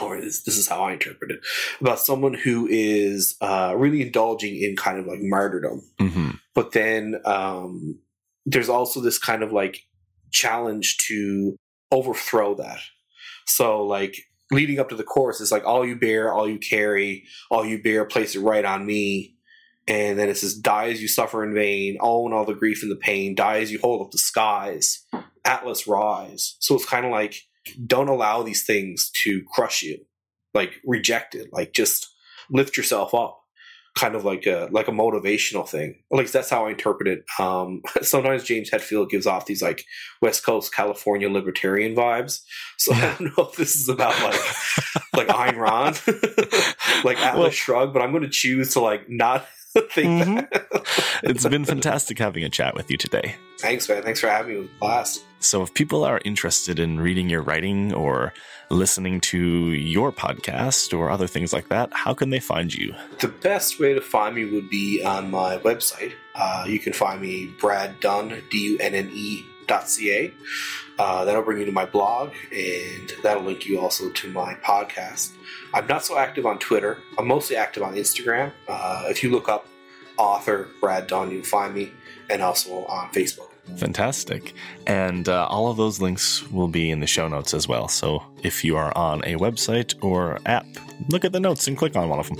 or 0.01 0.21
this, 0.21 0.43
this 0.43 0.59
is 0.59 0.69
how 0.69 0.83
i 0.85 0.93
interpret 0.93 1.31
it 1.31 1.41
about 1.81 1.99
someone 1.99 2.35
who 2.35 2.69
is 2.71 3.37
uh, 3.41 3.75
really 3.77 4.03
indulging 4.03 4.55
in 4.63 4.77
kind 4.77 4.99
of 4.99 5.07
like 5.07 5.21
martyrdom. 5.23 5.83
Hmm 5.99 6.31
but 6.57 6.73
then 6.73 7.21
um, 7.27 8.01
there's 8.47 8.71
also 8.71 9.01
this 9.01 9.19
kind 9.19 9.45
of 9.45 9.53
like 9.53 9.83
challenge 10.33 10.97
to 10.97 11.55
overthrow 11.93 12.55
that 12.55 12.81
so 13.47 13.85
like 13.85 14.17
leading 14.51 14.79
up 14.79 14.89
to 14.91 14.95
the 14.95 15.05
chorus 15.05 15.41
is 15.41 15.51
like 15.51 15.65
all 15.65 15.85
you 15.85 15.97
bear 15.97 16.33
all 16.33 16.49
you 16.49 16.59
carry 16.59 17.25
all 17.51 17.65
you 17.65 17.83
bear 17.83 18.05
place 18.05 18.35
it 18.35 18.41
right 18.41 18.65
on 18.65 18.87
me. 18.87 19.35
And 19.89 20.19
then 20.19 20.29
it 20.29 20.37
says 20.37 20.55
die 20.55 20.89
as 20.89 21.01
you 21.01 21.09
suffer 21.09 21.45
in 21.45 21.55
vain 21.55 21.97
own 22.01 22.33
all 22.33 22.45
the 22.45 22.55
grief 22.55 22.83
and 22.83 22.91
the 22.91 22.97
pain 22.97 23.35
die 23.35 23.59
as 23.59 23.71
you 23.71 23.79
hold 23.79 24.03
up 24.03 24.11
the 24.11 24.19
skies 24.19 25.05
atlas 25.45 25.87
rise. 25.87 26.57
So 26.61 26.75
it's 26.75 26.87
kind 26.87 27.07
of 27.07 27.13
like 27.13 27.41
don't 27.87 28.09
allow 28.09 28.43
these 28.43 28.65
things 28.65 29.11
to 29.23 29.43
crush 29.53 29.83
you. 29.83 29.99
Like 30.55 30.81
reject 30.85 31.35
it. 31.35 31.49
Like 31.53 31.73
just 31.73 32.09
lift 32.51 32.77
yourself 32.77 33.15
up 33.15 33.41
kind 33.97 34.15
of 34.15 34.25
like 34.25 34.47
a 34.47 34.69
like 34.71 34.89
a 34.89 34.93
motivational 34.93 35.67
thing 35.69 35.97
at 36.13 36.19
least 36.19 36.33
that's 36.33 36.51
how 36.51 36.67
i 36.67 36.71
interpret 36.71 37.09
it 37.09 37.25
um 37.41 37.81
sometimes 38.03 38.45
james 38.45 38.71
hetfield 38.71 39.09
gives 39.11 39.27
off 39.27 39.47
these 39.47 39.63
like 39.63 39.85
west 40.21 40.45
coast 40.45 40.73
california 40.75 41.29
libertarian 41.31 41.95
vibes 41.97 42.43
so 42.77 42.93
i 42.95 43.01
don't 43.01 43.21
know 43.39 43.45
if 43.45 43.57
this 43.57 43.75
is 43.75 43.89
about 43.89 44.13
like 44.23 44.41
like 45.17 45.29
Ayn 45.29 45.57
Rand, 45.57 46.01
like 47.05 47.19
Atlas 47.19 47.41
Well- 47.41 47.51
Shrugged, 47.51 47.95
but 47.95 48.03
I'm 48.03 48.11
going 48.11 48.23
to 48.23 48.29
choose 48.29 48.75
to 48.75 48.81
like 48.81 49.09
not 49.09 49.47
think 49.93 50.25
Mhm. 50.25 50.51
that. 50.51 50.67
It's 51.23 51.47
been 51.47 51.65
fantastic 51.65 52.19
having 52.19 52.45
a 52.45 52.49
chat 52.49 52.75
with 52.75 52.91
you 52.91 52.97
today. 52.97 53.37
Thanks, 53.59 53.89
man. 53.89 54.03
Thanks 54.03 54.21
for 54.21 54.29
having 54.29 54.55
me 54.55 54.61
with 54.63 54.79
class. 54.79 55.25
So, 55.41 55.63
if 55.63 55.73
people 55.75 56.05
are 56.05 56.21
interested 56.25 56.79
in 56.79 57.01
reading 57.01 57.29
your 57.29 57.43
writing 57.43 57.93
or 57.95 58.33
listening 58.71 59.21
to 59.21 59.39
your 59.39 60.13
podcast 60.13 60.97
or 60.97 61.11
other 61.11 61.27
things 61.27 61.53
like 61.53 61.69
that, 61.69 61.93
how 61.93 62.15
can 62.15 62.31
they 62.31 62.41
find 62.41 62.75
you? 62.75 62.95
The 63.21 63.29
best 63.29 63.79
way 63.79 63.95
to 63.95 64.01
find 64.01 64.35
me 64.35 64.45
would 64.45 64.69
be 64.69 65.03
on 65.05 65.31
my 65.31 65.59
website. 65.59 66.13
Uh, 66.35 66.65
you 66.67 66.79
can 66.79 66.93
find 66.93 67.21
me 67.21 67.47
Brad 67.61 68.01
Dunne, 68.01 68.43
D 68.51 68.59
U 68.73 68.79
N 68.79 68.95
N 68.95 69.11
E 69.13 69.45
dot 69.67 69.89
ca. 69.89 70.33
Uh, 70.99 71.25
that'll 71.25 71.43
bring 71.43 71.59
you 71.59 71.67
to 71.67 71.73
my 71.73 71.85
blog, 71.85 72.33
and 72.53 73.13
that'll 73.23 73.43
link 73.43 73.67
you 73.67 73.79
also 73.79 74.11
to 74.11 74.33
my 74.33 74.55
podcast. 74.57 75.33
I'm 75.75 75.87
not 75.87 76.05
so 76.05 76.19
active 76.19 76.47
on 76.47 76.59
Twitter. 76.59 76.99
I'm 77.19 77.27
mostly 77.27 77.57
active 77.57 77.83
on 77.83 77.95
Instagram. 77.95 78.53
Uh, 78.67 79.05
if 79.09 79.23
you 79.23 79.31
look 79.31 79.49
up 79.49 79.67
author 80.19 80.69
Brad 80.81 81.07
Dunne. 81.07 81.31
you'll 81.31 81.45
find 81.45 81.75
me, 81.75 81.93
and 82.31 82.43
also 82.43 82.85
on 82.87 83.11
Facebook. 83.11 83.49
Fantastic. 83.77 84.55
And 84.87 85.29
uh, 85.29 85.47
all 85.47 85.69
of 85.69 85.77
those 85.77 86.01
links 86.01 86.49
will 86.51 86.69
be 86.69 86.91
in 86.91 87.01
the 87.01 87.07
show 87.07 87.27
notes 87.27 87.53
as 87.53 87.67
well. 87.67 87.89
So, 87.89 88.23
if 88.43 88.65
you 88.65 88.77
are 88.77 88.97
on 88.97 89.23
a 89.25 89.35
website 89.37 89.95
or 90.03 90.39
app, 90.47 90.67
look 91.09 91.25
at 91.25 91.33
the 91.33 91.41
notes 91.41 91.67
and 91.67 91.77
click 91.77 91.97
on 91.97 92.09
one 92.09 92.21
of 92.21 92.29
them. 92.29 92.39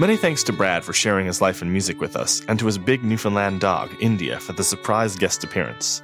Many 0.00 0.16
thanks 0.16 0.44
to 0.44 0.52
Brad 0.52 0.84
for 0.84 0.92
sharing 0.92 1.26
his 1.26 1.40
life 1.40 1.60
and 1.60 1.72
music 1.72 2.00
with 2.00 2.14
us, 2.14 2.40
and 2.46 2.56
to 2.60 2.66
his 2.66 2.78
big 2.78 3.02
Newfoundland 3.02 3.60
dog, 3.60 3.90
India, 3.98 4.38
for 4.38 4.52
the 4.52 4.62
surprise 4.62 5.16
guest 5.16 5.42
appearance. 5.42 6.02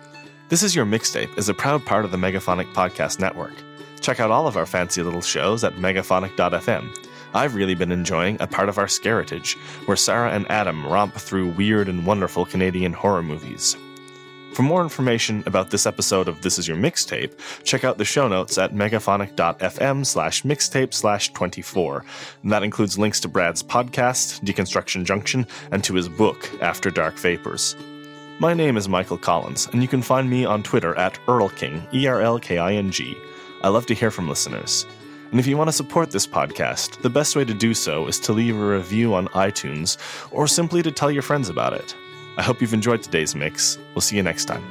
This 0.54 0.62
Is 0.62 0.76
Your 0.76 0.86
Mixtape 0.86 1.36
is 1.36 1.48
a 1.48 1.52
proud 1.52 1.84
part 1.84 2.04
of 2.04 2.12
the 2.12 2.16
Megaphonic 2.16 2.72
Podcast 2.74 3.18
Network. 3.18 3.54
Check 4.00 4.20
out 4.20 4.30
all 4.30 4.46
of 4.46 4.56
our 4.56 4.66
fancy 4.66 5.02
little 5.02 5.20
shows 5.20 5.64
at 5.64 5.72
megaphonic.fm. 5.72 6.96
I've 7.34 7.56
really 7.56 7.74
been 7.74 7.90
enjoying 7.90 8.36
a 8.38 8.46
part 8.46 8.68
of 8.68 8.78
our 8.78 8.86
Scaritage, 8.86 9.56
where 9.88 9.96
Sarah 9.96 10.30
and 10.30 10.48
Adam 10.48 10.86
romp 10.86 11.14
through 11.14 11.54
weird 11.54 11.88
and 11.88 12.06
wonderful 12.06 12.44
Canadian 12.44 12.92
horror 12.92 13.24
movies. 13.24 13.76
For 14.52 14.62
more 14.62 14.80
information 14.80 15.42
about 15.44 15.70
this 15.70 15.86
episode 15.86 16.28
of 16.28 16.42
This 16.42 16.56
Is 16.56 16.68
Your 16.68 16.76
Mixtape, 16.76 17.32
check 17.64 17.82
out 17.82 17.98
the 17.98 18.04
show 18.04 18.28
notes 18.28 18.56
at 18.56 18.72
megaphonic.fm 18.72 20.06
slash 20.06 20.42
mixtape 20.42 20.94
slash 20.94 21.32
24. 21.32 22.04
And 22.44 22.52
that 22.52 22.62
includes 22.62 22.96
links 22.96 23.18
to 23.22 23.28
Brad's 23.28 23.64
podcast, 23.64 24.40
Deconstruction 24.44 25.02
Junction, 25.02 25.48
and 25.72 25.82
to 25.82 25.94
his 25.94 26.08
book, 26.08 26.48
After 26.62 26.90
Dark 26.90 27.18
Vapors. 27.18 27.74
My 28.40 28.52
name 28.52 28.76
is 28.76 28.88
Michael 28.88 29.16
Collins, 29.16 29.68
and 29.68 29.80
you 29.80 29.86
can 29.86 30.02
find 30.02 30.28
me 30.28 30.44
on 30.44 30.64
Twitter 30.64 30.92
at 30.96 31.20
EarlKing, 31.26 31.94
E 31.94 32.08
R 32.08 32.20
L 32.20 32.40
K 32.40 32.58
I 32.58 32.72
N 32.72 32.90
G. 32.90 33.16
I 33.62 33.68
love 33.68 33.86
to 33.86 33.94
hear 33.94 34.10
from 34.10 34.28
listeners. 34.28 34.86
And 35.30 35.38
if 35.38 35.46
you 35.46 35.56
want 35.56 35.68
to 35.68 35.72
support 35.72 36.10
this 36.10 36.26
podcast, 36.26 37.00
the 37.00 37.10
best 37.10 37.36
way 37.36 37.44
to 37.44 37.54
do 37.54 37.74
so 37.74 38.08
is 38.08 38.18
to 38.20 38.32
leave 38.32 38.56
a 38.56 38.66
review 38.66 39.14
on 39.14 39.28
iTunes 39.28 39.98
or 40.32 40.48
simply 40.48 40.82
to 40.82 40.90
tell 40.90 41.12
your 41.12 41.22
friends 41.22 41.48
about 41.48 41.74
it. 41.74 41.94
I 42.36 42.42
hope 42.42 42.60
you've 42.60 42.74
enjoyed 42.74 43.04
today's 43.04 43.36
mix. 43.36 43.78
We'll 43.94 44.02
see 44.02 44.16
you 44.16 44.22
next 44.24 44.46
time. 44.46 44.64